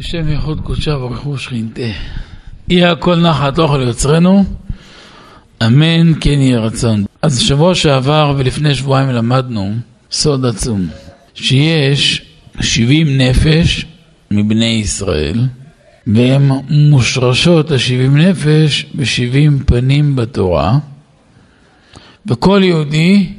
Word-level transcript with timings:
בשם 0.00 0.28
ייחוד 0.28 0.60
קודשה 0.60 0.96
ברכו 0.96 1.38
שכינתה. 1.38 1.82
יהיה 2.68 2.92
הכל 2.92 3.16
נחת 3.16 3.58
אוכל 3.58 3.80
יוצרנו, 3.80 4.44
אמן 5.66 6.20
כן 6.20 6.30
יהיה 6.40 6.60
רצון. 6.60 7.04
אז 7.22 7.40
שבוע 7.40 7.74
שעבר 7.74 8.34
ולפני 8.36 8.74
שבועיים 8.74 9.08
למדנו 9.08 9.74
סוד 10.10 10.46
עצום, 10.46 10.88
שיש 11.34 12.22
70 12.60 13.18
נפש 13.18 13.86
מבני 14.30 14.64
ישראל, 14.64 15.40
והן 16.06 16.50
מושרשות 16.70 17.70
ה-70 17.70 18.10
נפש 18.10 18.86
ב-70 18.94 19.64
פנים 19.66 20.16
בתורה, 20.16 20.78
וכל 22.26 22.60
יהודי 22.64 23.32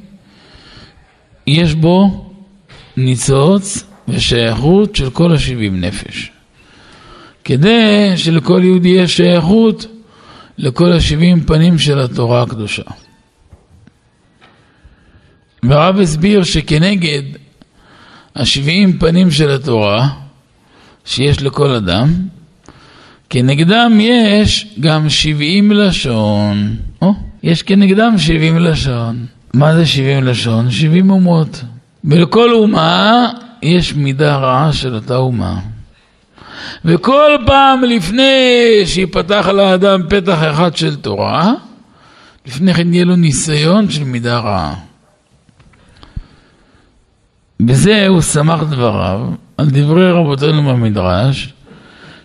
יש 1.48 1.74
בו 1.74 2.26
ניצוץ 2.98 3.84
ושייכות 4.08 4.96
של 4.96 5.10
כל 5.10 5.32
ה-70 5.32 5.72
נפש. 5.72 6.32
כדי 7.44 8.14
שלכל 8.16 8.62
יהודי 8.64 8.90
יש 8.90 9.18
שייכות 9.18 9.86
לכל 10.58 10.92
השבעים 10.92 11.44
פנים 11.44 11.80
של 11.80 12.00
התורה 12.00 12.42
הקדושה. 12.42 12.84
והרב 15.64 16.00
הסביר 16.00 16.44
שכנגד 16.44 17.24
השבעים 18.36 19.00
פנים 19.00 19.32
של 19.32 19.50
התורה 19.50 20.10
שיש 21.06 21.42
לכל 21.42 21.70
אדם, 21.70 22.14
כנגדם 23.30 23.98
יש 24.02 24.68
גם 24.80 25.10
שבעים 25.10 25.72
לשון. 25.72 26.76
או, 27.02 27.14
יש 27.44 27.64
כנגדם 27.64 28.18
שבעים 28.18 28.60
לשון. 28.60 29.26
מה 29.54 29.76
זה 29.76 29.86
שבעים 29.86 30.24
לשון? 30.24 30.72
שבעים 30.72 31.12
אומות. 31.12 31.64
ולכל 32.04 32.54
אומה 32.54 33.30
יש 33.62 33.94
מידה 33.94 34.36
רעה 34.36 34.74
של 34.74 34.96
אותה 34.96 35.16
אומה. 35.16 35.60
וכל 36.86 37.32
פעם 37.46 37.84
לפני 37.84 38.32
שיפתח 38.86 39.48
לאדם 39.54 40.02
פתח 40.10 40.40
אחד 40.52 40.76
של 40.76 40.96
תורה, 40.96 41.54
לפני 42.48 42.74
כן 42.74 42.94
יהיה 42.94 43.06
לו 43.06 43.16
ניסיון 43.16 43.90
של 43.90 44.04
מידה 44.04 44.40
רעה. 44.40 44.74
בזה 47.60 48.08
הוא 48.08 48.22
שמח 48.22 48.64
דבריו 48.64 49.22
על 49.58 49.70
דברי 49.70 50.12
רבותינו 50.12 50.64
במדרש, 50.64 51.54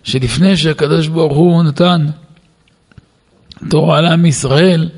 שלפני 0.05 0.57
שהקדוש 0.57 1.09
ברוך 1.09 1.37
הוא 1.37 1.63
נתן 1.63 2.07
תורה 3.71 4.01
לעם 4.01 4.27
ישראל, 4.27 4.89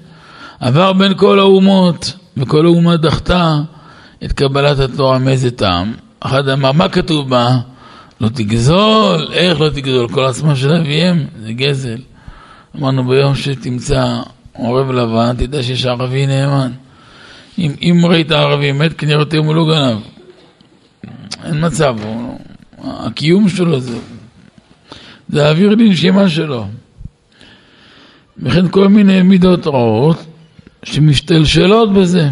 עבר 0.61 0.93
בין 0.93 1.15
כל 1.17 1.39
האומות, 1.39 2.13
וכל 2.37 2.67
האומה 2.67 2.97
דחתה 2.97 3.59
את 4.25 4.33
קבלת 4.33 4.79
התורה 4.79 5.19
מאיזה 5.19 5.51
טעם. 5.51 5.95
אחד 6.21 6.49
אמר, 6.49 6.73
מה 6.73 6.89
כתוב 6.89 7.31
בה? 7.31 7.59
לא 8.21 8.29
תגזול, 8.29 9.29
איך 9.33 9.61
לא 9.61 9.69
תגזול? 9.69 10.09
כל 10.09 10.25
עצמה 10.25 10.57
של 10.57 10.73
אביהם 10.73 11.27
זה 11.41 11.53
גזל. 11.53 11.99
אמרנו 12.77 13.09
ביום 13.09 13.35
שתמצא 13.35 14.21
עורב 14.53 14.91
לבן, 14.91 15.37
תדע 15.37 15.63
שיש 15.63 15.87
ערבי 15.87 16.27
נאמן. 16.27 16.73
אם, 17.59 17.73
אם 17.83 18.01
ראית 18.05 18.33
ערבי 18.33 18.73
מת, 18.73 18.93
כנראה 18.93 19.25
הוא 19.37 19.55
לא 19.55 19.67
גנב. 19.67 19.99
אין 21.45 21.67
מצב, 21.67 21.97
הוא, 22.03 22.39
הקיום 22.83 23.49
שלו 23.49 23.81
זה, 23.81 23.99
זה 25.29 25.47
האוויר 25.47 25.71
לנשימה 25.71 26.29
שלו. 26.29 26.67
וכן 28.43 28.69
כל 28.69 28.89
מיני 28.89 29.23
מידות 29.23 29.67
רעות 29.67 30.25
שמשתלשלות 30.83 31.93
בזה. 31.93 32.29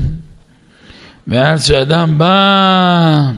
ואז 1.26 1.64
כשאדם 1.64 2.18
בא 2.18 3.30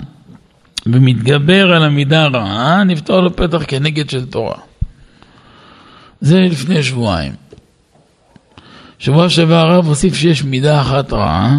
ומתגבר 0.86 1.72
על 1.72 1.82
המידה 1.82 2.22
הרעה, 2.22 2.84
נפתור 2.84 3.20
לו 3.20 3.36
פתח 3.36 3.62
כנגד 3.68 4.10
של 4.10 4.26
תורה. 4.26 4.58
זה 6.20 6.40
לפני 6.40 6.82
שבועיים. 6.82 7.32
שבוע 8.98 9.28
שעבר 9.28 9.54
הרב 9.54 9.86
הוסיף 9.86 10.14
שיש 10.14 10.44
מידה 10.44 10.80
אחת 10.80 11.12
רעה, 11.12 11.58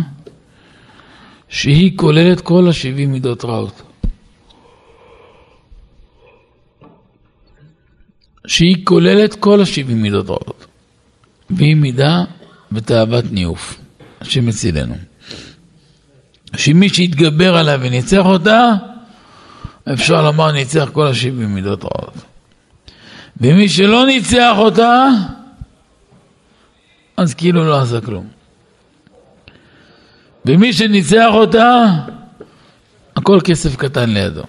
שהיא 1.50 1.92
כוללת 1.96 2.42
כל 2.42 2.68
השבעים 2.70 3.12
מידות 3.12 3.46
רעות. 3.46 3.82
שהיא 8.48 8.86
כוללת 8.86 9.36
כל 9.36 9.62
השבעים 9.62 10.02
מידות 10.02 10.30
רעות. 10.30 10.66
והיא 11.50 11.76
מידה 11.76 12.24
בתאוות 12.72 13.26
ניאוף, 13.32 13.80
השם 14.22 14.50
יצילנו. 14.50 14.96
שמי 16.56 16.90
שיתגבר 16.90 17.58
עליה 17.58 17.78
וניצח 17.82 18.26
אותה, 18.26 18.74
אפשר 19.94 20.22
לומר 20.22 20.52
ניצח 20.52 20.90
כל 20.94 21.08
השבעים 21.08 21.56
מידות 21.56 21.84
רעות. 21.84 22.14
ומי 23.42 23.70
שלא 23.70 24.06
ניצח 24.06 24.54
אותה, 24.58 25.08
אז 27.18 27.34
כאילו 27.34 27.66
לא 27.66 27.82
עשה 27.82 28.02
כלום. 28.02 28.28
ומי 30.46 30.74
שניצח 30.74 31.30
אותה, 31.32 31.86
הכל 33.16 33.40
כסף 33.44 33.76
קטן 33.76 34.10
לידו. 34.10 34.44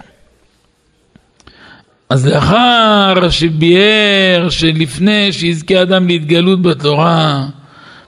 אז 2.11 2.27
לאחר 2.27 3.31
שביאר 3.31 4.49
שלפני 4.49 5.33
שיזכה 5.33 5.83
אדם 5.83 6.07
להתגלות 6.07 6.62
בתורה, 6.62 7.47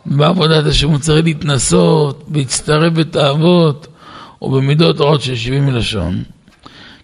בעבודת 0.07 0.67
השם 0.67 0.89
הוא 0.89 0.99
צריך 0.99 1.25
להתנסות, 1.25 2.25
להצטרף 2.35 2.93
בתאוות 2.93 3.87
ובמידות 4.43 5.01
רעות 5.01 5.23
של 5.23 5.37
שבעים 5.37 5.67
מלשון, 5.67 6.23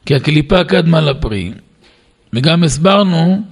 כי 0.09 0.15
הקליפה 0.15 0.65
קדמה 0.65 1.01
לפרי. 1.01 1.53
וגם 2.33 2.65
הסברנו 2.65 3.43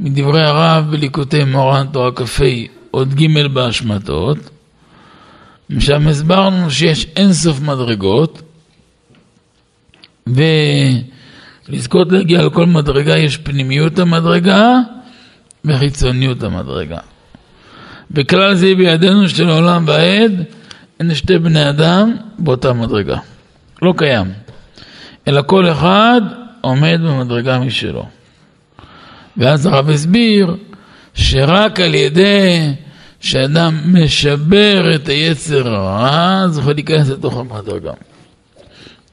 מדברי 0.00 0.42
הרב 0.42 0.90
בליקוטי 0.90 1.44
מורן 1.44 1.86
תורה 1.92 2.12
כ"ה 2.12 2.44
עוד 2.90 3.14
ג' 3.14 3.46
בהשמטות, 3.46 4.38
שם 5.78 6.08
הסברנו 6.08 6.70
שיש 6.70 7.06
אינסוף 7.16 7.60
מדרגות, 7.60 8.42
ולזכות 10.26 12.12
להגיע 12.12 12.46
לכל 12.46 12.66
מדרגה 12.66 13.18
יש 13.18 13.36
פנימיות 13.36 13.98
המדרגה 13.98 14.78
וחיצוניות 15.64 16.42
המדרגה. 16.42 16.98
בכלל 18.10 18.54
זה 18.54 18.74
בידינו 18.74 19.28
שלעולם 19.28 19.84
ועד 19.86 20.44
אין 21.00 21.14
שתי 21.14 21.38
בני 21.38 21.68
אדם 21.68 22.16
באותה 22.38 22.72
מדרגה. 22.72 23.18
לא 23.82 23.94
קיים. 23.96 24.41
אלא 25.28 25.42
כל 25.46 25.68
אחד 25.68 26.20
עומד 26.60 27.00
במדרגה 27.04 27.58
משלו. 27.58 28.06
ואז 29.36 29.66
הרב 29.66 29.90
הסביר 29.90 30.56
שרק 31.14 31.80
על 31.80 31.94
ידי 31.94 32.72
שאדם 33.20 33.80
משבר 33.86 34.94
את 34.94 35.08
היצר 35.08 35.74
הרע, 35.74 36.42
אז 36.44 36.58
יכול 36.58 36.72
להיכנס 36.72 37.08
לתוך 37.08 37.36
המדרגה. 37.36 37.92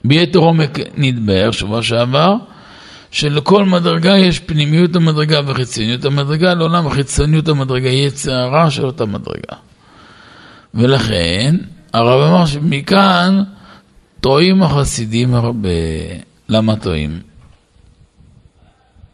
ביתר 0.04 0.40
עומק 0.40 0.80
נתבהר 0.98 1.52
שבוע 1.52 1.84
שעבר, 1.84 2.36
שלכל 3.12 3.66
מדרגה 3.66 4.18
יש 4.18 4.40
פנימיות 4.40 4.96
המדרגה 4.96 5.40
וחיצוניות 5.46 6.06
המדרגה, 6.06 6.54
לעולם 6.54 6.88
החיצוניות 6.88 7.48
המדרגה 7.48 7.90
היא 7.90 8.08
יצר 8.08 8.34
הרע 8.34 8.72
של 8.72 8.86
אותה 8.86 9.06
מדרגה. 9.06 9.56
ולכן 10.74 11.56
הרב 11.94 12.22
אמר 12.22 12.46
שמכאן 12.46 13.44
טועים 14.22 14.64
החסידים 14.64 15.34
הרבה. 15.34 15.70
למה 16.50 16.76
טועים? 16.76 17.20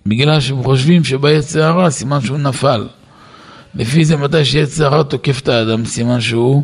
בגלל 0.05 0.39
שהם 0.39 0.63
חושבים 0.63 1.03
שביצר 1.03 1.63
הרע 1.63 1.89
סימן 1.89 2.21
שהוא 2.21 2.37
נפל. 2.37 2.87
לפי 3.75 4.05
זה 4.05 4.17
מתי 4.17 4.45
שיצר 4.45 4.85
הרע 4.85 5.03
תוקף 5.03 5.39
את 5.39 5.47
האדם 5.47 5.85
סימן 5.85 6.21
שהוא 6.21 6.63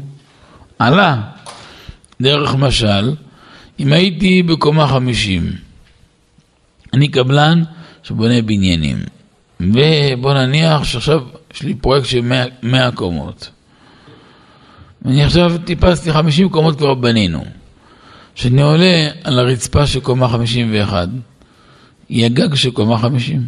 עלה. 0.80 1.22
דרך 2.22 2.56
משל, 2.56 3.16
אם 3.80 3.94
הייתי 3.94 4.44
בקומה 4.44 4.88
חמישים, 4.88 5.52
אני 6.94 7.08
קבלן 7.08 7.64
שבונה 8.04 8.42
בניינים, 8.42 8.98
ובוא 9.60 10.34
נניח 10.34 10.84
שעכשיו 10.84 11.22
יש 11.54 11.62
לי 11.62 11.76
פרויקט 11.76 12.06
של 12.08 12.22
100, 12.22 12.46
100 12.64 12.92
קומות. 12.92 13.50
ואני 15.02 15.24
עכשיו 15.24 15.52
טיפסתי 15.66 16.14
50 16.14 16.50
קומות 16.50 16.78
כבר 16.78 16.94
בנינו. 16.94 17.61
כשאני 18.36 18.62
עולה 18.62 19.10
על 19.24 19.40
הרצפה 19.40 19.88
של 19.88 20.00
קומה 20.00 20.28
51, 20.28 21.08
היא 22.10 22.26
הגג 22.26 22.56
של 22.56 22.72
קומה 22.72 22.98
50. 22.98 23.48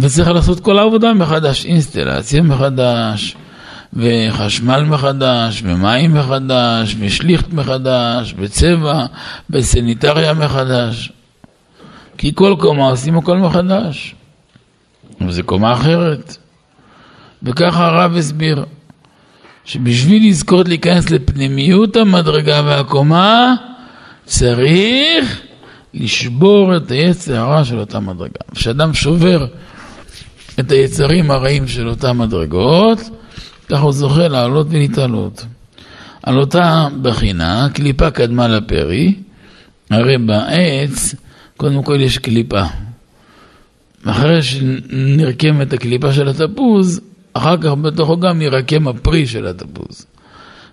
וצריך 0.00 0.28
לעשות 0.28 0.60
כל 0.60 0.78
העבודה 0.78 1.14
מחדש, 1.14 1.66
אינסטלציה 1.66 2.42
מחדש, 2.42 3.36
וחשמל 3.92 4.82
מחדש, 4.82 5.62
ומים 5.64 6.14
מחדש, 6.14 6.96
ושליכט 6.98 7.52
מחדש, 7.52 8.34
וצבע, 8.38 9.06
וסניטריה 9.50 10.34
מחדש. 10.34 11.12
כי 12.18 12.32
כל 12.34 12.56
קומה 12.58 12.84
עושים 12.84 13.18
הכל 13.18 13.38
מחדש, 13.38 14.14
וזו 15.20 15.42
קומה 15.44 15.72
אחרת. 15.72 16.36
וככה 17.42 17.86
הרב 17.86 18.16
הסביר. 18.16 18.64
שבשביל 19.64 20.28
לזכות 20.28 20.68
להיכנס 20.68 21.10
לפנימיות 21.10 21.96
המדרגה 21.96 22.62
והקומה, 22.64 23.54
צריך 24.24 25.40
לשבור 25.94 26.76
את 26.76 26.90
היצר 26.90 27.36
הרע 27.36 27.64
של 27.64 27.78
אותה 27.78 28.00
מדרגה. 28.00 28.40
כשאדם 28.54 28.94
שובר 28.94 29.46
את 30.60 30.72
היצרים 30.72 31.30
הרעים 31.30 31.68
של 31.68 31.88
אותן 31.88 32.16
מדרגות, 32.16 32.98
ככה 33.68 33.80
הוא 33.80 33.92
זוכה 33.92 34.28
לעלות 34.28 34.66
ולהתעלות. 34.70 35.44
על 36.22 36.38
אותה 36.38 36.88
בחינה, 37.02 37.68
קליפה 37.74 38.10
קדמה 38.10 38.48
לפרי, 38.48 39.14
הרי 39.90 40.18
בעץ, 40.18 41.14
קודם 41.56 41.82
כל 41.82 42.00
יש 42.00 42.18
קליפה. 42.18 42.62
אחרי 44.04 44.42
שנרקמת 44.42 45.72
הקליפה 45.72 46.12
של 46.12 46.28
התפוז, 46.28 47.00
אחר 47.32 47.56
כך 47.56 47.70
בתוכו 47.70 48.20
גם 48.20 48.42
ירקם 48.42 48.88
הפרי 48.88 49.26
של 49.26 49.46
התפוז. 49.46 50.06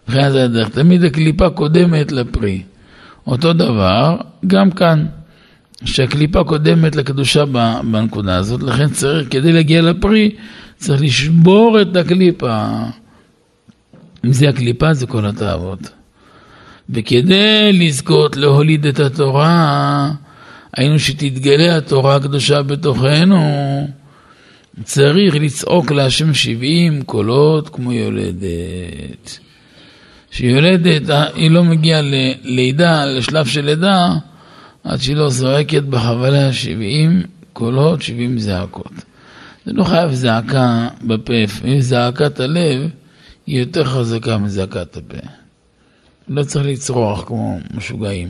מבחינת 0.07 0.35
הדרך, 0.35 0.69
תמיד 0.69 1.03
הקליפה 1.03 1.49
קודמת 1.49 2.11
לפרי. 2.11 2.61
אותו 3.27 3.53
דבר, 3.53 4.17
גם 4.47 4.71
כאן, 4.71 5.05
שהקליפה 5.85 6.43
קודמת 6.43 6.95
לקדושה 6.95 7.45
בנקודה 7.91 8.35
הזאת, 8.35 8.63
לכן 8.63 8.89
צריך, 8.89 9.27
כדי 9.31 9.51
להגיע 9.51 9.81
לפרי, 9.81 10.35
צריך 10.75 11.01
לשבור 11.01 11.81
את 11.81 11.95
הקליפה. 11.95 12.67
אם 14.25 14.33
זה 14.33 14.49
הקליפה, 14.49 14.93
זה 14.93 15.07
כל 15.07 15.25
התאוות. 15.25 15.89
וכדי 16.89 17.73
לזכות 17.73 18.37
להוליד 18.37 18.85
את 18.85 18.99
התורה, 18.99 20.11
היינו 20.77 20.99
שתתגלה 20.99 21.77
התורה 21.77 22.15
הקדושה 22.15 22.63
בתוכנו, 22.63 23.39
צריך 24.83 25.35
לצעוק 25.35 25.91
להשם 25.91 26.33
שבעים 26.33 27.01
קולות 27.01 27.69
כמו 27.69 27.93
יולדת. 27.93 29.39
שיולדת, 30.31 31.29
היא 31.35 31.51
לא 31.51 31.63
מגיעה 31.63 32.01
ללידה, 32.01 33.05
לשלב 33.05 33.45
של 33.45 33.65
לידה, 33.65 34.13
עד 34.83 35.01
שהיא 35.01 35.15
לא 35.15 35.29
זועקת 35.29 35.83
בחבלה 35.83 36.53
שבעים 36.53 37.23
קולות, 37.53 38.01
שבעים 38.01 38.39
זעקות. 38.39 38.91
זה 39.65 39.73
לא 39.73 39.83
חייב 39.83 40.11
זעקה 40.11 40.87
בפה, 41.03 41.33
אם 41.65 41.81
זעקת 41.81 42.39
הלב 42.39 42.89
היא 43.47 43.59
יותר 43.59 43.83
חזקה 43.83 44.37
מזעקת 44.37 44.97
הפה. 44.97 45.27
לא 46.27 46.43
צריך 46.43 46.65
לצרוח 46.65 47.23
כמו 47.27 47.59
משוגעים. 47.73 48.29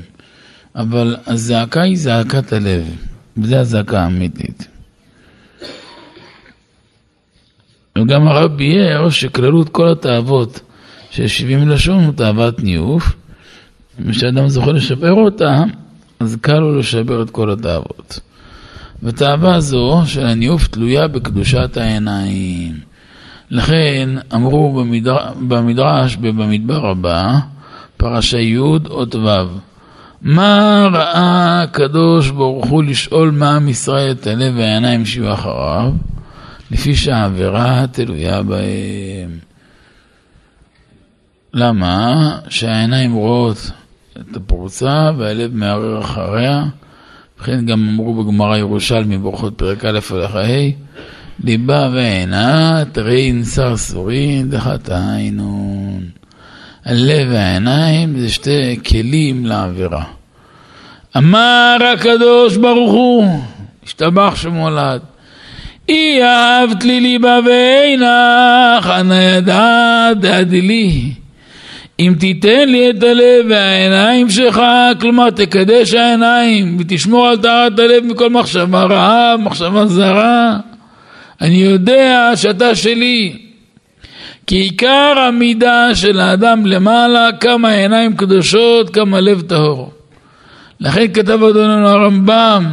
אבל 0.75 1.15
הזעקה 1.27 1.81
היא 1.81 1.97
זעקת 1.97 2.53
הלב, 2.53 2.95
וזו 3.37 3.55
הזעקה 3.55 4.01
האמיתית. 4.01 4.67
וגם 8.01 8.27
הרב 8.27 8.55
ביאר 8.55 9.09
שכללות 9.09 9.69
כל 9.69 9.91
התאוות 9.91 10.59
של 11.11 11.27
שבעים 11.27 11.69
לשון 11.69 12.03
הוא 12.03 12.13
תאוות 12.13 12.63
ניאוף, 12.63 13.15
וכשאדם 13.99 14.47
זוכה 14.47 14.71
לשבר 14.71 15.13
אותה, 15.13 15.63
אז 16.19 16.37
קל 16.41 16.59
לו 16.59 16.79
לשבר 16.79 17.21
את 17.21 17.29
כל 17.29 17.51
התאוות. 17.51 18.19
ותאווה 19.03 19.59
זו 19.59 20.01
של 20.05 20.25
הניאוף 20.25 20.67
תלויה 20.67 21.07
בקדושת 21.07 21.77
העיניים. 21.77 22.73
לכן 23.51 24.09
אמרו 24.35 24.73
במדר... 24.73 25.17
במדרש 25.47 26.17
ובמדבר 26.21 26.89
הבא, 26.89 27.37
פרשה 27.97 28.39
י' 28.39 28.57
אות 28.57 29.15
ו' 29.15 29.27
מה 30.21 30.87
ראה 30.93 31.61
הקדוש 31.61 32.29
ברוך 32.29 32.65
הוא 32.65 32.83
לשאול 32.83 33.31
מה 33.31 33.55
עם 33.55 33.69
ישראל 33.69 34.11
את 34.11 34.27
הלב 34.27 34.53
והעיניים 34.57 35.05
שיהיו 35.05 35.33
אחריו, 35.33 35.91
לפי 36.71 36.95
שהעבירה 36.95 37.85
תלויה 37.91 38.43
בהם. 38.43 39.39
למה? 41.53 42.39
שהעיניים 42.49 43.13
רואות 43.13 43.71
את 44.19 44.35
הפרוצה 44.35 45.11
והלב 45.17 45.55
מערער 45.55 46.01
אחריה. 46.01 46.65
וכן 47.39 47.65
גם 47.65 47.89
אמרו 47.89 48.23
בגמרא 48.23 48.57
ירושלמי 48.57 49.17
ברכות 49.17 49.53
פרק 49.57 49.85
א' 49.85 49.99
הלכה 50.11 50.39
ה' 50.39 50.71
ליבה 51.43 51.89
ועינה 51.93 52.83
תראין 52.91 53.43
סרסורין 53.43 54.49
דחתיינון 54.49 56.09
הלב 56.85 57.27
והעיניים 57.31 58.19
זה 58.19 58.29
שתי 58.29 58.79
כלים 58.87 59.45
לעבירה. 59.45 60.03
אמר 61.17 61.77
הקדוש 61.93 62.57
ברוך 62.57 62.91
הוא, 62.91 63.41
השתבח 63.83 64.35
שמולד, 64.35 65.01
אי 65.89 66.23
אהבת 66.23 66.83
לי 66.83 66.99
ליבה 66.99 67.39
ועינך, 67.45 68.89
אנא 68.99 69.37
ידעת 69.37 70.47
לי. 70.51 71.11
אם 71.99 72.13
תיתן 72.19 72.69
לי 72.69 72.89
את 72.89 73.03
הלב 73.03 73.45
והעיניים 73.49 74.29
שלך, 74.29 74.61
כלומר 75.01 75.29
תקדש 75.29 75.93
העיניים 75.93 76.77
ותשמור 76.79 77.27
על 77.27 77.37
טהרת 77.37 77.79
הלב 77.79 78.05
מכל 78.05 78.29
מחשבה 78.29 78.83
רעה, 78.83 79.37
מחשבה 79.37 79.85
זרה, 79.85 80.57
אני 81.41 81.55
יודע 81.55 82.31
שאתה 82.35 82.75
שלי. 82.75 83.33
כי 84.47 84.55
עיקר 84.55 85.13
המידה 85.17 85.95
של 85.95 86.19
האדם 86.19 86.65
למעלה, 86.65 87.29
כמה 87.39 87.71
עיניים 87.71 88.15
קדושות, 88.15 88.89
כמה 88.89 89.19
לב 89.19 89.41
טהור. 89.41 89.91
לכן 90.79 91.13
כתב 91.13 91.43
אדוננו 91.43 91.87
הרמב"ם, 91.87 92.65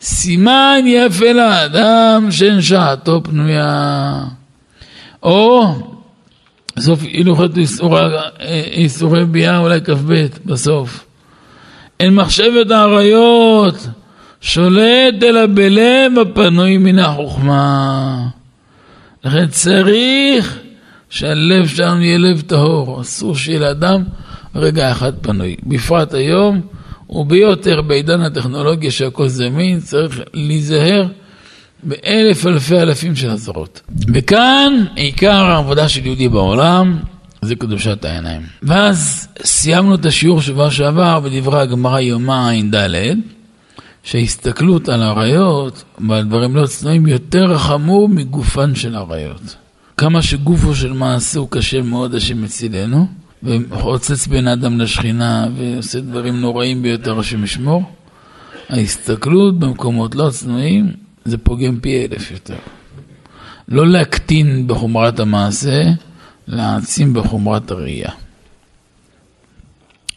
סימן 0.00 0.78
יפה 0.86 1.32
לאדם 1.32 2.28
שאין 2.30 2.60
שעתו 2.62 3.22
פנויה. 3.22 4.24
או 5.22 5.74
בסוף 6.76 7.02
הילוכות 7.02 7.50
איסורי 8.72 9.24
ביאה, 9.24 9.58
אולי 9.58 9.80
כ"ב, 9.80 10.26
בסוף. 10.44 11.04
אין 12.00 12.14
מחשבת 12.14 12.70
האריות, 12.70 13.86
שולט 14.40 15.22
אלא 15.22 15.46
בלב 15.46 16.12
הפנוי 16.22 16.78
מן 16.78 16.98
החוכמה. 16.98 18.26
לכן 19.24 19.46
צריך 19.46 20.58
שהלב 21.10 21.66
שלנו 21.66 22.02
יהיה 22.02 22.18
לב 22.18 22.40
טהור, 22.40 23.00
אסור 23.00 23.36
שיהיה 23.36 23.58
לאדם 23.58 24.04
רגע 24.54 24.92
אחד 24.92 25.12
פנוי. 25.20 25.56
בפרט 25.66 26.14
היום, 26.14 26.60
וביותר 27.10 27.82
בעידן 27.82 28.20
הטכנולוגיה 28.20 28.90
שהכל 28.90 29.28
זמין, 29.28 29.80
צריך 29.80 30.20
להיזהר 30.34 31.06
באלף 31.82 32.46
אלפי 32.46 32.78
אלפים 32.78 33.16
של 33.16 33.30
עזרות. 33.30 33.80
וכאן 34.14 34.84
עיקר 34.96 35.44
העבודה 35.44 35.88
של 35.88 36.06
יהודי 36.06 36.28
בעולם 36.28 36.98
זה 37.42 37.54
קדושת 37.54 38.04
העיניים. 38.04 38.42
ואז 38.62 39.28
סיימנו 39.42 39.94
את 39.94 40.06
השיעור 40.06 40.40
שבוע 40.40 40.70
שעבר 40.70 41.20
בדברי 41.20 41.60
הגמרא 41.60 42.00
יומא 42.00 42.50
ע"ד, 42.50 43.14
שההסתכלות 44.02 44.88
על 44.88 45.02
עריות 45.02 45.84
ועל 46.08 46.24
דברים 46.24 46.56
לא 46.56 46.66
צנועים 46.66 47.06
יותר 47.06 47.58
חמור 47.58 48.08
מגופן 48.08 48.74
של 48.74 48.96
עריות. 48.96 49.56
כמה 49.96 50.22
שגופו 50.22 50.74
של 50.74 50.92
מעשה 50.92 51.38
הוא 51.38 51.48
קשה 51.50 51.82
מאוד, 51.82 52.14
השם 52.14 52.42
מצילנו, 52.42 53.06
וחוצץ 53.42 54.26
בין 54.26 54.48
אדם 54.48 54.80
לשכינה 54.80 55.46
ועושה 55.56 56.00
דברים 56.00 56.40
נוראים 56.40 56.82
ביותר, 56.82 57.18
השם 57.18 57.44
ישמור. 57.44 57.82
ההסתכלות 58.68 59.58
במקומות 59.58 60.14
לא 60.14 60.30
צנועים 60.30 60.92
זה 61.24 61.38
פוגם 61.38 61.80
פי 61.80 62.06
אלף 62.06 62.30
יותר. 62.30 62.56
לא 63.68 63.86
להקטין 63.86 64.66
בחומרת 64.66 65.20
המעשה, 65.20 65.82
להעצים 66.46 67.14
בחומרת 67.14 67.70
הראייה. 67.70 68.10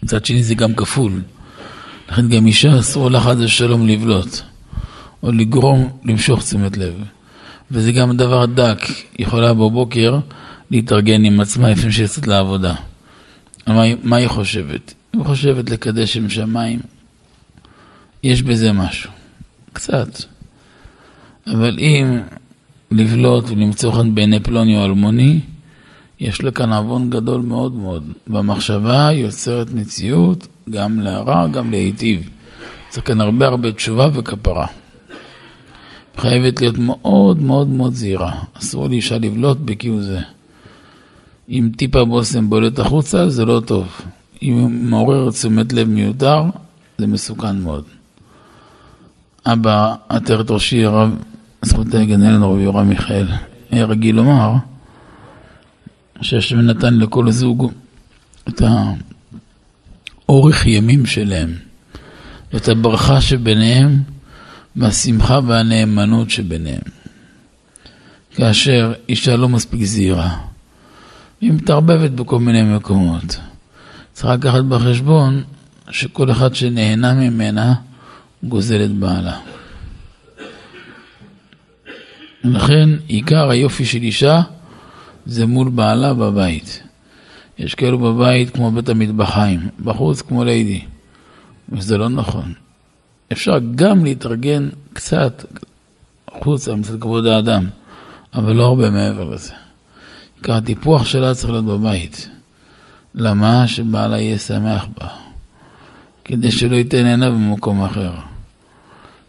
מצד 0.04 0.25
שני 0.25 0.44
זה 0.44 0.56
גם 0.56 0.74
כפול. 0.74 1.22
לכן 2.10 2.30
גם 2.30 2.48
אישה 2.48 2.80
אסור 2.80 3.12
לה 3.12 3.22
חד 3.22 3.36
ושלום 3.40 3.88
לבלוט, 3.88 4.42
או 5.24 5.32
לגרום 5.32 5.90
למשוך 6.06 6.44
תשומת 6.44 6.78
לב. 6.78 6.94
וזה 7.72 7.92
גם 7.92 8.18
דבר 8.18 8.46
דק, 8.46 8.82
יכולה 9.20 9.54
בבוקר 9.54 10.20
להתארגן 10.72 11.25
עם 11.25 11.40
עצמה 11.40 11.70
לפני 11.70 11.92
שיוצאת 11.92 12.28
לעבודה. 12.28 12.74
מה, 13.68 13.84
מה 14.03 14.15
היא 14.15 14.27
חושבת? 14.27 14.94
היא 15.13 15.24
חושבת 15.24 15.70
לקדש 15.70 16.18
עם 16.18 16.30
שמיים. 16.30 16.80
יש 18.24 18.41
בזה 18.41 18.72
משהו, 18.72 19.12
קצת. 19.74 20.08
אבל 21.48 21.80
אם 21.80 22.20
לבלוט 22.91 23.46
ולמצוא 23.48 23.91
חן 23.91 24.15
בעיני 24.15 24.39
פלוני 24.39 24.77
או 24.77 24.86
אלמוני, 24.86 25.39
יש 26.20 26.41
לה 26.41 26.51
כאן 26.51 26.74
עוון 26.74 27.10
גדול 27.10 27.41
מאוד 27.41 27.74
מאוד. 27.74 28.12
והמחשבה 28.27 29.10
יוצרת 29.13 29.74
מציאות 29.74 30.48
גם 30.70 31.00
להרע, 31.00 31.48
גם 31.48 31.72
להיטיב. 31.72 32.30
צריך 32.89 33.08
כאן 33.08 33.22
הרבה 33.22 33.48
הרבה 33.48 33.72
תשובה 33.72 34.10
וכפרה. 34.13 34.68
חייבת 36.18 36.62
להיות 36.62 36.77
מאוד 36.77 37.41
מאוד 37.41 37.68
מאוד 37.68 37.94
זהירה. 37.94 38.32
אסור 38.53 38.88
לאישה 38.88 39.18
לבלוט 39.18 39.58
בכיו 39.58 40.01
זה. 40.01 40.20
אם 41.51 41.70
טיפה 41.77 42.05
בושם 42.05 42.50
בולט 42.50 42.79
החוצה, 42.79 43.29
זה 43.29 43.46
לא 43.46 43.62
טוב. 43.65 44.01
אם 44.41 44.89
מעורר 44.89 45.31
תשומת 45.31 45.74
לב 45.74 45.88
מיותר, 45.88 46.43
זה 46.98 47.08
מסוכן 47.08 47.58
מאוד. 47.58 47.84
אבא 49.46 49.96
עטרת 50.10 50.51
ראשי 50.51 50.86
הרב 50.86 51.15
זכות 51.62 51.88
יגן 51.93 52.43
רבי 52.43 52.62
יורם 52.62 52.89
מיכאל, 52.89 53.27
היה 53.72 53.86
רגיל 53.86 54.15
לומר 54.15 54.53
שהשם 56.22 56.60
נתן 56.60 56.93
לכל 56.93 57.31
זוג 57.31 57.72
את 58.50 58.62
האורך 60.25 60.65
ימים 60.65 61.05
שלהם. 61.05 61.53
ואת 62.53 62.67
הברכה 62.67 63.22
שביניהם 63.22 64.03
והשמחה 64.75 65.39
והנאמנות 65.48 66.29
שביניהם. 66.29 66.81
כאשר 68.36 68.93
אישה 69.10 69.36
לא 69.36 69.50
מספיק 69.50 69.84
זהירה, 69.84 70.38
היא 71.41 71.51
מתערבבת 71.51 72.12
בכל 72.12 72.39
מיני 72.39 72.63
מקומות. 72.63 73.39
צריך 74.13 74.33
לקחת 74.33 74.63
בחשבון 74.63 75.43
שכל 75.89 76.31
אחד 76.31 76.55
שנהנה 76.55 77.13
ממנה 77.13 77.74
גוזל 78.43 78.83
את 78.86 78.91
בעלה. 78.91 79.39
ולכן 82.43 82.89
עיקר 83.07 83.50
היופי 83.50 83.86
של 83.86 84.01
אישה 84.01 84.41
זה 85.25 85.45
מול 85.45 85.69
בעלה 85.69 86.13
בבית. 86.13 86.83
יש 87.57 87.75
כאלו 87.75 88.00
בבית 88.00 88.50
כמו 88.50 88.71
בית 88.71 88.89
המטבחיים, 88.89 89.60
בחוץ 89.83 90.21
כמו 90.21 90.43
ליידי, 90.43 90.81
וזה 91.69 91.98
לא 91.98 92.10
נכון. 92.10 92.53
אפשר 93.31 93.60
גם 93.75 94.03
להתארגן 94.03 94.69
קצת 94.93 95.45
החוצה 96.27 96.75
מצד 96.75 97.01
כבוד 97.01 97.25
האדם, 97.25 97.67
אבל 98.33 98.53
לא 98.53 98.65
הרבה 98.65 98.89
מעבר 98.89 99.24
לזה. 99.24 99.53
הטיפוח 100.50 101.05
שלה 101.05 101.33
צריך 101.33 101.51
להיות 101.51 101.65
בבית. 101.65 102.29
למה? 103.15 103.67
שבעלה 103.67 104.19
יהיה 104.19 104.38
שמח 104.38 104.86
בה. 105.00 105.07
כדי 106.25 106.51
שלא 106.51 106.75
ייתן 106.75 107.05
עינה 107.05 107.29
במקום 107.29 107.83
אחר. 107.83 108.12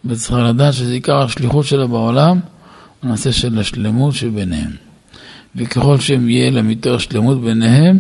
וצריכה 0.04 0.42
לדעת 0.42 0.75
שזה 0.75 0.92
עיקר 0.92 1.23
השליחות 1.23 1.66
שלה 1.66 1.87
בעולם, 1.87 2.40
הנושא 3.02 3.33
של 3.33 3.59
השלמות 3.59 4.14
שביניהם. 4.14 4.71
וככל 5.57 6.00
שהם 6.00 6.28
יהיה 6.28 6.50
להם 6.50 6.71
יותר 6.71 6.99
שלמות 6.99 7.40
ביניהם, 7.40 7.99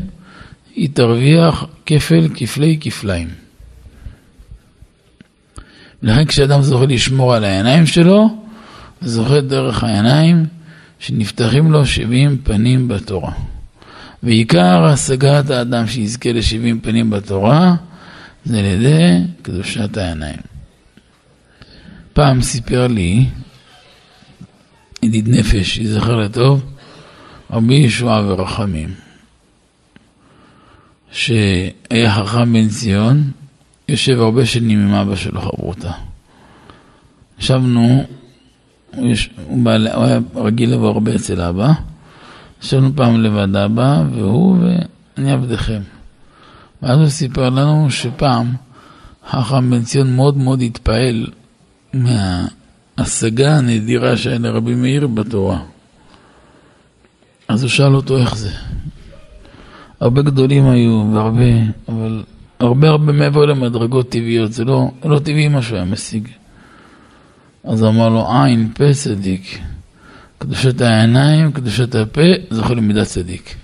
היא 0.74 0.88
תרוויח 0.94 1.64
כפל 1.86 2.28
כפלי 2.34 2.78
כפליים. 2.80 3.28
לכן 6.02 6.24
כשאדם 6.24 6.62
זוכה 6.62 6.86
לשמור 6.86 7.34
על 7.34 7.44
העיניים 7.44 7.86
שלו, 7.86 8.38
זוכה 9.02 9.40
דרך 9.40 9.84
העיניים 9.84 10.46
שנפתחים 11.02 11.72
לו 11.72 11.86
שבעים 11.86 12.38
פנים 12.42 12.88
בתורה. 12.88 13.32
ועיקר 14.22 14.84
השגת 14.84 15.50
האדם 15.50 15.86
שיזכה 15.86 16.32
לשבעים 16.32 16.80
פנים 16.80 17.10
בתורה, 17.10 17.74
זה 18.44 18.58
על 18.58 18.64
ידי 18.64 19.18
קדושת 19.42 19.96
העיניים. 19.96 20.40
פעם 22.12 22.42
סיפר 22.42 22.86
לי 22.86 23.26
ידיד 25.02 25.28
נפש, 25.28 25.78
ייזכר 25.78 26.16
לטוב, 26.16 26.64
רבי 27.50 27.74
ישועה 27.74 28.26
ורחמים, 28.26 28.94
שהיה 31.12 32.14
חכם 32.14 32.52
בן 32.52 32.68
ציון, 32.68 33.30
יושב 33.88 34.20
הרבה 34.20 34.46
שנים 34.46 34.78
עם 34.78 34.94
אבא 34.94 35.16
שלו 35.16 35.40
חברותה. 35.40 35.92
ישבנו, 37.38 38.06
יש, 38.98 39.30
הוא, 39.48 39.64
בעל, 39.64 39.88
הוא 39.88 40.04
היה 40.04 40.18
רגיל 40.34 40.74
לבוא 40.74 40.88
הרבה 40.88 41.14
אצל 41.14 41.40
אבא, 41.40 41.72
ישבנו 42.62 42.90
פעם 42.94 43.22
לבד 43.22 43.56
אבא, 43.56 44.02
והוא 44.12 44.56
ואני 44.58 45.32
עבדכם. 45.32 45.80
ואז 46.82 46.98
הוא 46.98 47.08
סיפר 47.08 47.50
לנו 47.50 47.90
שפעם 47.90 48.54
חכם 49.30 49.70
בן 49.70 49.82
ציון 49.82 50.16
מאוד 50.16 50.36
מאוד 50.36 50.62
התפעל 50.62 51.26
מההשגה 51.94 53.56
הנדירה 53.56 54.16
שהיה 54.16 54.38
לרבי 54.38 54.74
מאיר 54.74 55.06
בתורה. 55.06 55.58
אז 57.48 57.62
הוא 57.62 57.70
שאל 57.70 57.94
אותו 57.94 58.18
איך 58.18 58.36
זה. 58.36 58.50
הרבה 60.00 60.22
גדולים 60.22 60.68
היו, 60.68 61.10
והרבה, 61.14 61.44
אבל 61.88 62.22
הרבה 62.60 62.88
הרבה 62.88 63.12
מעבר 63.12 63.44
למדרגות 63.44 64.08
טבעיות, 64.08 64.52
זה 64.52 64.64
לא, 64.64 64.90
לא 65.04 65.18
טבעי 65.18 65.48
מה 65.48 65.62
שהוא 65.62 65.76
היה 65.76 65.84
משיג. 65.84 66.28
אז 67.64 67.84
אמר 67.84 68.08
לו, 68.08 68.32
עין, 68.32 68.72
פה 68.74 68.94
צדיק. 68.94 69.60
קדושת 70.38 70.80
העיניים, 70.80 71.52
קדושת 71.52 71.94
הפה, 71.94 72.20
זוכה 72.50 72.74
למידת 72.74 73.06
צדיק. 73.06 73.54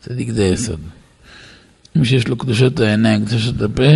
צדיק 0.00 0.30
זה 0.30 0.44
יסוד. 0.44 0.80
מי 1.96 2.04
שיש 2.04 2.28
לו 2.28 2.36
קדושת 2.36 2.80
העיניים, 2.80 3.26
קדושת 3.26 3.62
הפה, 3.62 3.92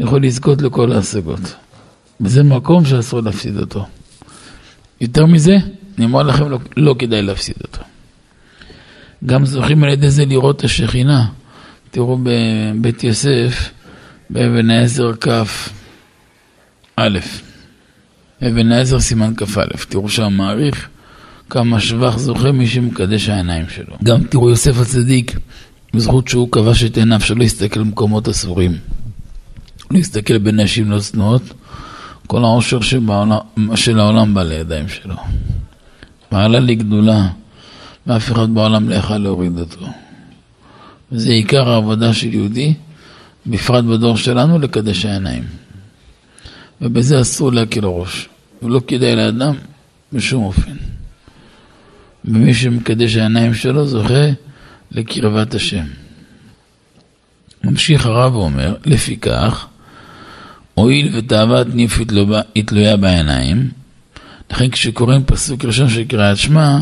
יכול 0.00 0.24
לזכות 0.24 0.62
לכל 0.62 0.92
ההשגות. 0.92 1.54
וזה 2.20 2.42
מקום 2.42 2.84
שאסור 2.84 3.20
להפסיד 3.20 3.58
אותו. 3.58 3.86
יותר 5.00 5.26
מזה, 5.26 5.56
אני 5.98 6.06
אומר 6.06 6.22
לכם, 6.22 6.48
לא, 6.48 6.58
לא 6.76 6.94
כדאי 6.98 7.22
להפסיד 7.22 7.56
אותו. 7.62 7.82
גם 9.26 9.44
זוכים 9.44 9.84
על 9.84 9.90
ידי 9.90 10.10
זה 10.10 10.24
לראות 10.24 10.56
את 10.56 10.64
השכינה. 10.64 11.26
תראו 11.90 12.18
בבית 12.22 13.04
יוסף, 13.04 13.70
באבן 14.30 14.70
העזר 14.70 15.12
כ"א. 15.20 17.08
אבן 18.46 18.72
העזר 18.72 19.00
סימן 19.00 19.32
כ"א. 19.36 19.62
תראו 19.88 20.08
שם 20.08 20.32
מעריך 20.32 20.88
כמה 21.50 21.80
שבח 21.80 22.18
זוכה 22.18 22.52
מי 22.52 22.66
שמקדש 22.66 23.28
העיניים 23.28 23.68
שלו. 23.68 23.96
גם 24.04 24.24
תראו 24.24 24.50
יוסף 24.50 24.80
הצדיק, 24.80 25.38
בזכות 25.94 26.28
שהוא 26.28 26.52
כבש 26.52 26.84
את 26.84 26.96
עיניו 26.96 27.20
שלא 27.20 27.44
יסתכל 27.44 27.80
במקומות 27.80 28.28
אסורים. 28.28 28.76
יסתכל 29.92 30.38
בנשים 30.38 30.90
לא 30.90 30.98
צנועות, 30.98 31.42
כל 32.26 32.44
העושר 32.44 32.80
שבעולם, 32.80 33.38
של 33.74 33.98
העולם 33.98 34.34
בא 34.34 34.42
לידיים 34.42 34.88
שלו. 34.88 35.16
מעלה 36.32 36.60
לגדולה. 36.60 37.28
ואף 38.06 38.32
אחד 38.32 38.54
בעולם 38.54 38.88
לא 38.88 38.94
יכל 38.94 39.18
להוריד 39.18 39.58
אותו. 39.58 39.86
וזה 41.12 41.30
עיקר 41.30 41.70
העבודה 41.70 42.12
של 42.12 42.34
יהודי, 42.34 42.74
בפרט 43.46 43.84
בדור 43.84 44.16
שלנו, 44.16 44.58
לקדש 44.58 45.04
העיניים. 45.04 45.44
ובזה 46.80 47.20
אסור 47.20 47.52
להקל 47.52 47.84
ראש, 47.84 48.28
ולא 48.64 48.80
כדאי 48.86 49.16
לאדם 49.16 49.54
בשום 50.12 50.44
אופן. 50.44 50.76
ומי 52.24 52.54
שמקדש 52.54 53.16
העיניים 53.16 53.54
שלו 53.54 53.86
זוכה 53.86 54.24
לקרבת 54.90 55.54
השם. 55.54 55.84
ממשיך 57.64 58.06
הרב 58.06 58.36
ואומר, 58.36 58.74
לפיכך, 58.84 59.66
הואיל 60.74 61.16
ותאוות 61.16 61.66
ניף 61.74 61.98
היא 62.54 62.64
תלויה 62.64 62.96
בעיניים, 62.96 63.70
לכן 64.50 64.70
כשקוראים 64.70 65.24
פסוק 65.24 65.64
ראשון 65.64 65.88
של 65.88 66.04
קריאת 66.04 66.36
שמע, 66.36 66.78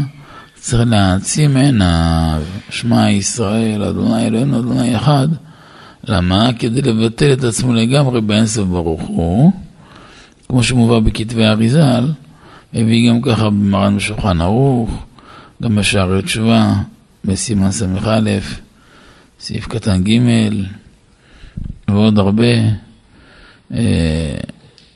צריך 0.55 0.83
להעצים 0.87 1.57
עיניו, 1.57 2.43
שמע 2.71 3.11
ישראל, 3.11 3.83
אדוני 3.83 4.27
אלוהינו, 4.27 4.59
אדוני 4.59 4.97
אחד. 4.97 5.29
למה? 6.05 6.51
כדי 6.59 6.83
לבטל 6.83 7.33
את 7.33 7.45
עצמו 7.45 7.75
לגמרי 7.75 8.21
באינסוף 8.21 8.69
ברוך 8.69 9.03
הוא, 9.03 9.53
כמו 10.53 10.63
שמובא 10.63 10.99
בכתבי 10.99 11.45
אריזל, 11.45 12.13
הביא 12.75 13.11
גם 13.11 13.23
ככה 13.23 13.51
במרן 13.51 13.97
בשולחן 13.97 14.41
ערוך, 14.41 15.05
גם 15.63 15.77
בשערי 15.77 16.23
תשובה, 16.23 16.75
בסימן 17.25 17.71
ס"א, 17.71 18.39
סעיף 19.41 19.67
קטן 19.67 20.05
ג', 20.05 20.21
ועוד 21.89 22.19
הרבה, 22.19 22.55
אה, 23.75 24.35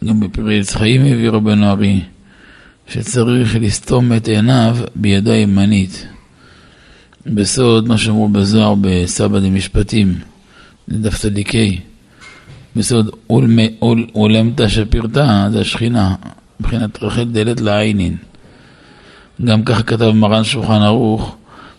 גם 0.05 0.21
בפרי 0.21 0.61
עץ 0.61 0.77
חיים 0.77 1.01
הביא 1.01 1.31
רבנו 1.31 1.71
ארי. 1.71 2.01
שצריך 2.89 3.57
לסתום 3.61 4.13
את 4.13 4.29
עיניו 4.29 4.77
בידו 4.95 5.31
הימנית. 5.31 6.07
בסוד 7.27 7.89
מה 7.89 7.99
שאמרו 7.99 8.29
בזוהר 8.29 8.75
בסבא 8.81 9.39
דמשפטים, 9.39 10.15
דף 10.89 11.19
צדיקי, 11.19 11.81
בסוד 12.77 13.11
אולמתא 14.15 14.69
שפירתא 14.69 15.49
זה 15.53 15.61
השכינה, 15.61 16.15
מבחינת 16.61 17.03
רחל 17.03 17.25
דלת 17.25 17.61
לעינין. 17.61 18.17
גם 19.45 19.65
ככה 19.65 19.83
כתב 19.83 20.11
מרן 20.11 20.45
שולחן 20.45 20.83
ערוך, 20.83 21.37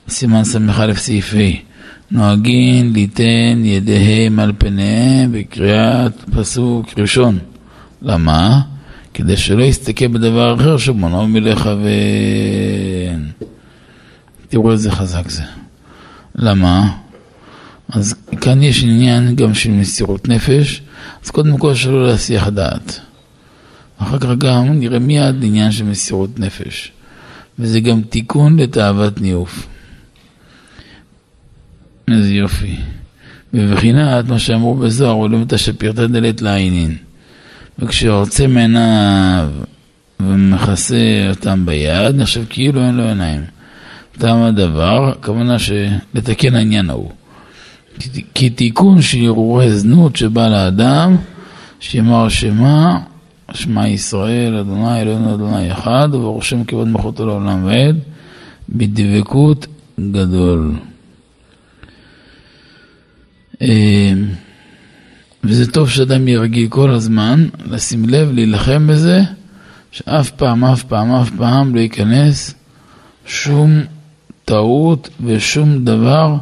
סימן 0.10 0.44
ס"א 0.44 0.94
סעיף 0.94 1.34
ה', 1.34 1.68
נוהגין 2.12 2.94
ליתן 2.94 3.62
ידיהם 3.63 4.39
על 4.39 4.51
פניהם 4.58 5.32
בקריאת 5.32 6.24
פסוק 6.36 6.88
ראשון. 6.98 7.39
למה? 8.01 8.62
כדי 9.13 9.38
שלא 9.38 9.63
יסתכל 9.63 10.08
בדבר 10.08 10.56
אחר 10.56 10.77
שמונעו 10.77 11.27
מלכוון. 11.27 11.88
תראו 14.50 14.72
איזה 14.72 14.92
חזק 14.92 15.30
זה. 15.30 15.44
למה? 16.36 16.89
אז 17.89 18.16
כאן 18.42 18.63
יש 18.63 18.84
עניין 18.84 19.36
גם 19.36 19.54
של 19.54 19.72
מסירות 19.72 20.27
נפש, 20.27 20.82
אז 21.24 21.30
קודם 21.30 21.58
כל 21.58 21.76
שלא 21.76 22.08
להסיח 22.08 22.48
דעת. 22.48 23.00
אחר 23.98 24.20
כך 24.20 24.30
גם 24.38 24.80
נראה 24.80 25.00
מיד 25.00 25.44
עניין 25.44 25.72
של 25.72 25.84
מסירות 25.84 26.40
נפש. 26.40 26.92
וזה 27.60 27.80
גם 27.80 28.02
תיקון 28.02 28.60
לתאוות 28.60 29.22
ניאוף. 29.22 29.68
איזה 32.08 32.34
יופי. 32.34 32.76
בבחינת 33.54 34.30
מה 34.30 34.40
שאמרו 34.40 34.76
בזוהר, 34.76 35.14
עולים 35.14 35.42
את 35.42 35.54
השפירתא 35.54 36.08
דלת 36.08 36.42
לעינין. 36.42 36.98
וכשהרוצה 37.80 38.48
מעיניו 38.48 39.50
ומכסה 40.20 41.28
אותם 41.30 41.66
ביד, 41.66 42.16
נחשב 42.16 42.44
כאילו 42.50 42.82
אין 42.82 42.96
לו 42.96 43.04
עיניים. 43.04 43.44
טעם 44.18 44.44
הדבר, 44.44 45.10
הכוונה 45.10 45.60
שלתקן 45.60 46.56
העניין 46.56 46.90
ההוא. 46.90 47.12
כי 48.34 48.50
תיקון 48.50 49.01
של 49.01 49.18
הרהורי 49.25 49.72
זנות 49.72 50.16
שבא 50.16 50.48
לאדם, 50.48 51.16
שיאמר 51.80 52.30
שמה, 52.30 53.00
שמע 53.54 53.88
ישראל, 53.88 54.58
אדוני 54.58 55.01
אלוהינו 55.01 55.36
אדוני 55.36 55.72
אחד, 55.72 56.10
וברוך 56.12 56.46
שם 56.46 56.63
כבוד 56.63 56.88
מלכותו 56.88 57.25
לעולם 57.25 57.66
ועד, 57.66 57.96
בדבקות 58.70 59.68
גדול. 60.00 60.75
אה, 63.62 64.13
וזה 65.44 65.72
טוב 65.72 65.89
שאדם 65.89 66.27
ירגיל 66.27 66.68
כל 66.70 66.92
הזמן, 66.92 67.48
לשים 67.72 68.10
לב, 68.10 68.32
להילחם 68.32 68.88
בזה, 68.88 69.22
שאף 69.92 70.32
פעם, 70.32 70.66
אף 70.66 70.84
פעם, 70.84 71.12
אף 71.12 71.30
פעם 71.38 71.75
לא 71.75 71.80
ייכנס 71.80 72.54
שום 73.25 73.82
טעות 74.46 75.10
ושום 75.25 75.86
דבר 75.86 76.38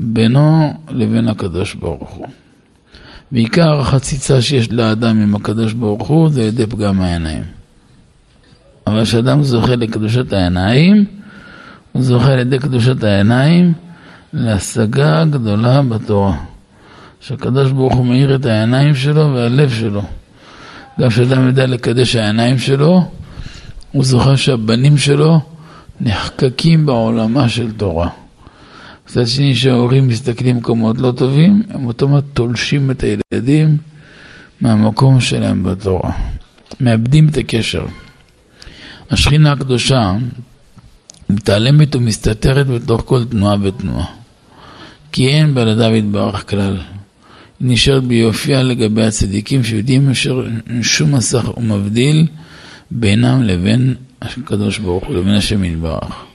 בינו 0.00 0.74
לבין 0.88 1.28
הקדוש 1.28 1.74
ברוך 1.74 2.10
הוא. 2.10 2.26
בעיקר 3.32 3.80
החציצה 3.80 4.42
שיש 4.42 4.72
לאדם 4.72 5.22
עם 5.22 5.34
הקדוש 5.34 5.72
ברוך 5.72 6.08
הוא 6.08 6.28
זה 6.28 6.42
ידי 6.42 6.66
פגם 6.66 7.00
העיניים. 7.00 7.42
אבל 8.86 9.04
כשאדם 9.04 9.42
זוכה 9.42 9.76
לקדושת 9.76 10.32
העיניים, 10.32 11.04
הוא 11.92 12.02
זוכה 12.02 12.32
על 12.32 12.38
ידי 12.38 12.58
קדושת 12.58 13.04
העיניים 13.04 13.72
להשגה 14.32 15.24
גדולה 15.24 15.82
בתורה. 15.82 16.36
שהקדוש 17.20 17.72
ברוך 17.72 17.94
הוא 17.94 18.06
מאיר 18.06 18.34
את 18.34 18.46
העיניים 18.46 18.94
שלו 18.94 19.34
והלב 19.34 19.70
שלו. 19.70 20.02
גם 21.00 21.08
כשאדם 21.08 21.46
יודע 21.46 21.66
לקדש 21.66 22.16
העיניים 22.16 22.58
שלו, 22.58 23.10
הוא 23.92 24.04
זוכר 24.04 24.36
שהבנים 24.36 24.98
שלו 24.98 25.40
נחקקים 26.00 26.86
בעולמה 26.86 27.48
של 27.48 27.72
תורה. 27.72 28.08
מצד 29.12 29.26
שני, 29.26 29.54
כשההורים 29.54 30.08
מסתכלים 30.08 30.56
במקומות 30.56 30.98
לא 30.98 31.12
טובים, 31.16 31.62
הם 31.70 31.86
אוטומט 31.86 32.24
תולשים 32.32 32.90
את 32.90 33.04
הילדים 33.04 33.76
מהמקום 34.60 35.20
שלהם 35.20 35.62
בתורה. 35.62 36.12
מאבדים 36.80 37.28
את 37.28 37.36
הקשר. 37.36 37.84
השכינה 39.10 39.52
הקדושה 39.52 40.12
מתעלמת 41.30 41.96
ומסתתרת 41.96 42.66
בתוך 42.66 43.02
כל 43.06 43.24
תנועה 43.24 43.56
ותנועה. 43.62 44.06
כי 45.12 45.28
אין 45.28 45.54
לדוד 45.54 45.94
יתברך 45.94 46.50
כלל. 46.50 46.76
היא 47.60 47.68
נשארת 47.68 48.04
ביופייה 48.04 48.62
לגבי 48.62 49.06
הצדיקים 49.06 49.64
שיודעים 49.64 50.10
אשר 50.10 50.46
שום 50.82 51.14
מסך 51.14 51.56
ומבדיל 51.56 52.26
בינם 52.90 53.42
לבין 53.42 53.94
הקדוש 54.22 54.78
ברוך 54.78 55.04
הוא, 55.06 55.16
לבין 55.16 55.34
השם 55.34 55.64
יתברך. 55.64 56.31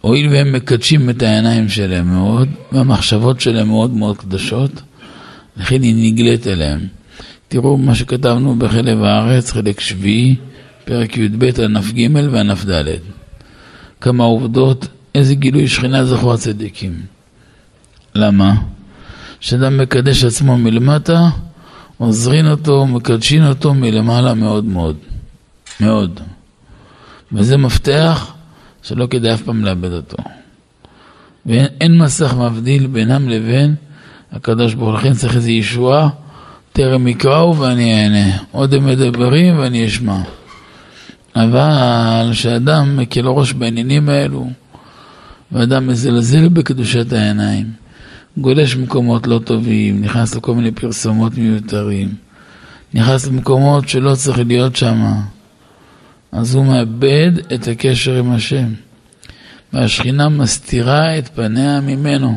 הואיל 0.00 0.28
והם 0.28 0.52
מקדשים 0.52 1.10
את 1.10 1.22
העיניים 1.22 1.68
שלהם 1.68 2.14
מאוד, 2.14 2.48
והמחשבות 2.72 3.40
שלהם 3.40 3.68
מאוד 3.68 3.90
מאוד 3.90 4.16
קדושות, 4.16 4.82
לכן 5.56 5.82
היא 5.82 6.12
נגלית 6.12 6.46
אליהם. 6.46 6.80
תראו 7.48 7.76
מה 7.76 7.94
שכתבנו 7.94 8.56
בחלב 8.56 9.02
הארץ, 9.02 9.52
חלק 9.52 9.80
שביעי, 9.80 10.36
פרק 10.84 11.16
י"ב, 11.16 11.60
ענף 11.60 11.92
ג' 11.92 12.08
וענף 12.32 12.64
ד'. 12.64 12.84
כמה 14.00 14.24
עובדות, 14.24 14.88
איזה 15.14 15.34
גילוי 15.34 15.68
שכינה 15.68 16.04
זכו 16.04 16.34
הצדיקים. 16.34 17.00
למה? 18.14 18.54
כשאדם 19.40 19.78
מקדש 19.78 20.24
עצמו 20.24 20.56
מלמטה, 20.56 21.28
עוזרין 21.98 22.50
אותו, 22.50 22.86
מקדשין 22.86 23.46
אותו 23.46 23.74
מלמעלה 23.74 24.34
מאוד 24.34 24.64
מאוד. 24.64 24.96
מאוד. 25.80 26.20
וזה 27.32 27.56
מפתח 27.56 28.35
שלא 28.86 29.06
כדאי 29.10 29.34
אף 29.34 29.42
פעם 29.42 29.64
לאבד 29.64 29.92
אותו. 29.92 30.16
ואין 31.46 31.98
מסך 31.98 32.34
מבדיל 32.34 32.86
בינם 32.86 33.28
לבין 33.28 33.74
הקדוש 34.32 34.74
ברוך 34.74 34.90
הוא. 34.90 34.98
לכן 34.98 35.12
צריך 35.12 35.36
איזו 35.36 35.50
ישועה, 35.50 36.08
טרם 36.72 37.08
יקראו 37.08 37.56
ואני 37.56 38.02
אענה. 38.02 38.38
עוד 38.50 38.74
הם 38.74 38.86
מדברים 38.86 39.58
ואני 39.58 39.86
אשמע. 39.86 40.18
אבל 41.36 42.28
כשאדם 42.32 42.96
מקל 42.96 43.26
ראש 43.26 43.52
בעניינים 43.52 44.08
האלו, 44.08 44.50
ואדם 45.52 45.86
מזלזל 45.86 46.48
בקדושת 46.48 47.12
העיניים, 47.12 47.66
גולש 48.38 48.74
במקומות 48.74 49.26
לא 49.26 49.40
טובים, 49.44 50.02
נכנס 50.02 50.34
לכל 50.34 50.54
מיני 50.54 50.70
פרסומות 50.70 51.38
מיותרים, 51.38 52.14
נכנס 52.94 53.26
למקומות 53.26 53.88
שלא 53.88 54.14
צריך 54.14 54.38
להיות 54.38 54.76
שם, 54.76 55.04
אז 56.32 56.54
הוא 56.54 56.64
מאבד 56.64 57.32
את 57.54 57.68
הקשר 57.68 58.16
עם 58.16 58.32
השם. 58.32 58.72
והשכינה 59.72 60.28
מסתירה 60.28 61.18
את 61.18 61.28
פניה 61.28 61.80
ממנו. 61.80 62.36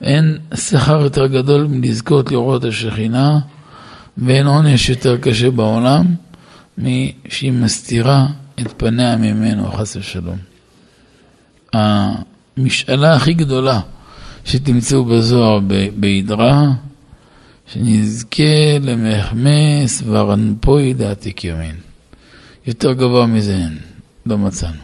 אין 0.00 0.38
שכר 0.54 1.00
יותר 1.00 1.26
גדול 1.26 1.66
מלזכות 1.66 2.30
לראות 2.30 2.64
השכינה, 2.64 3.38
ואין 4.18 4.46
עונש 4.46 4.88
יותר 4.88 5.16
קשה 5.18 5.50
בעולם 5.50 6.06
משהיא 6.78 7.52
מסתירה 7.52 8.26
את 8.60 8.74
פניה 8.76 9.16
ממנו, 9.16 9.72
חס 9.72 9.96
ושלום. 9.96 10.38
המשאלה 11.72 13.14
הכי 13.14 13.34
גדולה 13.34 13.80
שתמצאו 14.44 15.04
בזוהר 15.04 15.60
בהידרה, 15.96 16.66
שנזכה 17.66 18.78
למחמס 18.80 20.02
ורנפוי 20.06 20.94
דעתיק 20.94 21.44
ימין. 21.44 21.87
יותר 22.68 22.92
גבוה 22.92 23.26
מזה 23.26 23.54
אין, 23.54 23.78
לא 24.26 24.38
מצאנו. 24.38 24.80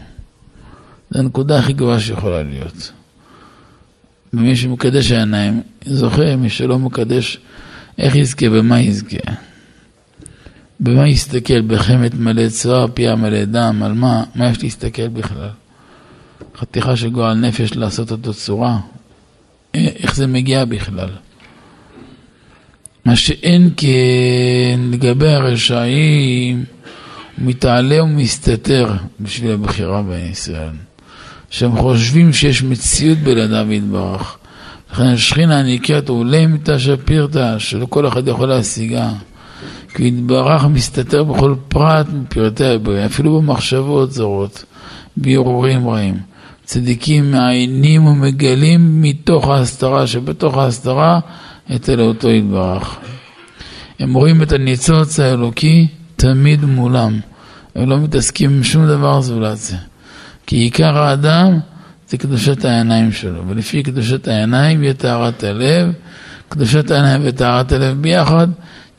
זו 1.09 1.19
הנקודה 1.19 1.59
הכי 1.59 1.73
גבוהה 1.73 1.99
שיכולה 1.99 2.43
להיות. 2.43 2.91
ומי 4.33 4.55
שמקדש 4.55 5.11
העיניים 5.11 5.61
זוכה, 5.85 6.35
מי 6.35 6.49
שלא 6.49 6.79
מקדש, 6.79 7.39
איך 7.97 8.15
יזכה, 8.15 8.49
במה 8.49 8.81
יזכה? 8.81 9.31
במה 10.79 11.07
יסתכל? 11.07 11.61
בחמת 11.61 12.13
מלא 12.13 12.49
צוהר, 12.49 12.87
פיה 12.93 13.15
מלא 13.15 13.45
דם, 13.45 13.81
על 13.85 13.93
מה? 13.93 14.23
מה 14.35 14.49
יש 14.49 14.63
להסתכל 14.63 15.07
בכלל? 15.07 15.49
חתיכה 16.57 16.95
של 16.95 17.09
גועל 17.09 17.37
נפש 17.37 17.75
לעשות 17.75 18.11
אותו 18.11 18.33
צורה? 18.33 18.79
איך 19.73 20.15
זה 20.15 20.27
מגיע 20.27 20.65
בכלל? 20.65 21.09
מה 23.05 23.15
שאין 23.15 23.69
כן 23.77 24.79
לגבי 24.91 25.29
הרשעים, 25.29 26.65
מתעלה 27.37 28.03
ומסתתר 28.03 28.91
בשביל 29.19 29.51
הבחירה 29.51 30.01
בישראל. 30.01 30.69
שהם 31.49 31.77
חושבים 31.77 32.33
שיש 32.33 32.63
מציאות 32.63 33.17
בלעדיו 33.17 33.71
יתברך. 33.71 34.37
לכן 34.93 35.03
השכינה 35.03 35.63
נקראת 35.63 36.09
עולה 36.09 36.47
מתא 36.47 36.77
שפירתא, 36.77 37.59
שלא 37.59 37.85
כל 37.89 38.07
אחד 38.07 38.27
יכול 38.27 38.49
להשיגה. 38.49 39.09
כי 39.93 40.07
יתברך 40.07 40.65
מסתתר 40.65 41.23
בכל 41.23 41.55
פרט 41.67 42.05
מפרטי 42.13 42.65
הבריאה, 42.65 43.05
אפילו 43.05 43.41
במחשבות 43.41 44.11
זרות, 44.11 44.65
בהרהורים 45.17 45.89
רעים. 45.89 46.17
צדיקים 46.63 47.31
מעיינים 47.31 48.05
ומגלים 48.05 49.01
מתוך 49.01 49.47
ההסתרה 49.47 50.07
שבתוך 50.07 50.57
ההסתרה 50.57 51.19
את 51.75 51.89
אלוהותו 51.89 52.29
יתברך. 52.29 52.95
הם 53.99 54.13
רואים 54.13 54.41
את 54.41 54.51
הניצוץ 54.51 55.19
האלוקי 55.19 55.87
תמיד 56.15 56.65
מולם. 56.65 57.19
הם 57.75 57.89
לא 57.89 57.97
מתעסקים 57.97 58.49
עם 58.49 58.63
שום 58.63 58.87
דבר 58.87 59.21
זולת 59.21 59.57
זה. 59.57 59.75
כי 60.47 60.55
עיקר 60.55 60.97
האדם 60.97 61.59
זה 62.09 62.17
קדושת 62.17 62.65
העיניים 62.65 63.11
שלו, 63.11 63.47
ולפי 63.47 63.83
קדושת 63.83 64.27
העיניים 64.27 64.83
יהיה 64.83 64.93
טהרת 64.93 65.43
הלב, 65.43 65.93
קדושת 66.49 66.91
העיניים 66.91 67.21
וטהרת 67.25 67.71
הלב 67.71 68.01
ביחד, 68.01 68.47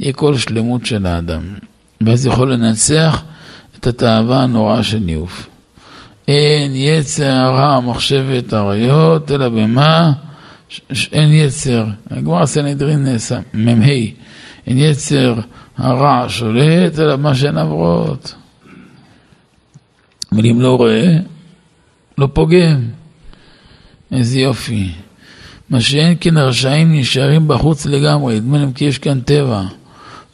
יהיה 0.00 0.12
כל 0.12 0.36
שלמות 0.36 0.86
של 0.86 1.06
האדם. 1.06 1.42
ואז 2.00 2.26
יכול 2.26 2.52
לנצח 2.52 3.22
את 3.78 3.86
התאווה 3.86 4.42
הנוראה 4.42 4.82
של 4.82 4.98
ניאוף. 4.98 5.48
אין 6.28 6.72
יצר 6.74 7.32
הרע 7.32 7.80
מחשבת 7.80 8.54
אריות, 8.54 9.30
אלא 9.30 9.48
במה? 9.48 10.12
אין 11.12 11.32
יצר, 11.32 11.86
הגמרא 12.10 12.46
סנהדרין 12.46 13.06
מ"ה, 13.54 13.86
אין 14.66 14.78
יצר 14.78 15.34
הרע 15.78 16.24
שולט, 16.28 16.98
אלא 16.98 17.16
מה 17.16 17.34
שאין 17.34 17.58
עברות. 17.58 18.34
אבל 20.32 20.46
אם 20.46 20.60
לא 20.60 20.76
רואה, 20.76 21.16
לא 22.18 22.28
פוגם. 22.32 22.82
איזה 24.12 24.40
יופי. 24.40 24.92
מה 25.70 25.80
שאין 25.80 26.16
כן 26.20 26.36
הרשעים 26.36 26.92
נשארים 26.92 27.48
בחוץ 27.48 27.86
לגמרי, 27.86 28.40
נדמה 28.40 28.58
להם 28.58 28.72
כי 28.72 28.84
יש 28.84 28.98
כאן 28.98 29.20
טבע, 29.20 29.62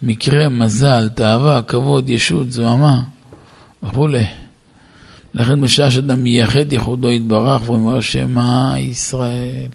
מקרה, 0.02 0.48
מזל, 0.48 1.08
תאווה, 1.08 1.62
כבוד, 1.62 2.10
ישות, 2.10 2.52
זוהמה 2.52 3.02
וכולי. 3.82 4.24
לכן 5.34 5.60
בשעה 5.60 5.90
שאדם 5.90 6.22
מייחד 6.22 6.72
ייחודו 6.72 7.10
יתברך 7.10 7.68
ואומר 7.68 8.00
שמע 8.00 8.74
ישראל, 8.78 9.66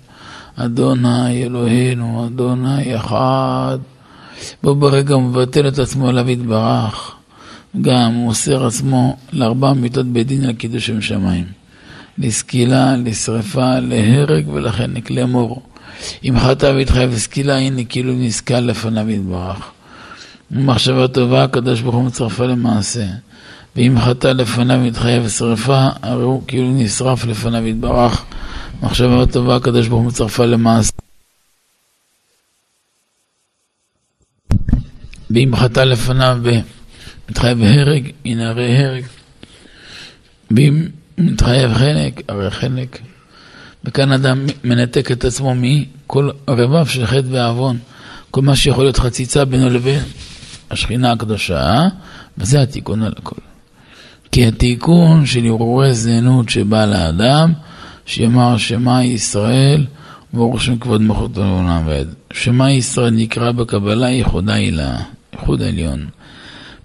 אדוני 0.55 1.43
אלוהינו, 1.43 2.27
אדוני 2.27 2.95
אחד. 2.95 3.77
בו 4.63 4.75
ברגע 4.75 5.13
הוא 5.13 5.23
מבטל 5.23 5.67
את 5.67 5.79
עצמו 5.79 6.07
עליו 6.07 6.29
יתברך. 6.29 7.15
גם 7.81 8.13
הוא 8.13 8.23
מוסר 8.23 8.65
עצמו 8.65 9.17
לארבע 9.33 9.73
מיתות 9.73 10.05
בית 10.05 10.27
דין 10.27 10.43
על 10.43 10.53
קידוש 10.53 10.87
שם 10.87 11.01
שמיים. 11.01 11.45
לסקילה, 12.17 12.95
לשרפה, 12.97 13.79
להרג 13.79 14.49
ולחנק, 14.49 15.09
לאמור. 15.09 15.61
אם 16.23 16.39
חטא 16.39 16.65
והתחייב 16.65 17.09
וסקילה, 17.13 17.57
הנה 17.57 17.83
כאילו 17.83 18.13
נסקל 18.13 18.59
לפניו 18.59 19.09
יתברך. 19.09 19.71
מחשבה 20.51 21.07
טובה, 21.07 21.43
הקדוש 21.43 21.81
ברוך 21.81 21.95
הוא 21.95 22.03
מצרפה 22.03 22.45
למעשה. 22.45 23.05
ואם 23.75 23.95
חטא 23.99 24.27
לפניו 24.27 24.85
יתחייב 24.85 25.23
ושרפה, 25.25 25.87
הרי 26.01 26.23
הוא 26.23 26.41
כאילו 26.47 26.67
נשרף 26.71 27.25
לפניו 27.25 27.67
יתברך. 27.67 28.25
מחשבה 28.83 29.25
טובה, 29.25 29.55
הקדוש 29.55 29.87
ברוך 29.87 30.01
הוא 30.01 30.07
מצרפה 30.07 30.45
למעשה. 30.45 30.96
ואם 35.37 35.55
חטא 35.55 35.79
לפניו 35.79 36.39
ומתחייב 36.43 37.61
הרג, 37.61 38.11
הנה 38.25 38.49
הרי 38.49 38.77
הרג. 38.77 39.03
ואם 40.51 40.87
מתחייב 41.17 41.73
חנק, 41.73 42.21
הרי 42.27 42.51
חנק. 42.51 42.99
וכאן 43.85 44.11
אדם 44.11 44.45
מנתק 44.63 45.11
את 45.11 45.25
עצמו 45.25 45.53
מכל 45.55 46.29
רבב 46.49 46.87
של 46.87 47.05
חטא 47.05 47.27
ועוון. 47.29 47.77
כל 48.31 48.41
מה 48.41 48.55
שיכול 48.55 48.83
להיות 48.83 48.97
חציצה 48.97 49.45
בינו 49.45 49.69
לבין 49.69 50.01
השכינה 50.71 51.11
הקדושה, 51.11 51.87
וזה 52.37 52.61
התיקון 52.61 53.03
על 53.03 53.13
הכל. 53.17 53.41
כי 54.31 54.47
התיקון 54.47 55.25
של 55.25 55.45
הרהורי 55.45 55.93
זנות 55.93 56.49
שבא 56.49 56.85
לאדם, 56.85 57.53
שיאמר 58.05 58.57
שמע 58.57 59.03
ישראל, 59.03 59.85
ברוך 60.33 60.61
שם 60.61 60.77
כבוד 60.77 61.01
מלכותו 61.01 61.41
לעולם 61.41 61.87
ועד. 61.87 62.07
שמע 62.33 62.71
ישראל 62.71 63.13
נקרא 63.13 63.51
בקבלה 63.51 64.09
ייחודה 64.09 64.53
הילה, 64.53 64.97
ייחוד 65.33 65.61
עליון. 65.61 66.07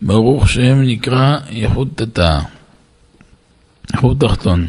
ברוך 0.03 0.49
שם 0.49 0.81
נקרא 0.81 1.39
ייחוד 1.51 1.89
תתא, 1.95 2.41
ייחוד 3.95 4.17
תחתון. 4.21 4.67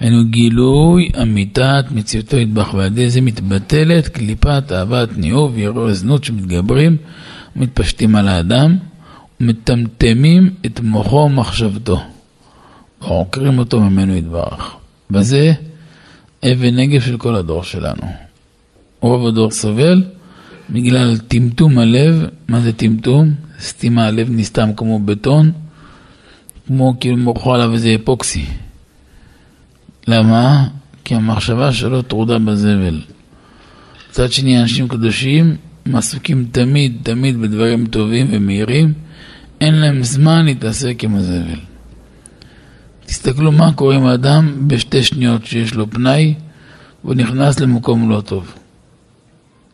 היינו 0.00 0.24
גילוי 0.24 1.08
אמיתת 1.22 1.84
מציאותו 1.90 2.36
ידבח 2.36 2.74
ועל 2.74 2.86
ידי 2.86 3.10
זה 3.10 3.20
מתבטלת 3.20 4.08
קליפת 4.08 4.72
אהבת 4.72 5.08
ניאוב 5.16 5.52
ויראו 5.54 5.92
זנות 5.92 6.24
שמתגברים 6.24 6.96
ומתפשטים 7.56 8.16
על 8.16 8.28
האדם 8.28 8.76
ומטמטמים 9.40 10.50
את 10.66 10.80
מוחו 10.80 11.16
ומחשבתו 11.16 12.00
ועוקרים 13.02 13.58
אותו 13.58 13.80
ממנו 13.80 14.14
יתברך. 14.14 14.76
וזה 15.10 15.52
אבן 16.44 16.76
נגף 16.76 17.04
של 17.04 17.16
כל 17.16 17.34
הדור 17.34 17.62
שלנו. 17.62 18.02
רוב 19.00 19.26
הדור 19.26 19.50
סובל 19.50 20.04
בגלל 20.72 21.18
טמטום 21.18 21.78
הלב, 21.78 22.24
מה 22.48 22.60
זה 22.60 22.72
טמטום? 22.72 23.34
סתימה, 23.60 24.06
הלב 24.06 24.30
נסתם 24.30 24.70
כמו 24.76 24.98
בטון, 24.98 25.52
כמו 26.66 26.94
כאילו 27.00 27.16
מורחו 27.16 27.54
עליו 27.54 27.72
איזה 27.72 27.96
אפוקסי. 28.02 28.46
למה? 30.08 30.66
כי 31.04 31.14
המחשבה 31.14 31.72
שלו 31.72 32.02
טרודה 32.02 32.38
בזבל. 32.38 33.00
מצד 34.10 34.32
שני, 34.32 34.60
אנשים 34.60 34.88
קדושים 34.88 35.56
עסוקים 35.94 36.46
תמיד, 36.52 36.96
תמיד 37.02 37.40
בדברים 37.40 37.86
טובים 37.86 38.26
ומהירים, 38.30 38.92
אין 39.60 39.74
להם 39.74 40.02
זמן 40.02 40.44
להתעסק 40.44 41.04
עם 41.04 41.14
הזבל. 41.14 41.60
תסתכלו 43.06 43.52
מה 43.52 43.72
קורה 43.72 43.96
עם 43.96 44.06
האדם 44.06 44.68
בשתי 44.68 45.02
שניות 45.02 45.46
שיש 45.46 45.74
לו 45.74 45.90
פנאי 45.90 46.34
והוא 47.04 47.14
נכנס 47.14 47.60
למקום 47.60 48.10
לא 48.10 48.20
טוב. 48.20 48.54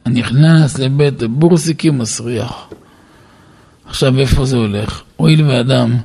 נכנס 0.07 0.79
לבית 0.79 1.23
הבורסיקי 1.23 1.90
מסריח. 1.90 2.69
עכשיו 3.87 4.19
איפה 4.19 4.45
זה 4.45 4.57
הולך? 4.57 5.03
הואיל 5.16 5.45
ואדם 5.45 5.97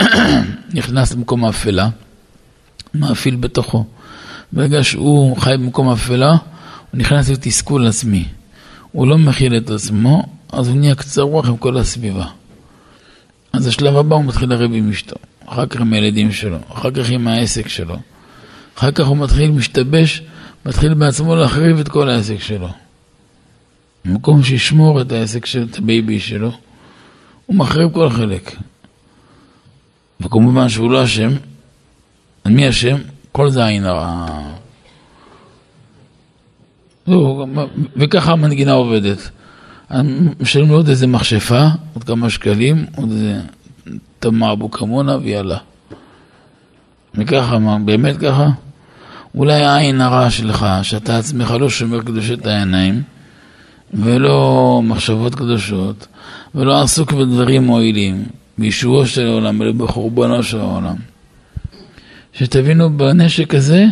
נכנס 0.74 1.12
למקום 1.12 1.44
האפלה, 1.44 1.88
מאפיל 2.94 3.36
בתוכו. 3.36 3.84
ברגע 4.52 4.84
שהוא 4.84 5.36
חי 5.36 5.54
במקום 5.58 5.88
אפלה, 5.88 6.30
הוא 6.30 6.38
נכנס 7.00 7.30
לתסכול 7.30 7.86
עצמי. 7.86 8.24
הוא 8.92 9.06
לא 9.06 9.18
מכיל 9.18 9.56
את 9.56 9.70
עצמו, 9.70 10.26
אז 10.52 10.68
הוא 10.68 10.76
נהיה 10.76 10.94
קצר 10.94 11.22
רוח 11.22 11.48
עם 11.48 11.56
כל 11.56 11.76
הסביבה. 11.76 12.26
אז 13.52 13.66
השלב 13.66 13.96
הבא 13.96 14.16
הוא 14.16 14.24
מתחיל 14.24 14.50
לריב 14.50 14.70
עם 14.74 14.90
אשתו, 14.90 15.16
אחר 15.46 15.66
כך 15.66 15.80
עם 15.80 15.92
הילדים 15.92 16.32
שלו, 16.32 16.58
אחר 16.72 16.90
כך 16.90 17.10
עם 17.10 17.28
העסק 17.28 17.68
שלו. 17.68 17.96
אחר 18.78 18.90
כך 18.90 19.06
הוא 19.06 19.16
מתחיל 19.16 19.50
משתבש, 19.50 20.22
מתחיל 20.66 20.94
בעצמו 20.94 21.36
להחריב 21.36 21.78
את 21.78 21.88
כל 21.88 22.10
העסק 22.10 22.40
שלו. 22.40 22.68
במקום 24.06 24.42
שישמור 24.42 25.00
את 25.00 25.12
העסק 25.12 25.46
של 25.46 25.66
את 25.70 25.78
ה 25.78 25.86
baby 25.86 26.20
שלו, 26.20 26.52
הוא 27.46 27.56
מחריב 27.56 27.92
כל 27.92 28.10
חלק. 28.10 28.56
וכמובן 30.20 30.68
שהוא 30.68 30.90
לא 30.90 31.04
אשם, 31.04 31.30
מי 32.46 32.68
אשם? 32.68 32.96
כל 33.32 33.50
זה 33.50 33.64
עין 33.64 33.84
הרע. 33.84 34.26
וככה 37.96 38.32
המנגינה 38.32 38.72
עובדת. 38.72 39.30
משלמים 40.40 40.70
לו 40.70 40.76
עוד 40.76 40.88
איזה 40.88 41.06
מכשפה, 41.06 41.66
עוד 41.94 42.04
כמה 42.04 42.30
שקלים, 42.30 42.86
עוד 42.96 43.10
איזה 43.10 43.40
תמר 44.18 44.52
אבו 44.52 44.70
כמונה 44.70 45.16
ויאללה. 45.16 45.58
וככה, 47.14 47.58
באמת 47.84 48.16
ככה? 48.16 48.48
אולי 49.34 49.64
העין 49.64 50.00
הרע 50.00 50.30
שלך, 50.30 50.66
שאתה 50.82 51.18
עצמך 51.18 51.50
לא 51.50 51.70
שומר 51.70 52.00
קדושת 52.00 52.46
העיניים, 52.46 53.02
ולא 53.94 54.80
מחשבות 54.84 55.34
קדושות, 55.34 56.06
ולא 56.54 56.82
עסוק 56.82 57.12
בדברים 57.12 57.62
מועילים, 57.62 58.24
בישועו 58.58 59.06
של 59.06 59.26
העולם, 59.26 59.62
אלא 59.62 59.72
בחורבנו 59.72 60.42
של 60.42 60.58
העולם. 60.58 60.96
שתבינו, 62.32 62.96
בנשק 62.96 63.54
הזה 63.54 63.84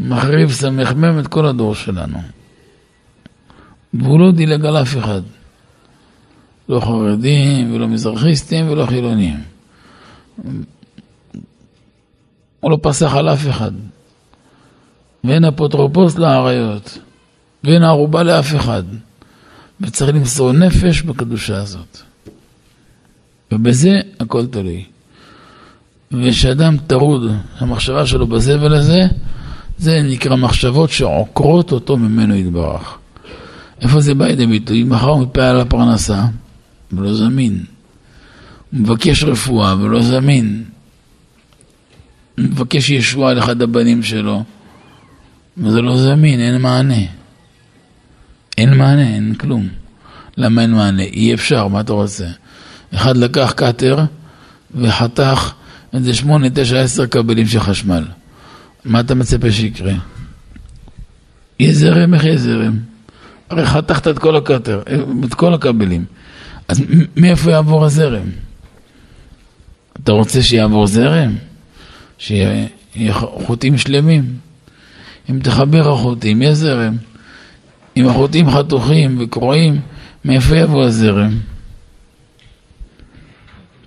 מחריב 0.00 0.50
סמ"ם 0.50 1.18
את 1.18 1.26
כל 1.26 1.46
הדור 1.46 1.74
שלנו. 1.74 2.18
והוא 3.94 4.20
לא 4.20 4.32
דילג 4.32 4.66
על 4.66 4.76
אף 4.76 4.96
אחד. 4.96 5.22
לא 6.68 6.80
חרדים, 6.80 7.74
ולא 7.74 7.88
מזרחיסטים, 7.88 8.70
ולא 8.70 8.86
חילונים. 8.86 9.40
הוא 12.60 12.70
לא 12.70 12.78
פסח 12.82 13.14
על 13.14 13.28
אף 13.28 13.48
אחד. 13.48 13.72
ואין 15.24 15.44
אפוטרופוס 15.44 16.18
לאריות, 16.18 16.98
ואין 17.64 17.82
ערובה 17.82 18.22
לאף 18.22 18.56
אחד. 18.56 18.82
וצריך 19.80 20.14
למסור 20.14 20.52
נפש 20.52 21.02
בקדושה 21.02 21.56
הזאת. 21.56 21.98
ובזה 23.52 24.00
הכל 24.20 24.46
תלוי. 24.46 24.84
ושאדם 26.12 26.76
טרוד, 26.86 27.22
המחשבה 27.58 28.06
שלו 28.06 28.26
בזבל 28.26 28.74
הזה, 28.74 29.00
זה 29.78 30.02
נקרא 30.02 30.36
מחשבות 30.36 30.90
שעוקרות 30.90 31.72
אותו 31.72 31.96
ממנו 31.96 32.34
יתברך. 32.34 32.98
איפה 33.80 34.00
זה 34.00 34.14
בא 34.14 34.26
לידי 34.26 34.46
ביטוי? 34.46 34.84
מחר 34.84 35.08
הוא 35.08 35.22
מתפעל 35.22 35.44
על 35.56 35.60
הפרנסה, 35.60 36.24
ולא 36.92 37.14
זמין. 37.14 37.64
הוא 38.72 38.80
מבקש 38.80 39.24
רפואה, 39.24 39.74
ולא 39.80 40.02
זמין. 40.02 40.64
הוא 42.38 42.44
מבקש 42.44 42.90
ישועה 42.90 43.30
על 43.30 43.38
אחד 43.38 43.62
הבנים 43.62 44.02
שלו, 44.02 44.42
וזה 45.58 45.80
לא 45.80 45.96
זמין, 45.96 46.40
אין 46.40 46.62
מענה. 46.62 47.23
אין 48.58 48.74
מענה, 48.74 49.14
אין 49.14 49.34
כלום. 49.34 49.68
למה 50.36 50.62
אין 50.62 50.72
מענה? 50.72 51.02
אי 51.02 51.34
אפשר, 51.34 51.68
מה 51.68 51.80
אתה 51.80 51.92
רוצה? 51.92 52.26
אחד 52.94 53.16
לקח 53.16 53.52
קאטר 53.56 53.98
וחתך 54.74 55.52
איזה 55.92 56.14
שמונה, 56.14 56.46
תשע, 56.54 56.80
עשר 56.80 57.06
כבלים 57.06 57.46
של 57.46 57.60
חשמל. 57.60 58.04
מה 58.84 59.00
אתה 59.00 59.14
מצפה 59.14 59.52
שיקרה? 59.52 59.92
יהיה 61.60 61.74
זרם, 61.74 62.14
איך 62.14 62.24
יהיה 62.24 62.38
זרם? 62.38 62.78
הרי 63.50 63.66
חתכת 63.66 64.08
את 64.08 64.18
כל 64.18 64.36
הקאטר, 64.36 64.82
את 65.24 65.34
כל 65.34 65.54
הכבלים. 65.54 66.04
אז 66.68 66.82
מאיפה 67.16 67.50
יעבור 67.50 67.84
הזרם? 67.84 68.26
אתה 70.02 70.12
רוצה 70.12 70.42
שיעבור 70.42 70.86
זרם? 70.86 71.36
שיהיה 72.18 73.12
חוטים 73.12 73.78
שלמים? 73.78 74.36
אם 75.30 75.38
תחבר 75.42 75.92
החוטים, 75.92 76.42
יהיה 76.42 76.54
זרם. 76.54 76.96
אם 77.96 78.08
החוטים 78.08 78.50
חתוכים 78.50 79.16
וקרועים, 79.20 79.80
מאיפה 80.24 80.56
יבוא 80.56 80.84
הזרם? 80.84 81.38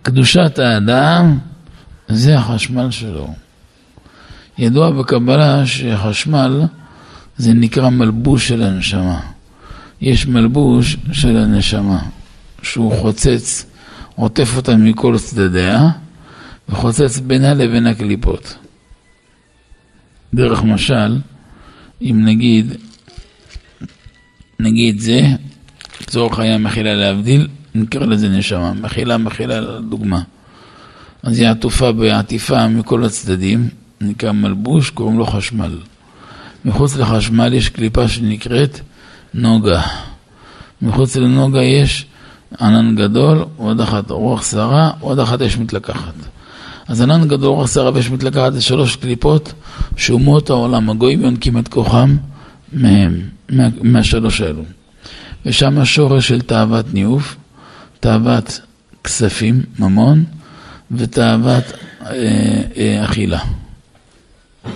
קדושת 0.01 0.59
האדם 0.59 1.37
זה 2.07 2.37
החשמל 2.37 2.91
שלו. 2.91 3.33
ידוע 4.57 4.91
בקבלה 4.91 5.65
שחשמל 5.65 6.61
זה 7.37 7.53
נקרא 7.53 7.89
מלבוש 7.89 8.47
של 8.47 8.63
הנשמה. 8.63 9.19
יש 10.01 10.27
מלבוש 10.27 10.97
של 11.11 11.37
הנשמה, 11.37 11.99
שהוא 12.61 12.93
חוצץ, 12.93 13.65
עוטף 14.15 14.57
אותה 14.57 14.75
מכל 14.75 15.17
צדדיה, 15.17 15.89
וחוצץ 16.69 17.19
בינה 17.19 17.53
לבין 17.53 17.87
הקליפות. 17.87 18.57
דרך 20.33 20.63
משל, 20.63 21.17
אם 22.01 22.21
נגיד, 22.25 22.75
נגיד 24.59 24.99
זה, 24.99 25.21
לצורך 26.01 26.39
היה 26.39 26.57
מחילה 26.57 26.95
להבדיל, 26.95 27.47
נקרא 27.75 28.05
לזה 28.05 28.29
נשמה, 28.29 28.73
מחילה 28.73 29.17
מחילה 29.17 29.59
לדוגמה. 29.61 30.21
אז 31.23 31.39
היא 31.39 31.47
עטופה 31.47 31.91
בעטיפה 31.91 32.67
מכל 32.67 33.03
הצדדים, 33.03 33.69
נקרא 34.01 34.31
מלבוש, 34.31 34.89
קוראים 34.89 35.17
לו 35.17 35.25
חשמל. 35.25 35.77
מחוץ 36.65 36.95
לחשמל 36.95 37.53
יש 37.53 37.69
קליפה 37.69 38.07
שנקראת 38.07 38.79
נוגה. 39.33 39.81
מחוץ 40.81 41.15
לנוגה 41.15 41.61
יש 41.61 42.05
ענן 42.61 42.95
גדול, 42.95 43.45
עוד 43.57 43.81
אחת 43.81 44.11
רוח 44.11 44.43
סערה, 44.43 44.91
עוד 44.99 45.19
אחת 45.19 45.41
אש 45.41 45.57
מתלקחת. 45.57 46.13
אז 46.87 47.01
ענן 47.01 47.27
גדול, 47.27 47.49
רוח 47.49 47.67
סערה 47.67 47.91
ואש 47.93 48.09
מתלקחת 48.09 48.53
זה 48.53 48.61
שלוש 48.61 48.95
קליפות 48.95 49.53
שאומות 49.95 50.49
העולם, 50.49 50.89
הגויים 50.89 51.21
יונקים 51.21 51.57
את 51.57 51.67
כוחם 51.67 52.17
מהם, 52.73 53.21
מה, 53.49 53.67
מהשלוש 53.81 54.41
האלו. 54.41 54.63
ושם 55.45 55.77
השורש 55.77 56.27
של 56.27 56.41
תאוות 56.41 56.93
ניאוף, 56.93 57.35
תאוות 57.99 58.61
כספים, 59.03 59.63
ממון, 59.79 60.25
ותאוות 60.91 61.63
אה, 62.05 62.61
אה, 62.77 63.05
אכילה. 63.05 63.39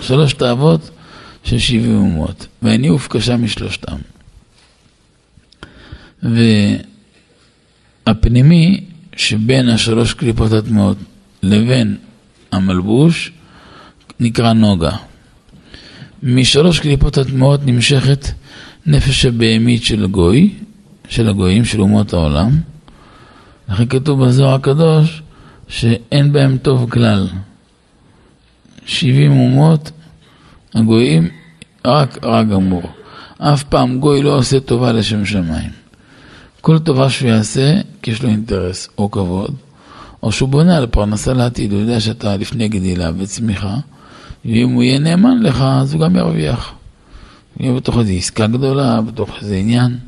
שלוש 0.00 0.32
תאוות 0.32 0.90
של 1.44 1.58
שבעים 1.58 1.96
אומות, 1.96 2.46
והניאוף 2.62 3.08
קשה 3.08 3.36
משלושתם. 3.36 3.96
והפנימי 8.06 8.84
שבין 9.16 9.68
השלוש 9.68 10.14
קליפות 10.14 10.52
הטמעות 10.52 10.96
לבין 11.42 11.96
המלבוש 12.52 13.32
נקרא 14.20 14.52
נוגה. 14.52 14.96
משלוש 16.22 16.80
קליפות 16.80 17.18
הטמעות 17.18 17.60
נמשכת 17.66 18.26
נפש 18.86 19.24
הבהמית 19.24 19.82
של 19.82 20.04
הגוי, 20.04 20.54
של 21.08 21.28
הגויים, 21.28 21.64
של 21.64 21.80
אומות 21.80 22.12
העולם. 22.12 22.50
לכן 23.68 23.86
כתוב 23.86 24.24
בזוהר 24.24 24.54
הקדוש 24.54 25.22
שאין 25.68 26.32
בהם 26.32 26.58
טוב 26.58 26.90
כלל. 26.90 27.28
שבעים 28.86 29.32
אומות, 29.32 29.90
הגויים, 30.74 31.28
רק 31.84 32.24
רע 32.24 32.42
גמור. 32.42 32.82
אף 33.38 33.62
פעם 33.62 34.00
גוי 34.00 34.22
לא 34.22 34.36
עושה 34.36 34.60
טובה 34.60 34.92
לשם 34.92 35.26
שמיים. 35.26 35.70
כל 36.60 36.78
טובה 36.78 37.10
שהוא 37.10 37.30
יעשה, 37.30 37.80
כי 38.02 38.10
יש 38.10 38.22
לו 38.22 38.28
אינטרס 38.28 38.88
או 38.98 39.10
כבוד, 39.10 39.54
או 40.22 40.32
שהוא 40.32 40.48
בונה 40.48 40.76
על 40.76 40.86
פרנסה 40.86 41.32
לעתיד, 41.32 41.72
הוא 41.72 41.80
יודע 41.80 42.00
שאתה 42.00 42.36
לפני 42.36 42.68
גדילה 42.68 43.10
וצמיחה, 43.18 43.76
ואם 44.44 44.68
הוא 44.68 44.82
יהיה 44.82 44.98
נאמן 44.98 45.42
לך, 45.42 45.60
אז 45.60 45.94
הוא 45.94 46.00
גם 46.00 46.16
ירוויח. 46.16 46.72
הוא 47.54 47.64
יהיה 47.64 47.76
בתוך 47.76 47.98
איזו 47.98 48.12
עסקה 48.12 48.46
גדולה, 48.46 49.00
בתוך 49.00 49.30
איזה 49.42 49.56
עניין, 49.56 49.98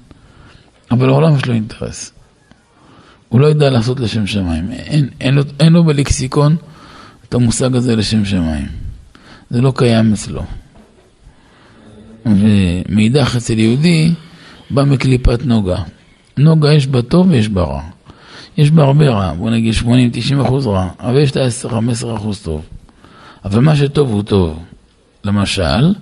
אבל 0.91 1.07
לעולם 1.07 1.37
יש 1.37 1.47
לו 1.47 1.55
אינטרס. 1.55 2.13
הוא 3.29 3.41
לא 3.41 3.47
יודע 3.47 3.71
לעשות 3.71 4.01
לשם 4.01 4.27
שמיים. 4.27 4.73
אין, 4.73 5.09
אין, 5.21 5.35
לו, 5.35 5.43
אין 5.61 5.73
לו 5.73 5.85
בלקסיקון 5.85 6.57
את 7.29 7.35
המושג 7.35 7.77
הזה 7.77 7.97
לשם 7.97 8.25
שמיים. 8.25 8.67
זה 9.51 9.61
לא 9.61 9.73
קיים 9.77 10.13
אצלו. 10.13 10.43
ומאידך 12.27 13.37
אצל 13.37 13.59
יהודי 13.59 14.13
בא 14.71 14.85
מקליפת 14.85 15.41
נוגה. 15.45 15.79
נוגה 16.37 16.73
יש 16.73 16.87
בה 16.87 17.03
טוב 17.03 17.31
ויש 17.31 17.49
בה 17.49 17.63
רע. 17.63 17.83
יש 18.57 18.71
בה 18.71 18.83
הרבה 18.83 19.09
רע, 19.09 19.35
בוא 19.35 19.51
נגיד 19.51 19.75
80-90 19.75 19.87
אחוז 20.43 20.67
רע, 20.67 20.89
אבל 21.01 21.19
יש 21.19 21.31
את 21.31 21.37
ה-10-15 21.37 22.17
אחוז 22.17 22.43
טוב. 22.43 22.63
אבל 23.45 23.61
מה 23.61 23.77
שטוב 23.77 24.13
הוא 24.13 24.23
טוב. 24.23 24.59
למשל, 25.25 25.95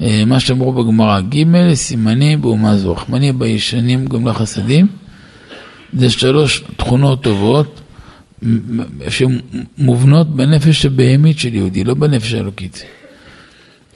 אה, 0.00 0.24
מה 0.26 0.40
שאמרו 0.40 0.72
בגמרא, 0.72 1.20
ג' 1.20 1.74
סימנים 1.74 2.42
באומה 2.42 2.76
זו, 2.76 2.92
רחמני 2.92 3.32
בישנים 3.32 4.06
גמלה 4.06 4.34
חסדים, 4.34 4.86
זה 5.92 6.10
שלוש 6.10 6.64
תכונות 6.76 7.22
טובות 7.22 7.80
שמובנות 9.08 10.36
בנפש 10.36 10.86
הבהמית 10.86 11.38
של 11.38 11.54
יהודי, 11.54 11.84
לא 11.84 11.94
בנפש 11.94 12.34
האלוקית. 12.34 12.84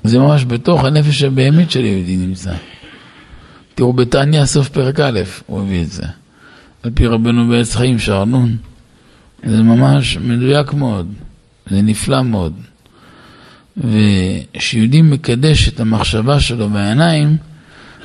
זה 0.04 0.18
ממש 0.18 0.44
בתוך 0.44 0.84
הנפש 0.84 1.22
הבהמית 1.22 1.70
של 1.70 1.84
יהודי 1.84 2.16
נמצא. 2.16 2.52
תראו 3.74 3.92
בתניא 3.92 4.44
סוף 4.44 4.68
פרק 4.68 5.00
א', 5.00 5.20
הוא 5.46 5.60
הביא 5.60 5.82
את 5.82 5.90
זה. 5.90 6.04
על 6.82 6.90
פי 6.94 7.06
רבנו 7.06 7.48
בעץ 7.48 7.74
חיים 7.74 7.98
שערנון. 7.98 8.56
זה 9.44 9.62
ממש 9.62 10.16
מדויק 10.16 10.72
מאוד, 10.72 11.12
זה 11.70 11.82
נפלא 11.82 12.22
מאוד. 12.22 12.54
וכשיהודי 13.76 15.02
מקדש 15.02 15.68
את 15.68 15.80
המחשבה 15.80 16.40
שלו 16.40 16.70
בעיניים, 16.70 17.37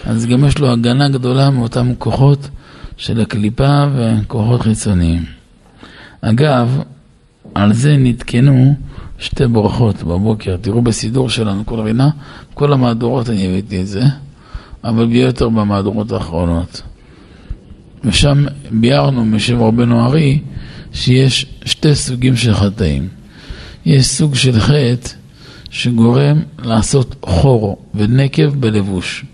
אז 0.06 0.26
גם 0.26 0.46
יש 0.46 0.58
לו 0.58 0.72
הגנה 0.72 1.10
גדולה 1.10 1.50
מאותם 1.50 1.92
כוחות 1.98 2.50
של 2.98 3.22
הקליפה 3.22 3.86
וכוחות 3.96 4.62
חיצוניים. 4.62 5.26
אגב, 6.22 6.82
על 7.56 7.74
זה 7.74 7.98
נתקנו 7.98 8.76
שתי 9.20 9.48
ברכות 9.48 10.04
בבוקר. 10.04 10.58
תראו 10.62 10.82
בסידור 10.82 11.30
שלנו, 11.30 11.66
כל 11.66 11.80
רינה, 11.80 12.10
כל 12.54 12.74
המהדורות 12.74 13.30
אני 13.30 13.48
הבאתי 13.48 13.82
את 13.82 13.88
זה, 13.88 14.04
אבל 14.84 15.06
ביותר 15.06 15.50
במהדורות 15.50 16.12
האחרונות. 16.12 16.82
ושם 18.04 18.46
ביארנו 18.72 19.26
משם 19.26 19.62
רבנו 19.62 20.06
ארי 20.06 20.40
שיש 20.94 21.46
שתי 21.66 21.96
סוגים 21.96 22.36
של 22.36 22.54
חטאים. 22.54 23.08
יש 23.86 24.06
סוג 24.06 24.36
של 24.36 24.60
חטא 24.60 25.19
שגורם 25.70 26.42
לעשות 26.60 27.16
חור 27.22 27.86
ונקב 27.96 28.48
בלבוש. 28.60 29.26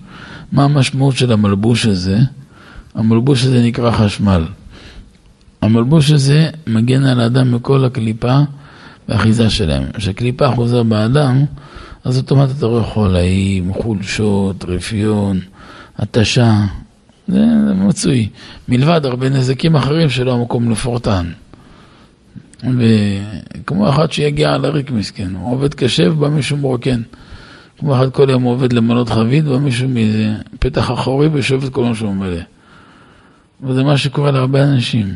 מה 0.51 0.63
המשמעות 0.63 1.15
של 1.15 1.31
המלבוש 1.31 1.85
הזה? 1.85 2.19
המלבוש 2.95 3.45
הזה 3.45 3.63
נקרא 3.63 3.91
חשמל. 3.91 4.45
המלבוש 5.61 6.11
הזה 6.11 6.49
מגן 6.67 7.03
על 7.03 7.19
האדם 7.19 7.51
מכל 7.51 7.85
הקליפה 7.85 8.39
והאחיזה 9.09 9.49
שלהם. 9.49 9.83
כשקליפה 9.93 10.47
חוזר 10.51 10.83
באדם, 10.83 11.45
אז 12.03 12.17
אוטומטית 12.17 12.57
אתה 12.57 12.65
רואה 12.65 12.83
חולאים, 12.83 13.73
חולשות, 13.73 14.65
רפיון, 14.67 15.39
התשה, 15.97 16.65
זה 17.27 17.45
מצוי. 17.75 18.29
מלבד 18.69 19.05
הרבה 19.05 19.29
נזקים 19.29 19.75
אחרים 19.75 20.09
שלא 20.09 20.33
המקום 20.33 20.71
לפורטן. 20.71 21.25
וכמו 22.77 23.89
אחד 23.89 24.11
שיגיע 24.11 24.53
על 24.53 24.65
הריק 24.65 24.91
מסכן, 24.91 25.35
הוא 25.35 25.51
עובד 25.53 25.73
קשה 25.73 26.11
ובא 26.11 26.29
מישהו 26.29 26.57
מרוקן. 26.57 27.01
כמו 27.77 27.95
אחד 27.95 28.09
כל 28.11 28.29
יום 28.29 28.43
עובד 28.43 28.73
למנות 28.73 29.09
חבית, 29.09 29.45
בא 29.45 29.57
מישהו 29.57 29.89
מאיזה 29.89 30.33
פתח 30.59 30.91
אחורי 30.91 31.29
ושואב 31.33 31.63
את 31.63 31.73
כל 31.73 31.83
מה 31.83 31.95
שהוא 31.95 32.13
מלא. 32.13 32.41
וזה 33.63 33.83
מה 33.83 33.97
שקורה 33.97 34.31
להרבה 34.31 34.63
אנשים. 34.63 35.13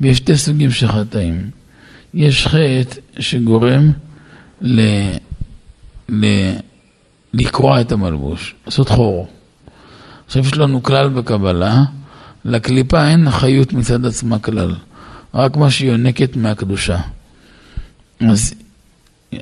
ויש 0.00 0.16
שתי 0.16 0.36
סוגים 0.36 0.70
של 0.70 0.88
חטאים. 0.88 1.50
יש 2.14 2.46
חטא 2.46 3.00
שגורם 3.18 3.92
ל... 4.60 4.80
ל... 6.08 6.26
לקרוע 7.34 7.80
את 7.80 7.92
המלבוש, 7.92 8.54
לעשות 8.66 8.88
חור. 8.88 9.28
עכשיו 10.26 10.42
יש 10.42 10.56
לנו 10.56 10.82
כלל 10.82 11.08
בקבלה, 11.08 11.84
לקליפה 12.44 13.08
אין 13.08 13.30
חיות 13.30 13.72
מצד 13.72 14.06
עצמה 14.06 14.38
כלל, 14.38 14.74
רק 15.34 15.56
מה 15.56 15.70
שהיא 15.70 15.90
יונקת 15.90 16.36
מהקדושה. 16.36 16.98
אז, 18.20 18.54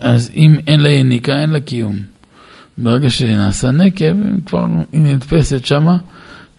אז 0.01 0.31
אם 0.35 0.57
אין 0.67 0.81
לה 0.81 0.89
יניקה, 0.89 1.41
אין 1.41 1.51
לה 1.51 1.61
קיום. 1.61 1.97
ברגע 2.79 3.11
שנעשה 3.11 3.71
נקב, 3.71 4.15
כבר 4.47 4.67
היא 4.93 5.01
נתפסת 5.01 5.67
שמה, 5.67 5.97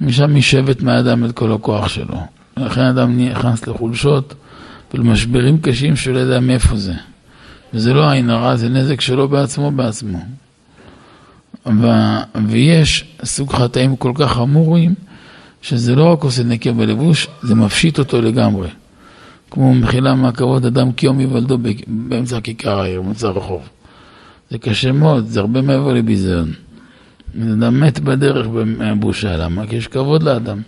משם 0.02 0.36
היא 0.36 0.44
שבת 0.44 0.82
מהאדם 0.82 1.26
את 1.26 1.32
כל 1.32 1.52
הכוח 1.54 1.88
שלו. 1.88 2.22
לכן 2.58 2.82
האדם 2.82 3.20
נכנס 3.20 3.68
לחולשות 3.68 4.34
ולמשברים 4.94 5.58
קשים 5.62 5.96
שלא 5.96 6.20
יודע 6.20 6.40
מאיפה 6.40 6.78
זה. 6.78 6.94
וזה 7.74 7.94
לא 7.94 8.10
עין 8.10 8.30
הרע, 8.30 8.56
זה 8.56 8.70
נזק 8.70 9.02
שלו 9.02 9.28
בעצמו 9.28 9.72
בעצמו. 9.72 10.20
ו... 11.66 11.88
ויש 12.48 13.06
סוג 13.24 13.54
חטאים 13.54 13.96
כל 13.96 14.12
כך 14.16 14.32
חמורים, 14.32 14.96
שזה 15.62 15.96
לא 15.96 16.14
רק 16.14 16.24
עושה 16.24 16.44
נקב 16.44 16.70
בלבוש, 16.70 17.28
זה 17.42 17.56
מפשיט 17.56 18.00
אותו 18.00 18.22
לגמרי. 18.22 18.68
כמו 19.52 19.74
מחילה 19.74 20.16
מהכבוד 20.16 20.66
אדם 20.66 20.92
קיום 20.92 21.20
יוולדו 21.20 21.58
באמצע 21.88 22.42
כיכר 22.42 22.80
העיר, 22.80 23.02
באמצע 23.02 23.28
הרחוב. 23.28 23.62
זה 24.52 24.58
קשה 24.58 24.92
מאוד, 24.92 25.28
זה 25.28 25.40
הרבה 25.40 25.62
מעבר 25.62 25.94
לביזיון. 25.94 26.54
אדם 27.36 27.80
מת 27.80 28.00
בדרך 28.00 28.48
מהבושה, 28.66 29.38
למה? 29.38 29.68
כי 29.68 29.76
יש 29.76 29.88
כבוד 29.88 30.24
לאדם. 30.24 30.62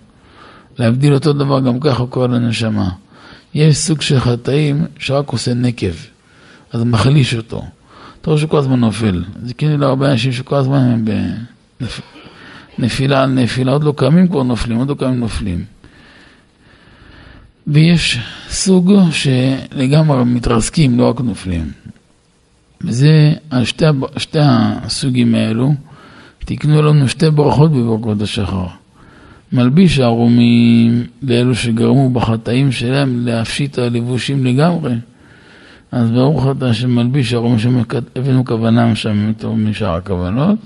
להבדיל 0.79 1.13
אותו 1.13 1.33
דבר 1.33 1.59
גם 1.59 1.79
ככה 1.79 2.05
כל 2.05 2.33
הנשמה. 2.33 2.89
יש 3.53 3.77
סוג 3.77 4.01
של 4.01 4.19
חטאים 4.19 4.85
שרק 4.99 5.29
עושה 5.29 5.53
נקב, 5.53 5.93
אז 6.73 6.83
מחליש 6.83 7.35
אותו. 7.35 7.63
אתה 8.21 8.29
רואה 8.29 8.41
שכל 8.41 8.57
הזמן 8.57 8.79
נופל. 8.79 9.23
זה 9.43 9.53
כאילו 9.53 9.77
להרבה 9.77 10.11
אנשים 10.11 10.31
שכל 10.31 10.55
הזמן 10.55 10.77
הם 10.77 11.05
בנפילה 12.79 13.23
על 13.23 13.29
נפילה, 13.29 13.71
עוד 13.71 13.83
לא 13.83 13.93
קמים 13.97 14.27
כבר 14.27 14.43
נופלים, 14.43 14.77
עוד 14.77 14.89
לא 14.89 14.95
קמים 14.95 15.19
נופלים. 15.19 15.63
ויש 17.69 18.19
סוג 18.49 18.93
שלגמרי 19.11 20.23
מתרסקים, 20.25 20.99
לא 20.99 21.09
רק 21.09 21.21
נופלים. 21.21 21.71
וזה, 22.83 23.33
על 23.49 23.65
שתי, 23.65 23.85
שתי 24.17 24.39
הסוגים 24.41 25.35
האלו, 25.35 25.73
תקנו 26.39 26.81
לנו 26.81 27.07
שתי 27.07 27.29
ברכות 27.29 27.71
בברכות 27.71 28.21
השחר. 28.21 28.65
מלביש 29.53 29.99
הערומים 29.99 31.03
לאלו 31.21 31.55
שגרמו 31.55 32.09
בחטאים 32.09 32.71
שלהם 32.71 33.25
להפשיט 33.25 33.79
הלבושים 33.79 34.45
לגמרי. 34.45 34.93
אז 35.91 36.11
ברוך 36.11 36.47
אתה 36.57 36.73
שמלביש 36.73 37.33
ערומים 37.33 37.59
שהבאנו 37.59 38.45
כוונה 38.45 38.95
שם 38.95 39.33
משאר 39.55 39.95
הכוונות, 39.95 40.57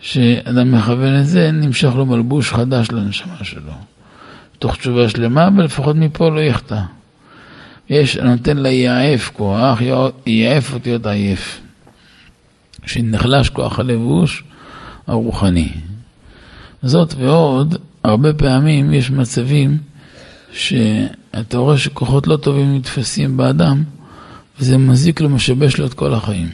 שאדם 0.00 0.72
מכוון 0.72 1.20
את 1.20 1.26
זה, 1.26 1.50
נמשך 1.52 1.94
לו 1.96 2.06
מלבוש 2.06 2.52
חדש 2.52 2.92
לנשמה 2.92 3.36
שלו. 3.42 3.91
תוך 4.62 4.76
תשובה 4.76 5.08
שלמה, 5.08 5.46
אבל 5.46 5.64
לפחות 5.64 5.96
מפה 5.96 6.28
לא 6.28 6.40
יחטא. 6.40 6.80
יש, 7.90 8.16
נותן 8.16 8.58
ליעף 8.58 9.30
כוח, 9.32 9.78
יעף 10.26 10.74
אותי 10.74 10.90
להיות 10.90 11.06
עייף. 11.06 11.60
שנחלש 12.86 13.48
כוח 13.48 13.78
הלבוש 13.78 14.44
הרוחני. 15.06 15.68
זאת 16.82 17.14
ועוד, 17.18 17.76
הרבה 18.04 18.32
פעמים 18.32 18.92
יש 18.92 19.10
מצבים 19.10 19.78
שאתה 20.52 21.58
רואה 21.58 21.78
שכוחות 21.78 22.26
לא 22.26 22.36
טובים 22.36 22.76
נתפסים 22.76 23.36
באדם, 23.36 23.82
וזה 24.60 24.78
מזיק 24.78 25.20
לו, 25.20 25.28
משבש 25.28 25.78
לו 25.78 25.86
את 25.86 25.94
כל 25.94 26.14
החיים. 26.14 26.48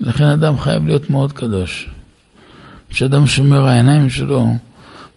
לכן 0.00 0.24
אדם 0.24 0.58
חייב 0.58 0.86
להיות 0.86 1.10
מאוד 1.10 1.32
קדוש. 1.32 1.90
כשאדם 2.90 3.26
שומר 3.26 3.66
העיניים 3.66 4.10
שלו 4.10 4.46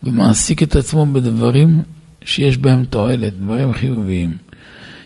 ומעסיק 0.06 0.64
את 0.64 0.76
עצמו 0.76 1.06
בדברים 1.06 1.82
שיש 2.26 2.58
בהם 2.58 2.86
תועלת, 2.86 3.34
דברים 3.40 3.74
חיוביים. 3.74 4.38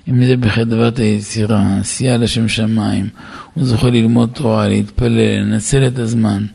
אם 0.10 0.26
זה 0.26 0.38
בחדוות 0.38 1.00
היצירה, 1.00 1.78
עשייה 1.80 2.18
לשם 2.18 2.48
שמיים, 2.48 3.10
הוא 3.54 3.66
זוכה 3.66 3.90
ללמוד 3.90 4.30
תורה, 4.34 4.68
להתפלל, 4.68 5.40
לנצל 5.40 5.88
את 5.88 6.00
הזמן, 6.00 6.46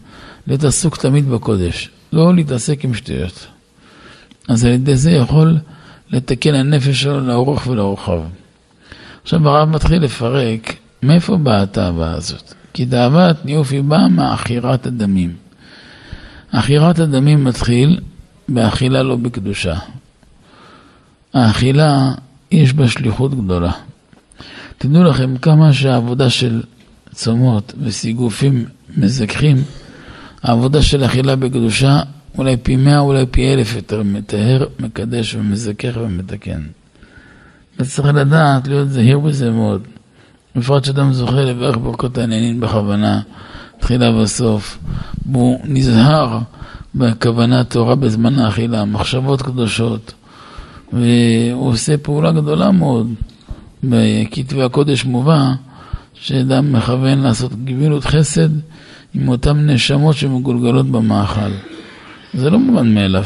להיות 0.46 0.64
עסוק 0.64 0.96
תמיד 0.96 1.28
בקודש, 1.28 1.90
לא 2.12 2.34
להתעסק 2.34 2.84
עם 2.84 2.94
שטויות. 2.94 3.46
אז 4.48 4.64
על 4.64 4.72
ידי 4.72 4.96
זה 4.96 5.10
יכול 5.10 5.58
לתקן 6.10 6.54
הנפש 6.54 7.02
שלו 7.02 7.20
לאורך 7.20 7.66
ולרוחב. 7.66 8.20
עכשיו 9.22 9.48
הרב 9.48 9.68
מתחיל 9.68 10.02
לפרק 10.02 10.76
מאיפה 11.02 11.36
באה 11.36 11.62
התאווה 11.62 12.12
הזאת. 12.12 12.54
כי 12.72 12.86
תאוות 12.86 13.44
ניאוף 13.44 13.72
היא 13.72 13.82
באה 13.82 14.08
מעכירת 14.08 14.86
הדמים. 14.86 15.32
עכירת 16.52 16.98
הדמים 16.98 17.44
מתחיל 17.44 18.00
באכילה 18.48 19.02
לא 19.02 19.16
בקדושה. 19.16 19.78
האכילה, 21.34 22.12
יש 22.50 22.72
בה 22.72 22.88
שליחות 22.88 23.34
גדולה. 23.34 23.72
תדעו 24.78 25.04
לכם 25.04 25.36
כמה 25.36 25.72
שהעבודה 25.72 26.30
של 26.30 26.62
צומות 27.14 27.74
וסיגופים 27.82 28.64
מזכחים, 28.96 29.56
העבודה 30.42 30.82
של 30.82 31.04
אכילה 31.04 31.36
בקדושה 31.36 32.00
אולי 32.38 32.56
פי 32.56 32.76
מאה, 32.76 32.98
אולי 32.98 33.26
פי 33.30 33.54
אלף 33.54 33.74
יותר 33.74 34.02
מטהר, 34.02 34.66
מקדש 34.80 35.34
ומזכך 35.34 35.96
ומתקן. 35.96 36.62
וצריך 37.78 38.08
לדעת, 38.14 38.68
להיות 38.68 38.90
זהיר 38.90 39.18
בזה 39.18 39.50
מאוד. 39.50 39.82
בפרט 40.56 40.84
שאדם 40.84 41.12
זוכה 41.12 41.40
לברך 41.40 41.76
ברכות 41.76 42.18
העניינים 42.18 42.60
בכוונה, 42.60 43.20
תחילה 43.78 44.16
וסוף, 44.16 44.78
והוא 45.32 45.60
נזהר 45.64 46.38
בכוונת 46.94 47.70
תורה 47.70 47.94
בזמן 47.94 48.38
האכילה, 48.38 48.84
מחשבות 48.84 49.42
קדושות, 49.42 50.12
והוא 50.92 51.68
עושה 51.68 51.96
פעולה 51.96 52.32
גדולה 52.32 52.70
מאוד. 52.70 53.14
בכתבי 53.84 54.62
הקודש 54.62 55.04
מובא 55.04 55.52
שאדם 56.14 56.72
מכוון 56.72 57.18
לעשות 57.18 57.52
גבילות 57.64 58.04
חסד 58.04 58.48
עם 59.14 59.28
אותן 59.28 59.70
נשמות 59.70 60.16
שמגולגלות 60.16 60.86
במאכל. 60.86 61.50
זה 62.34 62.50
לא 62.50 62.58
מובן 62.58 62.94
מאליו. 62.94 63.24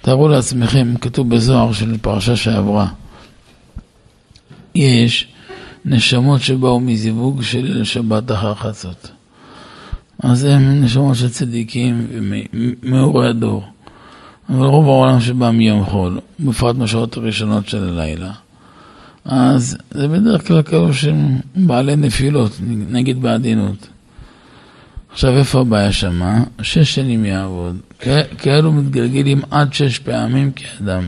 תארו 0.00 0.28
לעצמכם, 0.28 0.94
כתוב 1.00 1.34
בזוהר 1.34 1.72
של 1.72 1.98
פרשה 1.98 2.36
שעברה, 2.36 2.86
יש 4.74 5.28
נשמות 5.84 6.40
שבאו 6.40 6.80
מזיווג 6.80 7.42
של 7.42 7.84
שבת 7.84 8.32
אחר 8.32 8.54
חצות. 8.54 9.10
אז 10.24 10.44
הם 10.44 10.84
נשמות 10.84 11.16
של 11.16 11.28
צדיקים 11.28 12.06
ומאורי 12.82 13.28
הדור. 13.28 13.64
אבל 14.50 14.66
רוב 14.66 14.86
העולם 14.86 15.20
שבא 15.20 15.50
מיום 15.50 15.84
חול, 15.84 16.20
בפרט 16.40 16.76
בשעות 16.76 17.16
הראשונות 17.16 17.68
של 17.68 17.88
הלילה. 17.88 18.32
אז 19.24 19.76
זה 19.90 20.08
בדרך 20.08 20.46
כלל 20.46 20.62
כאלו 20.62 20.94
שהם 20.94 21.38
בעלי 21.56 21.96
נפילות, 21.96 22.60
נגיד 22.90 23.22
בעדינות. 23.22 23.88
עכשיו, 25.12 25.36
איפה 25.36 25.60
הבעיה 25.60 25.92
שמה? 25.92 26.44
שש 26.62 26.94
שנים 26.94 27.24
יעבוד. 27.24 27.76
כאלו 28.38 28.72
מתגלגלים 28.72 29.42
עד 29.50 29.72
שש 29.72 29.98
פעמים 29.98 30.50
כאדם. 30.52 31.04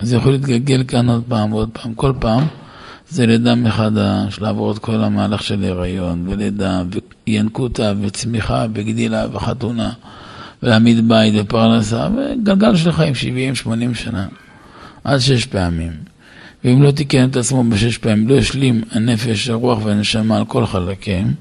אז 0.00 0.12
יכול 0.12 0.32
להתגלגל 0.32 0.84
כאן 0.88 1.08
עוד 1.08 1.22
פעם 1.28 1.52
ועוד 1.52 1.68
פעם. 1.72 1.94
כל 1.94 2.12
פעם 2.18 2.46
זה 3.14 3.26
לידה 3.26 3.54
מחדש, 3.54 4.40
לעבור 4.40 4.72
את 4.72 4.78
כל 4.78 5.04
המהלך 5.04 5.42
של 5.42 5.64
הריון, 5.64 6.28
ולידה, 6.28 6.82
וינקותה, 7.26 7.92
וצמיחה, 8.00 8.66
וגדילה, 8.74 9.26
וחתונה, 9.32 9.92
ולהעמיד 10.62 11.08
בית 11.08 11.34
ופרנסה, 11.36 12.08
וגלגל 12.16 12.76
של 12.76 12.92
חיים 12.92 13.12
70-80 13.66 13.94
שנה, 13.94 14.26
עד 15.04 15.18
שש 15.18 15.46
פעמים. 15.46 15.92
ואם 16.64 16.82
לא 16.82 16.90
תיקן 16.90 17.28
את 17.28 17.36
עצמו 17.36 17.64
בשש 17.64 17.98
פעמים, 17.98 18.28
לא 18.28 18.34
ישלים 18.34 18.82
הנפש, 18.90 19.48
הרוח 19.48 19.84
והנשמה 19.84 20.36
על 20.36 20.44
כל 20.44 20.66
חלקיהם, 20.66 21.34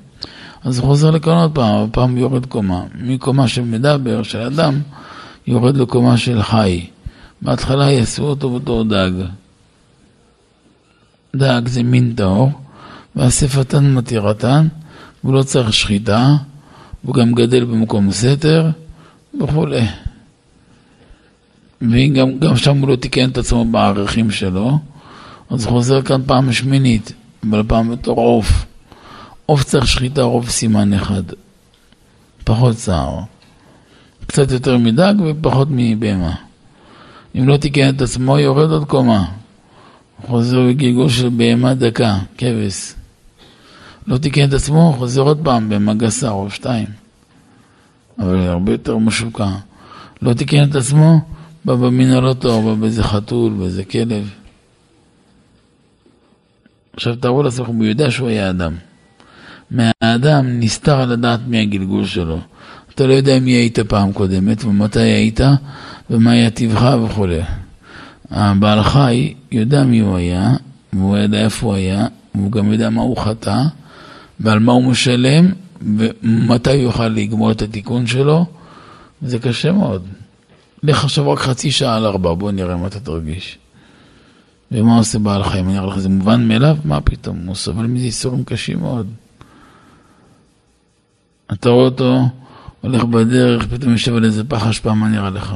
אז 0.63 0.79
הוא 0.79 0.87
חוזר 0.87 1.11
לכאן 1.11 1.33
עוד 1.33 1.51
פעם, 1.51 1.83
הפעם 1.83 2.17
יורד 2.17 2.45
קומה. 2.45 2.83
מקומה 3.01 3.47
של 3.47 3.61
מדבר, 3.61 4.23
של 4.23 4.39
אדם, 4.39 4.79
יורד 5.47 5.77
לקומה 5.77 6.17
של 6.17 6.43
חי. 6.43 6.85
בהתחלה 7.41 7.91
יעשו 7.91 8.23
אותו 8.23 8.49
בתור 8.49 8.83
דג. 8.83 9.11
דג 11.35 11.61
זה 11.67 11.83
מין 11.83 12.13
טהור, 12.15 12.51
ואספתן 13.15 13.93
מתירתן, 13.93 14.67
והוא 15.23 15.35
לא 15.35 15.43
צריך 15.43 15.73
שחיטה, 15.73 16.35
והוא 17.03 17.15
גם 17.15 17.33
גדל 17.33 17.65
במקום 17.65 18.11
סתר, 18.11 18.69
וכולי. 19.41 19.85
וגם 21.81 22.57
שם 22.57 22.77
הוא 22.77 22.89
לא 22.89 22.95
תיקן 22.95 23.29
את 23.29 23.37
עצמו 23.37 23.65
בערכים 23.65 24.31
שלו, 24.31 24.79
אז 25.49 25.65
חוזר 25.65 26.01
כאן 26.01 26.21
פעם 26.25 26.53
שמינית, 26.53 27.13
אבל 27.49 27.63
פעם 27.67 27.91
בתור 27.91 28.19
עוף. 28.19 28.65
עוף 29.45 29.63
צריך 29.63 29.87
שחיטה 29.87 30.21
רוב 30.21 30.49
סימן 30.49 30.93
אחד, 30.93 31.23
פחות 32.43 32.75
צער. 32.75 33.19
קצת 34.27 34.51
יותר 34.51 34.77
מדג 34.77 35.13
ופחות 35.25 35.67
מבהמה. 35.71 36.35
אם 37.35 37.47
לא 37.47 37.57
תיקן 37.57 37.95
את 37.95 38.01
עצמו, 38.01 38.39
יורד 38.39 38.71
עוד 38.71 38.85
קומה. 38.85 39.25
חוזר 40.21 40.67
בגלגול 40.67 41.09
של 41.09 41.29
בהמה 41.29 41.73
דקה, 41.73 42.17
כבש. 42.37 42.93
לא 44.07 44.17
תיקן 44.17 44.47
את 44.47 44.53
עצמו, 44.53 44.93
חוזר 44.97 45.21
עוד 45.21 45.39
פעם 45.43 45.69
בהמה 45.69 45.93
גסה 45.93 46.29
או 46.29 46.49
שתיים. 46.49 46.87
אבל 48.19 48.37
הרבה 48.37 48.71
יותר 48.71 48.97
משוקע. 48.97 49.49
לא 50.21 50.33
תיקן 50.33 50.69
את 50.69 50.75
עצמו, 50.75 51.19
בא 51.65 51.73
הלא 52.17 52.33
טוב, 52.33 52.65
בא 52.65 52.73
באיזה 52.73 53.03
חתול, 53.03 53.53
באיזה 53.53 53.83
כלב. 53.83 54.29
עכשיו 56.93 57.15
תארו 57.15 57.43
לעצמכם, 57.43 57.75
הוא 57.75 57.85
יודע 57.85 58.11
שהוא 58.11 58.27
היה 58.27 58.49
אדם. 58.49 58.75
מהאדם 59.71 60.59
נסתר 60.59 61.05
לדעת 61.05 61.39
מי 61.47 61.61
הגלגול 61.61 62.05
שלו. 62.05 62.39
אתה 62.95 63.07
לא 63.07 63.13
יודע 63.13 63.39
מי 63.39 63.51
היית 63.51 63.79
פעם 63.79 64.13
קודמת 64.13 64.65
ומתי 64.65 64.99
היית 64.99 65.39
ומה 66.09 66.31
היה 66.31 66.49
טבעך 66.49 66.83
וכו'. 67.03 67.27
הבעל 68.33 68.83
חי 68.83 69.33
יודע 69.51 69.83
מי 69.83 69.99
הוא 69.99 70.17
היה, 70.17 70.53
והוא 70.93 71.17
יודע 71.17 71.43
איפה 71.43 71.65
הוא 71.65 71.75
היה, 71.75 72.07
והוא 72.35 72.51
גם 72.51 72.71
יודע 72.71 72.89
מה 72.89 73.01
הוא 73.01 73.17
חטא, 73.17 73.61
ועל 74.39 74.59
מה 74.59 74.71
הוא 74.71 74.83
משלם, 74.83 75.51
ומתי 75.97 76.69
הוא 76.69 76.81
יוכל 76.81 77.07
לגמור 77.07 77.51
את 77.51 77.61
התיקון 77.61 78.07
שלו, 78.07 78.45
זה 79.21 79.39
קשה 79.39 79.71
מאוד. 79.71 80.05
לך 80.83 81.03
עכשיו 81.03 81.31
רק 81.31 81.39
חצי 81.39 81.71
שעה 81.71 81.95
על 81.95 82.05
ארבע, 82.05 82.33
בוא 82.33 82.51
נראה 82.51 82.77
מה 82.77 82.87
אתה 82.87 82.99
תרגיש. 82.99 83.57
ומה 84.71 84.97
עושה 84.97 85.19
בעל 85.19 85.43
חיים? 85.43 85.69
אני 85.69 85.77
אראה 85.77 85.87
לך, 85.87 85.99
זה 85.99 86.09
מובן 86.09 86.47
מאליו? 86.47 86.77
מה 86.85 87.01
פתאום? 87.01 87.37
הוא 87.45 87.55
סובל 87.55 87.85
מזה 87.85 88.05
איסורים 88.05 88.43
קשים 88.43 88.79
מאוד. 88.79 89.07
אתה 91.53 91.69
רואה 91.69 91.85
אותו 91.85 92.29
הולך 92.81 93.03
בדרך, 93.03 93.67
פתאום 93.67 93.91
יושב 93.91 94.15
על 94.15 94.25
איזה 94.25 94.43
פח 94.43 94.67
אשפה, 94.67 94.93
מה 94.93 95.07
נראה 95.07 95.29
לך? 95.29 95.55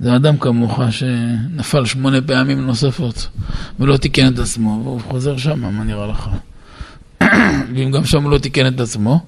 זה 0.00 0.16
אדם 0.16 0.36
כמוך 0.36 0.80
שנפל 0.90 1.84
שמונה 1.84 2.20
פעמים 2.20 2.66
נוספות 2.66 3.28
ולא 3.80 3.96
תיקן 3.96 4.32
את 4.32 4.38
עצמו, 4.38 4.80
והוא 4.84 5.00
חוזר 5.00 5.36
שם, 5.36 5.60
מה 5.60 5.84
נראה 5.84 6.06
לך? 6.06 6.30
ואם 7.74 7.90
גם 7.90 8.04
שם 8.04 8.22
הוא 8.22 8.30
לא 8.30 8.38
תיקן 8.38 8.74
את 8.74 8.80
עצמו, 8.80 9.20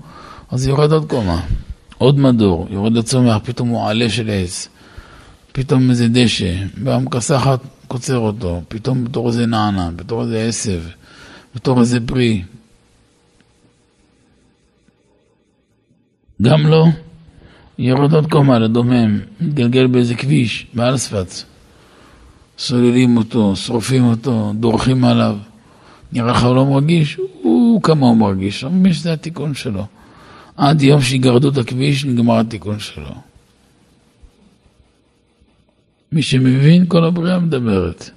אז 0.50 0.66
יורד 0.66 0.92
עוד 0.92 1.08
קומה, 1.08 1.40
עוד 1.98 2.18
מדור, 2.18 2.66
יורד 2.70 2.92
לצומח, 2.92 3.36
פתאום 3.44 3.68
הוא 3.68 3.88
עלה 3.88 4.10
של 4.10 4.30
עץ, 4.30 4.68
פתאום 5.52 5.90
איזה 5.90 6.08
דשא, 6.08 6.54
והמכסחת 6.84 7.60
קוצר 7.88 8.18
אותו, 8.18 8.62
פתאום 8.68 9.04
בתור 9.04 9.28
איזה 9.28 9.46
נענה, 9.46 9.90
בתור 9.96 10.22
איזה 10.22 10.44
עשב, 10.48 10.82
בתור 11.54 11.80
איזה 11.80 11.98
פרי, 12.06 12.42
גם 16.42 16.66
לא. 16.66 16.86
יורד 17.78 18.14
עוד 18.14 18.30
קומה 18.30 18.58
לדומם, 18.58 19.20
מתגלגל 19.40 19.86
באיזה 19.86 20.14
כביש, 20.14 20.66
באלספץ. 20.74 21.44
סוללים 22.58 23.16
אותו, 23.16 23.56
שורפים 23.56 24.04
אותו, 24.04 24.52
דורכים 24.54 25.04
עליו. 25.04 25.36
נראה 26.12 26.32
לך 26.32 26.44
לא 26.44 26.66
מרגיש? 26.66 27.18
הוא 27.42 27.82
כמה 27.82 28.06
הוא 28.06 28.16
מרגיש, 28.16 28.64
אני 28.64 28.74
מבין 28.74 28.92
שזה 28.92 29.12
התיקון 29.12 29.54
שלו. 29.54 29.86
עד 30.56 30.82
יום 30.82 31.00
שיגרדו 31.00 31.48
את 31.48 31.58
הכביש, 31.58 32.04
נגמר 32.04 32.38
התיקון 32.38 32.78
שלו. 32.78 33.14
מי 36.12 36.22
שמבין, 36.22 36.84
כל 36.88 37.04
הבריאה 37.04 37.38
מדברת. 37.38 38.10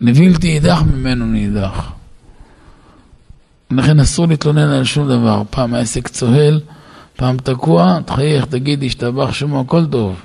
לבלתי 0.00 0.48
יידח 0.48 0.82
ממנו 0.82 1.26
נידח. 1.26 1.92
לכן 3.70 4.00
אסור 4.00 4.26
להתלונן 4.26 4.68
על 4.68 4.84
שום 4.84 5.08
דבר. 5.08 5.42
פעם 5.50 5.74
העסק 5.74 6.08
צוהל, 6.08 6.60
פעם 7.16 7.36
תקוע, 7.36 7.98
תחייך, 8.04 8.44
תגיד, 8.44 8.82
השתבח 8.84 9.32
שמו, 9.32 9.60
הכל 9.60 9.86
טוב. 9.86 10.22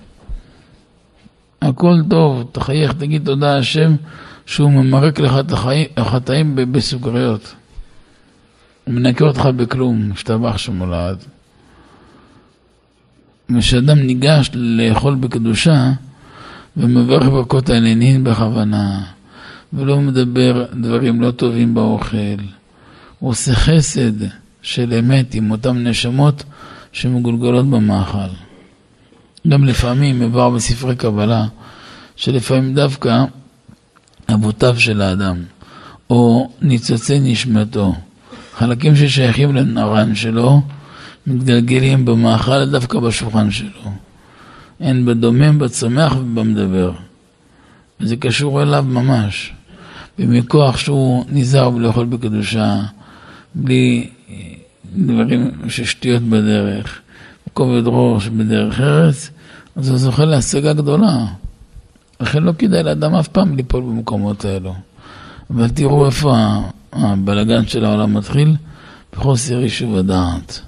הכל 1.62 1.96
טוב, 2.10 2.50
תחייך, 2.52 2.94
תגיד 2.94 3.26
תודה 3.26 3.58
השם 3.58 3.96
שהוא 4.46 4.72
ממרק 4.72 5.20
לך 5.20 5.34
את 5.40 5.52
החטאים 5.98 6.56
בסוכריות. 6.72 7.56
הוא 8.84 8.94
מנקה 8.94 9.26
אותך 9.26 9.50
בכלום, 9.56 10.12
השתבח 10.14 10.58
שמו 10.58 10.86
לעד. 10.86 11.18
כשאדם 13.60 14.00
ניגש 14.00 14.50
לאכול 14.54 15.16
בקדושה 15.16 15.92
ומברך 16.78 17.24
ברכות 17.24 17.70
העניינים 17.70 18.24
בכוונה 18.24 19.04
ולא 19.74 20.02
מדבר 20.02 20.66
דברים 20.82 21.22
לא 21.22 21.32
טובים 21.32 21.74
באוכל, 21.74 22.18
הוא 23.20 23.30
עושה 23.30 23.56
חסד 23.56 24.26
של 24.62 24.94
אמת 24.94 25.34
עם 25.34 25.52
אותן 25.52 25.88
נשמות 25.88 26.44
שמגולגלות 26.92 27.66
במאכל. 27.70 28.34
גם 29.48 29.66
לפעמים 29.66 30.20
מבואר 30.20 30.50
בספרי 30.50 30.96
קבלה, 30.96 31.46
שלפעמים 32.16 32.74
דווקא 32.74 33.24
אבותיו 34.34 34.80
של 34.80 35.02
האדם, 35.02 35.38
או 36.10 36.52
ניצוצי 36.62 37.20
נשמתו, 37.20 37.96
חלקים 38.54 38.96
ששייכים 38.96 39.56
לנרן 39.56 40.16
שלו, 40.16 40.62
מתגלגלים 41.28 42.06
במאכל 42.06 42.66
דווקא 42.66 43.00
בשולחן 43.00 43.52
שלו. 43.52 43.92
אין 44.80 45.06
בדומם, 45.06 45.60
בצומח 45.60 46.16
ובמדבר. 46.16 46.92
וזה 48.00 48.16
קשור 48.16 48.62
אליו 48.62 48.86
ממש. 48.88 49.54
ומכוח 50.20 50.78
שהוא 50.78 51.26
נזהר 51.30 51.70
בלאכול 51.70 52.06
בקדושה, 52.06 52.80
בלי 53.56 54.10
דברים 54.96 55.52
ששטויות 55.70 56.22
בדרך, 56.24 57.00
כובד 57.54 57.84
ראש 57.86 58.28
בדרך 58.28 58.80
ארץ, 58.80 59.30
אז 59.76 59.90
הוא 59.90 59.98
זוכה 59.98 60.26
להשגה 60.26 60.74
גדולה. 60.74 61.26
לכן 62.20 62.44
לא 62.44 62.52
כדאי 62.58 62.84
לאדם 62.84 63.16
אף 63.16 63.28
פעם 63.28 63.56
ליפול 63.56 63.84
במקומות 63.84 64.46
האלו. 64.46 64.74
אבל 65.50 65.70
תראו 65.70 66.06
איפה 66.06 66.36
הבלגן 66.94 67.68
של 67.68 67.86
העולם 67.86 68.14
מתחיל, 68.14 68.56
בחוסר 69.14 69.62
יישוב 69.62 69.96
הדעת. 69.96 70.62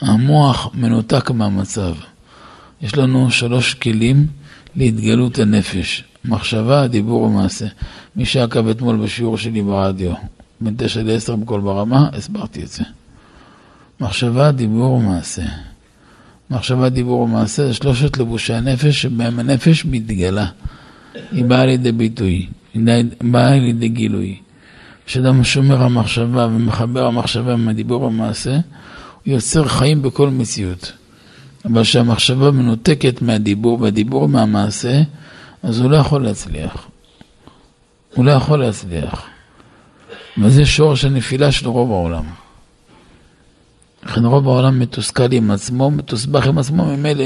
המוח 0.00 0.68
מנותק 0.74 1.30
מהמצב. 1.30 1.94
יש 2.82 2.96
לנו 2.96 3.30
שלוש 3.30 3.74
כלים 3.74 4.26
להתגלות 4.76 5.38
הנפש, 5.38 6.04
מחשבה, 6.24 6.86
דיבור 6.86 7.22
ומעשה. 7.22 7.66
מי 8.16 8.24
שעקב 8.24 8.68
אתמול 8.68 8.96
בשיעור 8.96 9.38
שלי 9.38 9.62
ברדיו, 9.62 10.12
בין 10.60 10.74
תשע 10.78 11.02
לעשר 11.02 11.36
בכל 11.36 11.60
ברמה, 11.60 12.08
הסברתי 12.12 12.62
את 12.62 12.68
זה. 12.68 12.84
מחשבה, 14.00 14.52
דיבור 14.52 14.92
ומעשה. 14.92 15.42
מחשבה, 16.50 16.88
דיבור 16.88 17.20
ומעשה 17.20 17.66
זה 17.66 17.74
שלושת 17.74 18.16
לבושי 18.16 18.54
הנפש 18.54 19.02
שבהם 19.02 19.38
הנפש 19.38 19.84
מתגלה. 19.84 20.46
היא 21.32 21.44
באה 21.44 21.66
לידי 21.66 21.92
ביטוי, 21.92 22.46
היא 22.74 22.82
באה 23.22 23.58
לידי 23.58 23.88
גילוי. 23.88 24.36
כשאדם 25.06 25.44
שומר 25.44 25.82
המחשבה 25.82 26.46
ומחבר 26.46 27.06
המחשבה 27.06 27.52
עם 27.52 27.68
הדיבור 27.68 28.02
והמעשה, 28.02 28.52
הוא 28.52 29.34
יוצר 29.34 29.68
חיים 29.68 30.02
בכל 30.02 30.30
מציאות. 30.30 30.92
אבל 31.64 31.82
כשהמחשבה 31.82 32.50
מנותקת 32.50 33.22
מהדיבור 33.22 33.80
והדיבור 33.80 34.28
מהמעשה, 34.28 35.02
אז 35.62 35.80
הוא 35.80 35.90
לא 35.90 35.96
יכול 35.96 36.24
להצליח. 36.24 36.88
הוא 38.14 38.24
לא 38.24 38.30
יכול 38.30 38.58
להצליח. 38.60 39.26
וזה 40.38 40.66
שורש 40.66 41.04
הנפילה 41.04 41.52
של 41.52 41.68
רוב 41.68 41.90
העולם. 41.90 42.24
לכן 44.06 44.24
רוב 44.24 44.48
העולם 44.48 44.78
מתוסכל 44.78 45.32
עם 45.32 45.50
עצמו, 45.50 45.90
מתוסבך 45.90 46.46
עם 46.46 46.58
עצמו, 46.58 46.84
ממילא 46.84 47.24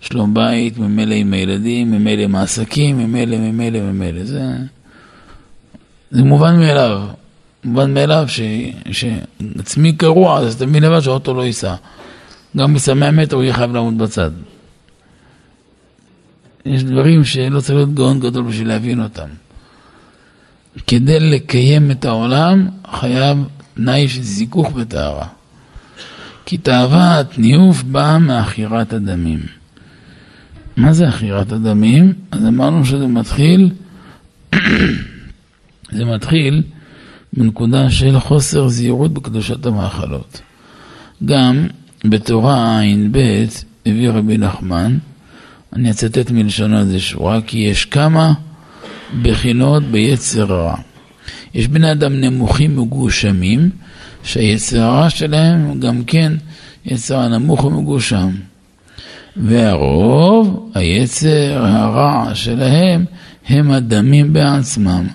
שלום 0.00 0.34
בית, 0.34 0.78
ממילא 0.78 1.14
עם 1.14 1.32
הילדים, 1.32 1.90
ממילא 1.90 2.22
עם 2.22 2.34
העסקים, 2.34 2.98
ממילא, 2.98 3.36
ממילא, 3.36 3.80
ממילא. 3.80 4.24
זה, 4.24 4.42
זה 6.10 6.22
מובן 6.22 6.58
מאליו. 6.58 7.00
מובן 7.64 7.94
מאליו 7.94 8.26
שעצמי 8.92 9.92
קרוע, 9.92 10.38
אז 10.38 10.56
תבין 10.56 10.82
לבד 10.82 11.00
שהאוטו 11.00 11.34
לא 11.34 11.42
ייסע. 11.42 11.74
גם 12.56 12.76
100 12.96 13.10
מטר 13.10 13.36
הוא 13.36 13.42
יהיה 13.42 13.54
חייב 13.54 13.72
לעמוד 13.72 13.98
בצד. 13.98 14.30
יש 16.66 16.84
דברים 16.84 17.24
שלא 17.24 17.60
צריך 17.60 17.74
להיות 17.74 17.94
גאון 17.94 18.20
גדול 18.20 18.44
בשביל 18.44 18.68
להבין 18.68 19.02
אותם. 19.02 19.28
כדי 20.86 21.20
לקיים 21.20 21.90
את 21.90 22.04
העולם 22.04 22.68
חייב 22.90 23.38
תנאי 23.74 24.08
של 24.08 24.22
זיכוך 24.22 24.72
וטהרה. 24.74 25.26
כי 26.48 26.58
תאוות 26.58 27.38
ניאוף 27.38 27.82
באה 27.82 28.18
מעכירת 28.18 28.92
הדמים. 28.92 29.38
מה 30.76 30.92
זה 30.92 31.08
עכירת 31.08 31.52
הדמים? 31.52 32.12
אז 32.30 32.46
אמרנו 32.46 32.84
שזה 32.84 33.06
מתחיל, 33.06 33.70
זה 35.96 36.04
מתחיל 36.04 36.62
בנקודה 37.32 37.90
של 37.90 38.20
חוסר 38.20 38.68
זהירות 38.68 39.14
בקדושת 39.14 39.66
המאכלות. 39.66 40.40
גם 41.24 41.66
בתורה 42.04 42.80
ע"ב 42.80 43.18
הביא 43.86 44.10
רבי 44.10 44.38
נחמן, 44.38 44.98
אני 45.72 45.90
אצטט 45.90 46.30
מלשונו 46.30 46.78
איזה 46.78 47.00
שורה, 47.00 47.40
כי 47.46 47.58
יש 47.58 47.84
כמה 47.84 48.32
בחינות 49.22 49.82
ביצר 49.82 50.44
רע. 50.44 50.76
יש 51.54 51.68
בני 51.68 51.92
אדם 51.92 52.12
נמוכים 52.20 52.76
מגושמים, 52.76 53.70
שהיצר 54.22 54.82
הרע 54.82 55.10
שלהם 55.10 55.80
גם 55.80 56.04
כן 56.04 56.32
יצר 56.86 57.18
הנמוך 57.18 57.64
ומגושם. 57.64 58.30
והרוב, 59.36 60.70
היצר 60.74 61.64
הרע 61.64 62.34
שלהם, 62.34 63.04
הם 63.48 63.70
הדמים 63.70 64.32
בעצמם. 64.32 65.06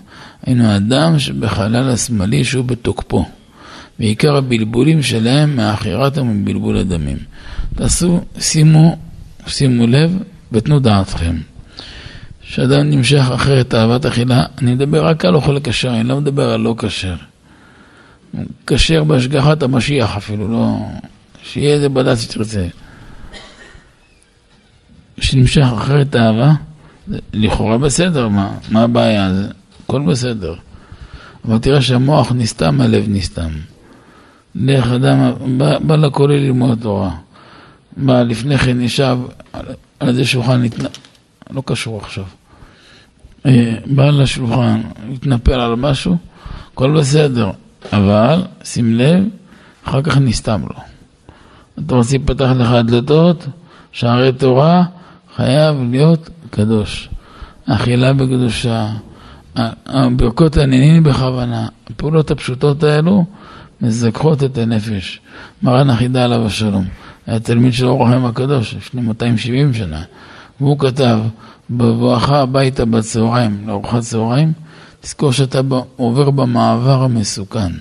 היינו 0.45 0.76
אדם 0.76 1.20
שבחלל 1.20 1.89
השמאלי 1.89 2.43
שהוא 2.43 2.66
בתוקפו. 2.66 3.26
ועיקר 3.99 4.36
הבלבולים 4.36 5.01
שלהם 5.01 5.56
מאחירת 5.56 6.18
ומבלבול 6.18 6.78
הדמים. 6.78 7.18
תעשו, 7.76 8.22
שימו, 8.39 8.97
שימו 9.47 9.88
לב 9.88 10.18
ותנו 10.51 10.80
דעתכם. 10.80 11.36
כשאדם 12.41 12.89
נמשך 12.89 13.32
אחרי 13.36 13.64
תאוות 13.64 14.06
אכילה, 14.06 14.43
אני 14.62 14.74
מדבר 14.74 15.08
רק 15.08 15.26
על 15.26 15.36
אוכל 15.36 15.60
כשר, 15.64 15.89
אני 15.89 16.04
לא 16.04 16.22
מדבר 16.22 16.49
על 16.49 16.60
לא 16.60 16.76
כשר. 16.78 17.16
כשר 18.68 19.04
בהשגחת 19.04 19.64
המשיח 19.64 20.18
אפילו, 20.18 20.48
לא... 20.48 20.78
שיהיה 21.44 21.74
איזה 21.74 21.90
בד"ץ 21.90 22.22
שתרצה. 22.22 22.68
שנמשך 25.20 25.66
אחרי 25.78 26.06
תאווה, 26.06 26.54
לכאורה 27.34 27.78
בסדר, 27.78 28.28
מה, 28.28 28.52
מה 28.70 28.84
הבעיה? 28.84 29.32
הכל 29.86 30.02
בסדר. 30.02 30.56
אבל 31.46 31.58
תראה 31.58 31.82
שהמוח 31.82 32.32
נסתם, 32.32 32.82
הלב 32.82 33.06
נסתם. 33.08 33.50
לך 34.56 34.88
אדם, 34.88 35.34
בא, 35.58 35.80
בא 35.80 35.96
לכולל 35.96 36.36
ללמוד 36.36 36.80
תורה. 36.82 37.12
בא 37.98 38.22
לפני 38.22 38.58
כן 38.58 38.82
ישב 38.82 39.18
על 40.00 40.10
איזה 40.10 40.26
שולחן, 40.26 40.64
התנ... 40.64 40.86
לא 41.50 41.64
קשור 41.66 41.98
עכשיו. 42.02 42.24
אה, 43.46 43.76
בא 43.86 44.10
לשולחן, 44.10 44.82
התנפל 45.14 45.60
על 45.60 45.76
משהו, 45.76 46.18
הכל 46.74 47.00
בסדר. 47.00 47.52
אבל, 47.92 48.44
שים 48.64 48.98
לב, 48.98 49.24
אחר 49.84 50.02
כך 50.02 50.18
נסתם 50.18 50.62
לו. 50.62 50.76
אתה 51.86 51.96
רוצה 51.96 52.18
לפתח 52.18 52.50
לך 52.58 52.70
דלתות, 52.86 53.48
שערי 53.92 54.34
תורה, 54.34 54.84
חייב 55.36 55.76
להיות 55.92 56.30
קדוש. 56.50 57.10
אכילה 57.66 58.14
בקדושה, 58.14 58.90
ברכות 60.16 60.58
העניינים 60.58 61.04
בכוונה. 61.04 61.68
הפעולות 61.90 62.32
הפשוטות 62.32 62.84
האלו 62.84 63.26
מזכחות 63.82 64.44
את 64.44 64.58
הנפש. 64.58 65.22
מרן 65.64 65.90
החידה 65.90 66.24
עליו 66.24 66.46
השלום. 66.46 66.86
היה 67.28 67.40
תלמיד 67.40 67.74
של 67.74 67.86
אור 67.86 68.06
החיים 68.06 68.26
הקדוש 68.26 68.76
לפני 68.76 69.02
270 69.02 69.74
שנה. 69.74 70.02
והוא 70.60 70.80
כתב, 70.80 71.20
בבואך 71.70 72.30
הביתה 72.30 72.86
בצהריים, 72.86 73.64
לארוחת 73.68 74.00
צהריים, 74.00 74.54
תזכור 75.04 75.32
שאתה 75.32 75.60
עובר 75.95 76.30
במעבר 76.30 77.04
המסוכן. 77.04 77.72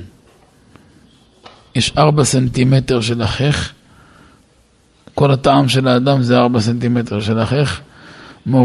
יש 1.75 1.93
ארבע 1.99 2.25
סנטימטר 2.25 3.01
של 3.01 3.23
החך, 3.23 3.73
כל 5.15 5.31
הטעם 5.31 5.69
של 5.69 5.89
האדם 5.89 6.23
זה 6.23 6.39
ארבע 6.39 6.61
סנטימטר 6.61 7.21
של 7.21 7.39
החך, 7.39 7.81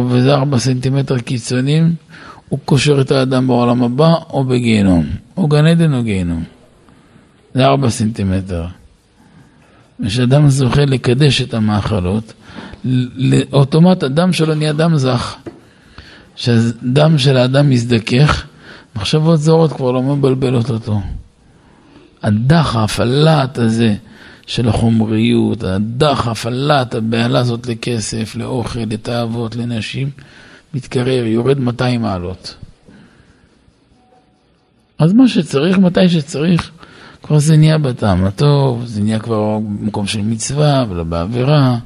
וזה 0.09 0.33
ארבע 0.33 0.57
סנטימטר 0.57 1.19
קיצוניים, 1.19 1.95
הוא 2.49 2.59
קושר 2.65 3.01
את 3.01 3.11
האדם 3.11 3.47
בעולם 3.47 3.83
הבא 3.83 4.13
או 4.29 4.43
בגיהנום, 4.43 5.05
או 5.37 5.47
גן 5.47 5.65
עדן 5.65 5.93
או 5.93 6.03
גיהנום. 6.03 6.43
זה 7.53 7.65
ארבע 7.65 7.89
סנטימטר. 7.89 8.65
וכשאדם 9.99 10.49
זוכה 10.49 10.85
לקדש 10.85 11.41
את 11.41 11.53
המאכלות, 11.53 12.33
אוטומט 13.53 14.03
הדם 14.03 14.33
שלו 14.33 14.55
נהיה 14.55 14.73
דם 14.73 14.97
זך. 14.97 15.35
כשהדם 16.37 17.17
של 17.17 17.37
האדם 17.37 17.69
מזדכך, 17.69 18.45
מחשבות 18.95 19.39
זרות 19.39 19.73
כבר 19.73 19.91
לא 19.91 20.03
מבלבלות 20.03 20.69
אותו. 20.69 21.01
הדחף, 22.23 22.99
הלהט 22.99 23.57
הזה 23.57 23.95
של 24.47 24.69
החומריות, 24.69 25.63
הדחף, 25.63 26.45
הלהט, 26.45 26.95
הבהלה 26.95 27.39
הזאת 27.39 27.67
לכסף, 27.67 28.35
לאוכל, 28.35 28.79
לתאוות, 28.79 29.55
לנשים, 29.55 30.09
מתקרר, 30.73 31.25
יורד 31.25 31.59
200 31.59 32.01
מעלות. 32.01 32.55
אז 34.99 35.13
מה 35.13 35.27
שצריך, 35.27 35.77
מתי 35.77 36.09
שצריך, 36.09 36.71
כבר 37.23 37.39
זה 37.39 37.57
נהיה 37.57 37.77
בטעם 37.77 38.25
הטוב, 38.25 38.85
זה 38.85 39.01
נהיה 39.01 39.19
כבר 39.19 39.59
במקום 39.59 40.07
של 40.07 40.21
מצווה 40.21 40.85
ולא 40.89 41.03
בעבירה, 41.03 41.77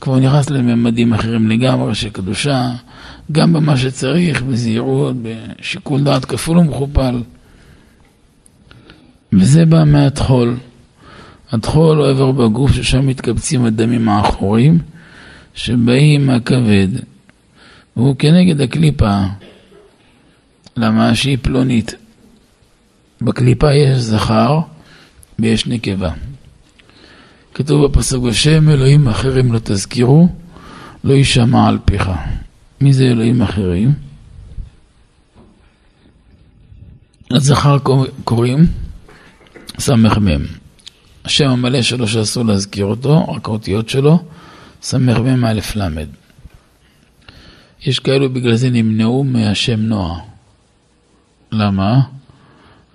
כבר 0.00 0.18
נכנס 0.18 0.50
לממדים 0.50 1.14
אחרים 1.14 1.50
לגמרי 1.50 1.94
של 1.94 2.08
קדושה, 2.10 2.70
גם 3.32 3.52
במה 3.52 3.76
שצריך, 3.76 4.42
בזהירות, 4.42 5.16
בשיקול 5.22 6.04
דעת 6.04 6.24
כפול 6.24 6.58
ומכופל. 6.58 7.22
וזה 9.32 9.64
בא 9.66 9.84
מהטחול. 9.84 10.56
הטחול 11.52 11.98
הוא 11.98 12.06
עבר 12.06 12.32
בגוף 12.32 12.72
ששם 12.72 13.06
מתקבצים 13.06 13.64
הדמים 13.64 14.08
האחורים 14.08 14.78
שבאים 15.54 16.26
מהכבד, 16.26 16.88
והוא 17.96 18.16
כנגד 18.18 18.60
הקליפה. 18.60 19.20
למה 20.76 21.14
שהיא 21.14 21.38
פלונית. 21.42 21.94
בקליפה 23.22 23.74
יש 23.74 23.98
זכר 23.98 24.60
ויש 25.38 25.66
נקבה. 25.66 26.10
כתוב 27.54 27.86
בפסוק 27.86 28.24
השם 28.28 28.70
אלוהים 28.70 29.08
אחרים 29.08 29.52
לא 29.52 29.58
תזכירו, 29.58 30.28
לא 31.04 31.14
יישמע 31.14 31.68
על 31.68 31.78
פיך. 31.84 32.10
מי 32.80 32.92
זה 32.92 33.04
אלוהים 33.04 33.42
אחרים? 33.42 33.92
לזכר 37.30 37.78
קוראים 38.24 38.66
סמ"ם. 39.78 40.42
השם 41.24 41.48
המלא 41.48 41.82
שלו 41.82 42.08
שאסור 42.08 42.44
להזכיר 42.44 42.84
אותו, 42.84 43.24
רק 43.28 43.48
האותיות 43.48 43.88
שלו, 43.88 44.22
סמ"ם 44.82 45.44
א' 45.44 45.60
ל'. 45.76 46.04
יש 47.82 47.98
כאלו 47.98 48.32
בגלל 48.32 48.54
זה 48.54 48.70
נמנעו 48.70 49.24
מהשם 49.24 49.80
נועה. 49.80 50.20
למה? 51.52 52.00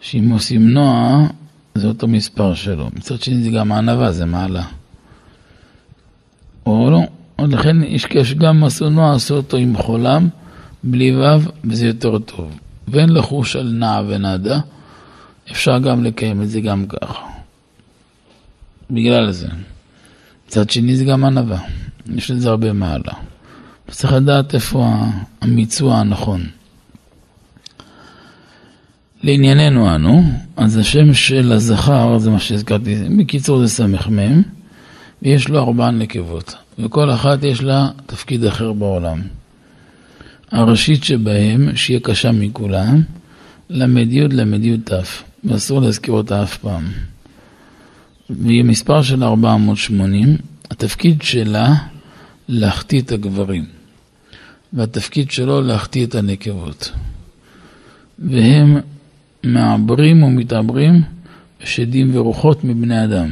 שאם 0.01 0.29
עושים 0.29 0.69
נועה, 0.69 1.27
זה 1.75 1.87
אותו 1.87 2.07
מספר 2.07 2.53
שלו. 2.53 2.89
מצד 2.95 3.21
שני 3.21 3.43
זה 3.43 3.49
גם 3.49 3.71
הענווה, 3.71 4.11
זה 4.11 4.25
מעלה. 4.25 4.65
או 6.65 6.89
לא, 6.91 7.01
או 7.43 7.47
לכן 7.47 7.77
יש 8.11 8.33
גם 8.33 8.63
נועה, 8.91 9.15
עשו 9.15 9.35
אותו 9.35 9.57
עם 9.57 9.77
חולם, 9.77 10.27
בלי 10.83 11.15
ו', 11.15 11.49
וזה 11.63 11.87
יותר 11.87 12.19
טוב. 12.19 12.59
ואין 12.87 13.09
לחוש 13.09 13.55
על 13.55 13.71
נע 13.71 14.01
ונדה, 14.07 14.59
אפשר 15.51 15.79
גם 15.79 16.03
לקיים 16.03 16.41
את 16.41 16.49
זה 16.49 16.61
גם 16.61 16.85
ככה. 16.87 17.25
בגלל 18.91 19.31
זה. 19.31 19.47
מצד 20.47 20.69
שני 20.69 20.95
זה 20.95 21.05
גם 21.05 21.25
ענווה, 21.25 21.59
יש 22.15 22.31
לזה 22.31 22.49
הרבה 22.49 22.73
מעלה. 22.73 23.13
צריך 23.91 24.13
לדעת 24.13 24.55
איפה 24.55 24.93
המיצוע 25.41 25.97
הנכון. 25.97 26.45
לענייננו 29.23 29.95
אנו, 29.95 30.23
אז 30.57 30.77
השם 30.77 31.13
של 31.13 31.51
הזכר, 31.51 32.17
זה 32.17 32.29
מה 32.29 32.39
שהזכרתי, 32.39 32.95
בקיצור 33.17 33.59
זה 33.59 33.67
סמ"ם, 33.67 34.43
ויש 35.23 35.49
לו 35.49 35.59
ארבע 35.59 35.91
נקבות, 35.91 36.55
וכל 36.79 37.11
אחת 37.11 37.43
יש 37.43 37.63
לה 37.63 37.89
תפקיד 38.05 38.45
אחר 38.45 38.73
בעולם. 38.73 39.21
הראשית 40.51 41.03
שבהם, 41.03 41.75
שהיא 41.75 41.99
קשה 42.03 42.31
מכולם, 42.31 43.01
ל"י 43.69 44.27
ל"י 44.27 44.77
ת', 44.77 44.91
ואסור 45.43 45.81
להזכיר 45.81 46.13
אותה 46.13 46.43
אף 46.43 46.57
פעם. 46.57 46.83
והיא 48.29 48.63
מספר 48.63 49.01
של 49.01 49.23
480, 49.23 50.37
התפקיד 50.71 51.21
שלה 51.21 51.73
להחטיא 52.47 53.01
את 53.01 53.11
הגברים, 53.11 53.65
והתפקיד 54.73 55.31
שלו 55.31 55.61
להחטיא 55.61 56.05
את 56.05 56.15
הנקבות. 56.15 56.91
והם 58.19 58.77
מעברים 59.43 60.23
ומתעברים 60.23 61.01
שדים 61.63 62.15
ורוחות 62.15 62.63
מבני 62.63 63.03
אדם. 63.03 63.29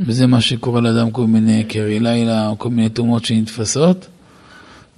וזה 0.00 0.26
מה 0.26 0.40
שקורה 0.40 0.80
לאדם 0.80 1.10
כל 1.10 1.26
מיני 1.26 1.64
קרי 1.64 2.00
לילה 2.00 2.48
או 2.48 2.58
כל 2.58 2.70
מיני 2.70 2.88
תאומות 2.88 3.24
שנתפסות, 3.24 4.06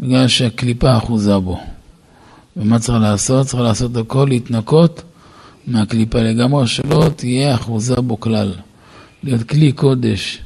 בגלל 0.00 0.28
שהקליפה 0.28 0.96
אחוזה 0.96 1.38
בו. 1.38 1.60
ומה 2.56 2.78
צריך 2.78 2.98
לעשות? 3.00 3.46
צריך 3.46 3.62
לעשות 3.62 3.96
הכל, 3.96 4.26
להתנקות 4.28 5.02
מהקליפה 5.66 6.18
לגמרי, 6.18 6.66
שלא 6.66 7.04
תהיה 7.16 7.54
אחוזה 7.54 7.96
בו 7.96 8.20
כלל. 8.20 8.52
להיות 9.22 9.42
כלי 9.42 9.72
קודש 9.72 10.42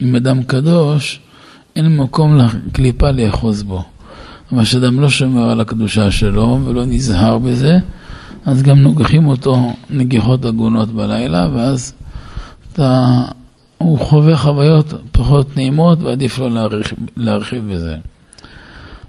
עם 0.00 0.16
אדם 0.16 0.42
קדוש, 0.42 1.20
אין 1.76 1.96
מקום 1.96 2.38
לקליפה 2.38 3.10
לאחוז 3.10 3.62
בו. 3.62 3.84
אבל 4.52 4.64
כשאדם 4.64 5.00
לא 5.00 5.08
שומר 5.08 5.50
על 5.50 5.60
הקדושה 5.60 6.10
שלו 6.10 6.58
ולא 6.64 6.84
נזהר 6.84 7.38
בזה, 7.38 7.78
אז 8.44 8.62
גם 8.62 8.78
נוגחים 8.78 9.26
אותו 9.26 9.72
נגיחות 9.90 10.44
הגונות 10.44 10.88
בלילה, 10.92 11.48
ואז 11.54 11.92
אתה, 12.72 13.22
הוא 13.78 13.98
חווה 13.98 14.36
חוויות 14.36 14.92
פחות 15.12 15.56
נעימות 15.56 16.02
ועדיף 16.02 16.38
לו 16.38 16.48
להרחיב, 16.48 16.98
להרחיב 17.16 17.72
בזה. 17.72 17.96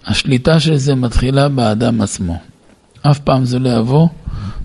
השליטה 0.06 0.60
של 0.60 0.76
זה 0.76 0.96
מתחילה 0.96 1.50
באדם 1.50 2.02
עצמו. 2.02 2.38
אף 3.02 3.20
פעם 3.20 3.46
זה 3.46 3.60
לא 3.60 3.70
יבוא 3.70 4.08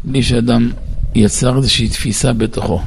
בלי 0.04 0.22
שאדם 0.22 0.70
יצר 1.14 1.56
איזושהי 1.56 1.88
תפיסה 1.88 2.32
בתוכו. 2.32 2.80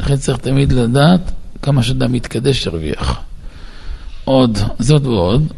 לכן 0.00 0.16
צריך 0.16 0.38
תמיד 0.38 0.72
לדעת 0.72 1.32
כמה 1.62 1.82
שאדם 1.82 2.12
מתקדש 2.12 2.66
ירוויח. 2.66 3.20
עוד, 4.24 4.58
זאת 4.78 5.06
ועוד, 5.06 5.52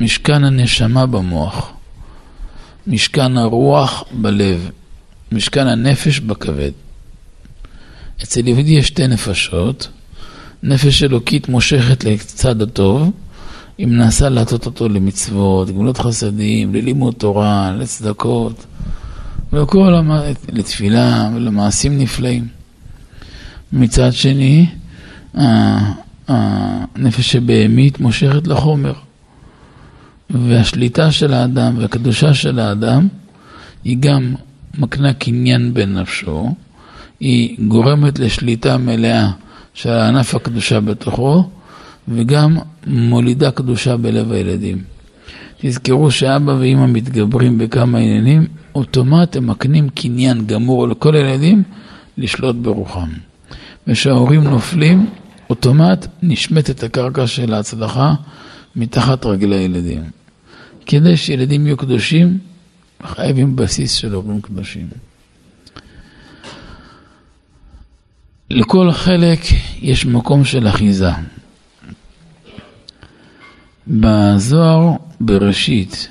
משכן 0.00 0.44
הנשמה 0.44 1.06
במוח. 1.06 1.72
משכן 2.86 3.36
הרוח 3.36 4.04
בלב, 4.12 4.70
משכן 5.32 5.66
הנפש 5.66 6.20
בכבד. 6.20 6.70
אצל 8.22 8.48
יהודי 8.48 8.70
יש 8.70 8.86
שתי 8.86 9.06
נפשות, 9.06 9.88
נפש 10.62 11.02
אלוקית 11.02 11.48
מושכת 11.48 12.04
לצד 12.04 12.62
הטוב, 12.62 13.10
היא 13.78 13.86
מנסה 13.86 14.28
להטות 14.28 14.66
אותו 14.66 14.88
למצוות, 14.88 15.70
גמילות 15.70 15.98
חסדים, 15.98 16.74
ללימוד 16.74 17.14
תורה, 17.14 17.72
לצדקות, 17.78 18.66
ולכל 19.52 19.94
המ... 19.94 20.10
לתפילה 20.52 21.30
ולמעשים 21.34 21.98
נפלאים. 21.98 22.48
מצד 23.72 24.12
שני, 24.12 24.66
הנפש 26.28 27.36
הבהמית 27.36 28.00
מושכת 28.00 28.46
לחומר. 28.46 28.92
והשליטה 30.30 31.12
של 31.12 31.32
האדם 31.32 31.78
והקדושה 31.78 32.34
של 32.34 32.58
האדם 32.58 33.08
היא 33.84 33.96
גם 34.00 34.34
מקנה 34.78 35.12
קניין 35.12 35.74
בנפשו, 35.74 36.54
היא 37.20 37.56
גורמת 37.68 38.18
לשליטה 38.18 38.78
מלאה 38.78 39.30
של 39.74 39.90
ענף 39.90 40.34
הקדושה 40.34 40.80
בתוכו, 40.80 41.48
וגם 42.08 42.58
מולידה 42.86 43.50
קדושה 43.50 43.96
בלב 43.96 44.32
הילדים. 44.32 44.82
תזכרו 45.60 46.10
שאבא 46.10 46.52
ואימא 46.52 46.86
מתגברים 46.86 47.58
בכמה 47.58 47.98
עניינים, 47.98 48.46
אוטומט 48.74 49.36
הם 49.36 49.46
מקנים 49.46 49.88
קניין 49.88 50.46
גמור 50.46 50.88
לכל 50.88 51.16
הילדים 51.16 51.62
לשלוט 52.18 52.56
ברוחם. 52.56 53.08
וכשההורים 53.86 54.44
נופלים, 54.44 55.06
אוטומט 55.50 56.06
נשמטת 56.22 56.82
הקרקע 56.82 57.26
של 57.26 57.54
ההצלחה 57.54 58.14
מתחת 58.76 59.26
רגלי 59.26 59.56
הילדים. 59.56 60.02
כדי 60.86 61.16
שילדים 61.16 61.66
יהיו 61.66 61.76
קדושים, 61.76 62.38
חייבים 63.02 63.56
בסיס 63.56 63.94
של 63.94 64.14
הורים 64.14 64.40
קדושים. 64.40 65.09
לכל 68.50 68.92
חלק 68.92 69.40
יש 69.82 70.06
מקום 70.06 70.44
של 70.44 70.68
אחיזה. 70.68 71.10
בזוהר 73.86 74.92
בראשית, 75.20 76.08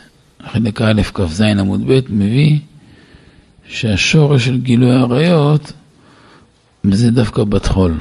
חלק 0.52 0.82
א' 0.82 1.02
כ"ז 1.14 1.42
עמוד 1.42 1.82
ב', 1.88 2.00
מביא 2.10 2.60
שהשורש 3.68 4.46
של 4.46 4.58
גילוי 4.58 4.92
עריות 4.92 5.74
זה 6.84 7.12
דווקא 7.12 7.44
בטחול. 7.44 8.00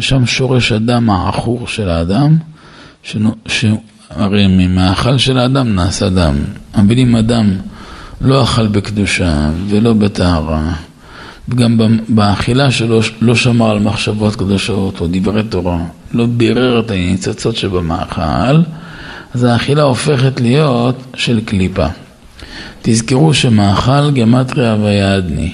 שם 0.00 0.26
שורש 0.26 0.72
הדם 0.72 1.10
העכור 1.10 1.66
של 1.66 1.88
האדם, 1.88 2.36
הרי 4.10 4.46
ממאכל 4.46 5.18
של 5.18 5.38
האדם 5.38 5.74
נעשה 5.74 6.08
דם. 6.08 6.34
אבל 6.74 6.98
אם 6.98 7.16
אדם 7.16 7.50
לא 8.20 8.42
אכל 8.42 8.66
בקדושה 8.66 9.50
ולא 9.68 9.92
בטהרה, 9.92 10.74
וגם 11.48 11.78
באכילה 12.08 12.70
שלו 12.70 13.00
לא 13.20 13.34
שמר 13.34 13.70
על 13.70 13.78
מחשבות 13.78 14.36
קדושות 14.36 15.00
או 15.00 15.06
דברי 15.10 15.42
תורה, 15.42 15.78
לא 16.12 16.26
בירר 16.26 16.80
את 16.80 16.90
הניצוצות 16.90 17.56
שבמאכל, 17.56 18.60
אז 19.34 19.44
האכילה 19.44 19.82
הופכת 19.82 20.40
להיות 20.40 21.02
של 21.16 21.40
קליפה. 21.44 21.86
תזכרו 22.82 23.34
שמאכל 23.34 24.10
גמטריה 24.10 24.76
ויעדני. 24.82 25.52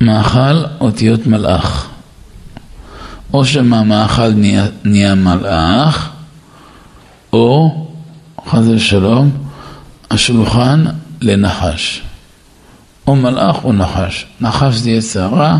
מאכל 0.00 0.64
אותיות 0.80 1.26
מלאך. 1.26 1.88
או 3.32 3.44
שמהמאכל 3.44 4.28
נהיה, 4.28 4.66
נהיה 4.84 5.14
מלאך, 5.14 6.10
או, 7.32 7.86
חס 8.48 8.64
ושלום, 8.74 9.30
השולחן 10.10 10.84
לנחש. 11.20 12.02
או 13.10 13.16
מלאך 13.16 13.64
או 13.64 13.72
נחש. 13.72 14.26
נחש 14.40 14.74
זה 14.74 14.90
יצר 14.90 15.26
רע, 15.26 15.58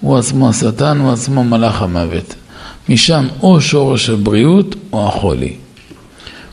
הוא 0.00 0.18
עצמו 0.18 0.48
השטן, 0.48 0.98
הוא 0.98 1.12
עצמו 1.12 1.44
מלאך 1.44 1.82
המוות. 1.82 2.34
משם 2.88 3.26
או 3.42 3.60
שורש 3.60 4.10
הבריאות 4.10 4.74
או 4.92 5.08
החולי. 5.08 5.54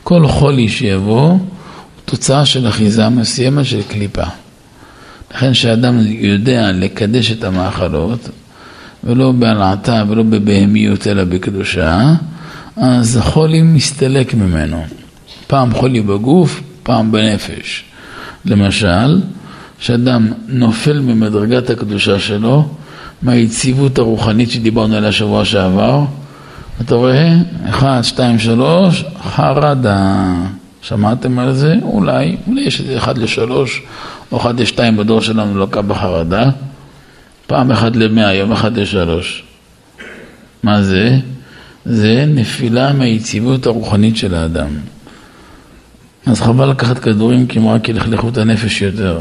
כל 0.02 0.28
חולי 0.28 0.68
שיבוא 0.68 1.30
הוא 1.30 1.38
תוצאה 2.04 2.46
של 2.46 2.68
אחיזה 2.68 3.08
מסוימת 3.08 3.64
של 3.64 3.82
קליפה. 3.82 4.24
לכן 5.34 5.52
כשאדם 5.52 5.98
יודע 6.06 6.72
לקדש 6.72 7.32
את 7.32 7.44
המאכלות, 7.44 8.28
ולא 9.04 9.32
בהלעטה 9.32 10.04
ולא 10.08 10.22
בבהמיות 10.22 11.06
אלא 11.06 11.24
בקדושה, 11.24 12.14
אז 12.76 13.16
החולי 13.16 13.62
מסתלק 13.62 14.34
ממנו. 14.34 14.84
פעם 15.46 15.74
חולי 15.74 16.00
בגוף, 16.00 16.62
פעם 16.82 17.12
בנפש. 17.12 17.84
למשל, 18.44 19.20
כשאדם 19.80 20.28
נופל 20.48 21.00
ממדרגת 21.00 21.70
הקדושה 21.70 22.18
שלו, 22.18 22.68
מהיציבות 23.22 23.98
הרוחנית 23.98 24.50
שדיברנו 24.50 24.96
עליה 24.96 25.12
שבוע 25.12 25.44
שעבר, 25.44 26.04
אתה 26.80 26.94
רואה? 26.94 27.34
אחד, 27.68 28.00
שתיים, 28.02 28.38
שלוש, 28.38 29.04
חרדה. 29.22 30.34
שמעתם 30.82 31.38
על 31.38 31.52
זה? 31.52 31.74
אולי, 31.82 32.36
אולי 32.46 32.60
יש 32.60 32.80
איזה 32.80 32.96
אחד 32.96 33.18
לשלוש 33.18 33.82
או 34.32 34.36
אחד 34.36 34.60
לשתיים 34.60 34.96
בדור 34.96 35.20
שלנו 35.20 35.58
לוקה 35.58 35.82
בחרדה. 35.82 36.50
פעם 37.46 37.70
אחת 37.70 37.96
למאה, 37.96 38.34
יום 38.34 38.52
אחד 38.52 38.76
לשלוש. 38.76 39.44
מה 40.62 40.82
זה? 40.82 41.18
זה 41.84 42.24
נפילה 42.28 42.92
מהיציבות 42.92 43.66
הרוחנית 43.66 44.16
של 44.16 44.34
האדם. 44.34 44.68
אז 46.26 46.40
חבל 46.40 46.70
לקחת 46.70 46.98
כדורים 46.98 47.46
כי 47.46 47.58
הם 47.58 47.68
רק 47.68 47.88
ילכלכו 47.88 48.28
את 48.28 48.38
הנפש 48.38 48.82
יותר. 48.82 49.18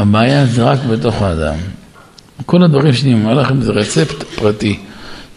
הבעיה 0.00 0.46
זה 0.46 0.64
רק 0.64 0.78
בתוך 0.90 1.22
האדם. 1.22 1.54
כל 2.46 2.62
הדברים 2.62 2.92
שאני 2.92 3.14
אומר 3.14 3.34
לכם 3.34 3.60
זה 3.60 3.72
רצפט 3.72 4.22
פרטי. 4.22 4.78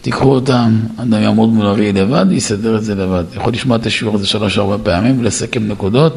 תיקחו 0.02 0.34
אותם, 0.34 0.80
אדם 0.96 1.22
יעמוד 1.22 1.48
מול 1.48 1.66
אריה 1.66 1.92
לבד, 1.92 2.26
יסדר 2.30 2.76
את 2.76 2.84
זה 2.84 2.94
לבד. 2.94 3.24
יכול 3.36 3.52
לשמוע 3.52 3.76
את 3.76 3.86
השיעור 3.86 4.14
הזה 4.14 4.26
שלוש-ארבע 4.26 4.76
פעמים 4.82 5.20
ולסכם 5.20 5.68
נקודות, 5.68 6.16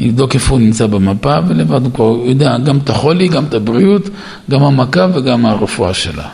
לבדוק 0.00 0.34
איפה 0.34 0.54
הוא 0.54 0.60
נמצא 0.60 0.86
במפה, 0.86 1.36
ולבד 1.48 1.82
הוא 1.84 1.92
כבר 1.92 2.16
יודע 2.24 2.58
גם 2.58 2.78
את 2.78 2.90
החולי, 2.90 3.28
גם 3.28 3.44
את 3.44 3.54
הבריאות, 3.54 4.08
גם 4.50 4.62
המכה 4.62 5.06
וגם 5.14 5.46
הרפואה 5.46 5.94
שלה. 5.94 6.28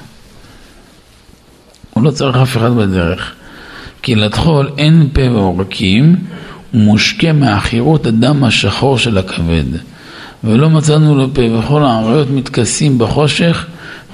הוא 1.95 2.05
לא 2.05 2.11
צריך 2.11 2.37
אף 2.37 2.57
אחד 2.57 2.71
בדרך. 2.77 3.33
כי 4.03 4.15
לטחול 4.15 4.71
אין 4.79 5.09
פה 5.13 5.31
ועורקים, 5.31 6.17
הוא 6.71 6.81
מושקה 6.81 7.33
מעכירות 7.33 8.07
הדם 8.07 8.45
השחור 8.45 8.99
של 8.99 9.19
הכבד. 9.19 9.89
ולא 10.45 10.70
מצאנו 10.70 11.14
לו 11.14 11.34
פה, 11.34 11.43
וכל 11.59 11.84
העריות 11.84 12.30
מתכסים 12.30 12.99
בחושך 12.99 13.66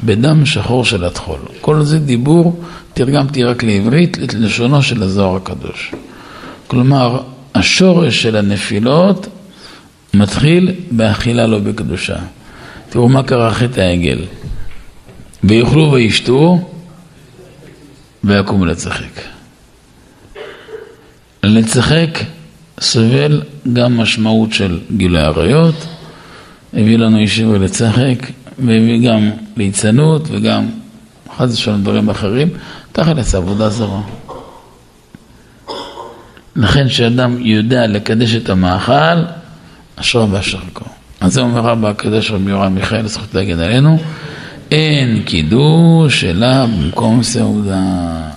בדם 0.04 0.46
שחור 0.46 0.84
של 0.84 1.04
הטחול. 1.04 1.38
כל 1.60 1.82
זה 1.82 1.98
דיבור, 1.98 2.60
תרגמתי 2.94 3.44
רק 3.44 3.62
לעברית, 3.62 4.18
לשונו 4.34 4.82
של 4.82 5.02
הזוהר 5.02 5.36
הקדוש. 5.36 5.92
כלומר, 6.66 7.20
השורש 7.54 8.22
של 8.22 8.36
הנפילות 8.36 9.26
מתחיל 10.14 10.74
באכילה 10.90 11.46
לא 11.46 11.58
בקדושה. 11.58 12.16
תראו 12.90 13.08
מה 13.08 13.22
קרה 13.22 13.54
חטא 13.54 13.80
העגל. 13.80 14.18
ויאכלו 15.44 15.92
וישתו 15.92 16.70
ויקומו 18.24 18.64
לצחק. 18.64 19.20
לצחק 21.42 22.18
סובל 22.80 23.42
גם 23.72 23.96
משמעות 23.96 24.52
של 24.52 24.80
גילוי 24.96 25.20
עריות, 25.20 25.86
הביא 26.74 26.98
לנו 26.98 27.18
אישור 27.18 27.56
לצחק, 27.56 28.30
והביא 28.58 29.10
גם 29.10 29.30
ליצנות 29.56 30.28
וגם 30.30 30.66
חס 31.36 31.52
ושלום 31.52 31.82
דברים 31.82 32.10
אחרים, 32.10 32.48
תכלס 32.92 33.34
עבודה 33.34 33.68
זרה. 33.68 34.00
לכן 36.56 36.88
כשאדם 36.88 37.36
יודע 37.40 37.86
לקדש 37.86 38.34
את 38.34 38.48
המאכל, 38.48 39.22
אשרו 39.96 40.30
ואשר 40.30 40.58
כה. 40.74 40.84
אז 41.20 41.32
זה 41.32 41.40
אומר 41.40 41.60
רבא 41.60 41.88
הקדוש 41.88 42.30
רבי 42.30 42.50
יורם 42.50 42.74
מיכאל, 42.74 43.06
זכות 43.06 43.34
להגן 43.34 43.58
עלינו, 43.58 43.98
אין 44.70 45.22
קידוש 45.22 46.24
אלא 46.24 46.66
במקום 46.66 47.22
סעודה. 47.22 47.82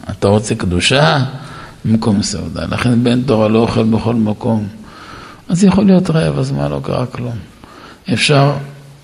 אתה 0.10 0.28
רוצה 0.28 0.56
קדושה? 0.56 1.24
במקום 1.86 2.24
סעודה. 2.24 2.66
לכן 2.72 3.04
בן 3.04 3.22
תורה 3.22 3.48
לא 3.48 3.60
אוכל 3.60 3.84
בכל 3.84 4.16
מקום. 4.16 4.68
אז 5.50 5.64
יכול 5.64 5.86
להיות 5.86 6.10
רעב, 6.10 6.40
אז 6.40 6.52
מה, 6.52 6.70
לא 6.70 6.80
קרה 6.84 7.06
כלום. 7.06 7.36
אפשר 8.14 8.54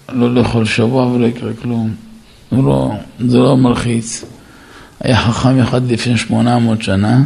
לא 0.09 0.33
לאכול 0.33 0.65
שבוע 0.65 1.05
ולא 1.05 1.25
יקרה 1.25 1.53
כלום. 1.53 1.93
לא, 2.51 2.91
זה 3.19 3.37
לא 3.37 3.57
מלחיץ. 3.57 4.25
היה 4.99 5.17
חכם 5.17 5.59
אחד 5.59 5.91
לפני 5.91 6.17
800 6.17 6.81
שנה, 6.81 7.23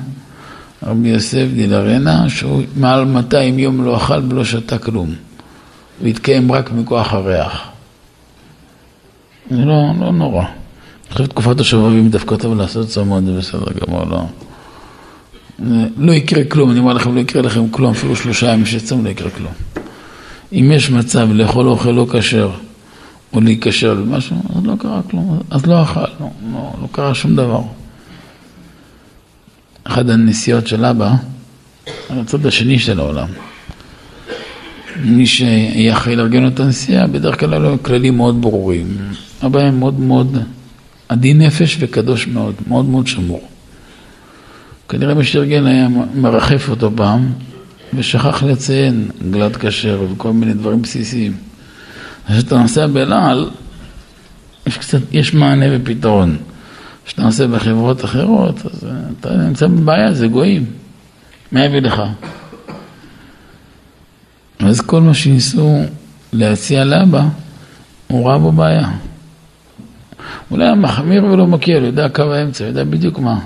רבי 0.84 1.10
יוסף 1.10 1.46
דילרנה, 1.54 2.30
שהוא 2.30 2.62
מעל 2.76 3.06
200 3.06 3.60
יום 3.60 3.84
לא 3.84 3.98
אכל 3.98 4.22
ולא 4.30 4.46
שתה 4.46 4.78
כלום. 4.78 5.10
והתקיים 6.04 6.52
רק 6.52 6.72
מכוח 6.72 7.14
הריח. 7.14 7.70
זה 9.50 9.58
לא, 9.58 9.84
לא 10.00 10.12
נורא. 10.12 10.44
עכשיו 11.10 11.28
תקופת 11.28 11.60
השובבים 11.60 12.10
דווקא 12.10 12.36
טוב 12.36 12.58
לעשות 12.58 12.88
צומות, 12.88 13.26
זה 13.26 13.32
בסדר 13.38 13.66
גמור, 13.82 14.04
לא. 14.06 14.26
לא 15.98 16.12
יקרה 16.12 16.44
כלום, 16.44 16.72
אני 16.72 16.80
אומר 16.80 16.94
לכם, 16.94 17.16
לא 17.16 17.20
יקרה 17.20 17.42
לכם 17.42 17.70
כלום, 17.70 17.92
אפילו 17.92 18.16
שלושה 18.16 18.54
ימים 18.54 18.66
שצום 18.66 19.06
לא 19.06 19.10
יקרה 19.10 19.30
כלום. 19.30 19.52
אם 20.54 20.72
יש 20.76 20.92
מצב 20.92 21.28
לאכול 21.32 21.68
אוכל 21.68 21.92
לא 21.92 22.08
כשר, 22.12 22.52
או 23.34 23.42
להיקשר 23.42 23.94
למשהו, 23.94 24.38
אז 24.56 24.66
לא 24.66 24.74
קרה 24.80 25.02
כלום, 25.10 25.40
אז 25.50 25.66
לא 25.66 25.84
אכל, 25.84 26.00
לא, 26.00 26.30
לא, 26.54 26.74
לא 26.82 26.88
קרה 26.92 27.16
שום 27.16 27.36
דבר. 27.36 27.62
אחת 29.84 30.10
הנסיעות 30.10 30.68
של 30.68 30.86
אבא, 30.86 31.14
על 32.10 32.20
הצד 32.20 32.46
השני 32.46 32.80
של 32.80 33.00
העולם. 33.00 33.28
מי 35.04 35.26
שהיה 35.26 35.94
אחראי 35.94 36.16
לארגן 36.16 36.48
את 36.48 36.60
הנסיעה, 36.60 37.08
בדרך 37.08 37.40
כלל 37.40 37.66
היו 37.66 37.84
כללים 37.84 38.18
מאוד 38.18 38.42
ברורים. 38.42 38.98
אבא 39.46 39.60
היה 39.60 39.72
מאוד 39.72 40.00
מאוד 40.00 40.38
עדין 41.10 41.42
נפש 41.42 41.78
וקדוש 41.80 42.28
מאוד, 42.28 42.56
מאוד 42.68 42.86
מאוד 42.86 43.08
שמור. 43.08 43.42
כנראה 44.90 45.14
מי 45.14 45.24
שארגן 45.24 45.66
היה 45.66 45.88
מרחף 46.16 46.70
אותו 46.70 46.92
פעם, 46.96 47.32
ושכח 47.94 48.44
לציין 48.44 49.10
גלת 49.32 49.58
כשר 49.58 50.02
וכל 50.12 50.34
מיני 50.34 50.54
דברים 50.54 50.82
בסיסיים. 50.82 51.38
כשאתה 52.28 52.58
נוסע 52.58 52.88
בלעל, 52.88 53.50
יש 54.68 54.78
קצת, 54.78 55.00
יש 55.12 55.34
מענה 55.34 55.66
ופתרון. 55.72 56.38
כשאתה 57.06 57.22
נוסע 57.22 57.48
בחברות 57.48 58.06
אחרות, 58.06 58.66
אז 58.66 58.88
אתה 59.20 59.38
נמצא 59.38 59.68
בבעיה, 59.68 60.14
זה 60.14 60.28
גויים. 60.28 60.66
מה 61.52 61.66
יביא 61.66 61.82
לך? 61.82 62.02
אז 64.60 64.82
כל 64.82 65.02
מה 65.02 65.14
שניסו 65.14 65.82
להציע 66.34 66.84
לאבא, 66.84 67.26
הוא 68.08 68.30
ראה 68.30 68.38
בו 68.38 68.52
בעיה. 68.52 68.90
אולי 70.52 70.66
היה 70.66 70.76
מחמיר 70.76 71.26
ולא 71.26 71.48
מכיר, 71.48 71.78
הוא 71.78 71.88
יודע 71.88 72.10
קו 72.10 72.34
האמצע, 72.34 72.64
הוא 72.64 72.70
יודע 72.70 72.84
בדיוק 72.84 73.20
מה. 73.20 73.40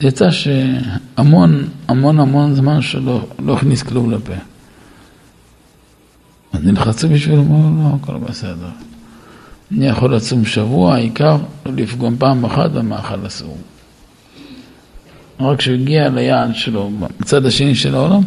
יצא 0.00 0.30
שהמון, 0.30 1.68
המון 1.88 2.20
המון 2.20 2.54
זמן 2.54 2.82
שלא 2.82 3.26
לא 3.38 3.56
הכניס 3.56 3.82
כלום 3.82 4.10
לפה. 4.10 4.32
אז 6.52 6.64
נלחצו 6.64 7.08
בשבילו, 7.08 7.42
אמרו, 7.42 7.82
לא, 7.82 7.96
הכל 8.02 8.16
בסדר. 8.18 8.68
אני 9.72 9.86
יכול 9.86 10.14
לצום 10.14 10.44
שבוע, 10.44 10.94
העיקר 10.94 11.36
לא 11.66 11.72
לפגום 11.76 12.16
פעם 12.18 12.44
אחת 12.44 12.70
במאכל 12.70 13.26
אסור. 13.26 13.56
רק 15.40 15.58
כשהוא 15.58 15.74
הגיע 15.74 16.08
ליעד 16.08 16.54
שלו, 16.54 16.90
בצד 17.20 17.46
השני 17.46 17.74
של 17.74 17.94
העולם, 17.94 18.20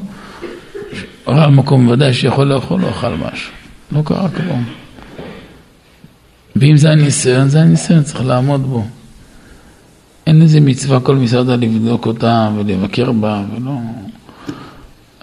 ראה 1.27 1.49
מקום 1.49 1.87
ודאי 1.87 2.13
שיכול 2.13 2.47
לאכול, 2.47 2.81
לא 2.81 2.89
אכל 2.89 3.15
משהו. 3.15 3.51
לא 3.91 4.01
קרה 4.05 4.29
כלום. 4.29 4.65
ואם 6.55 6.77
זה 6.77 6.91
הניסיון, 6.91 7.49
זה 7.49 7.61
הניסיון, 7.61 8.03
צריך 8.03 8.25
לעמוד 8.25 8.61
בו. 8.61 8.85
אין 10.27 10.41
איזה 10.41 10.59
מצווה 10.59 10.99
כל 10.99 11.15
מסעדה 11.15 11.55
לבדוק 11.55 12.05
אותה 12.05 12.49
ולבקר 12.57 13.11
בה, 13.11 13.43
ולא... 13.55 13.77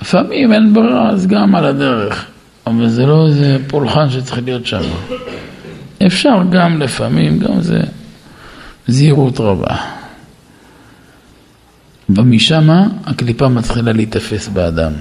לפעמים 0.03 0.53
אין 0.53 0.75
ברירה, 0.75 1.11
אז 1.11 1.27
גם 1.27 1.55
על 1.55 1.65
הדרך. 1.65 2.27
אבל 2.67 2.89
זה 2.89 3.07
לא 3.07 3.27
איזה 3.27 3.57
פולחן 3.69 4.11
שצריך 4.11 4.41
להיות 4.45 4.67
שם. 4.67 4.81
אפשר 6.07 6.43
גם 6.51 6.81
לפעמים, 6.83 7.39
גם 7.39 7.61
זה 7.61 7.81
זהירות 8.89 9.41
רבה. 9.41 9.77
ומשם 12.09 12.71
הקליפה 13.07 13.49
מתחילה 13.49 13.93
להיתפס 13.93 14.49
באדם. 14.49 14.93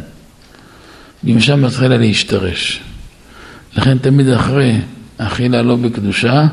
ומשם 1.24 1.66
מתחילה 1.66 1.98
להשתרש. 1.98 2.82
לכן 3.78 3.98
תמיד 3.98 4.28
אחרי 4.28 4.78
אכילה 5.18 5.62
לא 5.62 5.76
בקדושה, 5.76 6.48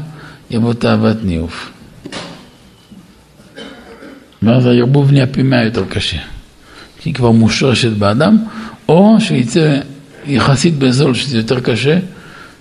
יבוא 0.51 0.73
תאוות 0.73 1.17
ניאוף. 1.25 1.76
ואז 4.43 4.67
הערבוב 4.67 5.13
נהיה 5.13 5.27
פי 5.27 5.43
מאה 5.43 5.65
יותר 5.65 5.85
קשה. 5.89 6.19
כי 6.99 7.09
היא 7.09 7.15
כבר 7.15 7.31
מושרשת 7.31 7.91
באדם, 7.91 8.39
או 8.89 9.17
שיצא 9.19 9.81
יחסית 10.27 10.79
בזול, 10.79 11.15
שזה 11.15 11.37
יותר 11.37 11.61
קשה, 11.61 11.99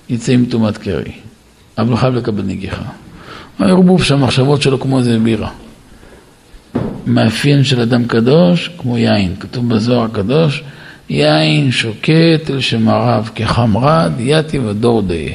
יצא 0.09 0.31
עם 0.31 0.45
טומאת 0.45 0.77
קרי. 0.77 1.11
אבל 1.77 1.89
הוא 1.89 1.97
חייב 1.97 2.15
לקבל 2.15 2.43
נגיחה. 2.43 2.83
הערבוב 3.59 4.03
שהמחשבות 4.03 4.61
שלו 4.61 4.79
כמו 4.79 4.99
איזה 4.99 5.19
בירה. 5.19 5.49
מאפיין 7.05 7.63
של 7.63 7.81
אדם 7.81 8.05
קדוש, 8.05 8.69
כמו 8.77 8.97
יין. 8.97 9.35
כתוב 9.39 9.69
בזוהר 9.69 10.03
הקדוש, 10.03 10.63
יין 11.09 11.71
שוקט 11.71 12.49
אל 12.49 12.59
שמריו 12.59 13.25
כחמרד, 13.35 14.11
יתי 14.19 14.59
ודור 14.59 15.01
דיה. 15.01 15.33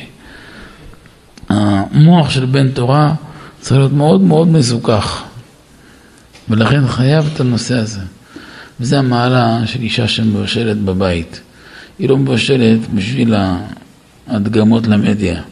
המוח 1.49 2.31
של 2.31 2.45
בן 2.45 2.69
תורה 2.71 3.13
צריך 3.61 3.79
להיות 3.79 3.93
מאוד 3.93 4.21
מאוד 4.21 4.49
מזוכח, 4.49 5.23
ולכן 6.51 6.87
חייב 6.87 7.31
את 7.35 7.41
הנושא 7.41 7.75
הזה. 7.75 8.01
וזה 8.81 8.99
המעלה 8.99 9.67
של 9.67 9.81
אישה 9.81 10.09
שמבשלת 10.09 10.77
בבית. 10.77 11.41
היא 11.99 12.09
לא 12.09 12.17
מבשלת 12.17 12.79
בשביל 12.95 13.35
ההדגמות 14.29 14.87
למדיה. 14.87 15.43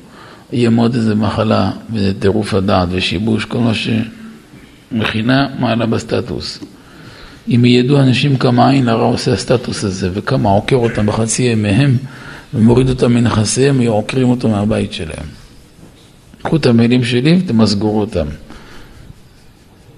יהיה 0.53 0.71
מאוד 0.71 0.95
איזה 0.95 1.15
מחלה 1.15 1.71
וזה 1.93 2.13
טירוף 2.19 2.55
הדעת 2.55 2.89
ושיבוש, 2.91 3.45
כל 3.45 3.59
מה 3.59 3.73
שמכינה 3.75 5.49
מעלה 5.59 5.87
בסטטוס. 5.87 6.59
אם 7.49 7.65
ידעו 7.65 8.01
אנשים 8.01 8.37
כמה 8.37 8.71
עין 8.71 8.89
הרע 8.89 9.05
עושה 9.05 9.33
הסטטוס 9.33 9.85
הזה 9.85 10.11
וכמה 10.13 10.51
עוקר 10.51 10.77
אותם 10.77 11.07
בחצי 11.07 11.43
ימיהם 11.43 11.97
ומוריד 12.55 12.89
אותם 12.89 13.15
מנכסיהם, 13.15 13.81
היו 13.81 13.93
עוקרים 13.93 14.29
אותו 14.29 14.49
מהבית 14.49 14.93
שלהם. 14.93 15.27
קחו 16.43 16.57
את 16.57 16.67
המילים 16.67 17.05
שלי 17.05 17.39
ותמסגרו 17.45 18.01
אותם. 18.01 18.27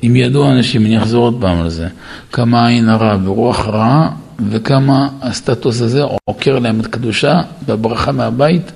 אם 0.03 0.17
ידעו 0.17 0.53
אנשים, 0.53 0.87
אני 0.87 0.99
אחזור 0.99 1.25
עוד 1.25 1.37
פעם 1.41 1.59
על 1.59 1.71
זה, 1.71 1.89
כמה 2.33 2.69
עין 2.69 2.89
הרע 2.89 3.17
ורוח 3.25 3.67
רעה 3.67 4.11
וכמה 4.51 5.09
הסטטוס 5.23 5.81
הזה 5.81 6.03
עוקר 6.25 6.59
להם 6.59 6.81
את 6.81 6.87
קדושה 6.87 7.41
והברכה 7.67 8.13
מהבית, 8.13 8.73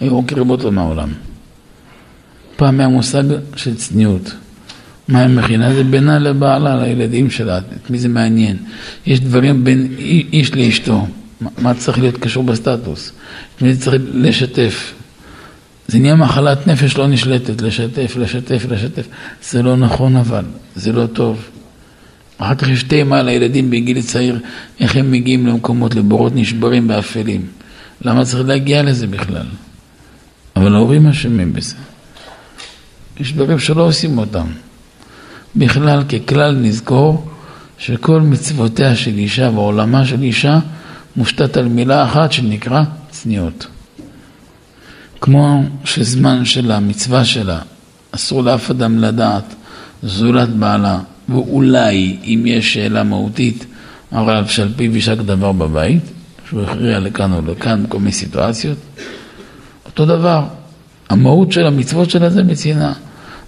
היו 0.00 0.14
עוקרים 0.14 0.50
אותו 0.50 0.72
מהעולם. 0.72 1.08
פעם 2.56 2.80
היה 2.80 2.88
מושג 2.88 3.22
של 3.56 3.74
צניעות. 3.74 4.34
מה 5.08 5.20
היא 5.20 5.36
מכינה? 5.36 5.74
זה 5.74 5.84
בינה 5.84 6.18
לבעלה, 6.18 6.76
לילדים 6.76 7.30
שלה, 7.30 7.58
את 7.58 7.90
מי 7.90 7.98
זה 7.98 8.08
מעניין. 8.08 8.56
יש 9.06 9.20
דברים 9.20 9.64
בין 9.64 9.88
איש 10.32 10.54
לאשתו, 10.54 11.06
מה 11.58 11.74
צריך 11.74 11.98
להיות 11.98 12.16
קשור 12.16 12.44
בסטטוס, 12.44 13.12
את 13.56 13.62
מי 13.62 13.74
זה 13.74 13.80
צריך 13.80 14.02
לשתף. 14.12 14.94
זה 15.90 15.98
נהיה 15.98 16.14
מחלת 16.14 16.66
נפש 16.66 16.96
לא 16.96 17.06
נשלטת, 17.06 17.62
לשתף, 17.62 18.16
לשתף, 18.16 18.66
לשתף. 18.68 19.06
זה 19.50 19.62
לא 19.62 19.76
נכון 19.76 20.16
אבל, 20.16 20.44
זה 20.76 20.92
לא 20.92 21.06
טוב. 21.06 21.42
אחר 22.38 22.54
כך 22.54 22.68
יש 22.68 22.82
תמה 22.82 23.18
על 23.18 23.28
הילדים 23.28 23.70
בגיל 23.70 24.02
צעיר, 24.02 24.38
איך 24.80 24.96
הם 24.96 25.10
מגיעים 25.10 25.46
למקומות, 25.46 25.94
לבורות 25.94 26.32
נשברים 26.34 26.88
באפלים. 26.88 27.46
למה 28.02 28.24
צריך 28.24 28.48
להגיע 28.48 28.82
לזה 28.82 29.06
בכלל? 29.06 29.46
אבל 30.56 30.74
ההורים 30.74 31.06
אשמים 31.06 31.52
בזה. 31.52 31.74
יש 33.20 33.32
דברים 33.32 33.58
שלא 33.58 33.82
עושים 33.82 34.18
אותם. 34.18 34.46
בכלל, 35.56 36.02
ככלל 36.04 36.56
נזכור 36.56 37.28
שכל 37.78 38.20
מצוותיה 38.20 38.96
של 38.96 39.18
אישה 39.18 39.50
ועולמה 39.54 40.04
של 40.06 40.22
אישה 40.22 40.58
מושתת 41.16 41.56
על 41.56 41.68
מילה 41.68 42.04
אחת 42.04 42.32
שנקרא 42.32 42.82
צניעות. 43.10 43.66
כמו 45.20 45.62
שזמן 45.84 46.44
שלה, 46.44 46.80
מצווה 46.80 47.24
שלה, 47.24 47.58
אסור 48.10 48.42
לאף 48.42 48.70
אדם 48.70 48.98
לדעת 48.98 49.54
זולת 50.02 50.48
בעלה, 50.48 50.98
ואולי 51.28 52.16
אם 52.24 52.42
יש 52.46 52.74
שאלה 52.74 53.02
מהותית, 53.02 53.66
הרב 54.10 54.46
שעל 54.46 54.68
פיו 54.76 54.94
יישק 54.94 55.16
דבר 55.16 55.52
בבית, 55.52 56.02
שהוא 56.48 56.62
הכריע 56.62 56.98
לכאן 56.98 57.32
או 57.32 57.52
לכאן 57.52 57.84
בכל 57.84 57.98
מיני 57.98 58.12
סיטואציות, 58.12 58.78
אותו 59.86 60.06
דבר, 60.06 60.44
המהות 61.08 61.52
של 61.52 61.66
המצוות 61.66 62.10
שלה 62.10 62.30
זה 62.30 62.42
מצנעה. 62.42 62.92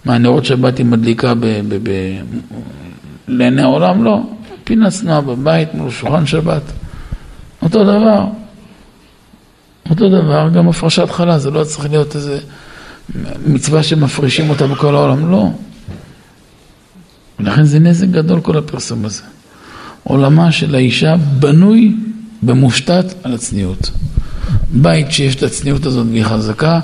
מה, 0.05 0.19
נרות 0.19 0.45
שבת 0.45 0.79
היא 0.79 0.87
מדליקה 0.87 1.33
לעיני 3.29 3.63
העולם? 3.63 4.05
לא. 4.05 4.21
פינה 4.65 4.91
צנועה 4.91 5.21
בבית 5.21 5.75
מול 5.75 5.91
שולחן 5.91 6.27
שבת. 6.27 6.63
אותו 7.63 7.85
דבר. 7.85 8.42
אותו 9.91 10.09
דבר, 10.09 10.49
גם 10.55 10.69
הפרשת 10.69 11.11
חלה, 11.11 11.39
זה 11.39 11.51
לא 11.51 11.65
צריך 11.65 11.91
להיות 11.91 12.17
איזה 12.17 12.39
מצווה 13.47 13.83
שמפרישים 13.83 14.51
אותה 14.51 14.67
בכל 14.67 14.95
העולם, 14.95 15.31
לא. 15.31 15.49
ולכן 17.41 17.65
זה 17.65 17.79
נזק 17.79 18.09
גדול 18.09 18.41
כל 18.41 18.59
הפרסום 18.59 19.05
הזה. 19.05 19.23
עולמה 20.05 20.53
של 20.53 20.75
האישה 20.75 21.15
בנוי 21.39 21.95
ומושתת 22.43 23.15
על 23.23 23.35
הצניעות. 23.35 23.91
בית 24.73 25.13
שיש 25.13 25.37
את 25.37 25.43
הצניעות 25.43 25.87
הזאת 25.87 26.07
והיא 26.11 26.25
חזקה, 26.25 26.81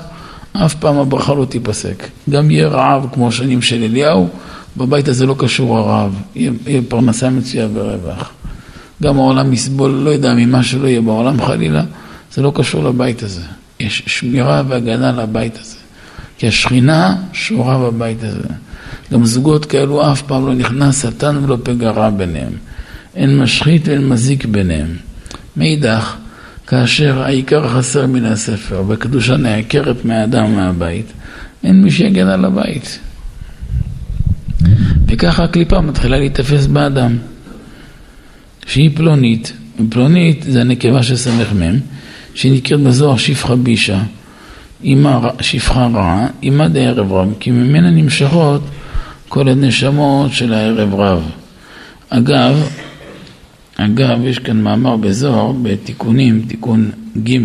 אף 0.53 0.75
פעם 0.75 0.97
הברכה 0.97 1.33
לא 1.33 1.45
תיפסק. 1.45 2.07
גם 2.29 2.51
יהיה 2.51 2.67
רעב 2.67 3.07
כמו 3.13 3.31
שנים 3.31 3.61
של 3.61 3.83
אליהו, 3.83 4.29
בבית 4.77 5.07
הזה 5.07 5.25
לא 5.25 5.35
קשור 5.37 5.77
הרעב, 5.77 6.21
יהיה, 6.35 6.51
יהיה 6.67 6.81
פרנסה 6.87 7.29
מצויה 7.29 7.67
ורווח. 7.73 8.31
גם 9.03 9.17
העולם 9.17 9.53
יסבול, 9.53 9.91
לא 9.91 10.09
יודע, 10.09 10.33
ממה 10.33 10.63
שלא 10.63 10.87
יהיה 10.87 11.01
בעולם 11.01 11.41
חלילה, 11.41 11.83
זה 12.33 12.41
לא 12.41 12.51
קשור 12.55 12.83
לבית 12.83 13.23
הזה. 13.23 13.41
יש 13.79 14.03
שמירה 14.07 14.63
והגנה 14.67 15.11
לבית 15.11 15.57
הזה. 15.61 15.77
כי 16.37 16.47
השכינה 16.47 17.15
שורה 17.33 17.77
בבית 17.77 18.23
הזה. 18.23 18.49
גם 19.13 19.25
זוגות 19.25 19.65
כאלו 19.65 20.11
אף 20.11 20.21
פעם 20.21 20.47
לא 20.47 20.53
נכנס 20.53 21.03
שטן 21.03 21.37
ולא 21.43 21.57
פגע 21.63 21.91
רע 21.91 22.09
ביניהם. 22.09 22.51
אין 23.15 23.39
משחית 23.39 23.87
ואין 23.87 24.07
מזיק 24.07 24.45
ביניהם. 24.45 24.95
מאידך, 25.57 26.15
כאשר 26.67 27.21
העיקר 27.21 27.69
חסר 27.69 28.07
מן 28.07 28.25
הספר 28.25 28.83
והקדושה 28.87 29.37
נעקרת 29.37 30.05
מהאדם 30.05 30.55
מהבית, 30.55 31.05
אין 31.63 31.83
מי 31.83 31.91
שיגן 31.91 32.27
על 32.27 32.45
הבית. 32.45 32.99
וככה 35.07 35.43
הקליפה 35.43 35.81
מתחילה 35.81 36.19
להיתפס 36.19 36.65
באדם. 36.65 37.17
שהיא 38.65 38.91
פלונית, 38.95 39.53
פלונית 39.89 40.45
זה 40.49 40.61
הנקבה 40.61 41.03
של 41.03 41.15
סמ"ם, 41.15 41.79
שהיא 42.39 42.51
נקראת 42.51 42.79
בזוהר 42.79 43.17
שפחה 43.17 43.55
בישה, 43.55 44.01
שפחה 45.41 45.87
רעה, 45.93 46.27
אימה 46.43 46.67
דערב 46.67 47.13
רב, 47.13 47.33
כי 47.39 47.51
ממנה 47.51 47.91
נמשכות 47.91 48.61
כל 49.29 49.49
הנשמות 49.49 50.31
של 50.31 50.53
הערב 50.53 50.93
רב. 50.93 51.31
אגב, 52.09 52.69
אגב, 53.75 54.25
יש 54.25 54.39
כאן 54.39 54.61
מאמר 54.61 54.97
בזוהר, 54.97 55.51
בתיקונים, 55.51 56.45
תיקון 56.47 56.91
ג' 57.23 57.37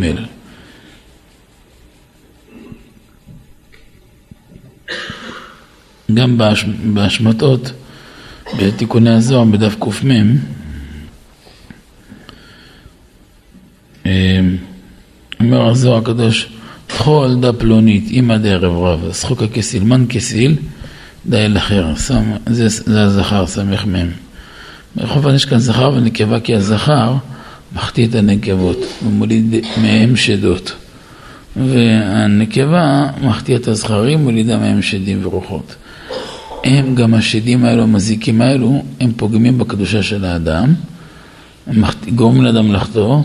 גם 6.15 6.39
בהשמטות, 6.85 7.73
בתיקוני 8.59 9.11
הזוהר, 9.11 9.45
בדף 9.45 9.77
קמ, 9.81 10.37
אמ, 14.07 14.57
אומר 15.45 15.69
הזוהר 15.69 15.99
הקדוש, 15.99 16.49
תחו 16.87 17.25
על 17.25 17.37
דה 17.41 17.53
פלונית, 17.53 18.11
אימא 18.11 18.37
דערב 18.37 18.77
רב, 18.77 19.13
שחוקה 19.13 19.47
כסיל, 19.47 19.85
מן 19.85 20.07
כסיל, 20.09 20.57
די 21.27 21.37
אל 21.37 21.57
אחר, 21.57 21.87
זה, 22.47 22.69
זה 22.69 23.03
הזכר, 23.03 23.47
סמך 23.47 23.87
מ'. 23.87 24.11
בכל 24.97 25.19
אופן 25.19 25.35
יש 25.35 25.45
כאן 25.45 25.59
זכר 25.59 25.93
ונקבה 25.97 26.41
כי 26.41 26.55
הזכר 26.55 27.15
מחטיא 27.75 28.07
את 28.07 28.15
הנקבות 28.15 28.79
ומוליד 29.07 29.55
מהם 29.83 30.17
שדות. 30.17 30.73
והנקבה 31.57 33.07
מחטיא 33.23 33.57
את 33.57 33.69
הזכרים 33.69 34.21
ומולידה 34.21 34.59
מהם 34.59 34.83
שדים 34.83 35.19
ורוחות. 35.23 35.75
הם 36.65 36.95
גם 36.95 37.15
השדים 37.15 37.65
האלו, 37.65 37.83
המזיקים 37.83 38.41
האלו, 38.41 38.83
הם 39.01 39.13
פוגמים 39.17 39.59
בקדושה 39.59 40.03
של 40.03 40.25
האדם 40.25 40.75
גורמים 42.15 42.43
לאדם 42.43 42.73
לחטוא 42.73 43.21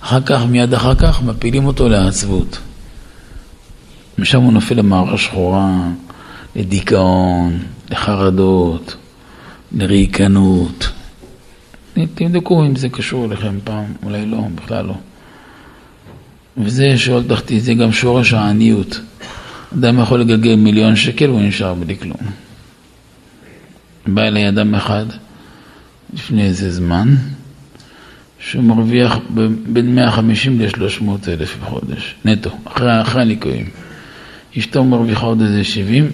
אחר 0.00 0.20
כך, 0.20 0.40
מיד 0.48 0.74
אחר 0.74 0.94
כך, 0.94 1.22
מפילים 1.22 1.66
אותו 1.66 1.88
לעצבות 1.88 2.58
משם 4.18 4.42
הוא 4.42 4.52
נופל 4.52 4.74
למערה 4.74 5.18
שחורה, 5.18 5.88
לדיכאון, 6.56 7.58
לחרדות, 7.90 8.96
לריקנות 9.72 10.90
תבדקו 12.14 12.66
אם 12.66 12.76
זה 12.76 12.88
קשור 12.88 13.24
אליכם 13.24 13.58
פעם, 13.64 13.84
אולי 14.02 14.26
לא, 14.26 14.44
בכלל 14.54 14.86
לא. 14.86 14.94
וזה 16.56 16.98
שואל 16.98 17.22
תחתית, 17.28 17.64
זה 17.64 17.74
גם 17.74 17.92
שורש 17.92 18.32
העניות. 18.32 19.00
אדם 19.78 20.00
יכול 20.00 20.20
לגלגל 20.20 20.56
מיליון 20.56 20.96
שקל 20.96 21.30
והוא 21.30 21.42
נשאר 21.42 21.74
בלי 21.74 21.98
כלום. 21.98 22.20
בא 24.06 24.22
אליי 24.22 24.48
אדם 24.48 24.74
אחד 24.74 25.06
לפני 26.14 26.44
איזה 26.44 26.70
זמן, 26.70 27.14
שהוא 28.40 28.64
מרוויח 28.64 29.18
בין 29.66 29.94
150 29.94 30.60
ל-300 30.60 31.28
אלף 31.28 31.56
בחודש, 31.62 32.14
נטו, 32.24 32.50
אחרי, 32.64 33.00
אחרי 33.00 33.22
הניכויים. 33.22 33.66
אשתו 34.58 34.84
מרוויחה 34.84 35.26
עוד 35.26 35.42
איזה 35.42 35.64
70, 35.64 36.10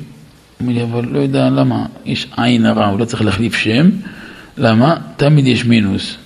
אומר 0.61 0.73
לי, 0.73 0.83
אבל 0.83 1.05
לא 1.11 1.19
יודע 1.19 1.51
למה, 1.51 1.87
יש 2.05 2.27
עין 2.37 2.67
הרע, 2.67 2.87
הוא 2.87 2.99
לא 2.99 3.05
צריך 3.05 3.23
להחליף 3.23 3.55
שם, 3.55 3.91
למה? 4.59 4.97
תמיד 5.17 5.47
יש 5.47 5.65
מינוס. 5.65 6.17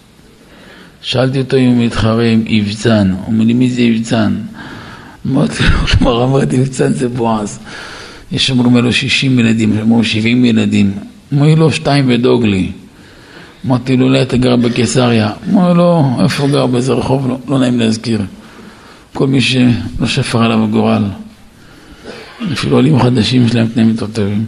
שאלתי 1.03 1.39
אותו 1.39 1.57
אם 1.57 1.67
הוא 1.67 1.85
מתחרה 1.85 2.27
עם 2.27 2.45
אבצן, 2.61 3.11
הוא 3.11 3.27
אומר 3.27 3.45
לי, 3.45 3.53
מי 3.53 3.71
זה 3.71 3.83
אבצן? 3.83 4.35
אמרתי 5.27 5.63
לו, 5.63 5.87
כלומר, 5.87 6.25
אמרתי, 6.25 6.61
אבצן 6.61 6.93
זה 6.93 7.09
בועז. 7.09 7.61
יש 8.33 8.47
שאומרים 8.47 8.85
לו 8.85 8.93
60 8.93 9.39
ילדים, 9.39 9.73
יש 9.73 9.79
שאומרים 9.79 10.05
70 10.05 10.45
ילדים. 10.45 10.93
אמרו 11.33 11.57
לו, 11.57 11.73
שתיים 11.73 12.05
ודוגלי. 12.09 12.73
אמרתי 13.67 13.97
לו, 13.97 14.07
אולי 14.07 14.23
אתה 14.23 14.37
גר 14.37 14.57
בקיסריה. 14.57 15.31
אמר 15.51 15.73
לו, 15.73 16.05
איפה 16.23 16.43
הוא 16.43 16.51
גר? 16.51 16.67
באיזה 16.67 16.93
רחוב? 16.93 17.29
לא, 17.29 17.39
לא 17.49 17.59
נעים 17.59 17.81
להזכיר. 17.81 18.21
כל 19.15 19.27
מי 19.27 19.41
שלא 19.41 20.07
שפר 20.07 20.43
עליו 20.43 20.65
הגורל. 20.65 21.05
אפילו 22.53 22.77
עולים 22.77 23.03
חדשים 23.03 23.45
יש 23.45 23.55
להם 23.55 23.67
תנאים 23.67 23.89
יותר 23.89 24.07
טובים. 24.07 24.45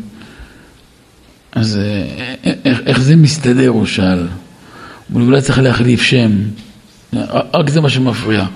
אז 1.53 1.79
אה, 1.79 2.55
איך, 2.65 2.81
איך 2.87 3.01
זה 3.01 3.17
מסתדר, 3.17 3.69
הוא 3.69 3.87
שאל. 3.87 4.27
הוא 5.13 5.23
אולי 5.23 5.41
צריך 5.41 5.59
להחליף 5.59 6.03
שם. 6.03 6.31
רק 7.55 7.71
זה 7.71 7.81
מה 7.81 7.91
שמפריע. 7.91 8.47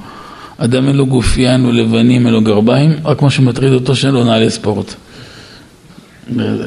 אדם 0.58 0.88
אין 0.88 0.96
לו 0.96 1.06
גופייה, 1.06 1.52
אין 1.52 1.62
לו 1.62 1.72
לבנים, 1.72 2.26
אין 2.26 2.34
לו 2.34 2.40
גרביים, 2.40 2.92
רק 3.04 3.22
מה 3.22 3.30
שמטריד 3.30 3.72
אותו 3.72 3.96
שאין 3.96 4.14
לו 4.14 4.24
נעלי 4.24 4.50
ספורט. 4.50 4.94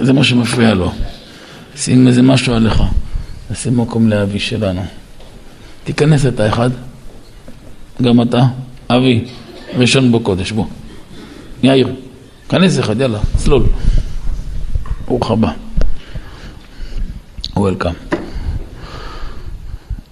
זה 0.01 0.13
מה 0.13 0.23
שמפריע 0.23 0.73
לו. 0.73 0.91
שים 1.77 2.07
איזה 2.07 2.21
משהו 2.21 2.53
עליך. 2.53 2.81
נשים 3.51 3.77
מקום 3.77 4.09
לאבי 4.09 4.39
שלנו. 4.39 4.81
תיכנס 5.83 6.25
אתה 6.25 6.49
אחד, 6.49 6.69
גם 8.01 8.21
אתה, 8.21 8.43
אבי, 8.89 9.25
ראשון 9.73 10.11
בקודש, 10.11 10.51
בוא. 10.51 10.65
יאיר, 11.63 11.95
כנס 12.49 12.79
אחד, 12.79 13.01
יאללה, 13.01 13.19
צלול. 13.37 13.63
ברוך 15.07 15.31
הבא. 15.31 15.51
וולקאם. 17.55 17.93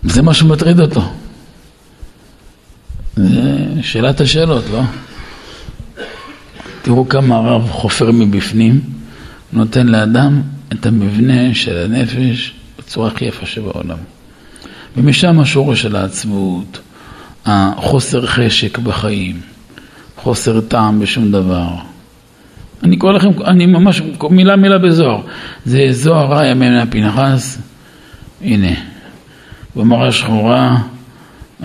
זה 0.03 0.21
מה 0.21 0.33
שמטריד 0.33 0.79
אותו. 0.79 1.01
זה 3.15 3.33
שאלת 3.81 4.21
השאלות, 4.21 4.63
לא? 4.71 4.81
תראו 6.81 7.09
כמה 7.09 7.35
הרב 7.35 7.69
חופר 7.69 8.11
מבפנים, 8.11 8.81
נותן 9.53 9.88
לאדם 9.88 10.41
את 10.73 10.85
המבנה 10.85 11.55
של 11.55 11.77
הנפש 11.77 12.57
בצורה 12.88 13.07
הכי 13.07 13.25
יפה 13.25 13.45
שבעולם. 13.45 13.97
ומשם 14.97 15.39
השורש 15.39 15.81
של 15.81 15.95
העצבות, 15.95 16.79
החוסר 17.45 18.25
חשק 18.25 18.77
בחיים, 18.77 19.41
חוסר 20.15 20.61
טעם 20.61 20.99
בשום 20.99 21.31
דבר. 21.31 21.67
אני 22.83 22.97
קורא 22.97 23.13
לכם, 23.13 23.29
אני 23.45 23.65
ממש, 23.65 24.01
מילה 24.29 24.55
מילה 24.55 24.77
בזוהר. 24.77 25.21
זה 25.65 25.88
זוהר 25.91 26.33
רע 26.33 26.45
ימי 26.45 26.65
פנחס, 26.89 27.57
הנה, 28.41 28.73
במראה 29.75 30.11
שחורה, 30.11 30.77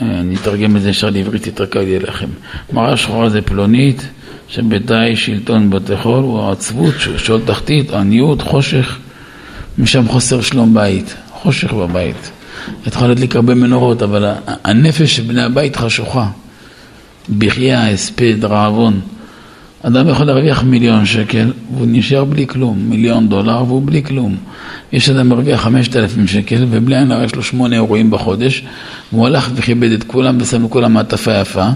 אה, 0.02 0.20
אני 0.20 0.34
אתרגם 0.34 0.76
את 0.76 0.82
זה 0.82 0.90
ישר 0.90 1.10
לעברית, 1.10 1.46
יותר 1.46 1.66
קל 1.66 1.82
יהיה 1.82 2.00
לכם. 2.00 2.28
מראה 2.72 2.96
שחורה 2.96 3.28
זה 3.28 3.42
פלונית, 3.42 4.08
שביתה 4.48 5.00
שלטון 5.14 5.70
בתי 5.70 5.96
חול, 5.96 6.22
הוא 6.22 6.40
העצבות, 6.40 6.94
שאול 7.16 7.40
תחתית, 7.44 7.90
עניות, 7.90 8.42
חושך, 8.42 8.98
משם 9.78 10.08
חוסר 10.08 10.40
שלום 10.40 10.74
בית, 10.74 11.14
חושך 11.30 11.72
בבית. 11.72 12.30
יכולה 12.86 13.08
להדליק 13.08 13.36
הרבה 13.36 13.54
מנורות, 13.54 14.02
אבל 14.02 14.32
הנפש 14.64 15.16
של 15.16 15.22
בני 15.22 15.42
הבית 15.42 15.76
חשוכה. 15.76 16.28
בחייה, 17.38 17.90
הספד, 17.90 18.44
רעבון. 18.44 19.00
אדם 19.82 20.08
יכול 20.08 20.26
להרוויח 20.26 20.62
מיליון 20.62 21.06
שקל 21.06 21.52
והוא 21.74 21.86
נשאר 21.90 22.24
בלי 22.24 22.46
כלום, 22.46 22.78
מיליון 22.78 23.28
דולר 23.28 23.64
והוא 23.66 23.82
בלי 23.84 24.02
כלום. 24.02 24.36
יש 24.92 25.10
אדם 25.10 25.28
מרוויח 25.28 25.60
חמשת 25.60 25.96
אלפים 25.96 26.26
שקל 26.26 26.66
ובלי 26.70 26.96
עין 26.96 27.12
יש 27.24 27.34
לו 27.34 27.42
שמונה 27.42 27.76
אירועים 27.76 28.10
בחודש 28.10 28.64
והוא 29.12 29.26
הלך 29.26 29.50
וכיבד 29.54 29.92
את 29.92 30.04
כולם 30.04 30.38
ושם 30.40 30.64
לכולם 30.64 30.92
מעטפה 30.92 31.32
יפה 31.32 31.66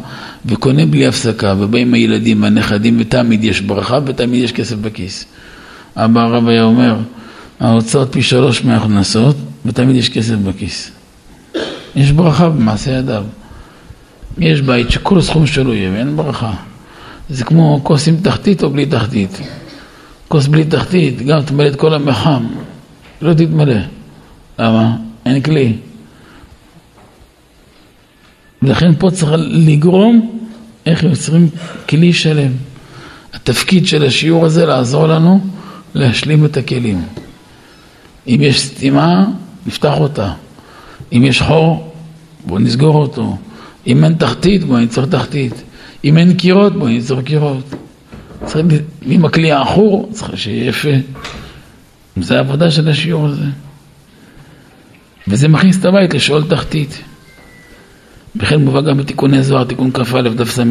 וקונה 0.47 0.87
בלי 0.87 1.07
הפסקה 1.07 1.55
ובא 1.59 1.79
עם 1.79 1.95
הילדים 1.95 2.43
והנכדים 2.43 2.97
ותמיד 3.01 3.45
יש 3.45 3.61
ברכה 3.61 3.99
ותמיד 4.07 4.45
יש 4.45 4.53
כסף 4.53 4.77
בכיס. 4.77 5.27
אבא 5.97 6.21
הרב 6.21 6.49
היה 6.49 6.63
אומר, 6.63 6.97
ההוצאות 7.61 8.13
פי 8.13 8.23
שלוש 8.23 8.65
מההכנסות 8.65 9.37
ותמיד 9.67 9.97
יש 9.97 10.09
כסף 10.09 10.35
בכיס. 10.35 10.91
יש 11.97 12.13
ברכה 12.13 12.49
במעשה 12.49 12.91
ידיו. 12.91 13.25
יש 14.39 14.61
בית 14.61 14.91
שכל 14.91 15.21
סכום 15.21 15.47
שלו 15.47 15.75
יהיה 15.75 15.91
ואין 15.93 16.17
ברכה. 16.17 16.53
זה 17.29 17.45
כמו 17.45 17.81
כוס 17.83 18.09
עם 18.09 18.17
תחתית 18.17 18.63
או 18.63 18.71
בלי 18.71 18.87
תחתית. 18.87 19.41
כוס 20.29 20.47
בלי 20.47 20.65
תחתית, 20.65 21.23
גם 21.23 21.43
תמלא 21.43 21.69
את 21.69 21.77
כל 21.77 21.95
המחם, 21.95 22.47
לא 23.23 23.35
תתמלא. 23.35 23.81
למה? 24.59 24.97
אין 25.27 25.43
כלי. 25.43 25.77
ולכן 28.63 28.95
פה 28.99 29.11
צריך 29.11 29.33
לגרום 29.37 30.39
איך 30.87 31.03
יוצרים 31.03 31.49
כלי 31.89 32.13
שלם. 32.13 32.53
התפקיד 33.35 33.87
של 33.87 34.05
השיעור 34.05 34.47
הזה 34.47 34.67
לעזור 34.67 35.07
לנו 35.07 35.41
להשלים 35.95 36.45
את 36.45 36.57
הכלים. 36.57 37.05
אם 38.29 38.39
יש 38.41 38.61
סתימה, 38.61 39.27
נפתח 39.67 39.95
אותה. 40.01 40.33
אם 41.13 41.25
יש 41.25 41.43
חור, 41.43 41.93
בואו 42.47 42.59
נסגור 42.59 42.97
אותו. 42.97 43.37
אם 43.87 44.05
אין 44.05 44.15
תחתית, 44.15 44.65
בואו 44.65 44.79
ניצור 44.79 45.07
תחתית. 45.07 45.63
אם 46.05 46.19
אין 46.19 46.35
קירות, 46.35 46.73
בואו 46.73 46.89
ניצור 46.89 47.23
קירות. 47.23 47.75
אם 49.07 49.25
הכלי 49.25 49.53
העכור, 49.53 50.09
צריך 50.13 50.39
שיהיה 50.39 50.69
יפה. 50.69 50.89
זה 52.17 52.37
העבודה 52.37 52.71
של 52.71 52.89
השיעור 52.89 53.27
הזה. 53.27 53.45
וזה 55.29 55.49
מכניס 55.49 55.79
את 55.79 55.85
הבית 55.85 56.15
לשאול 56.15 56.45
תחתית. 56.49 57.03
וכן 58.37 58.61
מובא 58.61 58.81
גם 58.81 58.97
בתיקוני 58.97 59.43
זוהר, 59.43 59.65
תיקון 59.65 59.91
כ"א, 59.93 60.21
דף 60.21 60.51
ס"ו, 60.51 60.63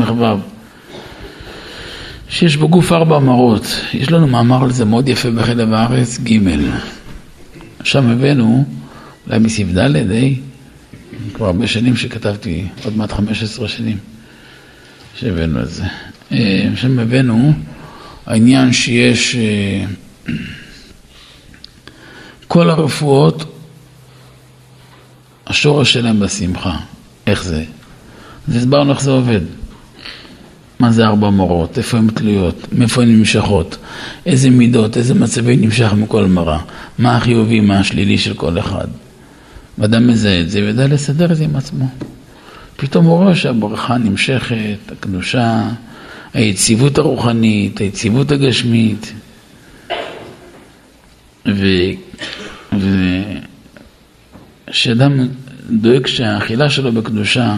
שיש 2.29 2.57
בגוף 2.57 2.91
ארבע 2.91 3.19
מראות. 3.19 3.81
יש 3.93 4.11
לנו 4.11 4.27
מאמר 4.27 4.63
על 4.63 4.71
זה 4.71 4.85
מאוד 4.85 5.09
יפה 5.09 5.31
בחלב 5.31 5.73
הארץ, 5.73 6.19
ג' 6.19 6.39
שם 7.85 8.09
הבאנו, 8.09 8.65
אולי 9.27 9.39
מסעיף 9.39 9.67
ד', 9.77 10.11
אה? 10.11 10.29
כבר 11.33 11.45
הרבה 11.45 11.67
שנים 11.67 11.95
שכתבתי, 11.95 12.67
עוד 12.83 12.97
מעט 12.97 13.11
15 13.11 13.67
שנים. 13.67 13.97
שהבאנו 15.15 15.61
את 15.61 15.69
זה. 15.69 15.83
אה, 16.31 16.69
שם 16.75 16.99
הבאנו 16.99 17.53
העניין 18.25 18.73
שיש 18.73 19.35
אה, 19.35 19.85
כל 22.47 22.69
הרפואות, 22.69 23.57
השורש 25.47 25.93
שלהם 25.93 26.19
בשמחה. 26.19 26.77
איך 27.27 27.43
זה? 27.43 27.63
אז 28.47 28.55
הסברנו 28.55 28.91
איך 28.91 29.01
זה 29.01 29.11
עובד. 29.11 29.41
מה 30.79 30.91
זה 30.91 31.05
ארבע 31.05 31.29
מורות, 31.29 31.77
איפה 31.77 31.97
הן 31.97 32.07
תלויות, 32.07 32.67
מאיפה 32.71 33.01
הן 33.01 33.09
נמשכות, 33.09 33.77
איזה 34.25 34.49
מידות, 34.49 34.97
איזה 34.97 35.13
מצבים 35.13 35.61
נמשך 35.61 35.93
מכל 35.93 36.25
מראה, 36.25 36.59
מה 36.99 37.17
החיובי, 37.17 37.59
מה 37.59 37.79
השלילי 37.79 38.17
של 38.17 38.33
כל 38.33 38.59
אחד. 38.59 38.87
ואדם 39.77 40.07
מזהה 40.07 40.41
את 40.41 40.49
זה 40.49 40.59
ויודע 40.59 40.87
לסדר 40.87 41.31
את 41.31 41.37
זה 41.37 41.43
עם 41.43 41.55
עצמו. 41.55 41.87
פתאום 42.77 43.05
הוא 43.05 43.17
רואה 43.17 43.35
שהברכה 43.35 43.97
נמשכת, 43.97 44.91
הקדושה, 44.91 45.69
היציבות 46.33 46.97
הרוחנית, 46.97 47.79
היציבות 47.79 48.31
הגשמית. 48.31 49.13
וכשאדם 54.67 55.27
דואג 55.69 56.07
שהאכילה 56.07 56.69
שלו 56.69 56.91
בקדושה 56.91 57.55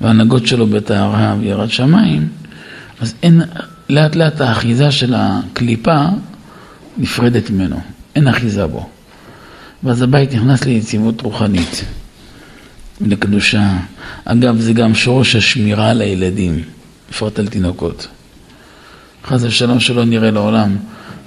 וההנהגות 0.00 0.46
שלו 0.46 0.66
בטהרה 0.66 1.36
ויראת 1.40 1.70
שמיים, 1.70 2.28
אז 3.00 3.14
אין, 3.22 3.42
לאט 3.88 4.16
לאט 4.16 4.40
האחיזה 4.40 4.90
של 4.90 5.14
הקליפה 5.16 6.04
נפרדת 6.98 7.50
ממנו, 7.50 7.80
אין 8.14 8.28
אחיזה 8.28 8.66
בו. 8.66 8.88
ואז 9.82 10.02
הבית 10.02 10.34
נכנס 10.34 10.64
ליציבות 10.64 11.20
רוחנית. 11.20 11.84
לקדושה. 13.00 13.76
אגב, 14.24 14.60
זה 14.60 14.72
גם 14.72 14.94
שורש 14.94 15.36
השמירה 15.36 15.90
על 15.90 16.00
הילדים, 16.00 16.62
בפרט 17.10 17.38
על 17.38 17.46
תינוקות. 17.46 18.08
חס 19.24 19.42
ושלום 19.42 19.80
שלא 19.80 20.04
נראה 20.04 20.30
לעולם. 20.30 20.76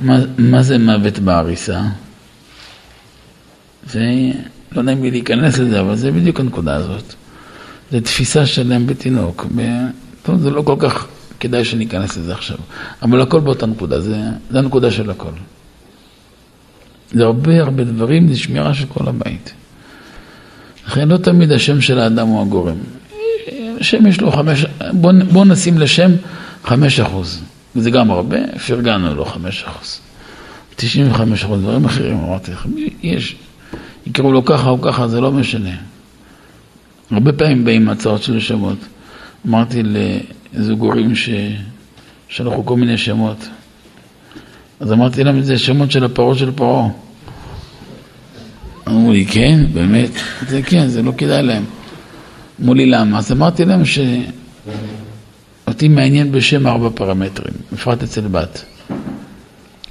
מה, 0.02 0.18
מה 0.38 0.64
זה 0.64 0.78
מוות 0.78 1.20
בעריסה? 1.20 1.82
זה, 3.90 4.02
לא 4.72 4.84
נעים 4.84 5.04
לי 5.04 5.12
להיכנס 5.12 5.58
לזה, 5.58 5.80
אבל 5.80 5.96
זה 5.96 6.12
בדיוק 6.12 6.40
הנקודה 6.40 6.76
הזאת. 6.76 7.14
זה 7.92 8.02
תפיסה 8.02 8.46
שלהם 8.46 8.88
בתינוק. 8.88 9.46
ב... 9.56 9.62
טוב, 10.24 10.42
זה 10.42 10.50
לא 10.50 10.62
כל 10.62 10.76
כך 10.80 11.08
כדאי 11.40 11.66
שניכנס 11.66 12.18
לזה 12.18 12.34
עכשיו. 12.34 12.58
אבל 13.02 13.22
הכל 13.22 13.40
באותה 13.40 13.66
נקודה, 13.66 14.00
זה, 14.00 14.18
זה 14.50 14.60
הנקודה 14.60 14.92
של 14.92 15.10
הכל. 15.10 15.32
זה 17.12 17.24
הרבה 17.24 17.62
הרבה 17.62 17.84
דברים, 17.84 18.28
זה 18.34 18.40
שמירה 18.40 18.74
של 18.74 18.86
כל 18.86 19.08
הבית. 19.08 19.54
לכן 20.88 21.08
לא 21.08 21.18
תמיד 21.18 21.52
השם 21.52 21.82
של 21.82 22.00
האדם 22.00 22.28
הוא 22.28 22.42
הגורם. 22.42 22.78
השם 23.80 24.08
יש 24.08 24.22
לו 24.22 24.32
חמש, 24.32 24.66
בוא, 24.94 25.12
בוא 25.32 25.46
נשים 25.46 25.78
לשם 25.78 26.12
חמש 26.64 27.00
אחוז. 27.00 27.42
וזה 27.76 27.92
גם 27.92 28.12
הרבה, 28.12 28.38
פרגנו 28.68 29.16
לו 29.16 29.26
חמש 29.26 29.64
אחוז. 29.64 30.00
תשעים 30.76 31.12
וחמש 31.12 31.44
אחוז, 31.44 31.62
דברים 31.62 31.86
אחרים, 31.86 32.18
אמרתי 32.18 32.52
לך, 32.52 32.66
יש, 33.04 33.36
יקראו 34.08 34.32
לו 34.32 34.46
ככה 34.46 34.70
או 34.70 34.82
ככה, 34.82 35.08
זה 35.08 35.22
לא 35.22 35.32
משנה. 35.32 35.76
הרבה 37.12 37.34
פעמים 37.34 37.66
באים 37.66 37.90
הצעות 37.90 38.24
של 38.24 38.40
שמות. 38.40 38.78
אמרתי 39.48 39.84
לזוג 40.54 40.82
הורים 40.82 41.14
ששלחו 41.16 42.66
כל 42.66 42.78
מיני 42.78 42.98
שמות. 42.98 43.48
אז 44.80 44.92
אמרתי 44.92 45.24
להם, 45.24 45.42
זה 45.42 45.58
שמות 45.58 45.92
של 45.92 46.04
הפרות 46.04 46.38
של 46.38 46.52
פרעה. 46.52 46.88
אמרו 48.88 49.12
לי, 49.12 49.26
כן, 49.26 49.60
באמת? 49.74 50.10
זה 50.48 50.62
כן, 50.62 50.88
זה 50.88 51.02
לא 51.02 51.12
כדאי 51.18 51.44
להם. 51.44 51.64
אמרו 52.62 52.74
לי, 52.74 52.86
למה? 52.86 53.18
אז 53.18 53.32
אמרתי 53.32 53.66
להם 53.66 53.82
שאותי 53.86 54.28
מעניין 55.88 56.32
בשם 56.32 56.68
ארבע 56.68 56.90
פרמטרים, 56.96 57.54
בפרט 57.74 58.04
אצל 58.04 58.22
בת. 58.22 58.66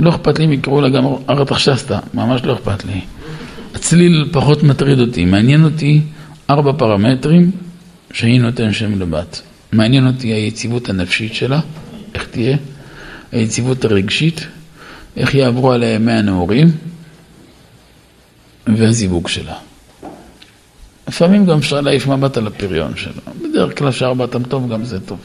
לא 0.01 0.11
אכפת 0.11 0.39
לי 0.39 0.45
אם 0.45 0.53
יקראו 0.53 0.81
לה 0.81 0.89
גם 0.89 1.05
ארתחשסתא, 1.29 1.99
ממש 2.15 2.45
לא 2.45 2.55
אכפת 2.55 2.85
לי. 2.85 3.01
הצליל 3.75 4.29
פחות 4.33 4.63
מטריד 4.63 5.01
אותי, 5.01 5.25
מעניין 5.25 5.65
אותי 5.65 6.01
ארבע 6.51 6.73
פרמטרים 6.79 7.51
שהיא 8.13 8.41
נותן 8.41 8.73
שם 8.73 9.01
לבת. 9.01 9.43
מעניין 9.73 10.07
אותי 10.07 10.29
היציבות 10.29 10.89
הנפשית 10.89 11.35
שלה, 11.35 11.61
איך 12.15 12.27
תהיה, 12.31 12.57
היציבות 13.33 13.85
הרגשית, 13.85 14.47
איך 15.17 15.35
יעברו 15.35 15.73
עליה 15.73 15.95
ימי 15.95 16.13
הנעורים 16.13 16.71
והזיווג 18.67 19.29
שלה. 19.29 19.55
לפעמים 21.09 21.47
גם 21.47 21.59
אפשר 21.59 21.81
להעיף 21.81 22.07
מבט 22.07 22.37
על 22.37 22.47
הפריון 22.47 22.93
שלו. 22.97 23.23
בדרך 23.43 23.79
כלל 23.79 23.93
שארבעתם 23.93 24.43
טוב, 24.43 24.73
גם 24.73 24.85
זה 24.85 25.01
טוב. 25.01 25.19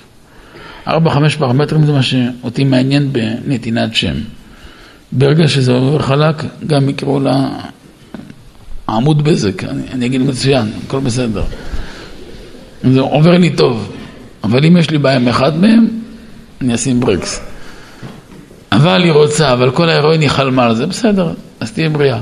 ארבע, 0.87 1.09
חמש 1.09 1.35
פרמטרים 1.35 1.85
זה 1.85 1.91
מה 1.91 2.03
שאותי 2.03 2.63
מעניין 2.63 3.13
בנתינת 3.13 3.95
שם. 3.95 4.15
ברגע 5.11 5.47
שזה 5.47 5.71
עובר 5.71 5.99
חלק, 5.99 6.35
גם 6.67 6.89
יקראו 6.89 7.19
לה 7.19 7.49
עמוד 8.93 9.23
בזק, 9.23 9.63
אני, 9.63 9.81
אני 9.91 10.05
אגיד 10.05 10.21
מצוין, 10.21 10.71
הכל 10.85 10.99
בסדר. 10.99 11.43
זה 12.83 12.99
עובר 12.99 13.37
לי 13.37 13.49
טוב, 13.49 13.91
אבל 14.43 14.65
אם 14.65 14.77
יש 14.77 14.89
לי 14.89 14.97
בעיה 14.97 15.15
עם 15.15 15.27
אחד 15.27 15.57
מהם, 15.57 15.87
אני 16.61 16.75
אשים 16.75 16.99
ברקס. 16.99 17.41
אבל 18.71 19.03
היא 19.03 19.11
רוצה, 19.11 19.53
אבל 19.53 19.71
כל 19.71 19.89
ההירואין 19.89 20.21
היא 20.21 20.29
חלמה 20.29 20.65
על 20.65 20.75
זה, 20.75 20.85
בסדר, 20.85 21.33
אז 21.59 21.71
תהיה 21.71 21.89
בריאה. 21.89 22.19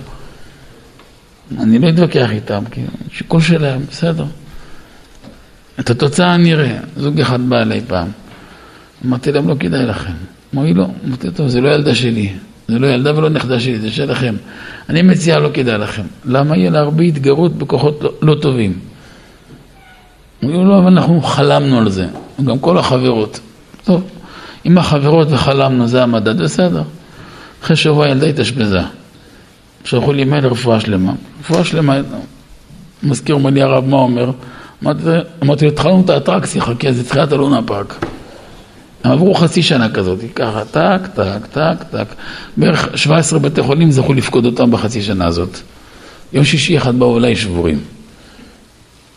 אני 1.59 1.79
לא 1.79 1.89
אתווכח 1.89 2.31
איתם, 2.31 2.63
כי 2.71 2.81
שיקול 3.11 3.41
שלהם, 3.41 3.81
בסדר. 3.89 4.25
את 5.79 5.89
התוצאה 5.89 6.37
נראה. 6.37 6.77
זוג 6.97 7.19
אחד 7.19 7.49
בא 7.49 7.61
אליי 7.61 7.81
פעם. 7.87 8.07
אמרתי 9.05 9.31
להם, 9.31 9.49
לא 9.49 9.55
כדאי 9.59 9.85
לכם. 9.85 10.11
אמרו 10.53 10.65
לי, 10.65 10.73
לא. 10.73 10.85
אמרתי, 11.07 11.31
טוב, 11.31 11.47
זה 11.47 11.61
לא 11.61 11.69
ילדה 11.69 11.95
שלי. 11.95 12.33
זה 12.71 12.79
לא 12.79 12.87
ילדה 12.87 13.17
ולא 13.17 13.29
נכדה 13.29 13.59
שלי, 13.59 13.79
זה 13.79 13.91
שלכם. 13.91 14.35
אני 14.89 15.01
מציע, 15.01 15.39
לא 15.39 15.49
כדאי 15.53 15.77
לכם. 15.77 16.03
למה 16.25 16.57
יהיה 16.57 16.69
לה 16.69 16.79
הרבה 16.79 17.03
התגרות 17.03 17.53
בכוחות 17.57 18.03
לא, 18.03 18.11
לא 18.21 18.35
טובים? 18.35 18.79
אמרו 20.43 20.65
לא, 20.65 20.77
אבל 20.77 20.87
אנחנו 20.87 21.21
חלמנו 21.21 21.77
על 21.77 21.89
זה. 21.89 22.07
גם 22.45 22.59
כל 22.59 22.77
החברות. 22.77 23.39
טוב, 23.83 24.03
אם 24.65 24.77
החברות 24.77 25.27
וחלמנו 25.31 25.87
זה 25.87 26.03
המדד, 26.03 26.41
בסדר. 26.41 26.83
אחרי 27.63 27.75
שבוע 27.75 28.07
ילדה 28.09 28.27
התאשפזה. 28.27 28.79
שלחו 29.83 30.13
לי 30.13 30.23
מייל 30.23 30.47
רפואה 30.47 30.79
שלמה. 30.79 31.13
רפואה 31.39 31.63
שלמה, 31.63 31.97
מזכיר 33.03 33.35
אומר 33.35 33.49
לי 33.49 33.61
הרב, 33.61 33.85
מה 33.85 33.97
אומר? 33.97 34.31
אמרתי 35.43 35.65
לו, 35.65 35.71
התחלנו 35.71 36.01
את 36.05 36.09
האטרקציה, 36.09 36.61
חכה, 36.61 36.91
זה 36.91 37.03
תחילת 37.03 37.31
הלונה 37.31 37.61
פארק. 37.61 38.05
הם 39.03 39.11
עברו 39.11 39.33
חצי 39.33 39.63
שנה 39.63 39.89
כזאת, 39.89 40.19
ככה, 40.35 40.65
טק, 40.65 41.07
טק, 41.13 41.45
טק, 41.51 41.83
טק. 41.91 42.07
בערך 42.57 42.89
17 42.95 43.39
בתי 43.39 43.61
חולים 43.61 43.91
זכו 43.91 44.13
לפקוד 44.13 44.45
אותם 44.45 44.71
בחצי 44.71 45.01
שנה 45.01 45.25
הזאת. 45.25 45.57
יום 46.33 46.45
שישי 46.45 46.77
אחד 46.77 46.99
באו 46.99 47.17
אליי 47.17 47.35
שבורים. 47.35 47.79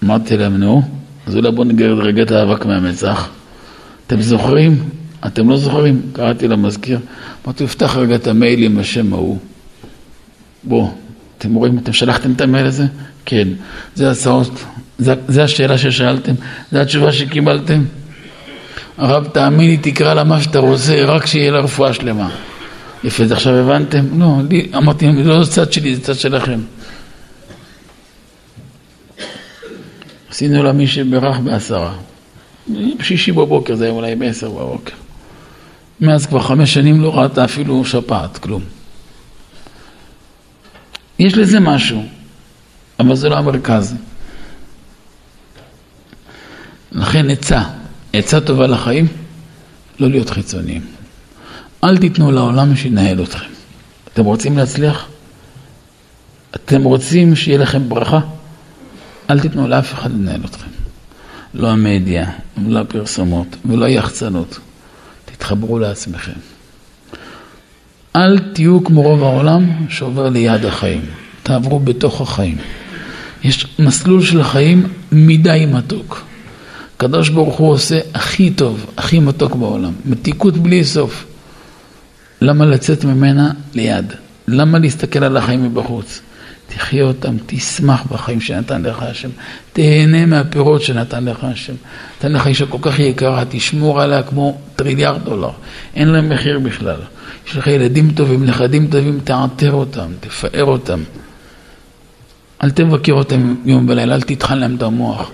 אמרתי 0.05 0.37
להם, 0.37 0.57
נו, 0.57 0.83
אז 1.27 1.37
אולי 1.37 1.51
בואו 1.51 1.69
נגרד 1.69 1.99
רגע 1.99 2.23
את 2.23 2.31
האבק 2.31 2.67
מהמצח. 2.67 3.29
אתם 4.07 4.21
זוכרים? 4.21 4.89
אתם 5.27 5.51
לא 5.51 5.57
זוכרים? 5.57 6.03
קראתי 6.13 6.49
למזכיר. 6.49 6.99
אמרתי, 7.45 7.67
פתח 7.67 7.97
רגע 7.97 8.15
את 8.15 8.27
המייל 8.27 8.63
עם 8.63 8.79
השם 8.79 9.13
ההוא. 9.13 9.39
בואו, 10.65 10.91
אתם 11.39 11.55
רואים, 11.55 11.79
אתם 11.79 11.93
שלחתם 11.93 12.33
את 12.33 12.41
המייל 12.41 12.67
הזה? 12.67 12.87
כן. 13.25 13.49
זה 13.95 14.11
הצעות, 14.11 14.65
זה, 14.99 15.15
זה 15.29 15.45
השאלה 15.45 15.79
ששאלתם, 15.79 16.35
זה 16.73 16.81
התשובה 16.81 17.13
שקיבלתם. 17.13 17.85
הרב, 18.99 19.29
תאמין 19.33 19.71
לי, 19.71 19.77
תקרא 19.77 20.15
לה 20.15 20.25
מה 20.25 20.43
שאתה 20.43 20.59
רוצה, 20.59 21.05
רק 21.05 21.27
שיהיה 21.27 21.51
לה 21.51 21.59
רפואה 21.59 21.95
שלמה. 21.95 22.31
יפה, 23.05 23.27
זה 23.27 23.35
עכשיו 23.35 23.55
הבנתם? 23.55 24.21
לא, 24.21 24.37
לי, 24.51 24.71
אמרתי, 24.77 25.07
לא 25.13 25.45
זה 25.45 25.53
צד 25.53 25.73
שלי, 25.73 25.97
זה 25.97 26.03
צד 26.03 26.15
שלכם. 26.15 26.61
עשינו 30.31 30.63
לה 30.63 30.73
מי 30.73 30.87
שבירך 30.87 31.39
בעשרה. 31.39 31.95
בשישי 32.99 33.33
בבוקר, 33.33 33.75
זה 33.75 33.85
היה 33.85 33.93
אולי 33.93 34.17
בעשר 34.17 34.51
בבוקר. 34.51 34.93
מאז 36.01 36.27
כבר 36.27 36.41
חמש 36.41 36.75
שנים 36.75 37.01
לא 37.01 37.19
ראתה 37.19 37.45
אפילו 37.45 37.85
שפעת, 37.85 38.39
כלום. 38.39 38.63
יש 41.19 41.37
לזה 41.37 41.61
משהו, 41.61 42.05
אבל 43.01 43.17
זה 43.17 43.29
לא 43.29 43.39
המרכז. 43.39 43.95
לכן 46.93 47.31
עצה, 47.31 47.63
עצה 48.17 48.41
טובה 48.41 48.67
לחיים, 48.67 49.07
לא 50.01 50.09
להיות 50.09 50.31
חיצוניים. 50.31 50.81
אל 51.85 51.99
תיתנו 51.99 52.33
לעולם 52.33 52.77
שינהל 52.77 53.23
אתכם. 53.23 53.47
אתם 54.13 54.25
רוצים 54.25 54.59
להצליח? 54.59 55.09
אתם 56.55 56.83
רוצים 56.85 57.37
שיהיה 57.37 57.59
לכם 57.59 57.89
ברכה? 57.89 58.21
אל 59.31 59.41
תיתנו 59.41 59.69
לאף 59.69 59.95
אחד 59.95 60.13
לנהל 60.13 60.41
אתכם. 60.45 60.69
לא 61.55 61.71
המדיה, 61.71 62.31
לא 62.67 62.81
הפרסומות 62.81 63.57
ולא 63.65 63.85
היחצנות. 63.85 64.59
תתחברו 65.25 65.79
לעצמכם. 65.79 66.39
אל 68.17 68.39
תהיו 68.39 68.85
כמו 68.85 69.03
רוב 69.03 69.23
העולם 69.23 69.87
שעובר 69.89 70.29
ליד 70.29 70.65
החיים. 70.65 71.01
תעברו 71.43 71.81
בתוך 71.81 72.21
החיים. 72.21 72.57
יש 73.45 73.67
מסלול 73.79 74.23
של 74.23 74.41
החיים 74.41 74.89
מדי 75.13 75.67
מתוק. 75.73 76.25
הקדוש 76.97 77.29
ברוך 77.29 77.57
הוא 77.57 77.71
עושה 77.71 78.01
הכי 78.15 78.51
טוב, 78.51 78.87
הכי 78.97 79.19
מתוק 79.19 79.55
בעולם. 79.55 79.93
מתיקות 80.05 80.57
בלי 80.57 80.85
סוף. 80.85 81.25
למה 82.41 82.67
לצאת 82.67 83.05
ממנה 83.05 83.51
ליד? 83.75 84.13
למה 84.49 84.79
להסתכל 84.79 85.25
על 85.25 85.37
החיים 85.37 85.65
מבחוץ? 85.65 86.21
תחיה 86.69 87.05
אותם, 87.05 87.37
תשמח 87.47 88.03
בחיים 88.13 88.41
שנתן 88.41 88.83
לך 88.83 89.03
השם, 89.03 89.29
תהנה 89.73 90.27
מהפירות 90.27 90.83
שנתן 90.83 91.25
לך 91.25 91.45
השם. 91.45 91.73
נתן 92.19 92.33
לך 92.33 92.47
אישה 92.47 92.67
כל 92.67 92.79
כך 92.83 92.99
יקרה, 92.99 93.45
תשמור 93.49 94.01
עליה 94.01 94.23
כמו 94.23 94.59
טריליארד 94.77 95.25
דולר, 95.25 95.51
אין 95.95 96.09
להם 96.09 96.29
מחיר 96.29 96.59
בכלל. 96.59 97.01
יש 97.49 97.57
לך 97.57 97.67
ילדים 97.67 98.11
טובים, 98.11 98.45
נכדים 98.45 98.87
טובים, 98.87 99.21
תעטר 99.25 99.73
אותם, 99.73 100.13
תפאר 100.21 100.65
אותם. 100.65 101.03
אל 102.65 102.71
תבקר 102.71 103.13
אותם 103.13 103.55
יום 103.65 103.89
ולילה, 103.89 104.15
אל 104.15 104.23
תטחן 104.23 104.59
להם 104.59 104.77
את 104.77 104.83
המוח. 104.83 105.31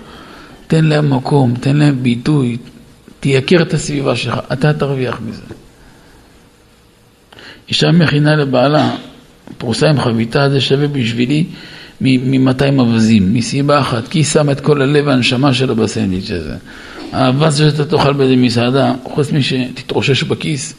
תן 0.71 0.85
להם 0.85 1.13
מקום, 1.13 1.53
תן 1.59 1.77
להם 1.77 2.03
ביטוי, 2.03 2.57
תייקר 3.19 3.61
את 3.61 3.73
הסביבה 3.73 4.15
שלך, 4.15 4.39
אתה 4.53 4.73
תרוויח 4.73 5.19
מזה. 5.27 5.41
אישה 7.69 7.91
מכינה 7.91 8.35
לבעלה, 8.35 8.95
פרוסה 9.57 9.89
עם 9.89 9.99
חביתה 9.99 10.49
זה 10.49 10.61
שווה 10.61 10.87
בשבילי 10.87 11.45
מ-200 12.01 12.79
אווזים, 12.79 13.33
מסיבה 13.33 13.79
אחת, 13.79 14.07
כי 14.07 14.19
היא 14.19 14.25
שמה 14.25 14.51
את 14.51 14.59
כל 14.59 14.81
הלב 14.81 15.07
והנשמה 15.07 15.53
שלה 15.53 15.73
בסנדוויץ' 15.73 16.31
הזה. 16.31 16.55
האבז 17.11 17.57
שאתה 17.57 17.85
תאכל 17.85 18.13
באיזה 18.13 18.35
מסעדה, 18.35 18.93
חוץ 19.03 19.31
משתתרושש 19.31 20.23
בכיס, 20.23 20.73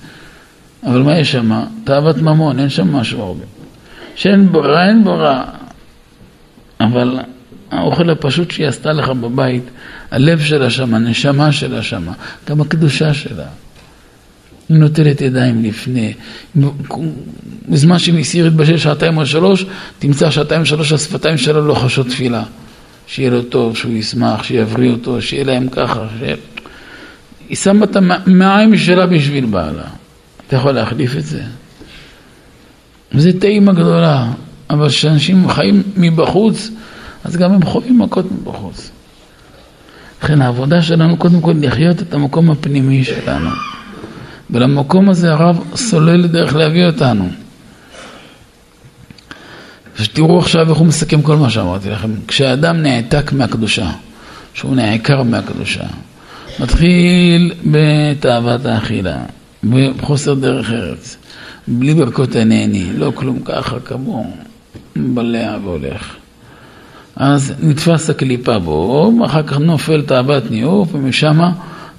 אבל 0.84 1.02
מה 1.02 1.18
יש 1.18 1.32
שם? 1.32 1.64
תאוות 1.84 2.16
ממון, 2.16 2.58
אין 2.58 2.68
שם 2.68 2.92
משהו 2.92 3.22
הרבה. 3.22 3.44
שאין 4.14 4.52
ברירה, 4.52 4.88
אין 4.88 5.04
ברירה. 5.04 5.44
אבל 6.80 7.18
האוכל 7.72 8.10
הפשוט 8.10 8.50
שהיא 8.50 8.66
עשתה 8.66 8.92
לך 8.92 9.08
בבית, 9.08 9.62
הלב 10.10 10.40
שלה 10.40 10.70
שם, 10.70 10.94
הנשמה 10.94 11.52
שלה 11.52 11.82
שם, 11.82 12.02
גם 12.48 12.60
הקדושה 12.60 13.14
שלה. 13.14 13.46
היא 14.68 14.78
נוטלת 14.78 15.20
ידיים 15.20 15.64
לפני. 15.64 16.12
בזמן 17.68 17.98
שהיא 17.98 18.14
מסיר 18.14 18.50
בשל 18.50 18.76
שעתיים 18.76 19.16
או 19.16 19.26
שלוש, 19.26 19.66
תמצא 19.98 20.30
שעתיים 20.30 20.64
שלוש 20.64 20.92
השפתיים 20.92 21.38
שלה 21.38 21.60
לא 21.60 21.74
חשות 21.74 22.06
תפילה. 22.06 22.42
שיהיה 23.06 23.30
לו 23.30 23.42
טוב, 23.42 23.76
שהוא 23.76 23.92
ישמח, 23.92 24.42
שיבריא 24.42 24.90
אותו, 24.90 25.22
שיהיה 25.22 25.44
להם 25.44 25.68
ככה. 25.68 26.06
ש... 26.20 26.22
היא 27.48 27.56
שמה 27.56 27.84
את 27.84 27.96
המים 27.96 28.78
שלה 28.78 29.06
בשביל 29.06 29.44
בעלה. 29.44 29.84
אתה 30.46 30.56
יכול 30.56 30.72
להחליף 30.72 31.16
את 31.16 31.24
זה? 31.24 31.42
וזה 33.12 33.40
טעימה 33.40 33.72
גדולה, 33.72 34.26
אבל 34.70 34.88
כשאנשים 34.88 35.48
חיים 35.48 35.82
מבחוץ, 35.96 36.70
אז 37.24 37.36
גם 37.36 37.52
הם 37.52 37.64
חווים 37.64 37.98
מכות 37.98 38.32
מבחוץ. 38.32 38.90
לכן 40.22 40.42
העבודה 40.42 40.82
שלנו 40.82 41.16
קודם 41.16 41.40
כל 41.40 41.54
לחיות 41.60 42.02
את 42.02 42.14
המקום 42.14 42.50
הפנימי 42.50 43.04
שלנו. 43.04 43.50
ולמקום 44.50 45.08
הזה 45.08 45.32
הרב 45.32 45.64
סולל 45.74 46.26
דרך 46.26 46.54
להביא 46.56 46.86
אותנו. 46.86 47.28
ותראו 50.00 50.38
עכשיו 50.38 50.70
איך 50.70 50.78
הוא 50.78 50.86
מסכם 50.86 51.22
כל 51.22 51.36
מה 51.36 51.50
שאמרתי 51.50 51.90
לכם. 51.90 52.10
כשאדם 52.28 52.82
נעתק 52.82 53.32
מהקדושה, 53.32 53.90
שהוא 54.54 54.76
נעקר 54.76 55.22
מהקדושה, 55.22 55.84
מתחיל 56.60 57.52
בתאוות 57.64 58.66
האכילה, 58.66 59.16
בחוסר 59.64 60.34
דרך 60.34 60.70
ארץ, 60.70 61.16
בלי 61.68 61.94
ברכות 61.94 62.36
הנהני, 62.36 62.92
לא 62.96 63.12
כלום 63.14 63.38
ככה 63.44 63.80
כמוהו, 63.80 64.36
מבלע 64.96 65.56
והולך. 65.64 66.21
אז 67.16 67.52
נתפס 67.62 68.10
הקליפה 68.10 68.58
בו, 68.58 69.12
ואחר 69.20 69.42
כך 69.42 69.58
נופל 69.58 70.02
תאוות 70.02 70.50
ניאוף, 70.50 70.94
ומשם 70.94 71.40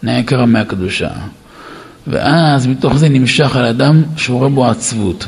נעקר 0.03 0.45
מהקדושה. 0.45 1.09
ואז 2.07 2.67
מתוך 2.67 2.97
זה 2.97 3.09
נמשך 3.09 3.55
על 3.55 3.65
אדם 3.65 4.03
שורה 4.17 4.49
בו 4.49 4.65
עצבות, 4.65 5.27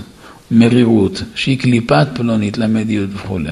מרירות, 0.52 1.24
שהיא 1.36 1.60
קליפת 1.60 2.08
פלונית, 2.14 2.58
ל"י 2.58 3.00
וכולי, 3.14 3.50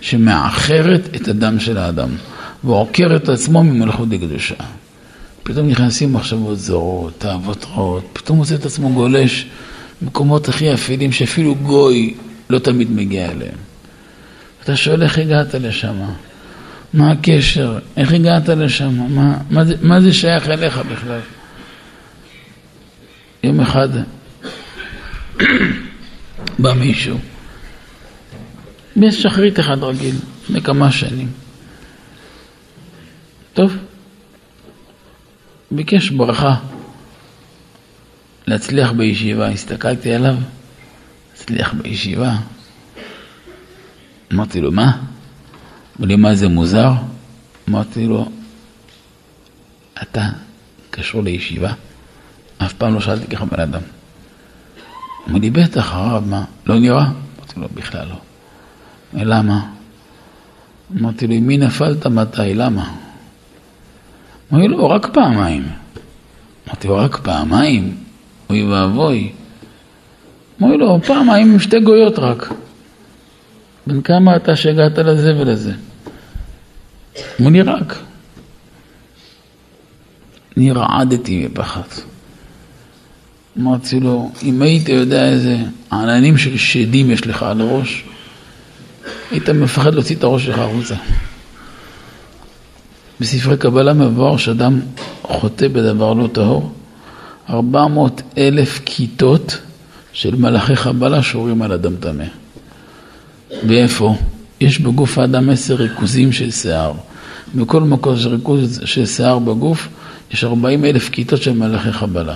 שמאחרת 0.00 1.08
את 1.16 1.28
הדם 1.28 1.60
של 1.60 1.78
האדם, 1.78 2.08
ועוקר 2.64 3.16
את 3.16 3.28
עצמו 3.28 3.64
ממלכות 3.64 4.08
הקדושה. 4.12 4.54
פתאום 5.42 5.68
נכנסים 5.68 6.12
מחשבות 6.12 6.58
זרות, 6.58 7.12
תאוות 7.18 7.66
רעות, 7.74 8.04
פתאום 8.12 8.38
מוצא 8.38 8.54
את 8.54 8.66
עצמו 8.66 8.92
גולש 8.92 9.46
במקומות 10.02 10.48
הכי 10.48 10.74
אפלים 10.74 11.12
שאפילו 11.12 11.54
גוי 11.54 12.14
לא 12.50 12.58
תמיד 12.58 12.90
מגיע 12.90 13.30
אליהם. 13.30 13.73
אתה 14.64 14.76
שואל 14.76 15.02
איך 15.02 15.18
הגעת 15.18 15.54
לשם? 15.54 15.94
מה 16.94 17.10
הקשר? 17.10 17.78
איך 17.96 18.12
הגעת 18.12 18.48
לשם? 18.48 19.14
מה, 19.14 19.38
מה, 19.50 19.64
זה, 19.64 19.74
מה 19.82 20.00
זה 20.00 20.12
שייך 20.12 20.48
אליך 20.48 20.78
בכלל? 20.78 21.20
יום 23.42 23.60
אחד 23.60 23.88
בא 26.58 26.72
מישהו, 26.74 27.18
בשחרית 28.96 29.60
אחד 29.60 29.82
רגיל, 29.82 30.14
לפני 30.42 30.62
כמה 30.62 30.92
שנים. 30.92 31.28
טוב, 33.54 33.76
ביקש 35.70 36.10
ברכה 36.10 36.54
להצליח 38.46 38.92
בישיבה, 38.92 39.48
הסתכלתי 39.48 40.14
עליו, 40.14 40.36
הצליח 41.34 41.74
בישיבה. 41.74 42.36
אמרתי 44.34 44.60
לו, 44.60 44.72
מה? 44.72 44.96
אמר 45.98 46.06
לי, 46.06 46.16
מה 46.16 46.34
זה 46.34 46.48
מוזר? 46.48 46.92
אמרתי 47.68 48.06
לו, 48.06 48.28
אתה 50.02 50.28
קשור 50.90 51.22
לישיבה? 51.22 51.72
אף 52.58 52.72
פעם 52.72 52.94
לא 52.94 53.00
שאלתי 53.00 53.26
ככה 53.26 53.44
בן 53.44 53.60
אדם. 53.60 53.80
אמר 55.28 55.38
לי, 55.38 55.50
בטח, 55.50 55.94
הרב, 55.94 56.24
מה? 56.26 56.44
לא 56.66 56.78
נראה? 56.78 57.04
אמרתי 57.04 57.60
לו, 57.60 57.68
בכלל 57.74 58.06
לא. 58.08 58.16
למה? 59.12 59.66
אמרתי 61.00 61.26
לו, 61.26 61.34
מי 61.40 61.58
נפלת 61.58 62.06
מתי? 62.06 62.54
למה? 62.54 62.94
אמר 64.52 64.60
לי, 64.60 64.68
לא, 64.68 64.86
רק 64.86 65.06
פעמיים. 65.12 65.68
אמרתי 66.68 66.88
לו, 66.88 66.96
רק 66.96 67.16
פעמיים? 67.16 67.96
אוי 68.50 68.72
ואבוי. 68.72 69.32
אמר 70.60 70.70
לי, 70.70 70.78
לא, 70.78 70.98
פעמיים 71.06 71.52
עם 71.52 71.58
שתי 71.58 71.80
גויות 71.80 72.18
רק. 72.18 72.52
בן 73.86 74.00
כמה 74.00 74.36
אתה 74.36 74.56
שהגעת 74.56 74.98
לזה 74.98 75.36
ולזה? 75.38 75.72
אמר 77.40 77.50
לי, 77.50 77.62
רק. 77.62 77.98
אני 80.56 80.72
רעדתי 80.72 81.48
מפחד. 81.50 81.80
אמרתי 83.58 84.00
לו, 84.00 84.30
אם 84.42 84.62
היית 84.62 84.88
יודע 84.88 85.28
איזה 85.28 85.56
עננים 85.92 86.38
של 86.38 86.56
שדים 86.56 87.10
יש 87.10 87.26
לך 87.26 87.42
על 87.42 87.60
הראש, 87.60 88.04
היית 89.30 89.48
מפחד 89.48 89.94
להוציא 89.94 90.16
את 90.16 90.24
הראש 90.24 90.44
שלך 90.44 90.58
החוצה. 90.58 90.94
בספרי 93.20 93.56
קבלה 93.56 93.92
מבואר 93.92 94.36
שאדם 94.36 94.80
חוטא 95.22 95.68
בדבר 95.68 96.12
לא 96.12 96.28
טהור, 96.32 96.72
400 97.50 98.22
אלף 98.38 98.80
כיתות 98.84 99.58
של 100.12 100.34
מלאכי 100.34 100.76
חבלה 100.76 101.22
שורים 101.22 101.62
על 101.62 101.72
אדם 101.72 101.96
טמא. 101.96 102.24
ואיפה? 103.66 104.16
יש 104.60 104.78
בגוף 104.78 105.18
האדם 105.18 105.50
עשר 105.50 105.74
ריכוזים 105.74 106.32
של 106.32 106.50
שיער. 106.50 106.92
בכל 107.54 107.80
מקום 107.80 108.16
של 108.16 108.28
ריכוז 108.28 108.80
של 108.84 109.06
שיער 109.06 109.38
בגוף 109.38 109.88
יש 110.30 110.44
40 110.44 110.84
אלף 110.84 111.08
כיתות 111.08 111.42
של 111.42 111.52
מלאכי 111.52 111.92
חבלה. 111.92 112.34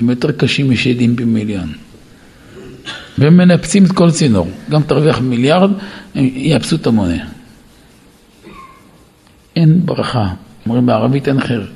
הם 0.00 0.10
יותר 0.10 0.32
קשים 0.32 0.70
משדים 0.70 1.16
במיליון. 1.16 1.72
והם 3.18 3.36
מנפצים 3.36 3.84
את 3.84 3.92
כל 3.92 4.10
צינור. 4.10 4.48
גם 4.70 4.82
תרוויח 4.82 5.20
מיליארד, 5.20 5.70
הם 6.14 6.30
יאפסו 6.34 6.76
את 6.76 6.86
המונה. 6.86 7.24
אין 9.56 9.86
ברכה. 9.86 10.28
אומרים 10.66 10.86
בערבית 10.86 11.28
אין 11.28 11.40
חיר. 11.40 11.66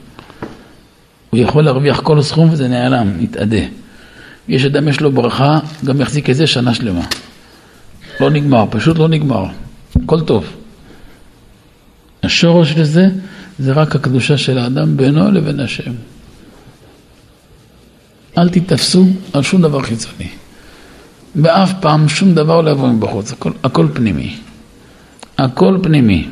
הוא 1.30 1.40
יכול 1.40 1.64
להרוויח 1.64 2.00
כל 2.00 2.22
סכום 2.22 2.50
וזה 2.52 2.68
נעלם, 2.68 3.20
יתאדה. 3.20 3.64
יש 4.48 4.64
אדם, 4.64 4.88
יש 4.88 5.00
לו 5.00 5.12
ברכה, 5.12 5.58
גם 5.84 6.00
יחזיק 6.00 6.30
את 6.30 6.36
זה 6.36 6.46
שנה 6.46 6.74
שלמה. 6.74 7.04
לא 8.20 8.30
נגמר, 8.30 8.64
פשוט 8.70 8.98
לא 8.98 9.08
נגמר. 9.08 9.44
הכל 10.04 10.20
טוב. 10.20 10.44
השורש 12.22 12.72
לזה 12.76 13.08
זה 13.58 13.72
רק 13.72 13.96
הקדושה 13.96 14.38
של 14.38 14.58
האדם 14.58 14.96
בינו 14.96 15.30
לבין 15.30 15.60
השם. 15.60 15.92
אל 18.38 18.48
תתפסו 18.48 19.06
על 19.32 19.42
שום 19.42 19.62
דבר 19.62 19.82
חיצוני. 19.82 20.28
ואף 21.36 21.72
פעם 21.80 22.08
שום 22.08 22.34
דבר 22.34 22.60
לא 22.60 22.70
יבוא 22.70 22.88
מבחוץ, 22.88 23.32
הכל, 23.32 23.52
הכל 23.64 23.88
פנימי. 23.94 24.36
הכל 25.38 25.78
פנימי. 25.82 26.28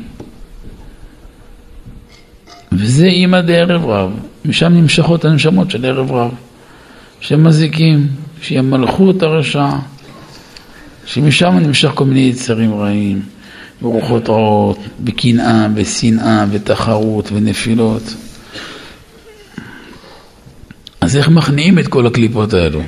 וזה 2.71 3.05
אימא 3.05 3.41
דערב 3.41 3.85
רב, 3.85 4.11
משם 4.45 4.73
נמשכות 4.73 5.25
הנשמות 5.25 5.71
של 5.71 5.85
ערב 5.85 6.11
רב, 6.11 6.31
שהם 7.19 7.43
מזיקים, 7.43 8.07
שהיא 8.41 8.59
המלכות 8.59 9.23
הרשע, 9.23 9.69
שמשם 11.09 11.57
נמשך 11.57 11.91
כל 11.93 12.05
מיני 12.05 12.19
יצרים 12.19 12.73
רעים, 12.73 13.21
ורוחות 13.81 14.29
רעות, 14.29 14.77
וקנאה, 15.05 15.67
ושנאה, 15.75 16.45
ותחרות, 16.51 17.29
ונפילות. 17.31 18.03
אז 21.01 21.17
איך 21.17 21.29
מכניעים 21.29 21.79
את 21.79 21.87
כל 21.87 22.07
הקליפות 22.07 22.53
האלו? 22.53 22.81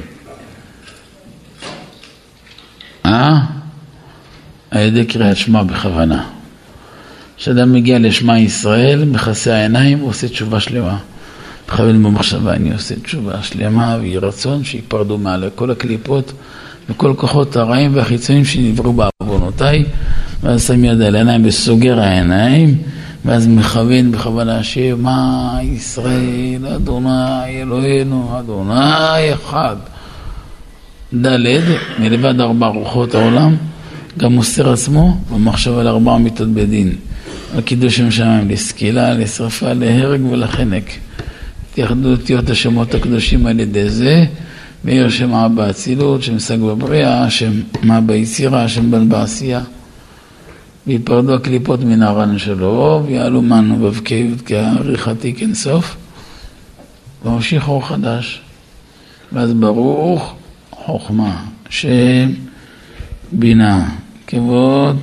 אה? 3.05 3.39
על 4.71 4.81
ידי 4.81 5.05
קריאת 5.05 5.37
שמע 5.37 5.63
בכוונה. 5.63 6.29
כשאדם 7.37 7.73
מגיע 7.73 7.99
לשמע 7.99 8.39
ישראל, 8.39 9.05
מכסה 9.05 9.55
העיניים 9.55 10.03
ועושה 10.03 10.27
תשובה 10.27 10.59
שלמה. 10.59 10.97
מכוון 11.67 12.03
במחשבה, 12.03 12.53
אני 12.53 12.73
עושה 12.73 12.95
תשובה 12.99 13.43
שלמה 13.43 13.97
ויהי 14.01 14.17
רצון 14.17 14.63
שיפרדו 14.63 15.17
מעל 15.17 15.49
כל 15.55 15.71
הקליפות 15.71 16.33
וכל 16.91 17.13
כוחות 17.17 17.55
הרעים 17.55 17.95
והחיצוניים 17.95 18.45
שנבראו 18.45 18.93
בעוונותיי, 18.93 19.85
ואז 20.43 20.63
שם 20.67 20.83
יד 20.83 21.01
על 21.01 21.15
העיניים 21.15 21.41
וסוגר 21.45 21.99
העיניים, 21.99 22.77
ואז 23.25 23.47
מכוון 23.47 24.11
בכוונה 24.11 24.63
שמע 24.63 25.57
ישראל, 25.63 26.67
אדוני 26.75 27.61
אלוהינו, 27.61 28.39
אדוני 28.39 29.33
אחד. 29.33 29.75
ד' 31.13 31.37
מלבד 31.99 32.41
ארבע 32.41 32.67
רוחות 32.67 33.15
העולם, 33.15 33.55
גם 34.17 34.33
מוסר 34.33 34.73
עצמו 34.73 35.17
במחשבה 35.31 35.83
לארבע 35.83 36.17
מיתות 36.17 36.47
בדין. 36.47 36.95
על 37.55 37.61
קידוש 37.61 37.97
שם 37.97 38.11
שמיים, 38.11 38.49
לסקילה, 38.49 39.13
לשרפה, 39.13 39.73
להרג 39.73 40.25
ולחנק. 40.25 40.83
תייחדו 41.73 42.11
אותיות 42.11 42.49
השמות 42.49 42.95
הקדושים 42.95 43.45
על 43.45 43.59
ידי 43.59 43.89
זה, 43.89 44.25
מאיר 44.85 45.09
שם 45.09 45.33
אבא 45.33 45.69
אצילות, 45.69 46.23
שם 46.23 46.39
שג 46.39 46.59
בבריאה, 46.59 47.29
שם 47.29 47.51
מה 47.83 48.01
ביצירה, 48.01 48.67
שם 48.67 48.91
בן 48.91 49.09
בעשייה. 49.09 49.61
ויפרדו 50.87 51.35
הקליפות 51.35 51.79
מן 51.79 52.03
הרן 52.03 52.37
שלו, 52.37 53.03
ויעלו 53.05 53.41
מנו 53.41 53.75
בבקי 53.75 54.31
כעריכתי 54.45 55.33
כנסוף, 55.33 55.95
וממשיך 57.25 57.67
אור 57.67 57.87
חדש. 57.87 58.41
ואז 59.31 59.53
ברוך 59.53 60.33
חוכמה, 60.71 61.45
שם, 61.69 62.31
בינה, 63.31 63.89
כבוד, 64.27 64.99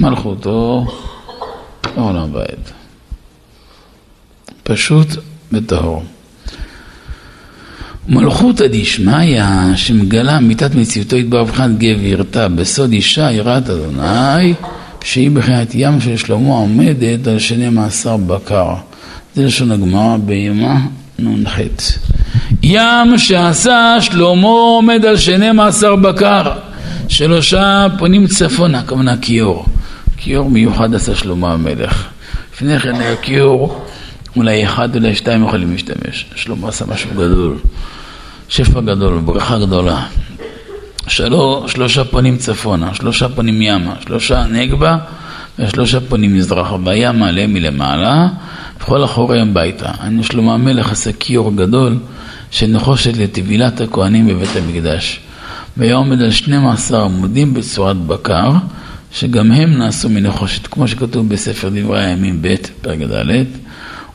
מלכותו, 0.00 0.86
לעולם 1.96 2.34
ועד. 2.34 2.70
פשוט 4.62 5.08
וטהור. 5.52 6.02
מלכותא 8.08 8.64
דשמיא 8.70 9.42
שמגלה 9.76 10.40
מיתת 10.40 10.74
מציאותו 10.74 11.16
יתברך 11.16 11.48
מבחינת 11.48 11.78
גב 11.78 12.02
ירתה 12.02 12.48
בסוד 12.48 12.92
אישה 12.92 13.32
יראת 13.32 13.70
אדוני 13.70 14.54
שהיא 15.04 15.30
בחינת 15.30 15.70
ים 15.74 16.00
של 16.00 16.16
שלמה 16.16 16.48
עומדת 16.54 17.26
על 17.26 17.38
שני 17.38 17.68
מעשר 17.68 18.16
בקר. 18.16 18.74
זה 19.34 19.44
לשון 19.44 19.72
הגמרא 19.72 20.16
בימה 20.16 20.80
נ"ח. 21.18 21.58
ים 22.62 23.18
שעשה 23.18 23.96
שלמה 24.00 24.48
עומד 24.48 25.06
על 25.06 25.16
שני 25.16 25.52
מעשר 25.52 25.96
בקר. 25.96 26.52
שלושה 27.08 27.86
פונים 27.98 28.26
צפונה, 28.26 28.78
הכוונה 28.78 29.16
כיור. 29.16 29.66
כיור 30.16 30.50
מיוחד 30.50 30.94
עשה 30.94 31.14
שלמה 31.14 31.52
המלך. 31.52 32.08
לפני 32.54 32.78
כן 32.80 32.94
היה 32.94 33.16
כיור 33.16 33.83
אולי 34.36 34.64
אחד, 34.64 34.96
אולי 34.96 35.14
שתיים 35.14 35.44
יכולים 35.44 35.72
להשתמש 35.72 36.26
שלמה 36.34 36.68
עשה 36.68 36.84
משהו 36.88 37.10
גדול 37.14 37.58
שפע 38.48 38.80
גדול, 38.80 39.18
ברכה 39.18 39.58
גדולה. 39.58 40.06
שלוש, 41.06 41.72
שלושה 41.72 42.04
פנים 42.04 42.36
צפונה, 42.36 42.94
שלושה 42.94 43.28
פנים 43.28 43.62
ימה, 43.62 43.94
שלושה 44.06 44.44
נגבה 44.46 44.96
ושלושה 45.58 46.00
פנים 46.00 46.36
מזרחה. 46.36 46.76
בים 46.76 47.18
מעלה 47.18 47.46
מלמעלה, 47.46 48.28
וכל 48.80 49.04
אחוריהם 49.04 49.54
ביתה. 49.54 49.90
אני 50.00 50.22
שלמה 50.22 50.54
המלך 50.54 50.92
עשה 50.92 51.12
כיור 51.12 51.56
גדול 51.56 51.98
של 52.50 52.66
נחושת 52.66 53.16
לטבילת 53.16 53.80
הכהנים 53.80 54.26
בבית 54.26 54.56
המקדש. 54.56 55.20
והיה 55.76 55.94
עומד 55.94 56.22
על 56.22 56.30
12 56.30 57.04
עמודים 57.04 57.54
בצורת 57.54 57.96
בקר, 57.96 58.50
שגם 59.12 59.52
הם 59.52 59.78
נעשו 59.78 60.08
מנחושת, 60.08 60.66
כמו 60.66 60.88
שכתוב 60.88 61.28
בספר 61.28 61.68
דברי 61.74 62.04
הימים 62.04 62.42
ב', 62.42 62.54
פרק 62.80 62.98
ד', 62.98 63.44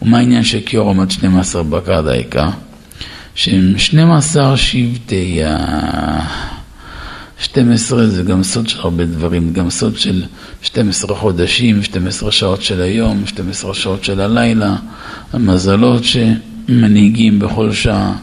ומה 0.01 0.17
העניין 0.17 0.43
שכיור 0.43 0.87
עומד 0.87 1.11
12 1.11 1.63
בקר 1.63 2.01
דייקה? 2.01 2.49
שהם 3.35 3.73
12 3.77 4.57
שבטי 4.57 5.43
ה... 5.43 6.49
12 7.39 8.07
זה 8.07 8.23
גם 8.23 8.43
סוד 8.43 8.69
של 8.69 8.79
הרבה 8.79 9.05
דברים, 9.05 9.53
גם 9.53 9.69
סוד 9.69 9.97
של 9.97 10.23
12 10.61 11.15
חודשים, 11.15 11.83
12 11.83 12.31
שעות 12.31 12.61
של 12.61 12.81
היום, 12.81 13.25
12 13.25 13.73
שעות 13.73 14.03
של 14.03 14.21
הלילה, 14.21 14.75
המזלות 15.33 16.03
שמנהיגים 16.03 17.39
בכל 17.39 17.73
שעה, 17.73 18.15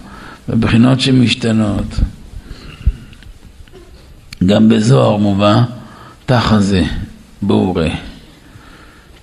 ובחינות 0.48 1.00
שמשתנות. 1.00 1.94
גם 4.46 4.68
בזוהר 4.68 5.16
מובא 5.16 5.62
תחזה, 6.26 6.82
בורא. 7.42 7.86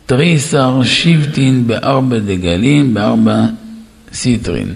תריסר 0.05 0.83
שבטין 0.83 1.67
בארבע 1.67 2.19
דגלים, 2.19 2.93
בארבע 2.93 3.45
סיטרין. 4.13 4.73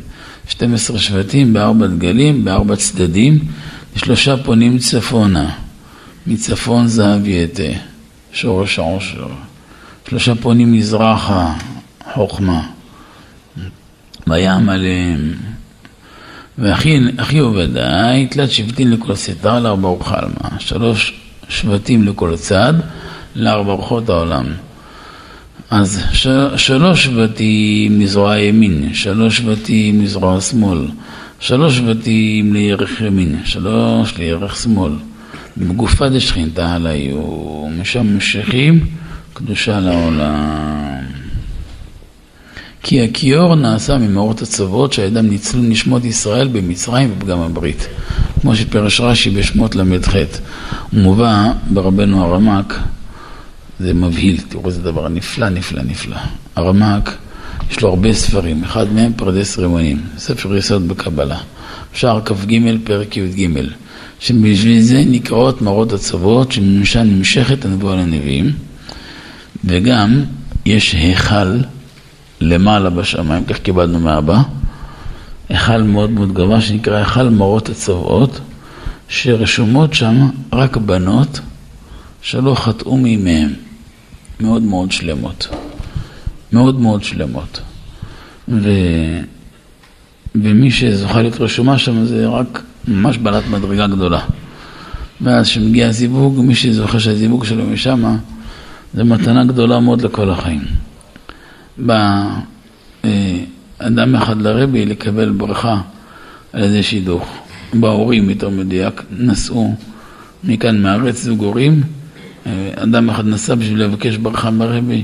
12 0.47 0.99
שבטים 0.99 1.53
בארבע 1.53 1.87
דגלים, 1.87 2.45
בארבע 2.45 2.75
צדדים, 2.75 3.39
שלושה 3.95 4.37
פונים 4.37 4.77
צפונה, 4.77 5.49
מצפון 6.27 6.87
זהב 6.87 7.27
יתה, 7.27 7.63
שורש 8.33 8.79
העושר, 8.79 9.27
שלושה 10.09 10.35
פונים 10.35 10.73
מזרחה, 10.73 11.53
חוכמה, 12.13 12.61
בים 14.27 14.69
עליהם. 14.69 15.33
ואחי 16.57 17.39
עובדאי, 17.39 18.27
תלת 18.27 18.51
שבטים 18.51 18.91
לכל 18.91 19.15
סתר 19.15 19.59
לארבע 19.59 19.87
וחלמה, 19.89 20.59
שלוש 20.59 21.13
שבטים 21.49 22.03
לכל 22.03 22.37
צד, 22.37 22.73
לארבע 23.35 23.73
רוחות 23.73 24.09
העולם. 24.09 24.45
אז 25.69 26.01
ש, 26.13 26.27
שלוש 26.55 27.03
שבטים 27.03 27.99
מזרוע 27.99 28.31
הימין, 28.31 28.89
שלוש 28.93 29.37
שבטים 29.37 30.03
מזרוע 30.03 30.37
השמאל, 30.37 30.87
שלוש 31.39 31.77
שבטים 31.77 32.53
לירך 32.53 33.01
ימין, 33.01 33.39
שלוש 33.45 34.17
לירך 34.17 34.55
שמאל. 34.55 34.91
בגופה 35.57 36.09
דשכינתה 36.09 36.75
על 36.75 36.87
היו, 36.87 37.67
משם 37.79 38.07
ממשכים 38.07 38.85
קדושה 39.33 39.79
לעולם. 39.79 41.03
כי 42.83 43.01
הכיור 43.01 43.55
נעשה 43.55 43.97
ממאורות 43.97 44.41
הצוות 44.41 44.93
שהידם 44.93 45.27
ניצלו 45.27 45.61
נשמות 45.61 46.05
ישראל 46.05 46.47
במצרים 46.47 47.11
ובגם 47.11 47.39
הברית. 47.39 47.87
כמו 48.41 48.55
שפרש 48.55 49.01
רש"י 49.01 49.29
בשמות 49.29 49.75
ל"ח. 49.75 50.15
מובא 50.93 51.51
ברבנו 51.69 52.23
הרמק 52.23 52.79
זה 53.79 53.93
מבהיל, 53.93 54.41
תראו 54.49 54.67
איזה 54.67 54.81
דבר 54.81 55.07
נפלא, 55.07 55.49
נפלא, 55.49 55.81
נפלא. 55.83 56.17
הרמ"ק, 56.55 57.11
יש 57.71 57.81
לו 57.81 57.89
הרבה 57.89 58.13
ספרים, 58.13 58.63
אחד 58.63 58.93
מהם 58.93 59.11
פרדס 59.15 59.57
רימונים, 59.57 60.01
ספר 60.17 60.55
יסוד 60.55 60.87
בקבלה, 60.87 61.37
שער 61.93 62.21
כ"ג, 62.25 62.59
פרק 62.83 63.17
י"ג, 63.17 63.49
שבשביל 64.19 64.81
זה 64.81 65.03
נקראות 65.07 65.61
מראות 65.61 65.93
הצוות, 65.93 66.51
שממשל 66.51 67.03
נמשכת 67.03 67.65
הנבואה 67.65 67.95
לנביאים, 67.95 68.51
וגם 69.65 70.23
יש 70.65 70.93
היכל 70.93 71.57
למעלה 72.41 72.89
בשמיים, 72.89 73.45
כך 73.45 73.57
קיבלנו 73.57 73.99
מאבא, 73.99 74.41
היכל 75.49 75.81
מאוד 75.81 76.09
מאוד 76.09 76.33
גבוה 76.33 76.61
שנקרא 76.61 76.97
היכל 76.97 77.29
מראות 77.29 77.69
הצוות, 77.69 78.39
שרשומות 79.09 79.93
שם 79.93 80.29
רק 80.53 80.77
בנות 80.77 81.39
שלא 82.21 82.55
חטאו 82.55 82.97
מימיהם. 82.97 83.66
מאוד 84.39 84.61
מאוד 84.61 84.91
שלמות. 84.91 85.47
מאוד 86.53 86.79
מאוד 86.79 87.03
שלמות. 87.03 87.61
ו... 88.49 88.69
ומי 90.35 90.71
שזוכה 90.71 91.21
להיות 91.21 91.41
רשומה 91.41 91.77
שם 91.77 92.05
זה 92.05 92.27
רק 92.27 92.63
ממש 92.87 93.17
בעלת 93.17 93.47
מדרגה 93.47 93.87
גדולה. 93.87 94.19
ואז 95.21 95.45
כשמגיע 95.45 95.87
הזיווג, 95.87 96.39
מי 96.45 96.55
שזוכה 96.55 96.99
שהזיווג 96.99 97.45
שלו 97.45 97.65
משם, 97.65 98.17
זה 98.93 99.03
מתנה 99.03 99.45
גדולה 99.45 99.79
מאוד 99.79 100.01
לכל 100.01 100.29
החיים. 100.29 100.61
בא 101.77 102.27
אה, 103.05 103.37
אדם 103.79 104.15
אחד 104.15 104.41
לרבי 104.41 104.85
לקבל 104.85 105.29
ברכה 105.29 105.81
על 106.53 106.63
ידי 106.63 106.83
שידוך. 106.83 107.29
בהורים, 107.73 108.29
יותר 108.29 108.49
מדויק, 108.49 109.03
נסעו 109.11 109.75
מכאן 110.43 110.81
מארץ 110.81 111.23
זוג 111.23 111.43
הורים 111.43 111.83
אדם 112.75 113.09
אחד 113.09 113.27
נסע 113.27 113.55
בשביל 113.55 113.83
לבקש 113.83 114.17
ברכה 114.17 114.49
מהרבי 114.49 115.03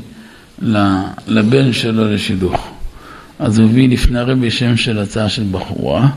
לבן 1.28 1.74
שלו 1.74 2.14
לשידוך. 2.14 2.68
אז 3.40 3.60
הוא 3.60 3.70
הביא 3.70 3.90
לפני 3.90 4.20
הרבי 4.20 4.52
שם 4.52 4.78
של 4.78 5.00
הצעה 5.00 5.30
של 5.30 5.44
בחורה, 5.52 6.10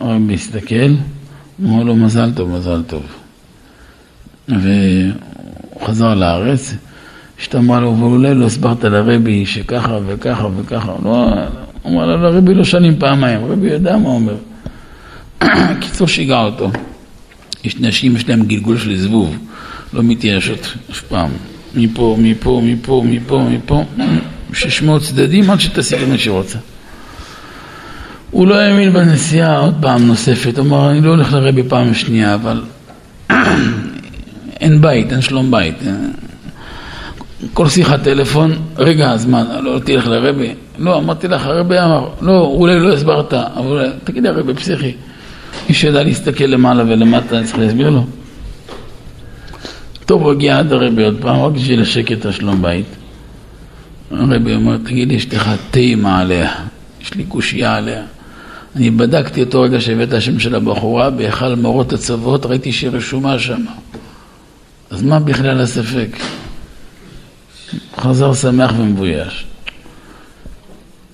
הרבי 0.00 0.34
הסתכל, 0.34 0.94
אמר 1.64 1.82
לו 1.82 1.96
מזל 1.96 2.30
טוב, 2.34 2.50
מזל 2.50 2.82
טוב. 2.82 3.02
והוא 4.48 5.86
חזר 5.86 6.14
לארץ, 6.14 6.74
אשתו 7.40 7.58
אמרה 7.58 7.80
לו, 7.80 7.96
ואולי 7.98 8.34
לא 8.34 8.46
הסברת 8.46 8.84
לרבי 8.84 9.46
שככה 9.46 9.98
וככה 10.06 10.48
וככה, 10.56 10.92
לא, 11.04 11.32
אמר 11.86 12.06
לו, 12.06 12.22
לרבי 12.22 12.54
לא 12.54 12.64
שנים 12.64 12.98
פעמיים, 12.98 13.44
רבי 13.44 13.66
יודע 13.66 13.96
מה 13.96 14.08
אומר. 14.08 14.36
קיצור 15.80 16.08
שיגע 16.08 16.38
אותו. 16.38 16.70
יש 17.64 17.80
נשים, 17.80 18.16
יש 18.16 18.28
להם 18.28 18.42
גלגול 18.42 18.78
של 18.78 18.96
זבוב. 18.96 19.36
לא 19.92 20.02
מתייאשות 20.02 20.74
אף 20.90 21.02
פעם. 21.02 21.30
מפה, 21.74 22.16
מפה, 22.18 22.60
מפה, 22.64 23.02
מפה, 23.06 23.44
מפה, 23.50 23.84
ששמוע 24.52 25.00
צדדים 25.00 25.50
עד 25.50 25.60
שתשיג 25.60 26.02
את 26.02 26.08
מה 26.08 26.18
שהיא 26.18 26.32
רוצה. 26.32 26.58
הוא 28.30 28.48
לא 28.48 28.54
האמין 28.54 28.92
בנסיעה 28.92 29.58
עוד 29.58 29.74
פעם 29.80 30.06
נוספת, 30.06 30.58
הוא 30.58 30.66
אמר, 30.66 30.90
אני 30.90 31.00
לא 31.00 31.10
הולך 31.10 31.32
לרבי 31.32 31.62
פעם 31.68 31.94
שנייה, 31.94 32.34
אבל 32.34 32.62
אין 34.60 34.80
בית, 34.80 35.12
אין 35.12 35.20
שלום 35.20 35.50
בית. 35.50 35.74
כל 37.52 37.68
שיחת 37.68 38.02
טלפון, 38.02 38.52
רגע, 38.78 39.10
אז 39.10 39.26
מה, 39.26 39.60
לא 39.60 39.78
תלך 39.84 40.06
לרבי? 40.06 40.54
לא, 40.78 40.98
אמרתי 40.98 41.28
לך, 41.28 41.46
הרבי 41.46 41.78
אמר, 41.78 42.08
לא, 42.20 42.40
אולי 42.40 42.80
לא 42.80 42.92
הסברת, 42.92 43.34
אבל 43.34 43.92
תגידי, 44.04 44.28
הרבי 44.28 44.54
פסיכי, 44.54 44.92
מי 45.68 45.74
שיודע 45.74 46.02
להסתכל 46.02 46.44
למעלה 46.44 46.82
ולמטה, 46.82 47.38
אני 47.38 47.46
צריך 47.46 47.58
להסביר 47.58 47.90
לו. 47.90 48.06
טוב, 50.12 50.28
הגיע 50.28 50.58
עד 50.58 50.72
הרבי 50.72 51.04
עוד 51.04 51.16
פעם, 51.20 51.40
רק 51.40 51.52
בשביל 51.52 51.82
השקט 51.82 52.26
השלום 52.26 52.62
בית. 52.62 52.86
הרבי 54.10 54.54
אומר, 54.54 54.76
תגיד 54.78 55.08
לי, 55.08 55.14
יש 55.14 55.34
לך 55.34 55.50
תימה 55.70 56.20
עליה, 56.20 56.54
יש 57.02 57.14
לי 57.14 57.24
קושייה 57.24 57.76
עליה. 57.76 58.02
אני 58.76 58.90
בדקתי 58.90 59.42
אותו 59.42 59.62
רגע 59.62 59.80
שהבאת 59.80 60.12
השם 60.12 60.38
של 60.38 60.54
הבחורה, 60.54 61.10
בהיכל 61.10 61.54
מורות 61.54 61.92
הצוות, 61.92 62.46
ראיתי 62.46 62.72
שהיא 62.72 62.90
רשומה 62.90 63.38
שם. 63.38 63.64
אז 64.90 65.02
מה 65.02 65.20
בכלל 65.20 65.60
הספק? 65.60 66.16
חזר 67.96 68.34
שמח 68.34 68.72
ומבויש. 68.78 69.46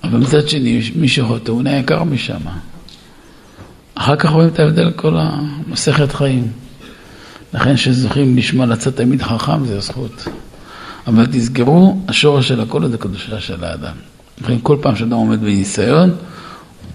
אבל 0.05 0.19
מצד 0.19 0.49
שני, 0.49 0.81
מי 0.97 1.09
שחוטא 1.09 1.51
הוא 1.51 1.63
נעקר 1.63 2.05
משם. 2.05 2.41
אחר 3.95 4.17
כך 4.17 4.31
רואים 4.31 4.49
את 4.49 4.59
ההבדל 4.59 4.91
כל 4.91 5.17
המסכת 5.19 6.13
חיים. 6.13 6.68
לכן 7.55 7.77
שזוכים 7.77 8.37
לשמוע 8.37 8.67
לצאת 8.67 8.97
תמיד 8.97 9.23
חכם 9.23 9.67
זה 9.67 9.81
זכות. 9.81 10.29
אבל 11.07 11.27
תזכרו, 11.27 11.99
השורש 12.09 12.49
של 12.49 12.61
הכל 12.61 12.89
זה 12.89 12.99
קדושה 12.99 13.41
של 13.41 13.65
האדם. 13.65 13.95
לכן 14.41 14.57
כל 14.63 14.77
פעם 14.81 14.97
שאדם 14.97 15.13
עומד 15.13 15.41
בניסיון, 15.41 16.11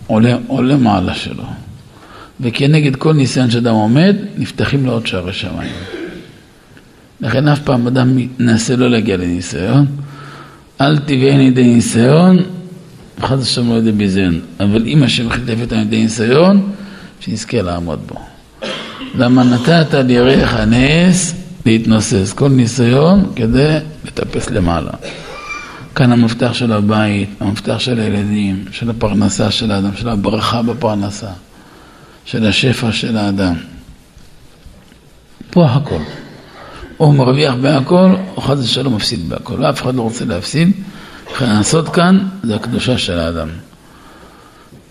עולה, 0.07 0.37
עולה 0.47 0.77
מעלה 0.77 1.13
שלו. 1.13 1.43
וכנגד 2.41 2.95
כל 2.95 3.13
ניסיון 3.13 3.51
שאדם 3.51 3.73
עומד, 3.73 4.15
נפתחים 4.37 4.85
לו 4.85 4.91
עוד 4.91 5.07
שערי 5.07 5.33
שמיים. 5.33 5.71
לכן 7.21 7.47
אף 7.47 7.59
פעם 7.59 7.87
אדם 7.87 8.17
מנסה 8.39 8.75
לא 8.75 8.89
להגיע 8.89 9.17
לניסיון. 9.17 9.85
אל 10.81 10.97
תביאני 10.97 11.43
לידי 11.43 11.63
ניסיון, 11.63 12.37
חס 13.21 13.39
ושלום 13.39 13.69
לא 13.69 13.75
ידי 13.75 13.91
ביזיון. 13.91 14.39
אבל 14.59 14.87
אם 14.87 15.03
השם 15.03 15.29
חילף 15.29 15.61
אותנו 15.61 15.79
לידי 15.79 16.03
ניסיון, 16.03 16.71
שנזכה 17.19 17.61
לעמוד 17.61 17.99
בו. 18.07 18.32
למה 19.15 19.43
נתת 19.43 19.93
לירך 19.93 20.53
הנס 20.53 21.35
להתנוסס, 21.65 22.33
כל 22.33 22.49
ניסיון 22.49 23.31
כדי 23.35 23.77
לטפס 24.05 24.49
למעלה. 24.49 24.91
כאן 25.95 26.11
המפתח 26.11 26.53
של 26.53 26.71
הבית, 26.71 27.29
המפתח 27.39 27.79
של 27.79 27.99
הילדים, 27.99 28.65
של 28.71 28.89
הפרנסה 28.89 29.51
של 29.51 29.71
האדם, 29.71 29.95
של 29.95 30.09
הברכה 30.09 30.61
בפרנסה, 30.61 31.29
של 32.25 32.45
השפע 32.45 32.91
של 32.91 33.17
האדם. 33.17 33.53
פה 35.49 35.65
הכל. 35.65 36.01
או 36.99 37.11
מרוויח 37.11 37.53
בהכל, 37.61 38.15
או 38.35 38.41
חס 38.41 38.57
ושלום 38.59 38.95
מפסיד 38.95 39.29
בהכל. 39.29 39.53
ואף 39.59 39.81
אחד 39.81 39.95
לא 39.95 40.01
רוצה 40.01 40.25
להפסיד. 40.25 40.71
לכן 41.33 41.49
לעשות 41.49 41.89
כאן 41.89 42.27
זה 42.43 42.55
הקדושה 42.55 42.97
של 42.97 43.19
האדם. 43.19 43.47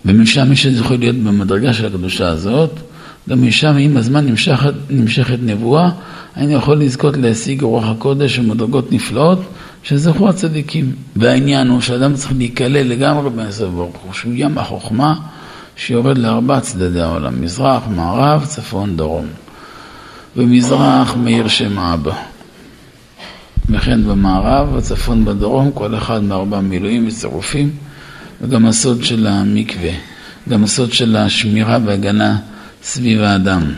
ומשם 0.05 0.49
מי 0.49 0.55
שזוכה 0.55 0.95
להיות 0.95 1.15
במדרגה 1.15 1.73
של 1.73 1.85
הקדושה 1.85 2.27
הזאת, 2.27 2.79
גם 3.29 3.47
משם 3.47 3.75
עם 3.79 3.97
הזמן 3.97 4.25
נמשכת, 4.25 4.73
נמשכת 4.89 5.37
נבואה, 5.41 5.89
אני 6.37 6.53
יכול 6.53 6.77
לזכות 6.77 7.17
להשיג 7.17 7.61
רוח 7.61 7.85
הקודש 7.85 8.39
ומדרגות 8.39 8.91
נפלאות 8.91 9.39
שזכו 9.83 10.29
הצדיקים. 10.29 10.91
והעניין 11.15 11.67
הוא 11.67 11.81
שאדם 11.81 12.13
צריך 12.13 12.33
להיכלל 12.37 12.87
לגמרי 12.87 13.29
בעשר 13.29 13.69
ברוך 13.69 13.97
הוא, 14.03 14.13
שהוא 14.13 14.33
ים 14.35 14.57
החוכמה 14.57 15.15
שיורד 15.75 16.17
לארבע 16.17 16.59
צדדי 16.59 17.01
העולם, 17.01 17.41
מזרח, 17.41 17.83
מערב, 17.95 18.45
צפון, 18.45 18.97
דרום. 18.97 19.25
במזרח 20.35 21.15
מאיר 21.15 21.47
שם 21.47 21.79
אבא. 21.79 22.15
וכן 23.69 24.03
במערב, 24.03 24.75
בצפון, 24.77 25.25
בדרום, 25.25 25.71
כל 25.71 25.95
אחד 25.95 26.23
מארבע 26.23 26.59
מילואים 26.59 27.07
וצירופים, 27.07 27.71
וגם 28.41 28.65
הסוד 28.65 29.03
של 29.03 29.27
המקווה, 29.27 29.91
גם 30.49 30.63
הסוד 30.63 30.91
של 30.93 31.15
השמירה 31.15 31.77
והגנה 31.85 32.37
סביב 32.83 33.21
האדם. 33.21 33.73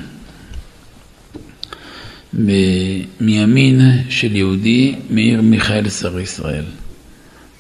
מימין 3.22 3.82
של 4.10 4.36
יהודי 4.36 4.96
מאיר 5.10 5.42
מיכאל 5.42 5.90
שר 5.90 6.20
ישראל, 6.20 6.64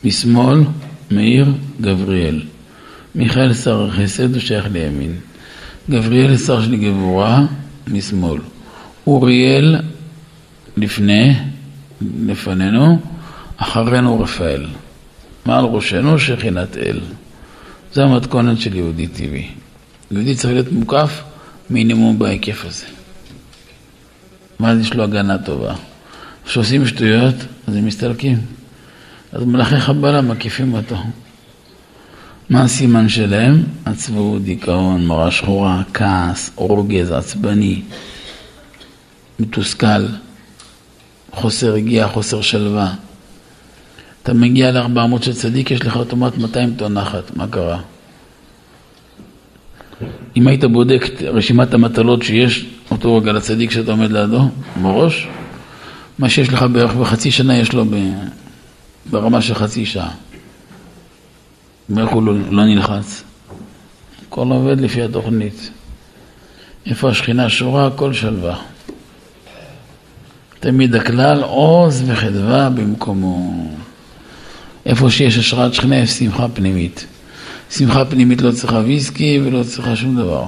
משמאל 0.03 0.59
מאיר 1.11 1.53
גבריאל. 1.81 2.41
מיכאל 3.15 3.53
שר 3.53 3.85
החסד 3.85 4.33
הוא 4.33 4.41
שייך 4.41 4.65
לימין, 4.71 5.15
גבריאל 5.89 6.37
שר 6.37 6.61
של 6.63 6.75
גבורה 6.75 7.45
משמאל, 7.87 8.41
אוריאל 9.07 9.75
לפני, 10.77 11.33
לפנינו, 12.01 12.99
אחרינו 13.57 14.19
רפאל. 14.19 14.65
מעל 15.45 15.65
ראשנו 15.65 16.19
שכינת 16.19 16.77
אל. 16.77 16.99
זו 17.93 18.01
המתכונת 18.01 18.59
של 18.61 18.75
יהודי 18.75 19.07
טבעי. 19.07 19.47
יהודי 20.11 20.35
צריך 20.35 20.53
להיות 20.53 20.71
מוקף 20.71 21.21
מינימום 21.69 22.19
בהיקף 22.19 22.65
הזה. 22.65 22.85
ואז 24.59 24.79
יש 24.79 24.93
לו 24.93 25.03
הגנה 25.03 25.37
טובה. 25.37 25.75
כשעושים 26.45 26.87
שטויות, 26.87 27.35
אז 27.67 27.75
הם 27.75 27.85
מסתלקים. 27.85 28.37
אז 29.31 29.43
מלאכי 29.43 29.79
חבלה 29.79 30.21
מקיפים 30.21 30.73
אותו. 30.73 30.97
מה 32.49 32.63
הסימן 32.63 33.09
שלהם? 33.09 33.63
עצבות, 33.85 34.43
דיכאון, 34.43 35.05
מראה 35.05 35.31
שחורה, 35.31 35.83
כעס, 35.93 36.51
רוגז, 36.55 37.11
עצבני, 37.11 37.81
מתוסכל, 39.39 40.05
חוסר 41.31 41.71
רגיעה, 41.71 42.09
חוסר 42.09 42.41
שלווה. 42.41 42.93
אתה 44.23 44.33
מגיע 44.33 44.71
ל-400 44.71 45.23
של 45.23 45.33
צדיק, 45.33 45.71
יש 45.71 45.81
לך 45.81 45.95
אוטומט 45.95 46.37
200 46.37 46.75
טון 46.75 46.93
נחת, 46.93 47.35
מה 47.35 47.47
קרה? 47.47 47.81
אם 50.37 50.47
היית 50.47 50.63
בודק 50.63 51.05
את 51.05 51.21
רשימת 51.21 51.73
המטלות 51.73 52.23
שיש 52.23 52.65
אותו 52.91 53.17
רגע 53.17 53.31
לצדיק 53.31 53.71
שאתה 53.71 53.91
עומד 53.91 54.11
לידו, 54.11 54.49
בראש, 54.81 55.27
מה 56.19 56.29
שיש 56.29 56.49
לך 56.49 56.65
בערך 56.71 56.93
בחצי 56.93 57.31
שנה 57.31 57.57
יש 57.57 57.73
לו 57.73 57.85
ברמה 59.09 59.41
של 59.41 59.55
חצי 59.55 59.85
שעה. 59.85 60.11
ואיך 61.89 62.09
הוא 62.09 62.23
לא, 62.23 62.33
לא 62.49 62.65
נלחץ? 62.65 63.23
הכל 64.27 64.47
עובד 64.47 64.81
לפי 64.81 65.01
התוכנית. 65.01 65.69
איפה 66.85 67.09
השכינה 67.09 67.49
שורה, 67.49 67.87
הכל 67.87 68.13
שלווה. 68.13 68.55
תמיד 70.59 70.95
הכלל 70.95 71.43
עוז 71.43 72.03
וחדווה 72.07 72.69
במקומו. 72.69 73.67
איפה 74.85 75.09
שיש 75.09 75.37
השראת 75.37 75.73
שכינה 75.73 75.95
יש 75.95 76.09
שמחה 76.09 76.47
פנימית. 76.47 77.05
שמחה 77.69 78.05
פנימית 78.05 78.41
לא 78.41 78.51
צריכה 78.51 78.77
ויסקי 78.77 79.39
ולא 79.45 79.63
צריכה 79.63 79.95
שום 79.95 80.15
דבר. 80.15 80.45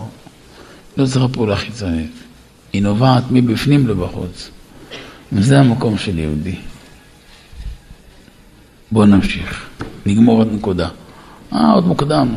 לא 0.98 1.06
צריכה 1.06 1.28
פעולה 1.28 1.56
חיצונית. 1.56 2.12
היא 2.74 2.82
נובעת 2.82 3.24
מבפנים 3.32 3.88
לבחוץ. 3.88 4.50
וזה 5.34 5.60
המקום 5.60 5.98
של 5.98 6.20
יהודי. 6.20 6.56
בואו 8.92 9.06
נמשיך. 9.06 9.66
נגמור 10.06 10.38
עוד 10.38 10.54
נקודה. 10.54 10.90
אה, 11.54 11.72
עוד 11.72 11.88
מוקדם. 11.88 12.36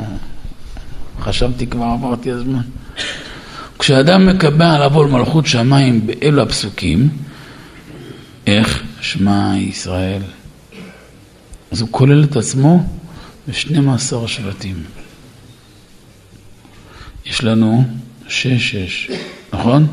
חשבתי 1.20 1.66
כבר 1.66 1.84
עברתי 1.84 2.30
הזמן. 2.30 2.60
כשאדם 3.78 4.26
מקבע 4.26 4.78
לעבור 4.78 5.06
מלכות 5.06 5.46
שמיים 5.46 6.06
באלו 6.06 6.42
הפסוקים, 6.42 7.08
איך? 8.46 8.82
שמע 9.00 9.52
ישראל. 9.56 10.22
אז 11.70 11.80
הוא 11.80 11.88
כולל 11.90 12.24
את 12.24 12.36
עצמו 12.36 12.84
ב-12 13.50 14.26
שבטים. 14.26 14.84
יש 17.26 17.44
לנו 17.44 17.84
שש 18.28 18.74
שש, 18.74 19.10
נכון? 19.52 19.86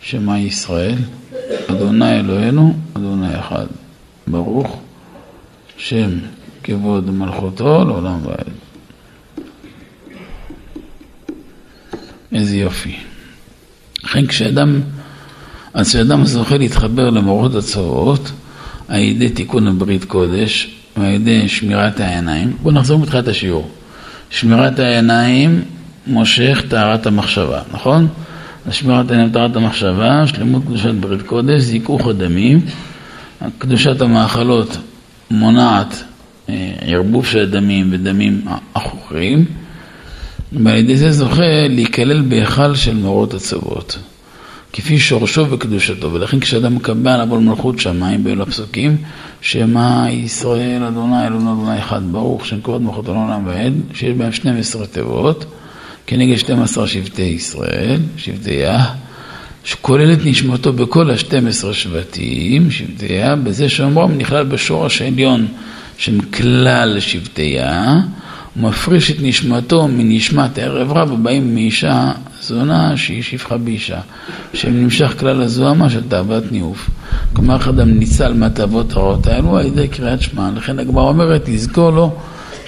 שמע 0.00 0.38
ישראל, 0.38 0.98
אדוני 1.70 2.20
אלוהינו, 2.20 2.76
אדוני 2.94 3.40
אחד. 3.40 3.66
ברוך 4.26 4.80
שם 5.76 6.10
כבוד 6.62 7.10
מלכותו 7.10 7.84
לעולם 7.84 8.26
ועד. 8.26 8.50
איזה 12.32 12.56
יופי. 12.56 12.96
לכן 14.04 14.26
כשאדם, 14.26 14.80
אז 15.74 15.88
כשאדם 15.88 16.24
זוכה 16.24 16.56
להתחבר 16.56 17.10
למורות 17.10 17.54
הצבאות, 17.54 18.30
על 18.88 19.00
ידי 19.00 19.28
תיקון 19.28 19.66
הברית 19.66 20.04
קודש, 20.04 20.79
ועל 20.96 21.10
ידי 21.10 21.48
שמירת 21.48 22.00
העיניים, 22.00 22.56
בואו 22.62 22.74
נחזור 22.74 22.98
מתחילת 22.98 23.28
השיעור. 23.28 23.70
שמירת 24.30 24.78
העיניים 24.78 25.62
מושך 26.06 26.62
טהרת 26.68 27.06
המחשבה, 27.06 27.62
נכון? 27.72 28.08
שמירת 28.70 29.10
העיניים 29.10 29.32
טהרת 29.32 29.56
המחשבה, 29.56 30.26
שלמות 30.26 30.62
קדושת 30.64 30.94
ברית 30.94 31.22
קודש, 31.22 31.62
זיכוך 31.62 32.06
הדמים, 32.06 32.60
קדושת 33.58 34.00
המאכלות 34.00 34.76
מונעת 35.30 36.04
אה, 36.48 36.72
ערבוב 36.80 37.26
של 37.26 37.50
דמים 37.50 37.88
ודמים 37.92 38.44
עכוכים, 38.74 39.44
ועל 40.52 40.76
ידי 40.76 40.96
זה 40.96 41.12
זוכה 41.12 41.68
להיכלל 41.68 42.22
בהיכל 42.22 42.74
של 42.74 42.94
מאורות 42.94 43.34
הצוות, 43.34 43.98
כפי 44.72 44.98
שורשו 44.98 45.50
וקדושתו, 45.50 46.12
ולכן 46.12 46.40
כשאדם 46.40 46.74
מקבל 46.74 47.16
לעבור 47.16 47.38
מלכות 47.38 47.78
שמיים 47.78 48.24
באלו 48.24 48.42
הפסוקים, 48.42 48.96
שמע 49.40 50.06
ישראל 50.10 50.82
אדוני 50.82 51.26
אלוהינו 51.26 51.52
אדוני 51.52 51.78
אחד 51.78 52.02
ברוך 52.12 52.46
שם 52.46 52.60
כבוד 52.60 52.82
מלכות 52.82 53.08
העולם 53.08 53.46
ועד, 53.46 53.72
שיש 53.94 54.12
בהם 54.16 54.32
12 54.32 54.86
תיבות, 54.86 55.44
כנגד 56.06 56.36
12 56.36 56.86
שבטי 56.86 57.22
ישראל, 57.22 58.00
שבטי 58.16 58.54
יה, 58.54 58.84
שכולל 59.64 60.12
את 60.12 60.18
נשמתו 60.24 60.72
בכל 60.72 61.10
ה-12 61.10 61.72
שבטים, 61.72 62.70
שבטי 62.70 63.12
יה, 63.12 63.36
בזה 63.36 63.68
שאומרם 63.68 64.18
נכלל 64.18 64.44
בשורש 64.44 65.02
העליון 65.02 65.46
של 65.98 66.20
כלל 66.20 67.00
שבטיה, 67.00 68.00
הוא 68.54 68.68
מפריש 68.68 69.10
את 69.10 69.16
נשמתו 69.22 69.88
מנשמת 69.88 70.58
ערב 70.58 70.92
רב, 70.92 71.12
ובאים 71.12 71.54
מאישה 71.54 72.12
זונה 72.50 72.96
שהיא 72.96 73.22
שפחה 73.22 73.56
באישה, 73.56 74.00
שנמשך 74.54 75.14
כלל 75.18 75.42
הזוהמה 75.42 75.90
של 75.90 76.08
תאוות 76.08 76.52
ניאוף. 76.52 76.90
כלומר, 77.32 77.70
אדם 77.70 77.90
ניצל 77.90 78.32
מהתאוות 78.32 78.92
הרעות 78.92 79.26
האלו 79.26 79.58
על 79.58 79.66
ידי 79.66 79.88
קריאת 79.88 80.20
שמע. 80.20 80.50
לכן 80.56 80.78
הגמרא 80.78 81.02
אומרת, 81.02 81.48
יזכור 81.48 81.90
לו 81.90 82.16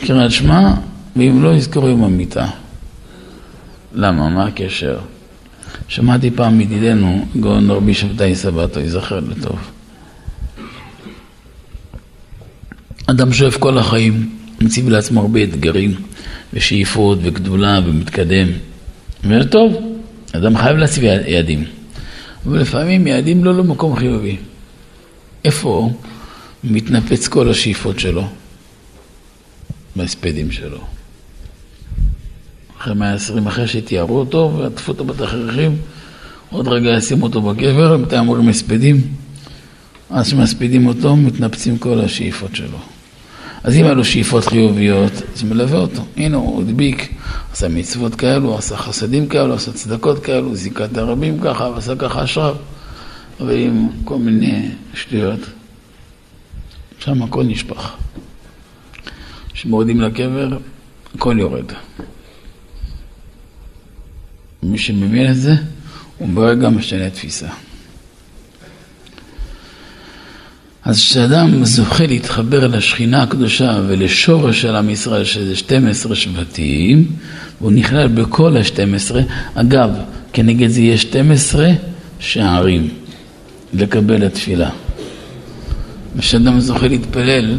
קריאת 0.01 0.31
שמע, 0.31 0.75
ואם 1.17 1.43
לא 1.43 1.55
יזכור 1.55 1.89
יום 1.89 2.05
המיתה. 2.05 2.47
למה? 3.95 4.29
מה 4.29 4.47
הקשר? 4.47 4.99
שמעתי 5.89 6.31
פעם 6.31 6.59
מדידנו, 6.59 7.27
גאון 7.41 7.71
רבי 7.71 7.95
שבתאי 7.95 8.35
סבתו, 8.35 8.81
ייזכר 8.81 9.21
לטוב. 9.21 9.59
אדם 13.07 13.33
שואף 13.33 13.57
כל 13.57 13.79
החיים 13.79 14.31
מציב 14.61 14.89
לעצמו 14.89 15.21
הרבה 15.21 15.43
אתגרים 15.43 15.95
ושאיפות 16.53 17.19
וגדולה 17.23 17.81
ומתקדם. 17.87 18.49
וזה 19.25 19.49
טוב, 19.51 19.77
אדם 20.33 20.57
חייב 20.57 20.77
להציב 20.77 21.05
יעדים. 21.05 21.65
אבל 22.47 22.61
לפעמים 22.61 23.07
יעדים 23.07 23.45
לא 23.45 23.55
למקום 23.55 23.97
חיובי. 23.97 24.37
איפה 25.45 25.91
מתנפץ 26.65 27.29
כל 27.29 27.51
השאיפות 27.51 27.99
שלו? 27.99 28.29
בהספדים 29.97 30.51
שלו. 30.51 30.79
אחרי 32.79 32.95
מאה 32.95 33.15
עשרים, 33.15 33.47
אחרי 33.47 33.69
שתיארו 33.69 34.19
אותו 34.19 34.55
ועטפו 34.59 34.93
אותו 34.93 35.05
בתכריכים, 35.05 35.77
עוד 36.51 36.69
רגע 36.69 36.91
ישימו 36.91 37.27
אותו 37.27 37.43
בקבר, 37.43 37.97
מתי 37.97 38.19
אמורים 38.19 38.49
הספדים? 38.49 39.01
אז 40.11 40.29
שמספידים 40.29 40.87
אותו, 40.87 41.17
מתנפצים 41.17 41.79
כל 41.79 42.01
השאיפות 42.01 42.57
שלו. 42.57 42.79
אז 43.65 43.77
אם 43.77 43.85
היה 43.85 43.95
לו 43.95 44.05
שאיפות 44.05 44.45
חיוביות, 44.45 45.13
זה 45.35 45.47
מלווה 45.47 45.79
אותו. 45.79 46.05
הנה, 46.17 46.37
הוא 46.37 46.63
הדביק, 46.63 47.15
עשה 47.53 47.69
מצוות 47.69 48.15
כאלו, 48.15 48.59
עשה 48.59 48.77
חסדים 48.77 49.29
כאלו, 49.29 49.55
עשה 49.55 49.73
צדקות 49.73 50.25
כאלו, 50.25 50.55
זיכה 50.55 50.85
את 50.85 50.97
הרבים 50.97 51.41
ככה, 51.41 51.65
ועשה 51.65 51.97
ככה 51.97 52.25
אשריו. 52.25 52.57
אבל 53.41 53.57
עם 53.57 53.89
כל 54.05 54.19
מיני 54.19 54.69
שטויות, 54.95 55.41
שם 56.99 57.23
הכל 57.23 57.45
נשפך. 57.45 57.97
כשמורדים 59.53 60.01
לקבר, 60.01 60.59
הכל 61.15 61.37
יורד. 61.39 61.73
מי 64.63 64.79
שמבין 64.79 65.31
את 65.31 65.37
זה, 65.37 65.53
הוא 66.19 66.29
ברגע 66.35 66.69
משנה 66.69 67.11
תפיסה. 67.11 67.49
אז 70.85 70.97
כשאדם 71.01 71.65
זוכה 71.65 72.07
להתחבר 72.07 72.67
לשכינה 72.67 73.23
הקדושה 73.23 73.81
ולשורש 73.87 74.61
של 74.61 74.77
עם 74.77 74.91
ישראל, 74.91 75.25
שזה 75.25 75.57
12 75.57 76.15
שבטים, 76.15 77.07
והוא 77.61 77.73
נכלל 77.73 78.09
בכל 78.09 78.57
ה-12, 78.57 79.15
אגב, 79.55 79.91
כנגד 80.33 80.69
זה 80.69 80.81
יש 80.81 81.03
12 81.03 81.69
שערים 82.19 82.89
לקבל 83.75 84.25
התפילה. 84.25 84.71
כשאדם 86.19 86.61
זוכה 86.61 86.89
להתפלל 86.89 87.59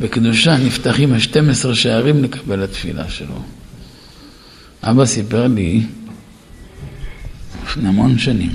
בקדושה, 0.00 0.56
נפתחים 0.56 1.12
ה-12 1.12 1.74
שערים 1.74 2.24
לקבל 2.24 2.62
התפילה 2.62 3.08
שלו. 3.08 3.42
אבא 4.82 5.04
סיפר 5.04 5.46
לי 5.46 5.82
לפני 7.64 7.88
המון 7.88 8.18
שנים, 8.18 8.52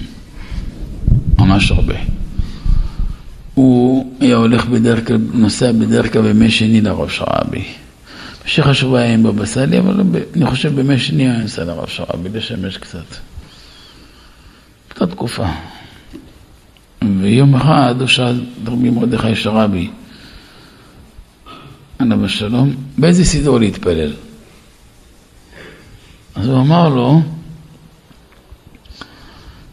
ממש 1.38 1.72
הרבה. 1.72 2.23
הוא 3.54 4.14
היה 4.20 4.36
הולך 4.36 4.66
בדרך 4.66 5.08
כלל, 5.08 5.18
נוסע 5.34 5.72
בדרך 5.72 6.14
כלל 6.14 6.22
בימי 6.22 6.52
שני 6.52 6.82
לראש 6.82 7.22
רבי. 7.22 7.66
במשך 8.44 8.68
השבוע 8.68 9.00
היה 9.00 9.14
עם 9.14 9.24
בבא 9.24 9.46
סאלי, 9.46 9.80
אבל 9.80 10.02
אני 10.36 10.46
חושב 10.46 10.76
בימי 10.76 11.00
שני 11.00 11.30
היה 11.30 11.38
נוסע 11.38 11.64
לראש 11.64 12.02
רבי, 12.10 12.30
לשמש 12.30 12.78
קצת. 12.78 13.06
אותה 14.94 15.16
תקופה. 15.16 15.48
ויום 17.22 17.56
אחד 17.56 17.96
הוא 18.00 18.08
שאל 18.08 18.42
רבי 18.66 18.90
מרדכי 18.90 19.36
שרבי, 19.36 19.90
עליו 22.00 22.26
השלום, 22.26 22.76
באיזה 22.98 23.26
סידור 23.26 23.60
להתפלל? 23.60 24.14
אז 26.36 26.48
הוא 26.48 26.60
אמר 26.60 26.90
לו, 26.90 27.22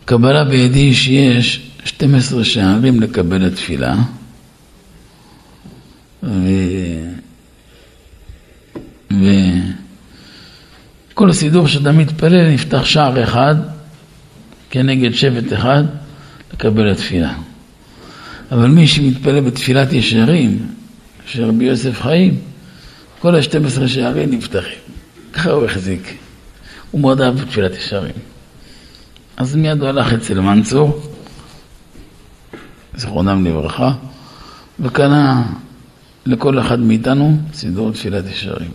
קבלה 0.04 0.44
בידי 0.44 0.94
שיש 0.94 1.69
12 1.84 2.44
שערים 2.44 3.00
לקבל 3.00 3.46
התפילה, 3.46 3.96
ו... 6.22 6.28
וכל 11.12 11.30
הסידור 11.30 11.66
שאתה 11.66 11.92
מתפלל 11.92 12.50
נפתח 12.50 12.84
שער 12.84 13.24
אחד 13.24 13.54
כנגד 14.70 15.14
שבט 15.14 15.52
אחד 15.52 15.84
לקבל 16.52 16.90
התפילה. 16.90 17.34
אבל 18.52 18.66
מי 18.66 18.86
שמתפלל 18.86 19.40
בתפילת 19.40 19.92
ישרים, 19.92 20.66
של 21.26 21.44
רבי 21.44 21.64
יוסף 21.64 22.02
חיים, 22.02 22.38
כל 23.18 23.34
ה-12 23.34 23.88
שערים 23.88 24.30
נפתחים. 24.30 24.78
ככה 25.32 25.50
הוא 25.50 25.64
החזיק. 25.64 26.16
הוא 26.90 27.00
מאוד 27.00 27.20
אהב 27.20 27.40
בתפילת 27.40 27.76
ישרים. 27.76 28.14
אז 29.36 29.56
מיד 29.56 29.80
הוא 29.80 29.88
הלך 29.88 30.12
אצל 30.12 30.40
מנצור, 30.40 31.09
זכרונם 33.00 33.44
לברכה, 33.44 33.92
וקנה 34.80 35.42
לכל 36.26 36.60
אחד 36.60 36.80
מאיתנו 36.80 37.38
סידור 37.52 37.92
תפילת 37.92 38.24
ישרים. 38.30 38.70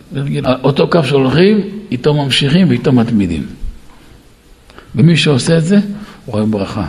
אותו 0.62 0.90
קו 0.90 1.04
שהולכים, 1.04 1.60
איתו 1.90 2.14
ממשיכים 2.14 2.68
ואיתו 2.68 2.92
מתמידים. 2.92 3.46
ומי 4.94 5.16
שעושה 5.16 5.58
את 5.58 5.64
זה, 5.64 5.76
הוא 6.24 6.34
רואה 6.34 6.46
ברכה. 6.46 6.88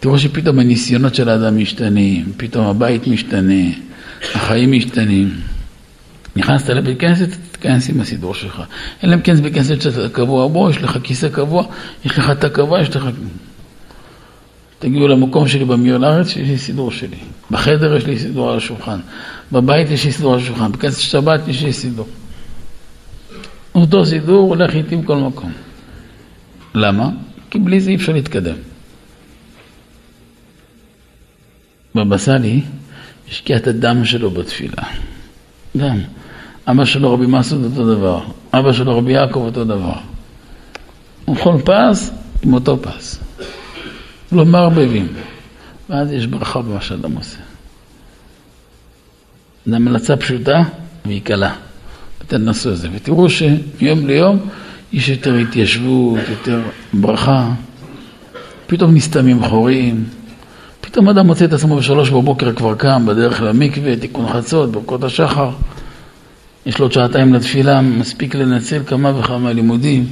תראו 0.00 0.18
שפתאום 0.18 0.58
הניסיונות 0.58 1.14
של 1.14 1.28
האדם 1.28 1.58
משתנים, 1.58 2.32
פתאום 2.36 2.66
הבית 2.66 3.06
משתנה, 3.06 3.62
החיים 4.34 4.72
משתנים. 4.72 5.30
נכנסת 6.36 6.70
לבית 6.70 7.00
כנסת, 7.00 7.28
תתכנס 7.52 7.90
עם 7.90 8.00
הסידור 8.00 8.34
שלך. 8.34 8.62
אלא 9.04 9.14
אם 9.14 9.20
כן 9.20 9.34
זה 9.34 9.42
בית 9.42 9.54
כנסת 9.54 9.82
שאתה 9.82 10.08
קבוע 10.08 10.48
בו, 10.48 10.70
יש 10.70 10.82
לך 10.82 10.98
כיסא 11.02 11.28
קבוע, 11.28 11.64
יש 12.04 12.18
לך 12.18 12.30
תא 12.30 12.48
קבוע, 12.48 12.80
יש 12.80 12.96
לך... 12.96 13.08
תגיעו 14.82 15.08
למקום 15.08 15.48
שלי 15.48 15.64
במיון 15.64 16.00
לארץ, 16.00 16.28
שיש 16.28 16.48
לי 16.48 16.58
סידור 16.58 16.90
שלי. 16.90 17.16
בחדר 17.50 17.96
יש 17.96 18.06
לי 18.06 18.18
סידור 18.18 18.50
על 18.50 18.56
השולחן. 18.56 19.00
בבית 19.52 19.90
יש 19.90 20.04
לי 20.04 20.12
סידור 20.12 20.34
על 20.34 20.40
השולחן. 20.40 20.72
בכנסת 20.72 21.00
שבת 21.00 21.48
יש 21.48 21.62
לי 21.62 21.72
סידור. 21.72 22.06
אותו 23.74 24.06
סידור 24.06 24.48
הולך 24.48 24.74
איתי 24.74 24.96
בכל 24.96 25.16
מקום. 25.16 25.52
למה? 26.74 27.10
כי 27.50 27.58
בלי 27.58 27.80
זה 27.80 27.90
אי 27.90 27.96
אפשר 27.96 28.12
להתקדם. 28.12 28.56
בבא 31.94 32.18
סאלי 32.18 32.60
השקיע 33.28 33.56
את 33.56 33.66
הדם 33.66 34.04
שלו 34.04 34.30
בתפילה. 34.30 34.82
דם. 35.76 35.98
אבא 36.66 36.84
שלו 36.84 37.14
רבי 37.14 37.26
מסעוד 37.26 37.64
אותו 37.64 37.94
דבר, 37.94 38.20
אבא 38.52 38.72
שלו 38.72 38.98
רבי 38.98 39.12
יעקב 39.12 39.40
אותו 39.40 39.64
דבר. 39.64 39.94
ובכל 41.28 41.56
פס 41.64 42.10
עם 42.42 42.54
אותו 42.54 42.82
פס. 42.82 43.18
לא 44.32 44.44
מערבבים. 44.44 45.08
ואז 45.90 46.12
יש 46.12 46.26
ברכה 46.26 46.62
במה 46.62 46.80
שאדם 46.80 47.12
עושה. 47.12 47.38
זו 49.66 49.76
המלצה 49.76 50.16
פשוטה 50.16 50.62
והיא 51.04 51.22
קלה. 51.24 51.54
ותנסו 52.24 52.70
את 52.70 52.76
זה, 52.76 52.88
ותראו 52.92 53.30
שמיום 53.30 54.06
ליום 54.06 54.38
יש 54.92 55.08
יותר 55.08 55.34
התיישבות, 55.34 56.18
יותר 56.28 56.60
ברכה. 56.92 57.50
פתאום 58.66 58.94
נסתמים 58.94 59.44
חורים. 59.44 60.04
פתאום 60.80 61.08
אדם 61.08 61.26
מוצא 61.26 61.44
את 61.44 61.52
עצמו 61.52 61.76
בשלוש 61.76 62.10
בבוקר 62.10 62.52
כבר 62.52 62.74
קם 62.74 63.06
בדרך 63.06 63.42
למקווה, 63.42 63.96
תיקון 63.96 64.28
חצות, 64.32 64.72
ברכות 64.72 65.04
השחר. 65.04 65.50
יש 66.66 66.78
לו 66.78 66.84
עוד 66.84 66.92
שעתיים 66.92 67.34
לתפילה, 67.34 67.80
מספיק 67.80 68.34
לנצל 68.34 68.82
כמה 68.86 69.18
וכמה 69.18 69.52
לימודים. 69.52 70.06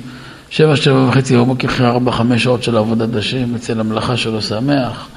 שבע, 0.50 0.76
שבע 0.76 1.08
וחצי 1.08 1.36
בבוקר 1.36 1.68
אחרי 1.68 1.86
ארבע, 1.86 2.12
חמש 2.12 2.42
שעות 2.42 2.62
של 2.62 2.76
עבודת 2.76 3.14
השם, 3.14 3.54
אצל 3.54 3.80
המלאכה 3.80 4.16
שלו 4.16 4.42
שמח, 4.42 5.08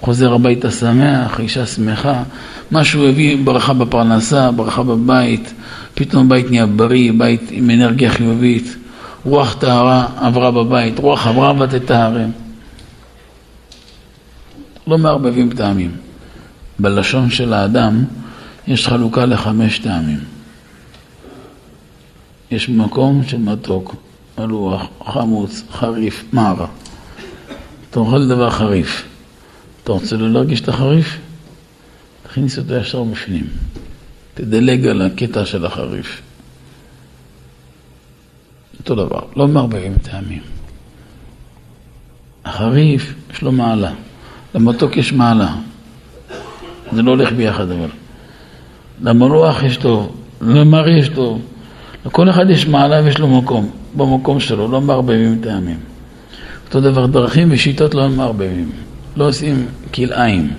חוזר 0.00 0.32
הביתה 0.32 0.70
שמח, 0.70 1.40
אישה 1.40 1.66
שמחה, 1.66 2.22
מה 2.70 2.84
שהוא 2.84 3.08
הביא 3.08 3.36
ברכה 3.44 3.72
בפרנסה, 3.72 4.50
ברכה 4.50 4.82
בבית, 4.82 5.54
פתאום 5.94 6.26
הבית 6.26 6.50
נהיה 6.50 6.66
בריא, 6.66 7.12
בית 7.18 7.48
עם 7.50 7.70
אנרגיה 7.70 8.10
חיובית, 8.10 8.76
רוח 9.24 9.56
טהרה 9.58 10.06
עברה 10.20 10.50
בבית, 10.50 10.98
רוח 10.98 11.26
עברה 11.26 11.52
ותטהרם. 11.58 12.30
לא 14.86 14.98
מערבבים 14.98 15.50
טעמים. 15.50 15.90
בלשון 16.78 17.30
של 17.30 17.52
האדם 17.52 18.04
יש 18.66 18.88
חלוקה 18.88 19.26
לחמש 19.26 19.78
טעמים. 19.78 20.18
יש 22.50 22.68
מקום 22.68 23.22
של 23.26 23.38
מתוק, 23.38 23.94
מלוח, 24.38 24.82
חמוץ, 25.04 25.62
חריף, 25.72 26.24
מרה. 26.32 26.66
אתה 27.90 28.00
אוכל 28.00 28.28
דבר 28.28 28.50
חריף. 28.50 29.04
אתה 29.84 29.92
רוצה 29.92 30.16
לא 30.16 30.30
להרגיש 30.30 30.60
את 30.60 30.68
החריף? 30.68 31.18
תכניס 32.22 32.58
אותו 32.58 32.74
ישר 32.74 33.02
בפנים. 33.02 33.46
תדלג 34.34 34.86
על 34.86 35.02
הקטע 35.02 35.44
של 35.44 35.66
החריף. 35.66 36.22
אותו 38.78 38.94
דבר, 38.94 39.20
לא 39.36 39.48
מערבבים 39.48 39.98
טעמים. 39.98 40.42
החריף 42.44 43.14
יש 43.32 43.42
לו 43.42 43.52
מעלה. 43.52 43.92
למתוק 44.54 44.96
יש 44.96 45.12
מעלה. 45.12 45.54
זה 46.92 47.02
לא 47.02 47.10
הולך 47.10 47.32
ביחד 47.32 47.70
אבל. 47.70 47.88
למרוח 49.02 49.62
יש 49.62 49.76
טוב, 49.76 50.16
למר 50.40 50.88
יש 50.88 51.08
טוב. 51.08 51.42
לכל 52.06 52.30
אחד 52.30 52.50
יש 52.50 52.66
מעלה 52.66 53.02
ויש 53.04 53.18
לו 53.18 53.28
מקום, 53.28 53.70
במקום 53.96 54.40
שלו, 54.40 54.68
לא 54.68 54.80
מערבבים 54.80 55.38
טעמים. 55.42 55.78
אותו 56.66 56.80
דבר, 56.80 57.06
דרכים 57.06 57.48
ושיטות 57.50 57.94
לא 57.94 58.08
מערבבים. 58.08 58.70
לא 59.16 59.28
עושים 59.28 59.66
כלאיים. 59.94 60.50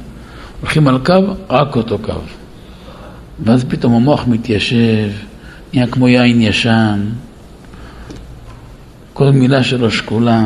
הולכים 0.62 0.88
על 0.88 0.98
קו, 1.06 1.14
רק 1.50 1.76
אותו 1.76 2.00
קו. 2.00 2.14
ואז 3.44 3.64
פתאום 3.64 3.94
המוח 3.94 4.28
מתיישב, 4.28 5.10
נהיה 5.74 5.88
כמו 5.88 6.08
יין 6.08 6.42
ישן, 6.42 7.00
כל 9.14 9.32
מילה 9.32 9.64
שלו 9.64 9.92
שקולה. 9.92 10.46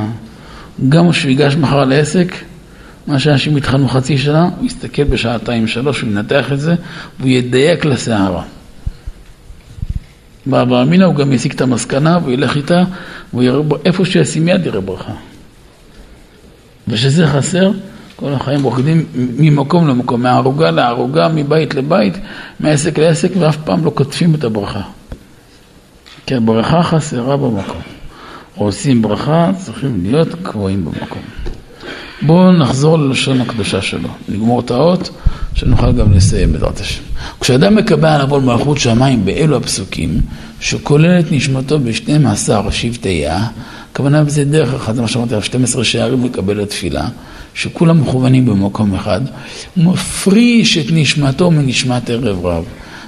גם 0.90 1.12
כשהוא 1.12 1.30
ייגש 1.30 1.56
מחר 1.56 1.86
לעסק, 1.86 2.36
מה 3.08 3.20
שאנשים 3.20 3.56
התחלנו 3.56 3.88
חצי 3.88 4.18
שנה, 4.18 4.50
הוא 4.58 4.66
יסתכל 4.66 5.04
בשעתיים 5.04 5.68
שלוש, 5.68 6.02
הוא 6.02 6.10
ינתח 6.10 6.52
את 6.52 6.60
זה, 6.60 6.76
והוא 7.20 7.30
ידייק 7.30 7.86
לסערה. 7.86 8.44
באברהם 10.46 10.88
אמינא 10.88 11.04
הוא 11.04 11.16
גם 11.16 11.34
יסיק 11.34 11.54
את 11.54 11.62
המסקנה, 11.62 12.18
והוא 12.22 12.32
ילך 12.32 12.56
איתה, 12.56 12.84
והוא 13.34 13.44
יראה, 13.44 13.62
איפה 13.86 14.06
שהוא 14.06 14.22
ישים 14.22 14.48
יד 14.48 14.66
יראה 14.66 14.82
ברכה. 14.82 15.14
וכשזה 16.88 17.28
חסר, 17.28 17.72
כל 18.16 18.34
החיים 18.34 18.64
רוקדים 18.64 19.06
ממקום 19.16 19.88
למקום, 19.88 20.22
מהערוגה 20.22 20.72
לערוגה, 20.72 21.28
מבית 21.28 21.74
לבית, 21.74 22.18
מעסק 22.60 23.00
לעסק, 23.00 23.30
ואף 23.40 23.58
פעם 23.58 23.86
לא 23.86 23.90
קוטפים 23.90 24.36
את 24.36 24.44
הברכה. 24.44 24.82
כי 26.26 26.36
הברכה 26.36 26.84
חסרה 26.84 27.38
במקום. 27.38 27.82
עושים 28.56 29.02
ברכה, 29.02 29.52
צריכים 29.58 30.04
להיות 30.04 30.28
קבועים 30.44 30.86
במקום. 30.86 31.22
בואו 32.22 32.52
נחזור 32.52 33.00
ללשון 33.00 33.42
הקדושה 33.42 33.82
שלו, 33.82 34.10
נגמור 34.30 34.60
את 34.60 34.72
האות, 34.72 35.10
שנוכל 35.54 35.92
גם 35.92 36.12
לסיים 36.12 36.54
בעזרת 36.54 36.80
השם. 36.80 37.02
כשאדם 37.40 37.76
מקבל 37.76 38.22
עול 38.30 38.42
מלכות 38.42 38.78
שמיים 38.78 39.26
באלו 39.26 39.58
הפסוקים, 39.58 40.22
שכולל 40.60 41.20
את 41.20 41.32
נשמתו 41.32 41.80
ב-12 41.80 42.72
שבטייה, 42.72 43.48
הכוונה 43.92 44.24
בזה 44.24 44.46
דרך 44.46 44.74
אחת, 44.74 44.96
זה 44.96 45.02
מה 45.02 45.08
שאמרתי, 45.08 45.36
12 45.42 45.84
שערים 45.84 46.26
לקבל 46.26 46.60
התפילה, 46.60 47.08
שכולם 47.54 48.02
מכוונים 48.02 48.46
במקום 48.46 48.96
אחד, 48.96 49.22
הוא 49.76 49.94
מפריש 49.94 50.78
את 50.78 50.86
נשמתו 50.92 51.52
מנשמת 51.52 52.10
ערב 52.10 52.46
רב. 52.46 52.64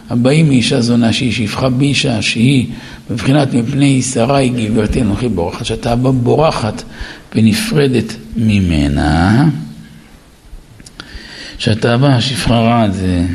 הבאים 0.09 0.47
מאישה 0.47 0.81
זונה 0.81 1.13
שהיא 1.13 1.31
שפחה 1.31 1.69
באישה 1.69 2.21
שהיא 2.21 2.67
בבחינת 3.09 3.53
מפני 3.53 4.01
שרי 4.01 4.49
גברתי 4.49 5.01
אנוכי 5.01 5.29
בורחת, 5.29 5.65
שאתה 5.65 5.95
בורחת 5.95 6.83
ונפרדת 7.35 8.13
ממנה, 8.35 9.49
שהתאווה 11.57 12.15
השפחה 12.15 12.59
רעה 12.59 12.91
זה 12.91 13.25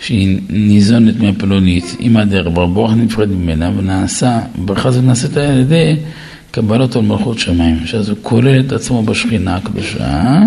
שהיא 0.00 0.40
ניזונת 0.48 1.20
מהפלונית, 1.20 1.96
אימא 2.00 2.24
דרבר, 2.24 2.66
בורחת 2.66 2.96
נפרדת 2.96 3.30
ממנה 3.30 3.70
ונעשה, 3.76 4.40
ברכה 4.56 4.88
הזאת 4.88 5.04
נעשית 5.04 5.36
על 5.36 5.60
ידי 5.60 5.96
קבלת 6.50 6.96
על 6.96 7.02
מלכות 7.02 7.38
שמיים, 7.38 7.86
שאז 7.86 8.08
הוא 8.08 8.18
כולל 8.22 8.60
את 8.60 8.72
עצמו 8.72 9.02
בשכינה 9.02 9.56
הקדושה. 9.56 10.40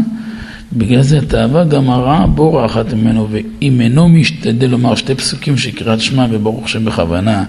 בגלל 0.73 1.01
זה 1.01 1.17
התאווה 1.17 1.63
גם 1.63 1.89
הרעה 1.89 2.27
בורחת 2.27 2.93
ממנו, 2.93 3.27
ואם 3.31 3.81
אינו 3.81 4.09
משתדל 4.09 4.67
לומר 4.67 4.95
שתי 4.95 5.15
פסוקים 5.15 5.57
של 5.57 5.71
קריאת 5.71 5.99
שמע 5.99 6.27
וברוך 6.31 6.69
שם 6.69 6.85
בכוונה, 6.85 7.43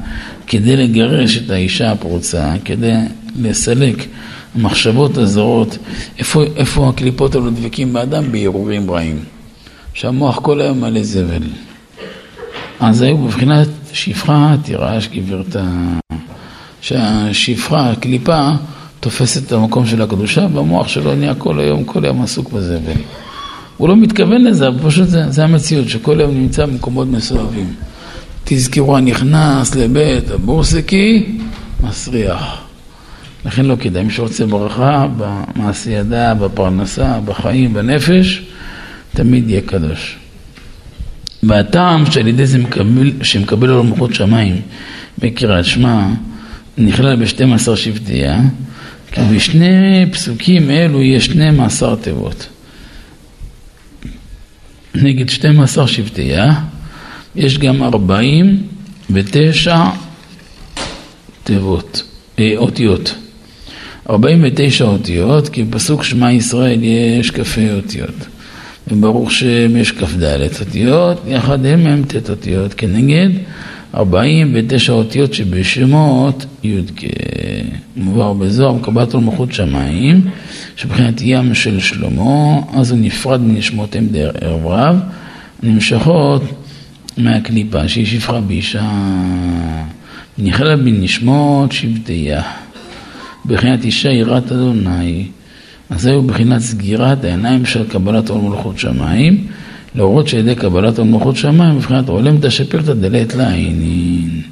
כדי 0.47 0.77
לגרש 0.77 1.39
את 1.39 1.51
האישה 1.51 1.93
הפרוצה, 1.93 2.53
כדי 2.65 2.93
לסלק 3.43 4.07
המחשבות 4.55 5.17
הזרות, 5.17 5.79
איפה, 6.19 6.43
איפה 6.57 6.89
הקליפות 6.89 7.35
האלו 7.35 7.51
דבקים 7.51 7.93
באדם? 7.93 8.33
בהרהורים 8.33 8.91
רעים. 8.91 9.19
שהמוח 9.95 10.39
כל 10.43 10.61
היום 10.61 10.81
מלא 10.81 11.03
זבל. 11.03 11.43
אז 12.81 13.03
היו 13.03 13.19
בבחינת 13.19 13.69
שפחה 13.93 14.55
תירש 14.63 15.09
גברתה, 15.09 15.65
שהשפחה, 16.81 17.91
הקליפה, 17.91 18.51
תופסת 19.01 19.47
את 19.47 19.53
המקום 19.53 19.87
של 19.87 20.03
הקדושה, 20.03 20.47
והמוח 20.53 20.89
שלו 20.89 21.15
נהיה 21.15 21.35
כל 21.35 21.61
היום, 21.61 21.85
כל 21.85 22.05
היום 22.05 22.23
עסוק 22.23 22.53
בזבל. 22.53 23.01
הוא 23.77 23.89
לא 23.89 23.97
מתכוון 23.97 24.45
לזה, 24.45 24.69
אבל 24.69 24.79
פשוט 24.89 25.09
זה, 25.09 25.31
זה 25.31 25.45
המציאות, 25.45 25.89
שכל 25.89 26.21
היום 26.21 26.35
נמצא 26.35 26.67
במקומות 26.67 27.09
מסואבים. 27.09 27.75
תזכרו, 28.45 28.97
הנכנס 28.97 29.75
לבית 29.75 30.31
הבורסקי, 30.31 31.39
מסריח. 31.81 32.72
לכן 33.45 33.65
לא 33.65 33.77
כדאי, 33.81 34.05
מי 34.05 34.11
שרוצה 34.11 34.47
ברכה 34.47 35.07
במעשי 35.17 35.91
ידה, 35.91 36.35
בפרנסה, 36.35 37.21
בחיים, 37.25 37.75
בנפש, 37.75 38.43
תמיד 39.15 39.51
יהיה 39.51 39.61
קדוש. 39.61 40.19
והטעם 41.43 42.11
שעל 42.11 42.29
ידי 42.29 42.47
זה 42.47 42.59
מקבל, 42.59 43.13
שמקבל 43.23 43.71
עליו 43.71 43.85
מלכות 43.85 44.15
שמיים 44.15 44.61
בקריאת 45.19 45.65
שמע, 45.65 46.07
נכלל 46.79 47.17
ב-12 47.17 47.77
שבטיה, 47.77 48.41
כי 49.13 49.21
בשני 49.21 50.07
פסוקים 50.13 50.71
אלו 50.71 51.03
יש 51.03 51.25
12 51.25 51.97
תיבות. 51.97 52.49
נגד 54.95 55.29
12 55.29 55.89
שבטיה 55.89 56.61
יש 57.37 57.59
גם 57.59 57.83
49 57.83 59.85
תיבות, 61.45 62.03
אה, 62.39 62.53
אותיות. 62.57 63.15
49 64.11 64.85
אותיות, 64.85 65.49
כי 65.49 65.63
בפסוק 65.63 66.05
שמע 66.05 66.33
ישראל 66.33 66.81
יש 66.83 67.31
כ"ה 67.31 67.75
אותיות. 67.77 68.27
וברוך 68.89 69.33
שם 69.33 69.77
יש 69.77 69.93
כ"ד 69.93 70.25
אותיות, 70.61 71.23
יחד 71.27 71.67
הם 71.67 71.87
הם 71.87 72.03
ט' 72.05 72.31
אותיות, 72.31 72.75
כנגד 72.75 73.29
49 73.95 74.93
אותיות 74.93 75.35
שבשמות 75.35 76.47
י"ג. 76.65 77.07
מובהר 77.97 78.33
בזוהר, 78.33 78.73
מקבלת 78.73 79.15
לו 79.15 79.21
מלכות 79.21 79.53
שמיים, 79.53 80.21
שבחינת 80.77 81.21
ים 81.21 81.55
של 81.55 81.81
שלמה, 81.81 82.61
אז 82.75 82.91
הוא 82.91 82.99
נפרד 83.01 83.41
מנשמותיהם 83.41 84.09
ערב 84.41 84.67
רב, 84.67 84.97
נמשכות 85.63 86.43
מהקליפה 87.17 87.89
שהיא 87.89 88.07
שפחה 88.07 88.41
באישה, 88.41 88.91
נכלה 90.39 90.77
בנשמות 90.77 91.73
שבטיה, 91.73 92.43
בחינת 93.47 93.85
אישה 93.85 94.11
יראת 94.11 94.53
אדוני, 94.53 95.27
אז 95.91 96.03
זהו 96.03 96.23
בחינת 96.23 96.61
סגירת 96.61 97.25
העיניים 97.25 97.67
של 97.67 97.89
קבלת 97.89 98.29
עול 98.31 98.41
מלכות 98.41 98.79
שמיים. 98.79 99.47
להורות 99.95 100.29
שעל 100.29 100.41
ידי 100.41 100.55
קבלת 100.55 100.99
המלכות 100.99 101.37
שמיים, 101.37 101.77
מבחינת 101.77 102.09
עולם 102.09 102.37
תשפר 102.41 102.81
דלת 102.95 103.35
לעינין. 103.35 104.43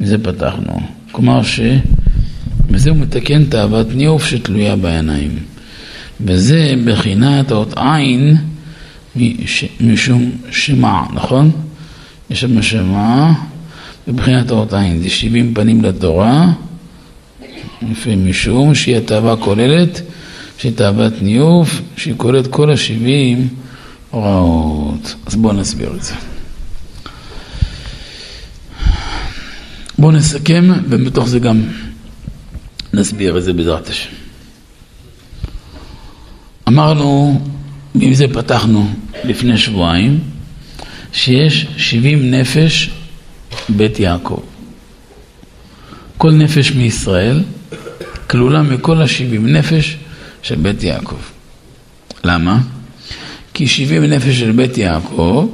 מזה 0.00 0.18
פתחנו. 0.18 0.80
כלומר 1.12 1.40
שבזה 1.42 2.90
הוא 2.90 2.98
מתקן 2.98 3.44
תאוות 3.44 3.86
ניאוף 3.94 4.26
שתלויה 4.26 4.76
בעיניים. 4.76 5.30
וזה 6.20 6.74
בחינת 6.84 7.50
האות 7.50 7.74
עין 7.76 8.36
משום 9.80 10.30
שמע, 10.50 11.02
נכון? 11.14 11.50
יש 12.30 12.40
שם 12.40 12.62
שמע 12.62 13.32
בבחינת 14.08 14.50
האות 14.50 14.72
עין, 14.72 15.02
זה 15.02 15.10
שבעים 15.10 15.54
פנים 15.54 15.84
לתורה, 15.84 16.52
יפה 17.82 18.16
משום 18.16 18.74
שהיא 18.74 18.96
התאווה 18.96 19.36
כוללת, 19.36 20.02
שהיא 20.58 20.72
תאוות 20.72 21.12
ניאוף, 21.22 21.80
שהיא 21.96 22.14
כוללת 22.16 22.46
כל 22.46 22.70
השבעים 22.70 23.48
הוראות. 24.10 25.14
אז 25.26 25.36
בואו 25.36 25.52
נסביר 25.52 25.94
את 25.94 26.02
זה. 26.02 26.14
בואו 29.98 30.12
נסכם, 30.12 30.70
ובתוך 30.88 31.28
זה 31.28 31.38
גם 31.38 31.62
נסביר 32.92 33.38
את 33.38 33.42
זה 33.42 33.52
בעזרת 33.52 33.88
השם. 33.88 34.10
אמרנו, 36.68 37.40
עם 38.00 38.14
זה 38.14 38.24
פתחנו 38.32 38.90
לפני 39.24 39.58
שבועיים, 39.58 40.20
שיש 41.12 41.66
70 41.76 42.30
נפש 42.30 42.90
בית 43.68 44.00
יעקב. 44.00 44.40
כל 46.18 46.32
נפש 46.32 46.72
מישראל 46.72 47.42
כלולה 48.26 48.62
מכל 48.62 49.02
ה-70 49.02 49.40
נפש 49.40 49.96
של 50.42 50.54
בית 50.54 50.82
יעקב. 50.82 51.16
למה? 52.24 52.60
כי 53.54 53.66
שבעים 53.66 54.04
נפש 54.04 54.38
של 54.38 54.52
בית 54.52 54.78
יעקב, 54.78 55.48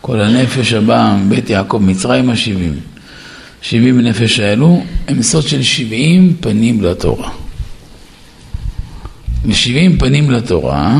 כל 0.00 0.20
הנפש 0.20 0.72
הבאה 0.72 1.16
מבית 1.16 1.50
יעקב, 1.50 1.78
מצרים 1.78 2.30
השבעים. 2.30 2.80
שבעים 3.62 4.00
נפש 4.00 4.40
האלו 4.40 4.84
הם 5.08 5.22
סוד 5.22 5.48
של 5.48 5.62
שבעים 5.62 6.36
פנים 6.40 6.80
לתורה. 6.80 7.30
ושבעים 9.44 9.98
פנים 9.98 10.30
לתורה 10.30 10.96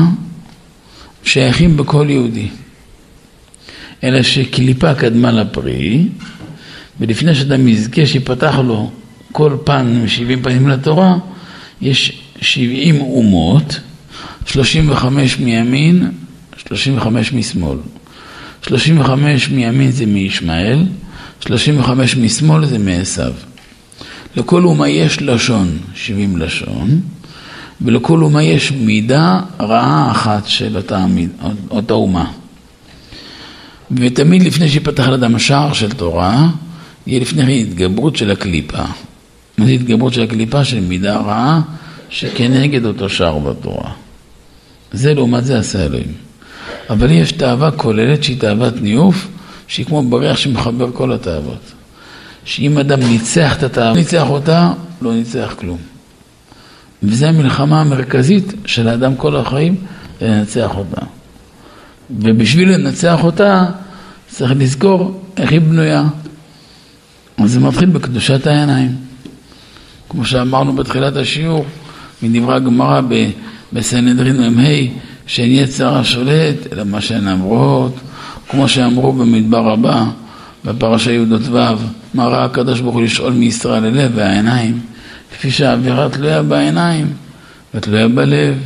שייכים 1.23 1.77
בכל 1.77 2.07
יהודי. 2.09 2.47
אלא 4.03 4.23
שקליפה 4.23 4.93
קדמה 4.93 5.31
לפרי, 5.31 6.07
ולפני 6.99 7.35
שאדם 7.35 7.67
יזכה 7.67 8.05
שיפתח 8.05 8.55
לו 8.63 8.91
כל 9.31 9.57
פן 9.63 9.93
עם 10.01 10.07
שבעים 10.07 10.43
פנים 10.43 10.67
לתורה, 10.67 11.15
יש 11.81 12.21
שבעים 12.41 13.01
אומות 13.01 13.79
35 14.45 15.39
מימין, 15.39 16.11
35 16.57 17.33
משמאל. 17.33 17.77
35 18.61 19.49
מימין 19.49 19.91
זה 19.91 20.05
מישמעאל, 20.05 20.85
35 21.39 22.15
משמאל 22.15 22.65
זה 22.65 22.77
מעשיו. 22.77 23.33
לכל 24.35 24.63
אומה 24.63 24.89
יש 24.89 25.21
לשון, 25.21 25.77
70 25.95 26.37
לשון, 26.37 27.01
ולכל 27.81 28.23
אומה 28.23 28.43
יש 28.43 28.71
מידה 28.71 29.39
רעה 29.59 30.11
אחת 30.11 30.47
של 30.47 30.77
אותה, 30.77 31.05
אותה 31.71 31.93
אומה. 31.93 32.31
ותמיד 33.91 34.43
לפני 34.43 34.69
שיפתח 34.69 35.07
לאדם 35.07 35.35
השער 35.35 35.73
של 35.73 35.91
תורה, 35.91 36.49
יהיה 37.07 37.19
לפני 37.19 37.43
כן 37.43 37.49
התגברות 37.49 38.15
של 38.15 38.31
הקליפה. 38.31 38.83
זה 39.65 39.71
התגברות 39.71 40.13
של 40.13 40.21
הקליפה? 40.21 40.63
של 40.63 40.79
מידה 40.79 41.17
רעה 41.17 41.61
שכנגד 42.09 42.85
אותו 42.85 43.09
שער 43.09 43.39
בתורה. 43.39 43.91
זה 44.91 45.13
לעומת 45.13 45.45
זה 45.45 45.59
עשה 45.59 45.85
אלוהים. 45.85 46.13
אבל 46.89 47.11
יש 47.11 47.31
תאווה 47.31 47.71
כוללת 47.71 48.23
שהיא 48.23 48.39
תאוות 48.39 48.81
ניאוף, 48.81 49.27
שהיא 49.67 49.85
כמו 49.85 50.03
בריח 50.03 50.37
שמחבר 50.37 50.91
כל 50.93 51.13
התאוות. 51.13 51.71
שאם 52.45 52.77
אדם 52.77 52.99
ניצח 52.99 53.57
את 53.57 53.63
התאווה, 53.63 53.93
ניצח 53.93 54.29
אותה, 54.29 54.71
לא 55.01 55.13
ניצח 55.13 55.55
כלום. 55.59 55.77
וזו 57.03 57.25
המלחמה 57.25 57.81
המרכזית 57.81 58.53
של 58.65 58.87
האדם 58.87 59.15
כל 59.15 59.35
החיים, 59.35 59.75
לנצח 60.21 60.69
אותה. 60.75 61.01
ובשביל 62.19 62.69
לנצח 62.69 63.23
אותה, 63.23 63.65
צריך 64.27 64.53
לזכור 64.57 65.21
איך 65.37 65.51
היא 65.51 65.61
בנויה. 65.61 66.03
אז 67.37 67.51
זה 67.51 67.59
מתחיל 67.59 67.89
בקדושת 67.89 68.47
העיניים. 68.47 69.08
כמו 70.09 70.25
שאמרנו 70.25 70.73
בתחילת 70.73 71.15
השיעור, 71.15 71.65
מדברי 72.23 72.55
הגמרא 72.55 73.01
בסנהדרין 73.73 74.55
מ"ה, 74.55 74.67
שאין 75.27 75.51
יצר 75.51 75.97
השולט, 75.97 76.73
אלא 76.73 76.83
מה 76.83 77.01
שהן 77.01 77.27
אמרות, 77.27 77.95
כמו 78.49 78.67
שאמרו 78.67 79.13
במדבר 79.13 79.71
הבא, 79.71 80.05
בפרשה 80.65 81.11
י"ו, 81.11 81.57
מה 82.13 82.25
ראה 82.25 82.45
הקדוש 82.45 82.81
ברוך 82.81 82.95
הוא 82.95 83.03
לשאול 83.03 83.33
מישראל 83.33 83.83
ללב 83.83 84.11
והעיניים, 84.15 84.79
כפי 85.31 85.51
שהאווירה 85.51 86.09
תלויה 86.09 86.43
בעיניים 86.43 87.07
ותלויה 87.73 88.07
בלב. 88.07 88.57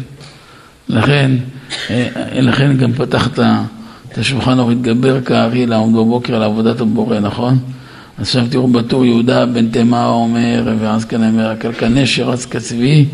לכן, 0.89 1.31
אה, 1.89 2.07
לכן 2.41 2.77
גם 2.77 2.93
פתחת 2.93 3.39
את 4.09 4.17
השולחן 4.17 4.59
אור 4.59 4.71
התגבר 4.71 5.21
כארי 5.21 5.65
לעמוד 5.65 5.93
בבוקר 5.93 6.35
על 6.35 6.43
עבודת 6.43 6.81
הבורא, 6.81 7.19
נכון? 7.19 7.59
אז 8.17 8.23
עכשיו 8.27 8.45
תראו 8.49 8.67
בטור 8.67 9.05
יהודה 9.05 9.45
בן 9.45 9.69
תימה 9.69 10.05
אומר, 10.05 10.73
ואז 10.79 11.05
כאן 11.05 11.23
אומר, 11.23 11.49
הקלקנשר 11.49 12.29
רץ 12.29 12.45
כצבי 12.45 13.05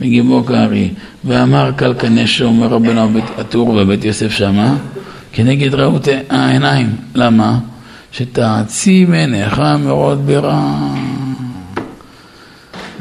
מגיבו 0.00 0.44
כארי, 0.44 0.88
ואמר 1.24 1.70
קלקנשר, 1.76 2.44
אומר 2.44 2.66
רבנו 2.66 3.20
הטור 3.38 3.74
בבית 3.74 4.04
יוסף 4.04 4.30
שמה, 4.30 4.76
כנגד 5.32 5.74
ראות 5.74 6.08
העיניים. 6.28 6.96
למה? 7.14 7.58
שתעצים 8.12 9.12
עיניך 9.12 9.62
מאוד 9.84 10.26
ברע. 10.26 10.94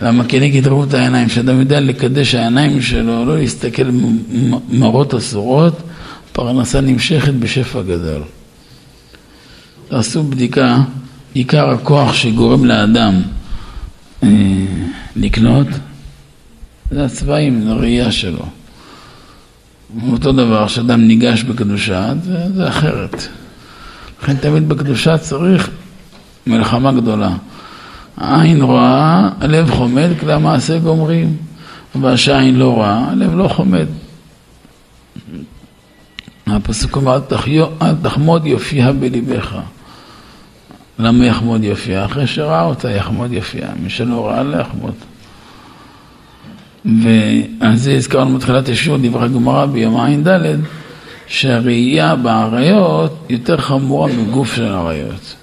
למה 0.02 0.23
כנגד 0.23 0.68
ראות 0.68 0.94
העיניים, 0.94 1.30
שאדם 1.30 1.60
יודע 1.60 1.80
לקדש 1.80 2.36
העיניים 2.36 2.82
שלו, 2.82 3.26
לא 3.26 3.38
להסתכל 3.38 3.90
מראות 4.69 5.14
אסורות, 5.14 5.82
פרנסה 6.32 6.82
נמשכת 6.82 7.34
בשפע 7.34 7.82
גדול. 7.82 8.22
תעשו 9.88 10.23
בדיקה, 10.23 10.78
עיקר 11.34 11.70
הכוח 11.70 12.14
שגורם 12.14 12.66
לאדם 12.66 13.22
אה, 14.24 14.30
לקנות, 15.16 15.68
זה 16.91 17.06
הצבעים, 17.06 17.62
זה 17.62 17.72
הראייה 17.72 18.12
שלו. 18.12 18.45
אותו 20.12 20.32
דבר, 20.32 20.68
כשאדם 20.68 21.08
ניגש 21.08 21.44
בקדושה, 21.44 22.14
זה, 22.24 22.38
זה 22.56 22.70
אחרת. 22.70 23.28
לכן 24.24 24.36
תמיד 24.36 24.70
בקדושה 24.70 25.18
צריך 25.18 25.70
מלחמה 26.48 26.91
גדולה. 26.91 27.32
העין 28.18 28.62
רואה, 28.62 29.30
הלב 29.40 29.72
חומד, 29.72 30.10
כלי 30.20 30.34
המעשה 30.34 30.80
גומרים. 30.80 31.38
והשעין 31.95 32.56
לא 32.56 32.74
רואה, 32.74 33.10
הלב 33.10 33.36
לא 33.36 33.48
חומד. 33.48 33.88
הפסוק 36.48 36.95
אומר, 36.95 37.20
אל 37.82 37.95
תחמוד 38.02 38.45
יופייה 38.45 38.91
בליבך. 38.91 39.56
למה 40.99 41.26
יחמוד 41.26 41.63
יופייה? 41.63 42.05
אחרי 42.05 42.27
שראה 42.27 42.63
אותה 42.63 42.91
יחמוד 42.91 43.34
יופייה. 43.34 43.69
מי 43.84 43.89
שלא 43.89 44.27
ראה 44.27 44.43
לא 44.43 44.57
יחמוד. 44.57 44.93
ועל 46.85 47.76
זה 47.76 47.93
הזכרנו 47.93 48.38
בתחילת 48.38 48.69
השיעור, 48.69 48.97
דברי 49.01 49.30
גמרא 49.30 49.65
ביום 49.65 49.97
ע"ד, 49.97 50.57
שהראייה 51.27 52.15
באריות 52.15 53.26
יותר 53.30 53.57
חמורה 53.57 54.11
מגוף 54.11 54.55
של 54.55 54.65
אריות. 54.65 55.35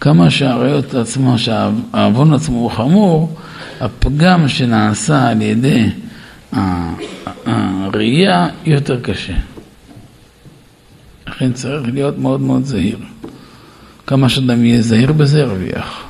כמה 0.00 0.30
שהאריות 0.30 0.94
עצמו, 0.94 1.38
שהעוון 1.38 2.34
עצמו 2.34 2.58
הוא 2.58 2.70
חמור, 2.70 3.36
הפגם 3.80 4.48
שנעשה 4.48 5.28
על 5.28 5.42
ידי 5.42 5.86
הראייה 7.46 8.48
יותר 8.64 9.00
קשה. 9.00 9.34
לכן 11.26 11.52
צריך 11.52 11.82
להיות 11.92 12.18
מאוד 12.18 12.40
מאוד 12.40 12.64
זהיר. 12.64 12.98
כמה 14.06 14.28
שאדם 14.28 14.64
יהיה 14.64 14.82
זהיר 14.82 15.12
בזה, 15.12 15.40
ירוויח. 15.40 16.04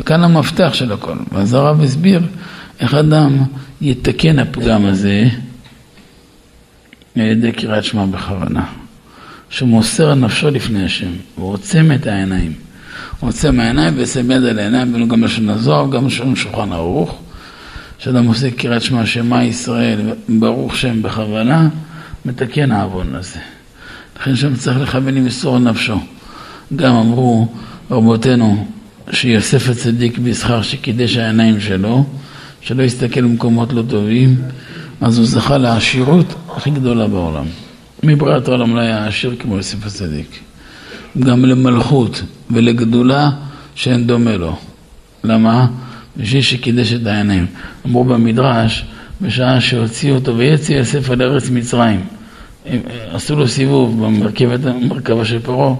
וכאן 0.00 0.24
המפתח 0.24 0.70
של 0.72 0.92
הכל. 0.92 1.16
ואז 1.32 1.54
הרב 1.54 1.82
הסביר 1.82 2.20
איך 2.80 2.94
אדם 2.94 3.38
יתקן 3.80 4.38
הפגם 4.38 4.86
הזה 4.86 5.28
על 7.16 7.22
ידי 7.22 7.52
קריאת 7.52 7.84
שמע 7.84 8.06
בכוונה. 8.06 8.64
שהוא 9.50 9.68
מוסר 9.68 10.14
נפשו 10.14 10.50
לפני 10.50 10.84
השם, 10.84 11.10
הוא 11.34 11.52
עוצם 11.52 11.92
את 11.94 12.06
העיניים. 12.06 12.52
עוצם 13.20 13.60
העיניים 13.60 13.94
ושם 13.96 14.30
יד 14.30 14.44
על 14.44 14.58
העיניים, 14.58 15.08
גם 15.08 15.24
לשון 15.24 15.48
הזוהר, 15.48 15.90
גם 15.90 16.06
לשון 16.06 16.36
שולחן 16.36 16.72
ערוך. 16.72 17.18
כשאדם 17.98 18.26
עושה 18.26 18.50
קריאת 18.50 18.82
שמע 18.82 19.06
שמע 19.06 19.44
ישראל, 19.44 20.00
ברוך 20.28 20.76
שם 20.76 21.02
בכוונה, 21.02 21.68
מתקן 22.24 22.72
העוון 22.72 23.14
הזה. 23.14 23.40
לכן 24.20 24.36
שם 24.36 24.54
צריך 24.54 24.78
לכוון 24.78 25.14
למסור 25.14 25.58
נפשו. 25.58 26.00
גם 26.76 26.94
אמרו 26.94 27.48
רבותינו 27.90 28.66
שיוסף 29.10 29.68
הצדיק 29.68 30.18
בשכר 30.18 30.62
שקידש 30.62 31.16
העיניים 31.16 31.60
שלו, 31.60 32.04
שלא 32.60 32.82
יסתכל 32.82 33.22
במקומות 33.22 33.72
לא 33.72 33.82
טובים, 33.88 34.36
אז 35.00 35.18
הוא 35.18 35.26
זכה 35.26 35.58
לעשירות 35.58 36.34
הכי 36.56 36.70
גדולה 36.70 37.06
בעולם. 37.06 37.44
מבריאת 38.02 38.48
העולם 38.48 38.76
לא 38.76 38.80
היה 38.80 39.06
עשיר 39.06 39.36
כמו 39.38 39.56
יוסף 39.56 39.86
הצדיק. 39.86 40.40
גם 41.18 41.44
למלכות 41.44 42.22
ולגדולה 42.50 43.30
שאין 43.74 44.06
דומה 44.06 44.36
לו. 44.36 44.56
למה? 45.24 45.66
בשביל 46.16 46.42
שקידש 46.42 46.92
את 46.92 47.06
העיניים. 47.06 47.46
אמרו 47.86 48.04
במדרש, 48.04 48.84
בשעה 49.20 49.60
שהוציאו 49.60 50.14
אותו 50.14 50.36
ויצא 50.36 50.72
יוסף 50.72 51.10
על 51.10 51.22
ארץ 51.22 51.50
מצרים, 51.50 52.00
עשו 53.12 53.36
לו 53.36 53.48
סיבוב 53.48 54.06
במרכבה 54.06 55.24
של 55.24 55.38
פרעה, 55.38 55.74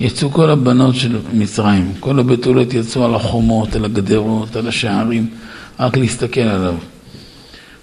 יצאו 0.00 0.30
כל 0.30 0.50
הבנות 0.50 0.94
של 0.94 1.18
מצרים, 1.32 1.92
כל 2.00 2.18
הבתולות 2.18 2.74
יצאו 2.74 3.04
על 3.04 3.14
החומות, 3.14 3.76
על 3.76 3.84
הגדרות, 3.84 4.56
על 4.56 4.68
השערים, 4.68 5.26
רק 5.80 5.96
להסתכל 5.96 6.40
עליו. 6.40 6.74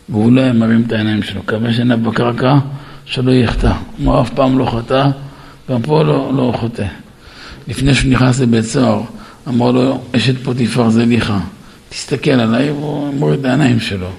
והוא 0.10 0.32
לא 0.32 0.52
מרים 0.52 0.84
את 0.88 0.92
העיניים 0.92 1.24
שלו, 1.24 1.42
קווה 1.46 1.74
שינה 1.74 1.98
בקרקע, 1.98 2.58
שלא 3.06 3.32
יחטא. 3.32 3.72
הוא 4.04 4.22
אף 4.22 4.30
פעם 4.30 4.58
לא 4.58 4.66
חטא, 4.66 5.10
גם 5.70 5.82
פה 5.82 6.04
לא, 6.04 6.32
לא 6.36 6.54
חוטא. 6.60 6.86
לפני 7.68 7.94
שהוא 7.94 8.12
נכנס 8.12 8.40
לבית 8.40 8.66
סוהר, 8.66 9.02
אמר 9.48 9.72
לו, 9.72 10.02
אשת 10.16 10.38
פוטיפר 10.44 10.90
זליכה, 10.90 11.40
תסתכל 11.90 12.32
עליי, 12.32 12.72
והוא 12.72 13.14
מוריד 13.14 13.40
את 13.40 13.46
העיניים 13.46 13.80
שלו. 13.80 14.10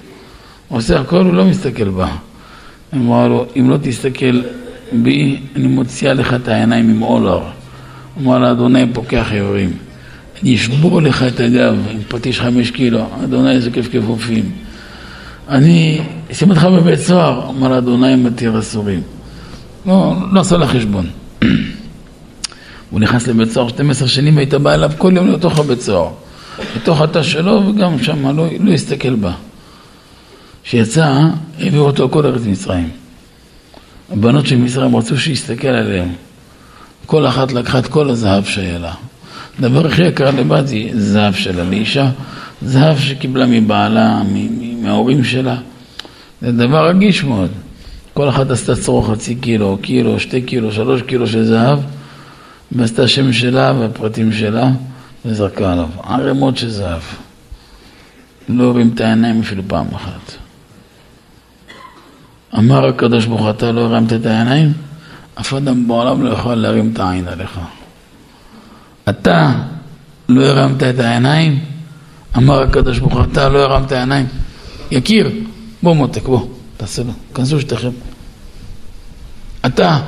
הוא 0.67 0.77
עושה 0.77 0.99
הכל, 0.99 1.21
הוא 1.25 1.33
לא 1.33 1.45
מסתכל 1.45 1.89
בה. 1.89 2.07
אמר 2.93 3.27
לו, 3.27 3.45
אם 3.59 3.69
לא 3.69 3.77
תסתכל 3.81 4.41
בי, 4.91 5.39
אני 5.55 5.67
מוציאה 5.67 6.13
לך 6.13 6.33
את 6.33 6.47
העיניים 6.47 6.89
עם 6.89 7.01
אולר. 7.01 7.58
אמר 8.21 8.39
לה, 8.39 8.51
אדוני 8.51 8.93
פוקח 8.93 9.27
עיוורים. 9.31 9.73
אני 10.43 10.55
אשבור 10.55 11.01
לך 11.01 11.23
את 11.23 11.39
הגב 11.39 11.75
עם 11.91 11.99
פטיש 12.07 12.41
חמש 12.41 12.71
קילו, 12.71 13.05
אדוני 13.23 13.51
איזה 13.51 13.71
כיף 13.71 13.87
כיפופים. 13.87 14.51
אני 15.49 16.01
אשים 16.31 16.49
אותך 16.49 16.63
בבית 16.63 16.99
סוהר, 16.99 17.49
אמר 17.49 17.77
אדוני 17.77 18.15
מתיר 18.15 18.59
אסורים. 18.59 19.01
לא, 19.85 20.15
לא 20.31 20.39
עשה 20.39 20.57
לה 20.57 20.67
חשבון. 20.67 21.09
הוא 22.89 22.99
נכנס 22.99 23.27
לבית 23.27 23.51
סוהר 23.51 23.67
12 23.67 24.07
שנים, 24.07 24.37
היית 24.37 24.53
בא 24.53 24.73
אליו 24.73 24.91
כל 24.97 25.13
יום 25.15 25.27
לתוך 25.27 25.59
הבית 25.59 25.81
סוהר. 25.81 26.09
בתוך 26.75 27.01
התא 27.01 27.23
שלו 27.23 27.61
וגם 27.67 28.03
שם, 28.03 28.37
לא, 28.37 28.47
לא 28.59 28.71
הסתכל 28.71 29.15
בה. 29.15 29.33
כשיצא, 30.63 31.13
העבירו 31.59 31.85
אותו 31.85 32.09
כל 32.09 32.25
ארץ 32.25 32.41
מצרים. 32.45 32.89
הבנות 34.11 34.47
של 34.47 34.57
מצרים 34.57 34.95
רצו 34.95 35.17
שיסתכל 35.17 35.67
עליהם. 35.67 36.09
כל 37.09 37.27
אחת 37.27 37.51
לקחה 37.51 37.79
את 37.79 37.87
כל 37.87 38.09
הזהב 38.09 38.45
שהיה 38.45 38.79
לה. 38.79 38.93
הדבר 39.59 39.87
הכי 39.87 40.03
יקר 40.03 40.31
לבת 40.31 40.67
זה 40.67 40.75
זהב 40.93 41.33
שלה. 41.33 41.63
לאישה, 41.63 42.09
זהב 42.61 42.99
שקיבלה 42.99 43.45
מבעלה, 43.45 44.21
מההורים 44.81 45.23
שלה. 45.23 45.55
זה 46.41 46.51
דבר 46.51 46.89
רגיש 46.89 47.23
מאוד. 47.23 47.49
כל 48.13 48.29
אחת 48.29 48.51
עשתה 48.51 48.75
צרוך 48.75 49.09
חצי 49.11 49.35
קילו, 49.35 49.77
קילו, 49.81 50.19
שתי 50.19 50.41
קילו, 50.41 50.71
שלוש 50.71 51.01
קילו 51.01 51.27
של 51.27 51.43
זהב, 51.43 51.79
ועשתה 52.71 53.07
שם 53.07 53.33
שלה 53.33 53.73
והפרטים 53.79 54.33
שלה, 54.33 54.69
וזרקה 55.25 55.71
עליו. 55.71 55.89
ערימות 56.03 56.57
של 56.57 56.69
זהב. 56.69 57.01
לא 58.49 58.69
הרים 58.69 58.91
את 58.95 59.01
העיניים 59.01 59.39
אפילו 59.39 59.63
פעם 59.67 59.87
אחת. 59.95 60.31
אמר 62.57 62.87
הקדוש 62.87 63.25
ברוך 63.25 63.49
אתה 63.49 63.71
לא 63.71 63.81
הרמת 63.81 64.13
את 64.13 64.25
העיניים? 64.25 64.88
אף 65.39 65.53
אדם 65.53 65.87
בעולם 65.87 66.23
לא 66.23 66.29
יכול 66.29 66.53
להרים 66.53 66.91
את 66.93 66.99
העין 66.99 67.27
עליך. 67.27 67.59
אתה 69.09 69.51
לא 70.29 70.45
הרמת 70.45 70.83
את 70.83 70.99
העיניים, 70.99 71.59
אמר 72.37 72.61
הקדוש 72.61 72.99
ברוך 72.99 73.13
הוא, 73.13 73.23
אתה 73.31 73.49
לא 73.49 73.59
הרמת 73.59 73.91
העיניים. 73.91 74.25
יקיר, 74.91 75.31
בוא 75.83 75.95
מותק, 75.95 76.23
בוא, 76.23 76.47
תעשה 76.77 77.03
לו, 77.03 77.11
כנסו 77.35 77.61
שתיכם. 77.61 77.89
אתה 79.65 79.99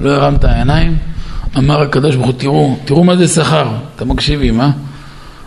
לא 0.00 0.10
הרמת 0.10 0.44
העיניים, 0.44 0.98
אמר 1.58 1.80
הקדוש 1.80 2.14
ברוך 2.14 2.26
הוא, 2.26 2.34
תראו, 2.38 2.76
תראו 2.84 3.04
מה 3.04 3.16
זה 3.16 3.28
שכר, 3.28 3.68
אתם 3.96 4.08
מקשיבים, 4.08 4.60
אה? 4.60 4.70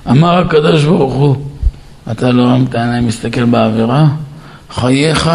אמר 0.10 0.38
הקדוש 0.38 0.84
ברוך 0.84 1.14
הוא, 1.14 1.36
אתה 2.11 2.32
לא 2.32 2.44
הרמת 2.44 2.76
העיניים, 2.76 3.07
מסתכל 3.07 3.45
בעבירה, 3.45 4.06
חייך 4.70 5.30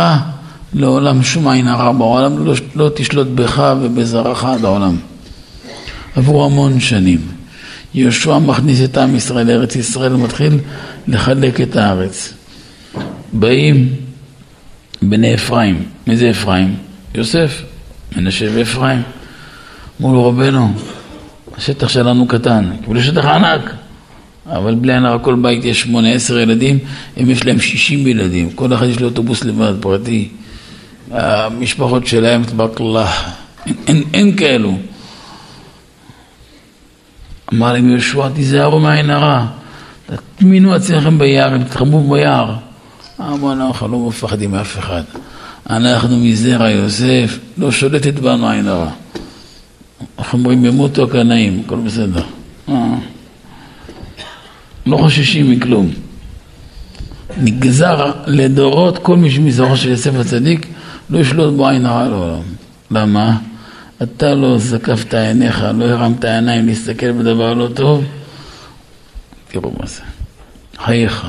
לעולם 0.74 1.22
שום 1.22 1.48
עין 1.48 1.68
הרע 1.68 1.92
בעולם, 1.92 2.46
לא, 2.46 2.54
לא 2.74 2.90
תשלוט 2.94 3.26
בך 3.34 3.76
ובזרעך 3.82 4.44
עד 4.44 4.64
העולם. 4.64 4.96
עברו 6.16 6.44
המון 6.44 6.80
שנים. 6.80 7.20
יהושע 7.94 8.38
מכניס 8.38 8.84
את 8.84 8.96
עם 8.96 9.16
ישראל 9.16 9.46
לארץ 9.46 9.76
ישראל 9.76 10.14
ומתחיל 10.14 10.58
לחלק 11.08 11.60
את 11.60 11.76
הארץ. 11.76 12.34
באים 13.32 13.88
בני 15.02 15.34
אפרים, 15.34 15.84
מי 16.06 16.16
זה 16.16 16.30
אפרים? 16.30 16.76
יוסף, 17.14 17.62
מנשה 18.16 18.46
ואפרים. 18.54 19.02
אמרו 20.00 20.12
לו 20.12 20.28
רבנו, 20.28 20.72
השטח 21.56 21.88
שלנו 21.88 22.26
קטן, 22.26 22.70
קיבלו 22.84 23.02
שטח 23.02 23.24
ענק, 23.24 23.74
אבל 24.46 24.74
בלי 24.74 24.92
עין 24.92 25.04
כל 25.22 25.34
בית 25.34 25.64
יש 25.64 25.80
שמונה 25.80 26.12
עשר 26.12 26.38
ילדים, 26.38 26.78
הם 27.16 27.30
יש 27.30 27.46
להם 27.46 27.60
שישים 27.60 28.06
ילדים, 28.06 28.50
כל 28.50 28.74
אחד 28.74 28.86
יש 28.86 29.00
לו 29.00 29.08
אוטובוס 29.08 29.44
לבד, 29.44 29.72
פרטי. 29.80 30.28
המשפחות 31.10 32.06
שלהם, 32.06 32.44
תברך 32.44 32.80
אללה, 32.80 33.12
אין, 33.86 34.02
אין, 34.14 34.36
כאלו. 34.36 34.78
אמר 37.54 37.72
להם 37.72 37.90
יהושע, 37.90 38.28
תיזהרו 38.34 38.80
מהעין 38.80 39.10
הרע, 39.10 39.46
תטמינו 40.06 40.74
עצמכם 40.74 41.18
ביער, 41.18 41.56
אם 41.56 41.64
תתחברו 41.64 42.10
ביער. 42.10 42.54
אמרו, 43.20 43.52
אנחנו 43.52 43.88
לא 43.88 43.98
מפחדים 43.98 44.50
מאף 44.50 44.78
אחד. 44.78 45.02
אנחנו 45.70 46.18
מזרע 46.18 46.70
יוסף, 46.70 47.38
לא 47.58 47.70
שולטת 47.70 48.14
בנו 48.14 48.48
עין 48.48 48.68
הרע. 48.68 48.90
איך 50.18 50.32
אומרים, 50.32 50.64
ימותו 50.64 51.04
הקנאים, 51.04 51.62
הכל 51.66 51.76
בסדר. 51.76 52.22
אה. 52.68 52.94
לא 54.86 54.96
חוששים 54.96 55.50
מכלום. 55.50 55.90
נגזר 57.36 58.12
לדורות 58.26 58.98
כל 58.98 59.16
מי 59.16 59.30
שמזרחו 59.30 59.76
של 59.76 59.88
יוסף 59.88 60.14
הצדיק 60.20 60.66
לא 61.10 61.18
ישלוט 61.18 61.54
בו 61.54 61.68
עין 61.68 61.86
הרע 61.86 62.08
לעולם. 62.08 62.42
למה? 62.90 63.38
אתה 64.02 64.34
לא 64.34 64.58
זקפת 64.58 65.14
עיניך, 65.14 65.64
לא 65.74 65.84
הרמת 65.84 66.24
עיניים 66.24 66.66
להסתכל 66.66 67.12
בדבר 67.12 67.54
לא 67.54 67.68
טוב, 67.74 68.04
תראו 69.48 69.72
מה 69.80 69.86
זה. 69.86 70.00
חייך. 70.78 71.26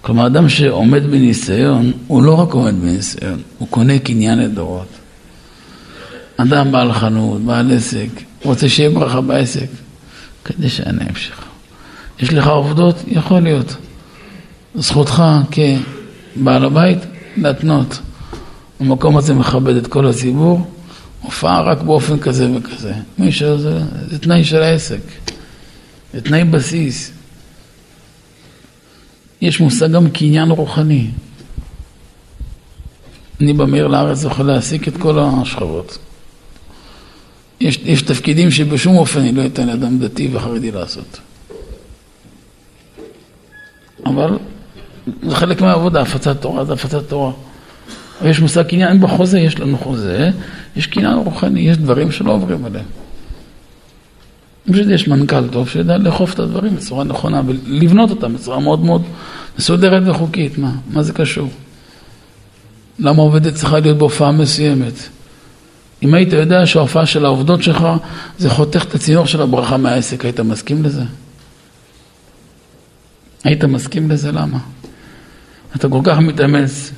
כלומר, 0.00 0.26
אדם 0.26 0.48
שעומד 0.48 1.02
בניסיון, 1.06 1.92
הוא 2.06 2.22
לא 2.22 2.34
רק 2.34 2.52
עומד 2.52 2.74
בניסיון, 2.80 3.42
הוא 3.58 3.68
קונה 3.68 3.98
קניין 3.98 4.38
לדורות. 4.38 4.88
אדם 6.36 6.72
בעל 6.72 6.92
חנות, 6.92 7.40
בעל 7.40 7.72
עסק, 7.72 8.08
רוצה 8.44 8.68
שיהיה 8.68 8.90
ברכה 8.90 9.20
בעסק, 9.20 9.66
כדי 10.44 10.68
שהעיניים 10.68 11.14
שלך. 11.16 11.44
יש 12.20 12.32
לך 12.32 12.46
עובדות? 12.46 12.96
יכול 13.06 13.40
להיות. 13.40 13.76
זכותך 14.74 15.22
כבעל 15.50 16.64
הבית 16.64 16.98
להתנות. 17.36 18.00
המקום 18.80 19.16
הזה 19.16 19.34
מכבד 19.34 19.76
את 19.76 19.86
כל 19.86 20.06
הציבור, 20.06 20.70
הופעה 21.22 21.62
רק 21.62 21.82
באופן 21.82 22.18
כזה 22.18 22.48
וכזה. 22.56 22.94
מי 23.18 23.32
שזה, 23.32 23.80
זה 24.10 24.18
תנאי 24.18 24.44
של 24.44 24.62
העסק, 24.62 25.00
זה 26.14 26.20
תנאי 26.20 26.44
בסיס. 26.44 27.12
יש 29.40 29.60
מושג 29.60 29.90
גם 29.90 30.10
קניין 30.10 30.50
רוחני. 30.50 31.10
אני 33.40 33.52
במהיר 33.52 33.86
לארץ 33.86 34.24
יכול 34.24 34.46
להעסיק 34.46 34.88
את 34.88 34.96
כל 34.96 35.18
השכבות. 35.18 35.98
יש, 37.60 37.78
יש 37.84 38.02
תפקידים 38.02 38.50
שבשום 38.50 38.96
אופן 38.96 39.20
אני 39.20 39.32
לא 39.32 39.46
אתן 39.46 39.66
לאדם 39.66 39.98
דתי 39.98 40.30
וחרדי 40.32 40.70
לעשות. 40.70 41.20
אבל 44.06 44.38
זה 45.22 45.36
חלק 45.36 45.60
מהעבודה, 45.60 46.00
הפצת 46.00 46.40
תורה 46.40 46.64
זה 46.64 46.72
הפצת 46.72 47.08
תורה. 47.08 47.32
יש 48.22 48.40
מושג 48.40 48.62
קניין 48.62 49.00
בחוזה, 49.00 49.40
יש 49.40 49.60
לנו 49.60 49.78
חוזה, 49.78 50.30
יש 50.76 50.86
קניין 50.86 51.14
רוחני, 51.14 51.60
יש 51.60 51.76
דברים 51.76 52.10
שלא 52.10 52.32
עוברים 52.32 52.64
עליהם. 52.64 52.84
פשוט 54.72 54.86
יש 54.90 55.08
מנכ"ל 55.08 55.48
טוב 55.48 55.68
שיודע 55.68 55.98
לאכוף 55.98 56.34
את 56.34 56.38
הדברים 56.38 56.76
בצורה 56.76 57.04
נכונה 57.04 57.42
ולבנות 57.46 58.10
אותם 58.10 58.34
בצורה 58.34 58.60
מאוד 58.60 58.84
מאוד 58.84 59.02
מסודרת 59.58 60.02
וחוקית. 60.06 60.58
מה? 60.58 60.72
מה 60.90 61.02
זה 61.02 61.12
קשור? 61.12 61.48
למה 62.98 63.22
עובדת 63.22 63.54
צריכה 63.54 63.78
להיות 63.78 63.98
בהופעה 63.98 64.32
מסוימת? 64.32 64.92
אם 66.02 66.14
היית 66.14 66.32
יודע 66.32 66.66
שההופעה 66.66 67.06
של 67.06 67.24
העובדות 67.24 67.62
שלך 67.62 67.86
זה 68.38 68.50
חותך 68.50 68.84
את 68.84 68.94
הצינור 68.94 69.26
של 69.26 69.42
הברכה 69.42 69.76
מהעסק, 69.76 70.24
היית 70.24 70.40
מסכים 70.40 70.82
לזה? 70.82 71.02
היית 73.44 73.64
מסכים 73.64 74.10
לזה? 74.10 74.32
למה? 74.32 74.58
אתה 75.76 75.88
כל 75.88 76.00
כך 76.04 76.18
מתאמץ 76.18 76.92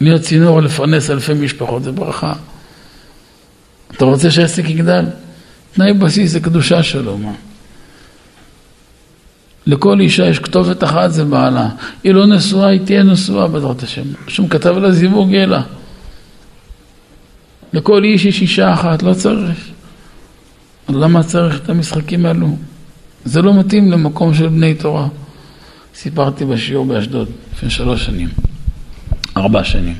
להיות 0.00 0.22
צינור 0.22 0.62
לפרנס 0.62 1.10
אלפי 1.10 1.34
משפחות, 1.34 1.82
זה 1.82 1.92
ברכה. 1.92 2.32
אתה 3.96 4.04
רוצה 4.04 4.30
שהעסק 4.30 4.68
יגדל? 4.68 5.04
תנאי 5.72 5.92
בסיס 5.92 6.30
זה 6.30 6.40
קדושה 6.40 6.82
שלו, 6.82 7.18
מה? 7.18 7.32
לכל 9.66 10.00
אישה 10.00 10.26
יש 10.26 10.38
כתובת 10.38 10.84
אחת, 10.84 11.10
זה 11.10 11.24
בעלה. 11.24 11.68
היא 12.04 12.14
לא 12.14 12.26
נשואה, 12.26 12.68
היא 12.68 12.80
תהיה 12.84 13.02
נשואה 13.02 13.48
בעזרת 13.48 13.82
השם. 13.82 14.02
השם 14.26 14.48
כתב 14.48 14.78
לה 14.78 14.92
זיווג 14.92 15.30
יהיה 15.30 15.46
לה. 15.46 15.62
לכל 17.72 18.04
איש 18.04 18.24
יש 18.24 18.40
אישה 18.40 18.74
אחת, 18.74 19.02
לא 19.02 19.14
צריך. 19.14 19.68
למה 20.88 21.22
צריך 21.22 21.60
את 21.64 21.68
המשחקים 21.68 22.26
האלו? 22.26 22.56
זה 23.24 23.42
לא 23.42 23.54
מתאים 23.54 23.92
למקום 23.92 24.34
של 24.34 24.48
בני 24.48 24.74
תורה. 24.74 25.08
סיפרתי 25.94 26.44
בשיעור 26.44 26.86
באשדוד 26.86 27.28
לפני 27.54 27.70
שלוש 27.70 28.06
שנים, 28.06 28.28
ארבע 29.38 29.64
שנים. 29.64 29.94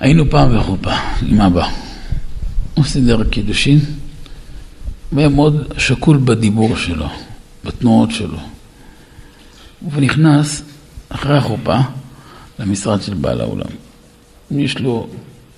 היינו 0.00 0.30
פעם 0.30 0.58
בחופה 0.58 0.92
עם 1.26 1.40
אבא. 1.40 1.68
הוא 2.74 2.84
סידר 2.84 3.24
קידושין, 3.24 3.78
והיה 5.12 5.28
מאוד 5.28 5.72
שקול 5.78 6.20
בדיבור 6.24 6.76
שלו, 6.76 7.06
בתנועות 7.64 8.10
שלו. 8.10 8.38
ונכנס 9.92 10.62
אחרי 11.08 11.36
החופה 11.36 11.78
למשרד 12.58 13.02
של 13.02 13.14
בעל 13.14 13.40
האולם. 13.40 13.70
יש 14.50 14.78
לו, 14.78 15.08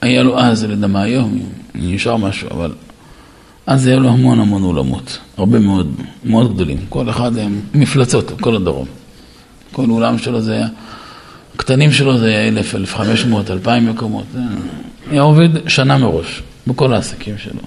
היה 0.01 0.23
לו 0.23 0.39
אז, 0.39 0.65
אני 0.65 0.73
יודע 0.73 0.87
מה 0.87 1.03
היום, 1.03 1.39
נשאר 1.75 2.17
משהו, 2.17 2.49
אבל 2.51 2.73
אז 3.67 3.87
היה 3.87 3.97
לו 3.97 4.09
המון 4.09 4.41
המון 4.41 4.63
אולמות, 4.63 5.19
הרבה 5.37 5.59
מאוד, 5.59 5.95
מאוד 6.25 6.55
גדולים. 6.55 6.79
כל 6.89 7.11
אחד 7.11 7.39
הם 7.39 7.61
מפלצות, 7.75 8.41
כל 8.41 8.57
הדרום. 8.57 8.87
כל 9.73 9.91
אולם 9.91 10.19
שלו 10.19 10.41
זה 10.41 10.53
היה, 10.53 10.69
הקטנים 11.61 11.93
שלו 11.93 12.19
זה 12.19 12.27
היה 12.27 12.49
אלף, 12.49 12.75
אלף 12.75 12.95
חמש 12.95 13.25
מאות, 13.25 13.51
אלפיים 13.51 13.87
מקומות. 13.87 14.25
היה 15.11 15.23
עובד 15.23 15.69
שנה 15.69 15.99
מראש. 15.99 16.43
בכל 16.67 16.93
העסקים 16.95 17.39
שלו. 17.39 17.61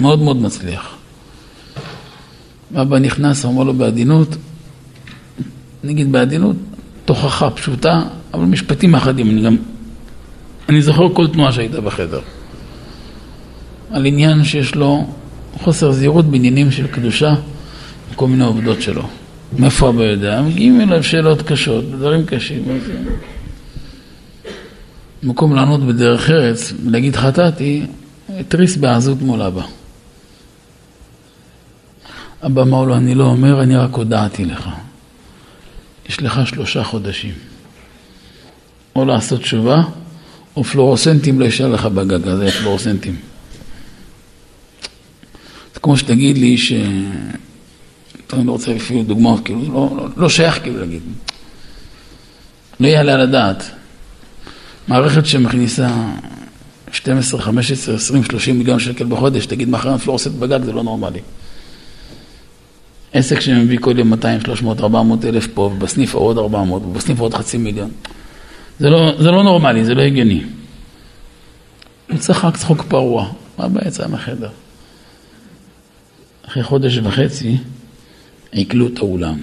מאוד 0.00 0.18
מאוד 0.18 0.36
מצליח. 0.36 0.96
ואבא 2.72 2.98
נכנס, 2.98 3.44
אמר 3.44 3.62
לו 3.62 3.74
בעדינות, 3.74 4.36
נגיד 5.84 6.12
בעדינות, 6.12 6.56
תוכחה 7.04 7.50
פשוטה, 7.50 8.02
אבל 8.34 8.44
משפטים 8.44 8.94
אחדים, 8.94 9.30
אני 9.30 9.42
גם, 9.42 9.56
אני 10.68 10.82
זוכר 10.82 11.14
כל 11.14 11.26
תנועה 11.28 11.52
שהייתה 11.52 11.80
בחדר. 11.80 12.20
על 13.90 14.06
עניין 14.06 14.44
שיש 14.44 14.74
לו 14.74 15.06
חוסר 15.60 15.92
זהירות 15.92 16.24
בעניינים 16.24 16.70
של 16.70 16.86
קדושה, 16.86 17.34
כל 18.16 18.28
מיני 18.28 18.44
עובדות 18.44 18.82
שלו. 18.82 19.08
מאיפה 19.58 19.88
אבא 19.88 20.02
יודע? 20.02 20.42
מגיעים 20.42 20.80
אליו 20.80 21.04
שאלות 21.04 21.42
קשות, 21.42 21.90
דברים 21.90 22.26
קשים. 22.26 22.64
במקום 25.22 25.54
לענות 25.54 25.80
בדרך 25.80 26.30
ארץ 26.30 26.72
ולהגיד 26.84 27.16
חטאתי, 27.16 27.86
התריס 28.28 28.76
בעזות 28.76 29.22
מול 29.22 29.42
אבא. 29.42 29.62
אבא 32.46 32.62
אמר 32.62 32.84
לו, 32.84 32.96
אני 32.96 33.14
לא 33.14 33.24
אומר, 33.24 33.62
אני 33.62 33.76
רק 33.76 33.94
הודעתי 33.94 34.44
לך. 34.44 34.68
יש 36.08 36.22
לך 36.22 36.46
שלושה 36.46 36.84
חודשים. 36.84 37.32
או 38.96 39.04
לעשות 39.04 39.40
תשובה, 39.40 39.82
או 40.56 40.64
פלורוסנטים 40.64 41.40
לא 41.40 41.44
יישאר 41.44 41.68
לך 41.68 41.86
בגג, 41.86 42.28
אז 42.28 42.38
זה 42.38 42.50
פלורוסנטים. 42.50 43.16
זה 45.74 45.80
כמו 45.80 45.96
שתגיד 45.96 46.38
לי 46.38 46.58
ש... 46.58 46.72
אני 48.32 48.46
לא 48.46 48.52
רוצה 48.52 48.76
אפילו 48.76 49.02
דוגמאות, 49.02 49.44
כאילו, 49.44 49.62
לא, 49.72 49.96
לא, 49.96 50.08
לא 50.16 50.28
שייך 50.28 50.62
כאילו 50.62 50.80
להגיד. 50.80 51.02
לא 52.80 52.86
יעלה 52.86 53.14
על 53.14 53.20
הדעת. 53.20 53.70
מערכת 54.88 55.26
שמכניסה 55.26 55.88
12, 56.92 57.40
15, 57.40 57.94
20, 57.94 58.24
30 58.24 58.58
מיליון 58.58 58.78
שקל 58.78 59.04
בחודש, 59.04 59.46
תגיד 59.46 59.68
מחר 59.68 59.94
הפלורסט 59.94 60.30
בגג, 60.30 60.64
זה 60.64 60.72
לא 60.72 60.82
נורמלי. 60.82 61.20
עסק 63.12 63.40
שמביא 63.40 63.78
כל 63.80 63.98
יום 63.98 64.10
200, 64.10 64.40
300, 64.40 64.80
400 64.80 65.24
אלף 65.24 65.46
פה, 65.54 65.62
ובסניף 65.62 66.14
עוד 66.14 66.38
400, 66.38 66.82
ובסניף 66.82 67.20
עוד 67.20 67.34
חצי 67.34 67.58
מיליון. 67.58 67.90
זה 68.78 68.90
לא, 68.90 69.12
זה 69.22 69.30
לא 69.30 69.42
נורמלי, 69.42 69.84
זה 69.84 69.94
לא 69.94 70.02
הגיוני. 70.02 70.42
הוא 72.10 72.18
צחק 72.18 72.56
צחוק 72.56 72.82
פרוע, 72.82 73.32
מה 73.58 73.68
בעצם 73.68 74.14
החדר? 74.14 74.50
אחרי 76.48 76.62
חודש 76.62 76.98
וחצי 76.98 77.56
עיכלו 78.50 78.86
את 78.86 78.98
האולם. 78.98 79.38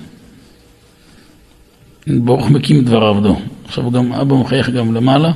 ברוך 2.08 2.50
מקים 2.50 2.86
דבר 2.86 3.04
עבדו. 3.04 3.40
עכשיו 3.66 3.92
גם 3.92 4.14
אבא 4.14 4.36
מחייך 4.36 4.70
גם 4.70 4.94
למעלה, 4.94 5.32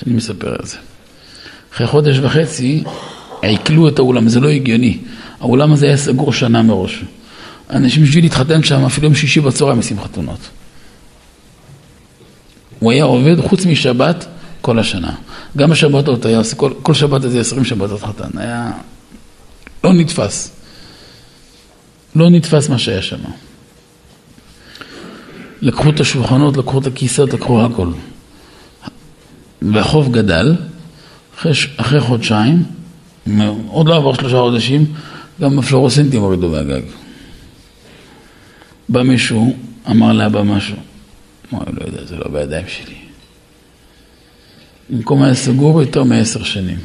שאני 0.00 0.14
מספר 0.14 0.56
את 0.62 0.66
זה. 0.66 0.76
אחרי 1.74 1.86
חודש 1.86 2.18
וחצי 2.18 2.84
עיכלו 3.42 3.88
את 3.88 3.98
האולם, 3.98 4.28
זה 4.28 4.40
לא 4.40 4.48
הגיוני. 4.48 4.98
האולם 5.40 5.72
הזה 5.72 5.86
היה 5.86 5.96
סגור 5.96 6.32
שנה 6.32 6.62
מראש. 6.62 7.04
אנשים 7.70 8.02
בשביל 8.02 8.24
להתחתן 8.24 8.62
שם, 8.62 8.84
אפילו 8.84 9.06
יום 9.06 9.14
שישי 9.14 9.40
בצהריים 9.40 9.76
עושים 9.76 10.00
חתונות. 10.00 10.38
הוא 12.78 12.92
היה 12.92 13.04
עובד 13.04 13.40
חוץ 13.40 13.66
משבת 13.66 14.26
כל 14.60 14.78
השנה. 14.78 15.14
גם 15.56 15.72
השבתות 15.72 16.24
היה 16.24 16.38
עושה, 16.38 16.56
כל, 16.56 16.72
כל 16.82 16.94
שבת 16.94 17.24
איזה 17.24 17.40
עשרים 17.40 17.64
שבתות 17.64 18.02
חתן. 18.02 18.38
היה 18.38 18.70
לא 19.84 19.92
נתפס. 19.92 20.57
לא 22.14 22.30
נתפס 22.30 22.68
מה 22.68 22.78
שהיה 22.78 23.02
שם. 23.02 23.18
לקחו 25.60 25.90
את 25.90 26.00
השולחנות, 26.00 26.56
לקחו 26.56 26.78
את 26.78 26.86
הכיסאות, 26.86 27.32
לקחו 27.32 27.64
הכל. 27.64 27.88
והחוב 29.62 30.12
גדל, 30.12 30.56
אחרי, 31.38 31.52
אחרי 31.76 32.00
חודשיים, 32.00 32.62
עוד 33.68 33.88
לא 33.88 33.96
עבר 33.96 34.14
שלושה 34.14 34.36
חודשים, 34.36 34.86
גם 35.40 35.58
הפלורוסנטים 35.58 36.20
הורידו 36.20 36.48
מהגג. 36.48 36.82
בא 38.88 39.02
מישהו, 39.02 39.56
אמר 39.90 40.12
לאבא 40.12 40.42
משהו. 40.42 40.76
אמר, 41.52 41.62
לא 41.72 41.84
יודע, 41.86 42.04
זה 42.04 42.16
לא 42.16 42.28
בידיים 42.28 42.68
שלי. 42.68 42.94
במקום 44.90 45.22
היה 45.22 45.34
סגור 45.34 45.82
יותר 45.82 46.04
מעשר 46.04 46.42
שנים. 46.42 46.78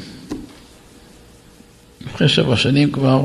אחרי 2.14 2.28
שבע 2.28 2.56
שנים 2.56 2.92
כבר 2.92 3.24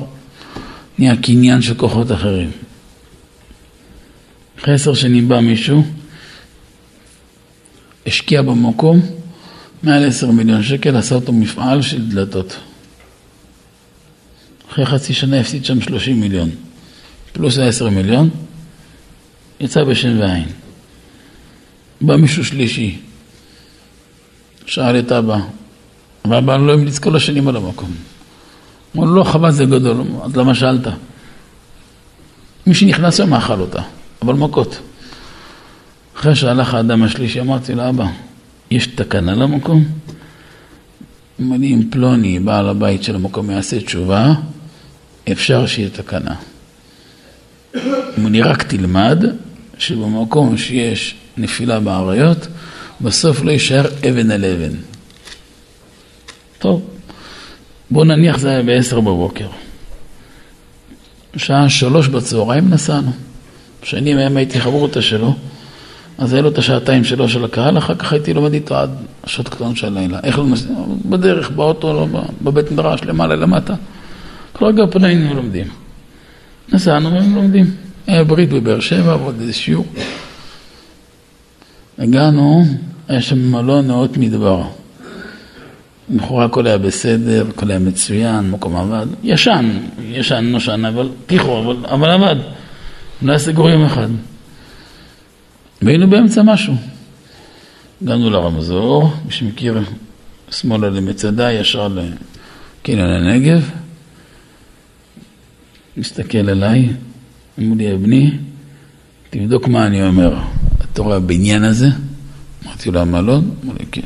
נהיה 1.00 1.16
קניין 1.16 1.62
של 1.62 1.74
כוחות 1.74 2.12
אחרים. 2.12 2.52
אחרי 4.60 4.74
עשר 4.74 4.94
שנים 4.94 5.30
בא 5.30 5.40
מישהו, 5.40 5.84
השקיע 8.06 8.42
במקום 8.42 9.02
מעל 9.84 10.08
עשר 10.08 10.32
מיליון 10.32 10.64
שקל, 10.64 10.96
עשה 10.96 11.16
אותו 11.16 11.34
מפעל 11.34 11.82
של 11.82 12.10
דלתות. 12.10 12.58
אחרי 14.72 14.86
חצי 14.86 15.14
שנה 15.14 15.40
הפסיד 15.40 15.66
שם 15.66 15.82
שלושים 15.82 16.20
מיליון, 16.20 16.50
פלוס 17.34 17.58
העשר 17.58 17.90
מיליון, 17.90 18.30
יצא 19.60 19.84
בשם 19.84 20.20
ועין. 20.20 20.48
בא 22.02 22.16
מישהו 22.16 22.46
שלישי, 22.46 22.98
שאל 24.66 25.00
את 25.00 25.12
אבא, 25.12 25.38
ואבא 26.26 26.58
לא 26.58 26.74
המליץ 26.74 27.00
כל 27.00 27.16
השנים 27.16 27.48
על 27.48 27.56
המקום. 27.56 27.92
אמר 28.96 29.06
לו, 29.06 29.16
לא, 29.16 29.24
חבל 29.24 29.52
זה 29.52 29.66
גדול, 29.66 30.04
אז 30.24 30.36
למה 30.36 30.56
שאלת? 30.56 30.88
מי 32.68 32.74
שנכנס 32.74 33.18
שם 33.18 33.34
אכל 33.34 33.60
אותה, 33.60 33.82
אבל 34.22 34.34
מכות. 34.34 34.80
אחרי 36.18 36.36
שהלך 36.36 36.74
האדם 36.74 37.04
השלישי, 37.04 37.40
אמרתי 37.40 37.76
לו, 37.76 37.90
אבא, 37.90 38.06
יש 38.72 38.88
תקנה 38.88 39.36
למקום? 39.36 39.86
אמר 41.42 41.58
לי, 41.58 41.74
אם 41.74 41.84
פלוני, 41.90 42.40
בעל 42.40 42.70
הבית 42.70 43.04
של 43.04 43.16
המקום, 43.16 43.50
יעשה 43.50 43.82
תשובה, 43.82 44.34
אפשר 45.32 45.66
שיהיה 45.66 45.90
תקנה. 45.90 46.36
אמר 48.18 48.30
לי, 48.30 48.42
רק 48.42 48.64
תלמד 48.64 49.24
שבמקום 49.78 50.58
שיש 50.58 51.16
נפילה 51.38 51.80
באריות, 51.80 52.48
בסוף 53.02 53.42
לא 53.44 53.52
יישאר 53.52 53.86
אבן 54.10 54.32
על 54.32 54.46
אבן. 54.46 54.76
טוב, 56.60 56.82
בואו 57.92 58.06
נניח 58.06 58.38
זה 58.38 58.50
היה 58.50 58.64
בעשר 58.64 59.00
בבוקר. 59.00 59.48
שעה 61.36 61.70
שלוש 61.70 62.08
בצהריים 62.08 62.70
נסענו. 62.70 63.12
כשאני 63.82 64.14
מהם 64.14 64.38
הייתי 64.38 64.60
חברותא 64.60 65.02
שלו, 65.02 65.36
אז 66.18 66.34
היה 66.34 66.42
לו 66.42 66.50
את 66.50 66.58
השעתיים 66.58 67.04
שלו 67.04 67.30
של 67.30 67.46
הקהל, 67.46 67.78
אחר 67.78 67.96
כך 67.96 68.14
הייתי 68.14 68.34
לומד 68.34 68.54
איתו 68.54 68.76
עד 68.76 68.90
שעות 69.26 69.50
קטנות 69.50 69.78
של 69.78 69.88
הלילה. 69.88 70.20
איך 70.24 70.40
לא? 70.40 70.46
בדרך, 71.06 71.52
באוטו, 71.52 71.94
לא, 71.94 72.22
בבית 72.42 72.72
מדרש, 72.72 73.04
למעלה, 73.04 73.36
למטה. 73.36 73.74
כל 74.54 74.66
רגע 74.66 74.84
פנינו 74.92 75.34
לומדים. 75.34 75.68
נסענו 76.74 77.12
ולומדים. 77.12 77.66
היה 78.08 78.24
ברית 78.24 78.50
בבאר 78.50 78.80
שבע, 78.80 79.16
ועוד 79.16 79.36
איזה 79.42 79.54
שיעור. 79.54 79.86
הגענו, 81.98 82.66
היה 83.08 83.22
שם 83.22 83.52
מלון 83.52 83.88
נאות 83.88 84.18
מדבר. 84.18 84.64
לכאורה 86.10 86.46
הכל 86.46 86.68
היה 86.68 86.78
בסדר, 86.78 87.46
הכל 87.50 87.70
היה 87.70 87.80
מצוין, 87.80 88.52
מקום 88.52 88.76
עבד. 88.76 89.08
ישן, 89.24 89.80
ישן, 90.04 90.46
נושן, 90.46 90.86
אבל 90.86 91.10
פיחו, 91.26 91.60
אבל, 91.60 91.86
אבל 91.86 92.10
עבד. 92.10 92.36
לא 93.22 93.32
היה 93.32 93.40
סגור 93.40 93.70
יום 93.70 93.86
אחד. 93.86 94.08
והיינו 95.82 96.10
באמצע 96.10 96.44
משהו. 96.44 96.74
הגענו 98.02 98.30
לרמזור, 98.30 99.14
מי 99.26 99.32
שמכיר, 99.32 99.80
שמאלה 100.52 100.90
למצדה, 100.90 101.52
ישר 101.52 101.88
לקניין 101.88 103.10
הנגב. 103.10 103.70
מסתכל 105.98 106.50
עליי, 106.50 106.90
אמרו 107.60 107.76
לי, 107.76 107.98
בני, 107.98 108.32
תבדוק 109.30 109.68
מה 109.68 109.86
אני 109.86 110.08
אומר. 110.08 110.38
אתה 110.94 111.02
רואה 111.02 111.16
הבניין 111.18 111.64
הזה? 111.64 111.88
אמרתי 112.66 112.92
לו, 112.92 113.00
המלון? 113.00 113.52
אמר 113.66 113.74
לי, 113.80 113.86
כן. 113.92 114.02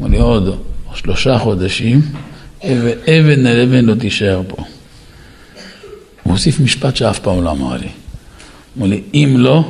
אמר 0.00 0.08
לי, 0.08 0.18
עוד 0.18 0.69
שלושה 0.94 1.38
חודשים, 1.38 2.00
אבן, 2.64 2.98
אבן 3.08 3.46
על 3.46 3.60
אבן 3.60 3.84
לא 3.84 3.94
תישאר 3.94 4.42
פה. 4.48 4.56
הוא 6.22 6.32
הוסיף 6.32 6.60
משפט 6.60 6.96
שאף 6.96 7.18
פעם 7.18 7.42
לא 7.42 7.50
אמר 7.50 7.76
לי. 7.76 7.88
אמר 8.78 8.86
לי, 8.86 9.02
אם 9.14 9.34
לא, 9.38 9.64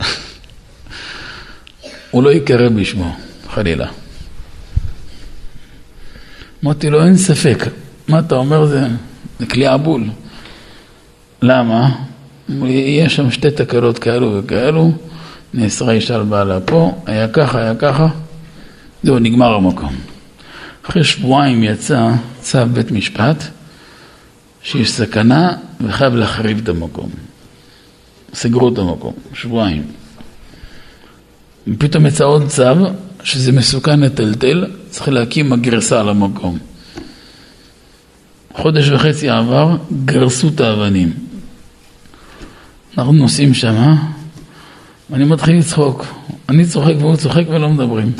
הוא 2.10 2.22
לא 2.22 2.32
יקרא 2.32 2.68
בשמו, 2.68 3.16
חלילה. 3.48 3.88
אמרתי 6.64 6.90
לו, 6.90 7.04
אין 7.04 7.16
ספק, 7.16 7.64
מה 8.08 8.18
אתה 8.18 8.34
אומר 8.34 8.66
זה, 8.66 8.86
זה 9.38 9.46
כלי 9.46 9.66
עבול. 9.66 10.04
למה? 11.42 11.90
יש 12.68 13.16
שם 13.16 13.30
שתי 13.30 13.50
תקלות 13.50 13.98
כאלו 13.98 14.38
וכאלו, 14.38 14.92
נאסרה 15.54 15.92
אישה 15.92 16.14
על 16.14 16.22
בעלה 16.22 16.60
פה, 16.60 17.02
היה 17.06 17.28
ככה, 17.28 17.58
היה 17.58 17.74
ככה, 17.74 18.06
זהו, 19.06 19.18
נגמר 19.18 19.54
המקום. 19.54 19.94
אחרי 20.86 21.04
שבועיים 21.04 21.62
יצא 21.62 22.10
צו 22.40 22.58
בית 22.72 22.90
משפט 22.90 23.44
שיש 24.62 24.90
סכנה 24.90 25.52
וחייב 25.80 26.14
להחריב 26.14 26.60
את 26.62 26.68
המקום. 26.68 27.10
סגרו 28.34 28.68
את 28.68 28.78
המקום, 28.78 29.12
שבועיים. 29.34 29.82
ופתאום 31.68 32.06
יצא 32.06 32.24
עוד 32.24 32.48
צו 32.48 32.62
שזה 33.22 33.52
מסוכן 33.52 34.00
לטלטל, 34.00 34.66
צריך 34.90 35.08
להקים 35.08 35.52
הגרסה 35.52 36.00
על 36.00 36.08
המקום. 36.08 36.58
חודש 38.52 38.88
וחצי 38.88 39.28
עבר, 39.28 39.76
גרסו 40.04 40.48
את 40.48 40.60
האבנים. 40.60 41.12
אנחנו 42.98 43.12
נוסעים 43.12 43.54
שמה, 43.54 44.12
ואני 45.10 45.24
מתחיל 45.24 45.58
לצחוק. 45.58 46.06
אני 46.48 46.66
צוחק 46.66 46.94
והוא 46.98 47.16
צוחק 47.16 47.44
ולא 47.48 47.68
מדברים. 47.68 48.12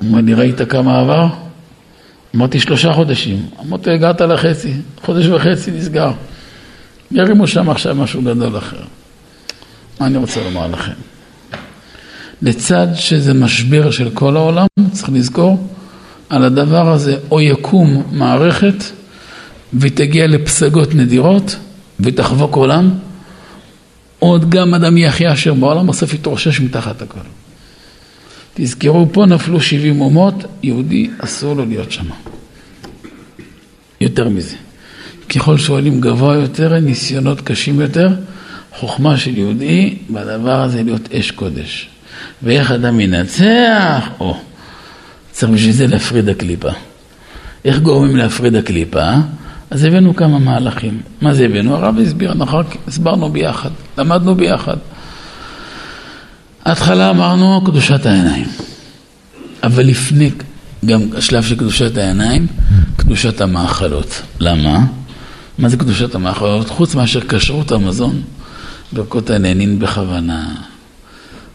הוא 0.00 0.08
אומר 0.08 0.20
לי, 0.20 0.34
ראית 0.34 0.60
כמה 0.68 1.00
עבר? 1.00 1.26
אמרתי, 2.36 2.60
שלושה 2.60 2.92
חודשים. 2.92 3.46
אמרתי, 3.66 3.90
הגעת 3.90 4.20
לחצי, 4.20 4.72
חודש 5.04 5.26
וחצי 5.26 5.70
נסגר. 5.70 6.10
ירימו 7.10 7.46
שם 7.46 7.70
עכשיו 7.70 7.94
משהו 7.94 8.22
גדול 8.22 8.58
אחר. 8.58 8.82
מה 10.00 10.06
אני 10.06 10.18
רוצה 10.18 10.44
לומר 10.44 10.66
לכם? 10.66 10.92
לצד 12.42 12.86
שזה 12.94 13.34
משבר 13.34 13.90
של 13.90 14.10
כל 14.14 14.36
העולם, 14.36 14.66
צריך 14.92 15.10
לזכור, 15.12 15.68
על 16.28 16.44
הדבר 16.44 16.92
הזה 16.92 17.16
או 17.30 17.40
יקום 17.40 18.02
מערכת 18.12 18.84
ותגיע 19.74 20.26
לפסגות 20.26 20.94
נדירות 20.94 21.56
ותחבוק 22.00 22.56
עולם, 22.56 22.90
עוד 24.18 24.50
גם 24.50 24.74
אדם 24.74 24.96
הכי 25.08 25.26
עשיר 25.26 25.54
בעולם, 25.54 25.86
בסוף 25.86 26.14
יתרושש 26.14 26.60
מתחת 26.60 27.02
הכל. 27.02 27.20
תזכרו, 28.54 29.06
פה 29.12 29.26
נפלו 29.26 29.60
70 29.60 30.00
אומות, 30.00 30.34
יהודי 30.62 31.10
אסור 31.18 31.54
לו 31.54 31.64
להיות 31.64 31.92
שם. 31.92 32.06
יותר 34.00 34.28
מזה. 34.28 34.56
ככל 35.28 35.58
שעולים 35.58 36.00
גבוה 36.00 36.36
יותר, 36.36 36.78
ניסיונות 36.78 37.40
קשים 37.40 37.80
יותר, 37.80 38.08
חוכמה 38.72 39.16
של 39.16 39.38
יהודי 39.38 39.94
בדבר 40.10 40.62
הזה 40.62 40.82
להיות 40.82 41.14
אש 41.14 41.30
קודש. 41.30 41.88
ואיך 42.42 42.70
אדם 42.70 43.00
ינצח? 43.00 44.08
או, 44.20 44.36
צריך 45.30 45.52
בשביל 45.52 45.72
זה 45.72 45.86
להפריד 45.86 46.28
הקליפה. 46.28 46.70
איך 47.64 47.78
גורמים 47.78 48.16
להפריד 48.16 48.54
הקליפה? 48.54 49.12
אז 49.70 49.84
הבאנו 49.84 50.16
כמה 50.16 50.38
מהלכים. 50.38 51.00
מה 51.20 51.34
זה 51.34 51.44
הבאנו? 51.44 51.74
הרב 51.74 51.98
הסביר, 51.98 52.32
אנחנו 52.32 52.60
הסברנו 52.88 53.28
ביחד, 53.28 53.70
למדנו 53.98 54.34
ביחד. 54.34 54.76
ההתחלה 56.64 57.10
אמרנו 57.10 57.60
קדושת 57.64 58.06
העיניים. 58.06 58.46
אבל 59.62 59.86
לפני, 59.86 60.30
גם 60.84 61.00
השלב 61.16 61.42
של 61.42 61.56
קדושת 61.56 61.96
העיניים, 61.96 62.46
קדושת 62.96 63.40
המאכלות. 63.40 64.22
למה? 64.40 64.86
מה 65.58 65.68
זה 65.68 65.76
קדושת 65.76 66.14
המאכלות? 66.14 66.68
חוץ 66.68 66.94
מאשר 66.94 67.20
כשרות 67.28 67.72
המזון, 67.72 68.22
ברכות 68.92 69.30
הנהנין 69.30 69.78
בכוונה, 69.78 70.54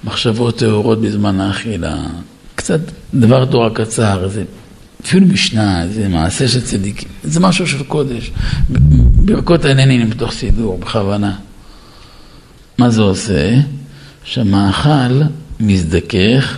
מחשבות 0.04 0.58
טהורות 0.58 1.02
בזמן 1.02 1.40
האכילה, 1.40 1.96
קצת 2.56 2.80
דבר 3.14 3.46
תורה 3.46 3.70
קצר, 3.70 4.28
זה 4.28 4.44
אפילו 5.06 5.28
משנה, 5.28 5.88
זה 5.88 6.08
מעשה 6.08 6.48
של 6.48 6.62
צדיקים, 6.62 7.10
זה 7.24 7.40
משהו 7.40 7.68
של 7.68 7.84
קודש. 7.84 8.32
ברכות 9.16 9.66
הנהנין 9.66 10.10
בתוך 10.10 10.32
סידור, 10.32 10.78
בכוונה. 10.78 11.36
מה 12.78 12.90
זה 12.90 13.02
עושה? 13.02 13.56
שהמאכל 14.26 15.22
מזדכך 15.60 16.58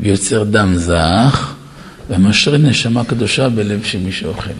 ויוצר 0.00 0.44
דם 0.44 0.74
זך 0.76 1.54
ומשרה 2.10 2.58
נשמה 2.58 3.04
קדושה 3.04 3.48
בלב 3.48 3.82
של 3.84 3.98
מי 3.98 4.12
שאוכל. 4.12 4.50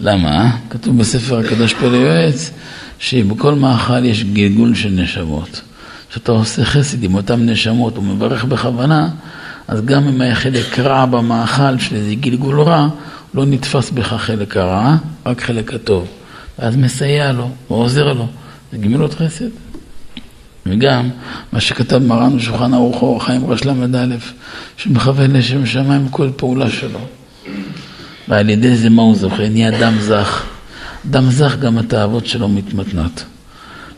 למה? 0.00 0.56
כתוב 0.70 0.98
בספר 0.98 1.38
הקדוש 1.38 1.74
פלא 1.74 1.96
יועץ 1.96 2.50
שבכל 2.98 3.54
מאכל 3.54 4.04
יש 4.04 4.24
גלגול 4.24 4.74
של 4.74 4.88
נשמות. 4.88 5.60
כשאתה 6.10 6.32
עושה 6.32 6.64
חסד 6.64 7.04
עם 7.04 7.14
אותן 7.14 7.48
נשמות 7.48 7.98
ומברך 7.98 8.44
בכוונה, 8.44 9.08
אז 9.68 9.84
גם 9.84 10.08
אם 10.08 10.20
היה 10.20 10.34
חלק 10.34 10.78
רע 10.78 11.06
במאכל, 11.06 11.78
של 11.78 11.96
איזה 11.96 12.14
גלגול 12.14 12.60
רע, 12.60 12.88
לא 13.34 13.46
נתפס 13.46 13.90
בך 13.90 14.14
חלק 14.18 14.56
הרע, 14.56 14.96
רק 15.26 15.40
חלק 15.40 15.74
הטוב. 15.74 16.06
ואז 16.58 16.76
מסייע 16.76 17.32
לו, 17.32 17.50
ועוזר 17.70 18.12
לו. 18.12 18.26
זה 18.72 18.78
גמילות 18.78 19.14
חסד. 19.14 19.71
וגם 20.66 21.10
מה 21.52 21.60
שכתב 21.60 21.98
מרן 21.98 22.36
בשולחן 22.36 22.74
ערוך 22.74 23.02
אור 23.02 23.16
החיים 23.16 23.46
ראש 23.46 23.64
ל"א, 23.64 24.16
שמכוון 24.76 25.30
לשם 25.30 25.66
שמיים 25.66 26.08
כל 26.08 26.30
פעולה 26.36 26.70
שלו. 26.70 26.98
ועל 28.28 28.50
ידי 28.50 28.76
זה 28.76 28.90
מה 28.90 29.02
הוא 29.02 29.16
זוכה? 29.16 29.48
נהיה 29.48 29.78
דם 29.80 29.94
זך. 30.00 30.44
דם 31.06 31.30
זך 31.30 31.56
גם 31.60 31.78
התאוות 31.78 32.26
שלו 32.26 32.48
מתמתנות. 32.48 33.24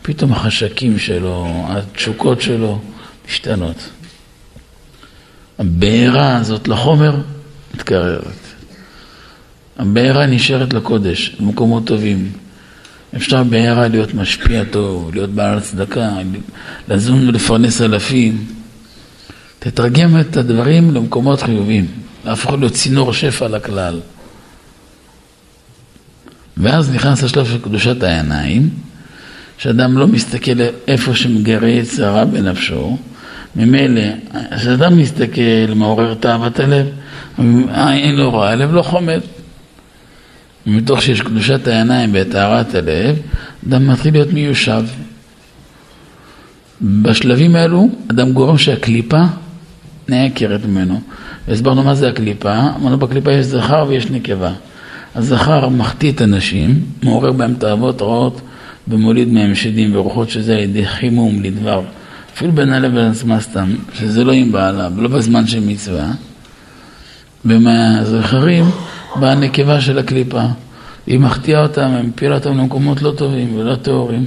פתאום 0.01 0.31
החשקים 0.31 0.99
שלו, 0.99 1.65
התשוקות 1.69 2.41
שלו 2.41 2.79
משתנות. 3.27 3.89
הבעירה 5.59 6.37
הזאת 6.37 6.67
לחומר 6.67 7.15
מתקררת. 7.75 8.45
הבעירה 9.77 10.25
נשארת 10.25 10.73
לקודש, 10.73 11.35
במקומות 11.39 11.87
טובים. 11.87 12.31
אפשר 13.15 13.43
בעירה 13.43 13.87
להיות 13.87 14.13
משפיע 14.13 14.63
טוב, 14.63 15.15
להיות 15.15 15.29
בעל 15.29 15.59
צדקה, 15.59 16.09
לזון 16.87 17.29
ולפרנס 17.29 17.81
אלפים. 17.81 18.45
תתרגם 19.59 20.19
את 20.19 20.37
הדברים 20.37 20.93
למקומות 20.93 21.41
חיוביים, 21.41 21.87
להפוך 22.25 22.53
להיות 22.53 22.73
צינור 22.73 23.13
שפע 23.13 23.47
לכלל. 23.47 23.99
ואז 26.57 26.91
נכנס 26.91 27.23
השלב 27.23 27.45
של 27.45 27.61
קדושת 27.61 28.03
העיניים, 28.03 28.69
שאדם 29.57 29.97
לא 29.97 30.07
מסתכל 30.07 30.51
איפה 30.87 31.15
שמגרה 31.15 31.69
יצרה 31.69 32.25
בנפשו, 32.25 32.97
ממילא, 33.55 34.01
כשאדם 34.57 34.97
מסתכל, 34.97 35.73
מעורר 35.75 36.13
תאוות 36.13 36.59
הלב, 36.59 36.87
אין 37.79 38.15
לו 38.15 38.33
רע, 38.33 38.49
הלב 38.49 38.73
לא 38.73 38.81
חומד. 38.81 39.19
ומתוך 40.67 41.01
שיש 41.01 41.21
קדושת 41.21 41.67
העיניים 41.67 42.09
וטהרת 42.13 42.75
הלב, 42.75 43.19
אדם 43.67 43.87
מתחיל 43.87 44.13
להיות 44.13 44.33
מיושב. 44.33 44.83
בשלבים 46.81 47.55
האלו, 47.55 47.89
אדם 48.11 48.33
גורם 48.33 48.57
שהקליפה 48.57 49.21
נעקרת 50.07 50.65
ממנו. 50.65 51.01
והסברנו 51.47 51.83
מה 51.83 51.95
זה 51.95 52.09
הקליפה, 52.09 52.59
אמרנו 52.81 52.97
בקליפה 52.97 53.31
יש 53.31 53.45
זכר 53.45 53.85
ויש 53.87 54.09
נקבה. 54.11 54.53
הזכר 55.15 55.69
מחטיא 55.69 56.11
את 56.11 56.21
הנשים, 56.21 56.85
מעורר 57.03 57.31
בהם 57.31 57.53
תאוות 57.53 58.01
רעות 58.01 58.41
ומוליד 58.87 59.27
מהם 59.27 59.55
שדים 59.55 59.95
ורוחות 59.95 60.29
שזה 60.29 60.53
על 60.53 60.59
ידי 60.59 60.85
חימום 60.85 61.43
לדבר. 61.43 61.81
אפילו 62.33 62.51
בין 62.51 62.73
הלב 62.73 62.93
לעצמה 62.93 63.39
סתם, 63.39 63.75
שזה 63.93 64.23
לא 64.23 64.31
עם 64.31 64.51
בעלה 64.51 64.89
ולא 64.95 65.07
בזמן 65.07 65.47
של 65.47 65.59
מצווה. 65.59 66.11
ומהזכרים 67.45 68.65
באה 69.19 69.31
הנקבה 69.31 69.81
של 69.81 69.97
הקליפה. 69.97 70.43
היא 71.07 71.19
מחטיאה 71.19 71.63
אותם, 71.63 71.91
היא 71.95 72.07
מפילה 72.07 72.35
אותם 72.35 72.57
למקומות 72.57 73.01
לא 73.01 73.11
טובים 73.11 73.55
ולא 73.55 73.75
טהורים. 73.75 74.25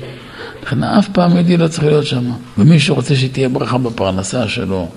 לכן 0.62 0.82
אף 0.82 1.08
פעם 1.08 1.34
יהודי 1.34 1.56
לא 1.56 1.68
צריך 1.68 1.84
להיות 1.84 2.06
שם. 2.06 2.30
ומי 2.58 2.80
שרוצה 2.80 3.16
שתהיה 3.16 3.48
ברכה 3.48 3.78
בפרנסה 3.78 4.48
שלו, 4.48 4.88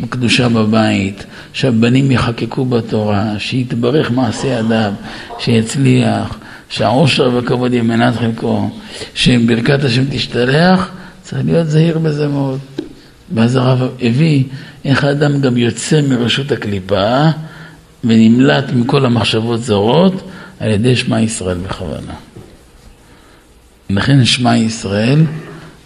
בקדושה 0.00 0.48
בבית, 0.48 1.24
שהבנים 1.52 2.10
יחקקו 2.10 2.64
בתורה, 2.64 3.34
שיתברך 3.38 4.10
מעשה 4.10 4.48
ידיו, 4.48 4.92
שיצליח, 5.38 6.38
שהעושר 6.68 7.30
והכבוד 7.34 7.72
יהיה 7.72 7.82
מנת 7.82 8.16
חלקו, 8.16 8.70
שברכת 9.14 9.84
השם 9.84 10.04
תשתלח, 10.10 10.90
צריך 11.22 11.42
להיות 11.44 11.66
זהיר 11.66 11.98
בזה 11.98 12.28
מאוד. 12.28 12.58
ואז 13.34 13.56
הרב 13.56 13.88
הביא 14.02 14.44
איך 14.84 15.04
האדם 15.04 15.40
גם 15.40 15.56
יוצא 15.56 16.00
מרשות 16.08 16.52
הקליפה 16.52 17.28
ונמלט 18.04 18.64
מכל 18.74 19.04
המחשבות 19.06 19.62
זרות 19.62 20.22
על 20.60 20.70
ידי 20.70 20.96
שמע 20.96 21.20
ישראל 21.20 21.58
בכוונה. 21.58 22.14
לכן 23.90 24.24
שמע 24.24 24.56
ישראל 24.56 25.20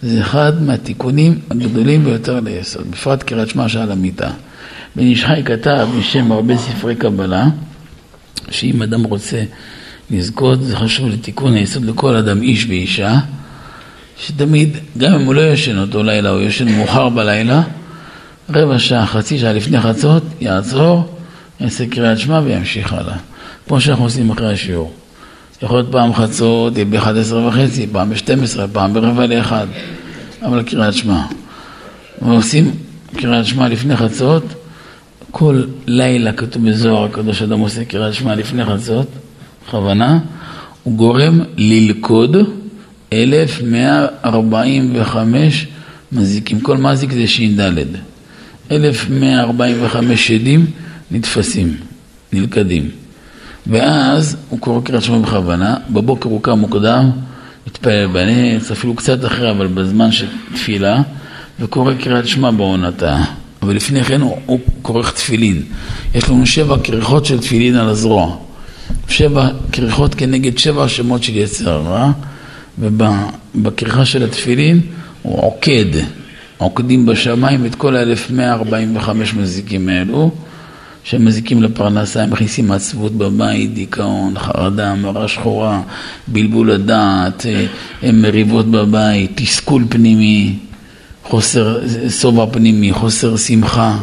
זה 0.01 0.21
אחד 0.21 0.61
מהתיקונים 0.61 1.39
הגדולים 1.51 2.03
ביותר 2.03 2.39
ליסוד, 2.39 2.91
בפרט 2.91 3.23
קריאת 3.23 3.49
שמע 3.49 3.69
שעל 3.69 3.91
המיטה. 3.91 4.29
בן 4.95 5.03
איש 5.03 5.25
חי 5.25 5.41
כתב 5.45 5.87
בשם 5.99 6.31
הרבה 6.31 6.57
ספרי 6.57 6.95
קבלה, 6.95 7.45
שאם 8.49 8.81
אדם 8.81 9.03
רוצה 9.03 9.43
לזכות, 10.11 10.63
זה 10.63 10.75
חשוב 10.75 11.09
לתיקון 11.09 11.53
היסוד 11.53 11.85
לכל 11.85 12.15
אדם, 12.15 12.41
איש 12.41 12.65
ואישה, 12.65 13.15
שתמיד, 14.17 14.77
גם 14.97 15.13
אם 15.13 15.25
הוא 15.25 15.35
לא 15.35 15.41
ישן 15.41 15.77
אותו 15.77 16.03
לילה, 16.03 16.29
הוא 16.29 16.41
ישן 16.41 16.77
מאוחר 16.77 17.09
בלילה, 17.09 17.61
רבע 18.49 18.79
שעה, 18.79 19.05
חצי 19.05 19.39
שעה 19.39 19.53
לפני 19.53 19.81
חצות, 19.81 20.23
יעצור, 20.41 21.16
יעשה 21.59 21.87
קריאת 21.87 22.19
שמע 22.19 22.41
וימשיך 22.43 22.93
הלאה. 22.93 23.17
כמו 23.67 23.81
שאנחנו 23.81 24.03
עושים 24.03 24.29
אחרי 24.29 24.53
השיעור. 24.53 24.93
יכול 25.61 25.77
להיות 25.77 25.91
פעם 25.91 26.13
חצות, 26.13 26.73
ב-11 26.73 27.33
וחצי, 27.33 27.87
פעם 27.91 28.09
ב-12, 28.09 28.59
פעם 28.71 28.93
ברבע 28.93 29.25
לאחד, 29.25 29.67
אבל 30.41 30.63
קריאת 30.63 30.93
שמע. 30.93 31.23
ועושים 32.21 32.71
קריאת 33.17 33.45
שמע 33.45 33.67
לפני 33.67 33.97
חצות, 33.97 34.43
כל 35.31 35.63
לילה 35.87 36.33
כתוב 36.33 36.69
בזוהר 36.69 37.05
הקדוש 37.05 37.41
אדם 37.41 37.59
עושה 37.59 37.85
קריאת 37.85 38.13
שמע 38.13 38.35
לפני 38.35 38.65
חצות, 38.65 39.07
בכוונה, 39.67 40.19
הוא 40.83 40.97
גורם 40.97 41.39
ללכוד 41.57 42.37
1145 43.13 45.67
מזיקים, 46.11 46.59
כל 46.59 46.77
מזיק 46.77 47.11
זה 47.11 47.27
ש"ד. 47.27 47.61
1145 48.71 50.27
שדים 50.27 50.65
נתפסים, 51.11 51.77
נלכדים. 52.33 52.89
ואז 53.67 54.37
הוא 54.49 54.59
קורא 54.59 54.81
קריאת 54.81 55.03
שמע 55.03 55.17
בכוונה, 55.17 55.75
בבוקר 55.89 56.29
הוא 56.29 56.43
קם 56.43 56.59
מוקדם, 56.59 57.09
מתפלל 57.67 58.07
בנץ, 58.07 58.71
אפילו 58.71 58.95
קצת 58.95 59.25
אחרי, 59.25 59.51
אבל 59.51 59.67
בזמן 59.67 60.11
של 60.11 60.27
תפילה, 60.53 61.01
וקורא 61.59 61.93
קריאת 61.93 62.27
שמע 62.27 62.51
בעונתה. 62.51 63.23
אבל 63.61 63.75
לפני 63.75 64.03
כן 64.03 64.21
הוא, 64.21 64.37
הוא 64.45 64.59
כורך 64.81 65.13
תפילין. 65.13 65.61
יש 66.15 66.29
לנו 66.29 66.45
שבע 66.45 66.75
כריכות 66.83 67.25
של 67.25 67.39
תפילין 67.39 67.75
על 67.75 67.89
הזרוע. 67.89 68.35
שבע 69.07 69.49
כריכות 69.71 70.15
כנגד 70.15 70.57
שבע 70.57 70.87
שמות 70.87 71.23
של 71.23 71.35
יצר 71.35 71.69
הרע, 71.69 72.11
ובכריכה 72.79 74.05
של 74.05 74.23
התפילין 74.23 74.81
הוא 75.21 75.43
עוקד, 75.43 75.85
עוקדים 76.57 77.05
בשמיים 77.05 77.65
את 77.65 77.75
כל 77.75 77.95
ה-1145 77.95 79.09
מזיקים 79.35 79.89
האלו. 79.89 80.31
שהם 81.07 81.25
מזיקים 81.25 81.63
לפרנסה, 81.63 82.23
הם 82.23 82.31
מכניסים 82.31 82.71
עצבות 82.71 83.11
בבית, 83.11 83.73
דיכאון, 83.73 84.39
חרדה, 84.39 84.95
מרה 84.95 85.27
שחורה, 85.27 85.81
בלבול 86.27 86.71
הדעת, 86.71 87.45
אה, 88.03 88.11
מריבות 88.11 88.71
בבית, 88.71 89.31
תסכול 89.35 89.85
פנימי, 89.89 90.55
חוסר 91.23 91.79
שובע 92.09 92.45
פנימי, 92.51 92.93
חוסר 92.93 93.37
שמחה, 93.37 93.97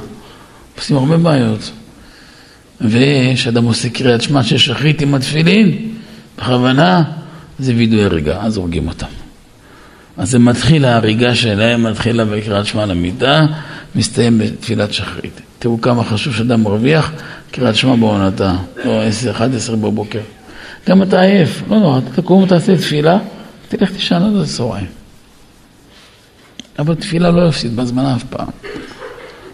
עושים 0.79 0.97
הרבה 0.97 1.17
בעיות. 1.17 1.71
וכשאדם 2.81 3.65
עושה 3.65 3.89
קריאת 3.89 4.23
שמע 4.23 4.43
של 4.43 4.59
שחרית 4.59 5.03
עם 5.03 5.15
התפילין, 5.15 5.79
בכוונה, 6.39 7.03
זה 7.59 7.73
וידוי 7.77 8.05
הרגע, 8.05 8.39
אז 8.41 8.57
הורגים 8.57 8.89
אותם. 8.89 9.07
אז 10.17 10.31
זה 10.31 10.39
מתחיל 10.39 10.85
ההריגה 10.85 11.35
שלהם, 11.35 11.83
מתחילה 11.83 12.25
בקריאת 12.25 12.67
שמע 12.67 12.87
למיטה, 12.87 13.47
מסתיים 13.95 14.39
בתפילת 14.39 14.93
שחרית. 14.93 15.41
תראו 15.59 15.81
כמה 15.81 16.05
חשוב 16.05 16.35
שאדם 16.35 16.63
מרוויח 16.63 17.13
קריאת 17.51 17.75
שמע 17.77 17.97
בעונתה, 17.97 18.53
או 18.85 19.01
10-11 19.69 19.73
בבוקר. 19.73 20.21
גם 20.89 21.03
אתה 21.03 21.21
עייף, 21.21 21.63
לא 21.69 21.79
נורא, 21.79 21.99
אתה 21.99 22.23
תקום 22.23 22.43
ותעשה 22.43 22.77
תפילה, 22.77 23.19
תלך 23.69 23.91
תישן 23.93 24.23
עד 24.23 24.37
הצהריים. 24.43 24.87
אבל 26.79 26.95
תפילה 26.95 27.31
לא 27.31 27.49
יפסיד 27.49 27.77
בזמן 27.77 28.05
אף 28.05 28.25
פעם. 28.25 28.49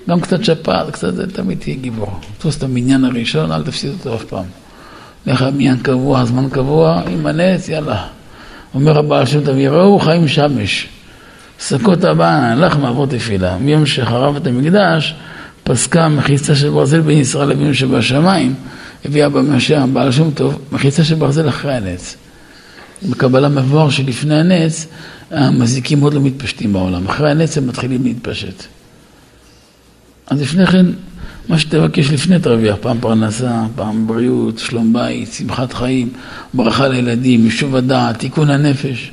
גם 0.08 0.20
קצת 0.20 0.44
שפעת, 0.44 0.90
קצת 0.90 1.14
זה, 1.14 1.30
תמיד 1.30 1.58
תהיה 1.58 1.76
גיבור. 1.76 2.20
תפוס 2.38 2.58
את 2.58 2.62
המניין 2.62 3.04
הראשון, 3.04 3.52
אל 3.52 3.62
תפסיד 3.62 3.90
אותו 3.90 4.14
אף 4.14 4.24
פעם. 4.24 4.44
לך 5.26 5.42
מניין 5.42 5.76
קבוע, 5.76 6.24
זמן 6.24 6.48
קבוע, 6.48 7.02
עם 7.10 7.26
הנץ, 7.26 7.68
יאללה. 7.68 8.06
אומר 8.74 8.98
הבעל 8.98 9.26
שם 9.26 9.44
טוב, 9.44 9.56
יראו 9.56 9.98
חיים 9.98 10.28
שמש. 10.28 10.88
שקות 11.68 12.04
הבאה, 12.04 12.54
לך 12.54 12.76
מעבור 12.76 13.06
תפילה. 13.06 13.58
מיום 13.58 13.86
שחרב 13.86 14.36
את 14.36 14.46
המקדש, 14.46 15.14
פסקה 15.64 16.08
מחיצה 16.08 16.56
של 16.56 16.70
ברזל 16.70 17.00
בין 17.00 17.18
ישראל 17.18 17.48
לבין 17.48 17.74
שבשמיים, 17.74 18.54
הביאה 19.04 19.28
במשה 19.28 19.82
הבעל 19.82 20.12
שם 20.12 20.30
טוב, 20.30 20.58
מחיצה 20.72 21.04
של 21.04 21.14
ברזל 21.14 21.48
אחרי 21.48 21.74
הנץ. 21.74 22.16
בקבלה 23.08 23.48
מבואר 23.48 23.90
שלפני 23.90 24.40
הנץ, 24.40 24.86
המזיקים 25.30 26.00
עוד 26.00 26.14
לא 26.14 26.20
מתפשטים 26.20 26.72
בעולם. 26.72 27.06
אחרי 27.06 27.30
הנץ 27.30 27.58
הם 27.58 27.66
מתחילים 27.66 28.04
להתפשט. 28.04 28.64
אז 30.26 30.42
לפני 30.42 30.66
כן, 30.66 30.86
מה 31.48 31.58
שתבקש 31.58 32.10
לפני 32.10 32.38
תרוויח, 32.38 32.76
פעם 32.80 32.98
פרנסה, 33.00 33.62
פעם 33.76 34.06
בריאות, 34.06 34.58
שלום 34.58 34.92
בית, 34.92 35.32
שמחת 35.32 35.72
חיים, 35.72 36.08
ברכה 36.54 36.88
לילדים, 36.88 37.44
יישוב 37.44 37.76
הדעת, 37.76 38.18
תיקון 38.18 38.50
הנפש. 38.50 39.12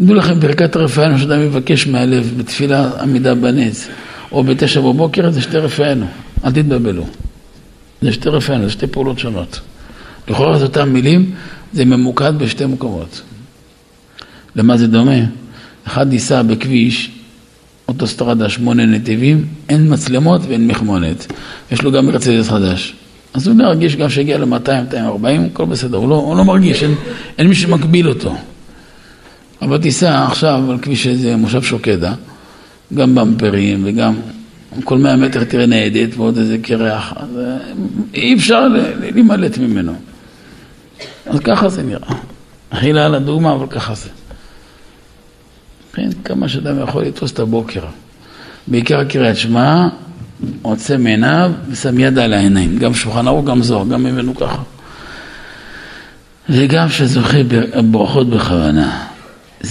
דעו 0.00 0.14
לכם, 0.14 0.40
ברכת 0.40 0.76
רפאנו 0.76 1.18
שאדם 1.18 1.40
מבקש 1.40 1.86
מהלב 1.86 2.34
בתפילה 2.36 2.90
עמידה 3.00 3.34
בנץ, 3.34 3.88
או 4.32 4.44
בתשע 4.44 4.80
בבוקר, 4.80 5.30
זה 5.30 5.40
שתי 5.40 5.58
רפאנו, 5.58 6.06
אל 6.44 6.50
תתבלבלו. 6.50 7.04
זה 8.02 8.12
שתי 8.12 8.28
רפאנו, 8.28 8.64
זה 8.64 8.70
שתי 8.70 8.86
פעולות 8.86 9.18
שונות. 9.18 9.60
לכאורה 10.28 10.58
זה 10.58 10.64
אותן 10.64 10.88
מילים, 10.88 11.30
זה 11.72 11.84
ממוקד 11.84 12.38
בשתי 12.38 12.66
מקומות. 12.66 13.22
למה 14.56 14.76
זה 14.76 14.86
דומה? 14.86 15.20
אחד 15.86 16.12
ייסע 16.12 16.42
בכביש 16.42 17.10
אוטוסטרדה 17.88 18.48
שמונה 18.48 18.86
נתיבים, 18.86 19.46
אין 19.68 19.92
מצלמות 19.92 20.40
ואין 20.48 20.66
מחמונת. 20.66 21.32
יש 21.72 21.82
לו 21.82 21.92
גם 21.92 22.06
מרצדס 22.06 22.48
חדש. 22.48 22.94
אז 23.34 23.46
הוא 23.46 23.56
מרגיש 23.56 23.96
גם 23.96 24.10
שהגיע 24.10 24.38
ל-200-240, 24.38 25.26
הכל 25.52 25.64
בסדר, 25.64 25.96
הוא 25.96 26.08
לא, 26.08 26.14
הוא 26.14 26.36
לא 26.36 26.44
מרגיש, 26.44 26.82
אין, 26.82 26.94
אין 27.38 27.46
מי 27.46 27.54
שמקביל 27.54 28.08
אותו. 28.08 28.36
אבל 29.62 29.78
תיסע 29.78 30.26
עכשיו 30.26 30.70
על 30.70 30.78
כביש 30.78 31.06
איזה 31.06 31.36
מושב 31.36 31.62
שוקדה, 31.62 32.14
גם 32.94 33.14
במפרים 33.14 33.82
וגם 33.84 34.14
כל 34.84 34.98
100 34.98 35.16
מטר 35.16 35.44
תראה 35.44 35.66
ניידת 35.66 36.16
ועוד 36.16 36.38
איזה 36.38 36.58
קרח, 36.62 37.12
אז 37.16 37.38
אה, 37.38 37.56
אי 38.14 38.34
אפשר 38.34 38.68
להימלט 39.00 39.58
ממנו. 39.58 39.94
אז 41.26 41.40
ככה 41.40 41.68
זה 41.68 41.82
נראה. 41.82 42.16
אכילה 42.70 43.06
על 43.06 43.14
הדוגמה, 43.14 43.52
אבל 43.52 43.66
ככה 43.66 43.94
זה. 43.94 44.08
כן, 45.92 46.08
כמה 46.24 46.48
שאדם 46.48 46.82
יכול 46.82 47.02
לתפוס 47.02 47.32
את 47.32 47.38
הבוקר. 47.38 47.84
בעיקר 48.66 49.04
קריאת 49.04 49.36
שמע, 49.36 49.88
עוצם 50.62 51.06
עיניו 51.06 51.52
ושם 51.68 51.98
יד 51.98 52.18
על 52.18 52.32
העיניים. 52.32 52.78
גם 52.78 52.94
שולחן 52.94 53.26
ערוך, 53.26 53.46
גם 53.46 53.62
זוהר, 53.62 53.88
גם 53.88 54.02
ממנו 54.02 54.34
ככה. 54.34 54.62
וגם 56.48 56.88
שזוכה 56.88 57.38
ברכות 57.90 58.30
בכוונה. 58.30 59.06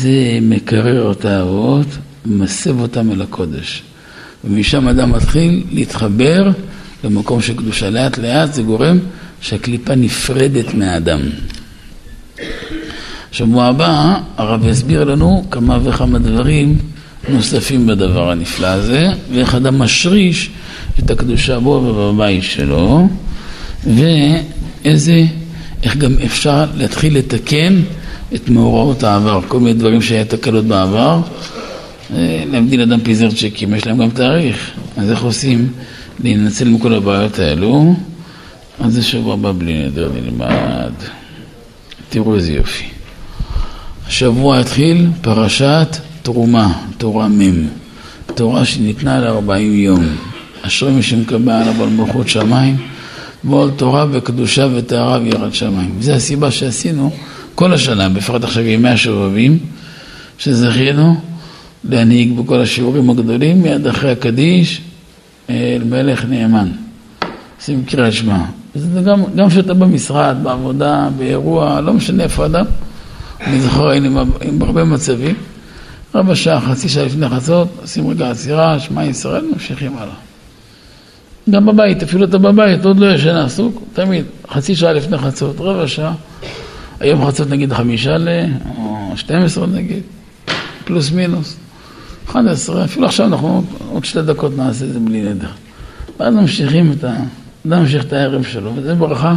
זה 0.02 0.40
מקרר 0.42 1.12
את 1.12 1.26
האבות, 1.26 1.88
מסב 2.26 2.80
אותם 2.80 3.12
אל 3.12 3.22
הקודש. 3.22 3.84
ומשם 4.44 4.88
אדם 4.88 5.12
מתחיל 5.12 5.64
להתחבר 5.72 6.52
למקום 7.04 7.42
של 7.42 7.58
קדושה. 7.58 7.90
לאט 7.90 8.18
לאט 8.18 8.54
זה 8.54 8.62
גורם 8.62 9.00
שהקליפה 9.42 9.96
נפרדת 9.96 10.74
מהאדם. 10.74 11.20
שבוע 13.32 13.66
הבא 13.66 14.20
הרב 14.38 14.66
יסביר 14.66 15.04
לנו 15.04 15.46
כמה 15.52 15.80
וכמה 15.84 16.20
דברים 16.20 16.78
נוספים 17.30 17.88
בדבר 17.88 18.32
הנפלא 18.32 18.68
הזה, 18.68 19.08
ואיך 19.34 19.56
אדם 19.56 19.80
משריש 19.80 20.50
את 21.00 21.12
הקדושה 21.12 21.60
בו 21.60 21.70
ובבית 21.70 22.44
שלו, 22.44 23.08
ואיזה, 23.88 25.24
איך 25.84 25.98
גם 25.98 26.16
אפשר 26.26 26.66
להתחיל 26.76 27.18
לתקן 27.18 27.82
את 28.34 28.50
מאורעות 28.50 29.04
העבר, 29.04 29.42
כל 29.48 29.60
מיני 29.60 29.74
דברים 29.74 30.02
שהיה 30.02 30.26
תקלות 30.26 30.66
בעבר, 30.66 31.22
אה, 32.14 32.44
להבדיל 32.52 32.82
אדם 32.82 33.00
פיזר 33.00 33.32
צ'קים, 33.32 33.74
יש 33.74 33.88
להם 33.88 33.98
גם 33.98 34.10
תאריך, 34.10 34.72
אז 34.98 35.12
איך 35.12 35.24
עושים 35.24 35.72
להינצל 36.24 36.70
מכל 36.70 36.94
הבעיות 36.94 37.40
האלו? 37.40 37.96
אז 38.80 38.94
זה 38.94 39.04
שבוע 39.04 39.34
הבא 39.34 39.52
בלי 39.58 39.86
נדר 39.86 40.12
נלמד. 40.16 40.94
תראו 42.10 42.36
איזה 42.36 42.54
יופי. 42.54 42.86
השבוע 44.08 44.60
התחיל 44.60 45.08
פרשת 45.22 45.98
תרומה, 46.22 46.74
תורה 46.98 47.28
מ', 47.28 47.68
תורה 48.36 48.66
שניתנה 48.66 49.20
לארבעים 49.20 49.74
יום. 49.74 50.06
אשרי 50.62 50.92
מי 50.92 51.04
שמקבל 51.04 51.52
עליו 51.52 51.84
על 51.84 51.90
מלכות 51.90 52.30
שמיים, 52.30 52.78
ועול 53.44 53.72
תורה 53.76 54.06
וקדושה 54.12 54.68
וטהרה 54.76 55.20
ויראת 55.24 55.54
שמיים. 55.54 55.96
וזו 56.00 56.12
הסיבה 56.12 56.52
שעשינו 56.52 57.12
כל 57.56 57.74
השנה, 57.74 58.10
בפרט 58.10 58.44
עכשיו 58.44 58.64
ימי 58.64 58.90
השובבים, 58.90 59.60
שזכינו 60.38 61.16
להנהיג 61.84 62.40
בכל 62.40 62.62
השיעורים 62.62 63.10
הגדולים, 63.10 63.62
מיד 63.62 63.88
אחרי 63.88 64.12
הקדיש, 64.12 64.82
אל 65.50 65.82
מלך 65.90 66.26
נאמן. 66.26 66.70
עושים 67.60 67.84
קריאת 67.86 68.14
שמע. 68.14 68.38
זה 68.76 69.02
גם 69.36 69.50
כשאתה 69.50 69.74
במשרד, 69.74 70.38
בעבודה, 70.44 71.10
באירוע, 71.18 71.82
לא 71.82 71.94
משנה 71.94 72.24
איפה 72.24 72.46
אדם. 72.46 72.66
אני 73.42 73.62
זוכר, 73.62 73.90
היינו 73.90 74.22
עם 74.42 74.62
הרבה 74.62 74.84
מצבים, 74.84 75.36
רבע 76.16 76.36
שעה, 76.36 76.62
חצי 76.62 76.90
שעה 76.90 77.06
לפני 77.06 77.30
חצות, 77.30 77.68
עושים 77.82 78.08
רגע 78.08 78.32
עצירה, 78.32 78.80
שמע 78.80 79.06
ישראל, 79.06 79.46
ממשיכים 79.54 79.98
הלאה. 79.98 80.14
גם 81.50 81.66
בבית, 81.66 82.04
אפילו 82.04 82.26
אתה 82.26 82.38
בבית, 82.38 82.86
עוד 82.86 83.00
לא 83.00 83.14
ישן 83.14 83.36
עסוק, 83.36 83.84
תמיד, 83.94 84.26
חצי 84.52 84.76
שעה 84.76 84.94
לפני 84.94 85.18
חצות, 85.18 85.56
רבע 85.60 85.88
שעה. 85.88 86.14
היום 87.00 87.28
חצות 87.28 87.50
נגיד 87.50 87.74
חמישה 87.74 88.18
ל... 88.18 88.30
או 88.78 89.12
שתים 89.16 89.42
עשרה 89.42 89.68
נגיד, 89.68 90.04
פלוס 90.86 91.12
מינוס, 91.12 91.58
אחד 92.28 92.48
עשרה, 92.48 92.86
אפילו 92.86 93.06
עכשיו 93.06 93.26
אנחנו 93.26 93.64
עוד 93.92 94.06
שתי 94.06 94.22
דקות 94.22 94.58
נעשה 94.58 94.86
את 94.86 94.94
זה 94.94 95.00
בלי 95.00 95.22
נדר. 95.22 95.50
ואז 96.20 96.34
ממשיכים 96.34 96.92
את 96.92 97.04
ה... 97.04 97.14
אדם 97.68 97.80
ממשיך 97.80 98.06
את 98.06 98.14
הערב 98.14 98.44
שלו, 98.44 98.72
וזה 98.76 98.96
ברכה 98.96 99.36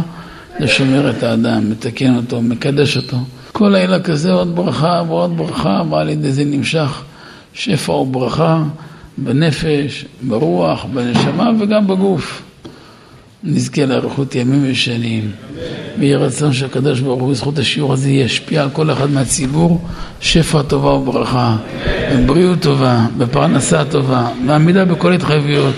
לשומר 0.59 1.09
את 1.09 1.23
האדם, 1.23 1.69
מתקן 1.71 2.15
אותו, 2.15 2.41
מקדש 2.41 2.97
אותו. 2.97 3.17
כל 3.51 3.69
לילה 3.69 3.99
כזה 3.99 4.31
עוד 4.31 4.55
ברכה 4.55 5.01
ועוד 5.07 5.37
ברכה, 5.37 5.81
ועל 5.89 6.09
ידי 6.09 6.31
זה 6.31 6.45
נמשך 6.45 7.01
שפע 7.53 7.91
וברכה 7.91 8.63
בנפש, 9.17 10.05
ברוח, 10.21 10.85
בנשמה 10.93 11.49
וגם 11.59 11.87
בגוף. 11.87 12.41
נזכה 13.43 13.85
לאריכות 13.85 14.35
ימים 14.35 14.71
ושנים. 14.71 15.31
ויהי 15.99 16.15
רצון 16.15 16.53
שהקדוש 16.53 16.99
ברוך 16.99 17.21
הוא 17.21 17.31
בזכות 17.31 17.59
השיעור 17.59 17.93
הזה 17.93 18.09
ישפיע 18.09 18.61
על 18.61 18.69
כל 18.73 18.91
אחד 18.91 19.11
מהציבור 19.11 19.81
שפע 20.21 20.61
טובה 20.61 20.89
וברכה, 20.89 21.55
בבריאות 22.13 22.59
טובה, 22.61 23.05
בפרנסה 23.17 23.85
טובה, 23.85 24.27
בעמידה 24.45 24.85
בכל 24.85 25.13
התחייבויות, 25.13 25.75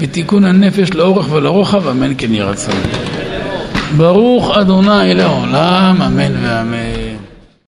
בתיקון 0.00 0.44
הנפש 0.44 0.90
לאורך 0.94 1.32
ולרוחב, 1.32 1.86
אמן 1.88 2.12
כן 2.18 2.34
יהי 2.34 2.42
רצון. 2.42 2.74
ברוך 3.96 4.56
אדוני 4.56 5.14
לעולם, 5.14 6.02
אמן 6.02 6.32
ואמן. 6.42 6.99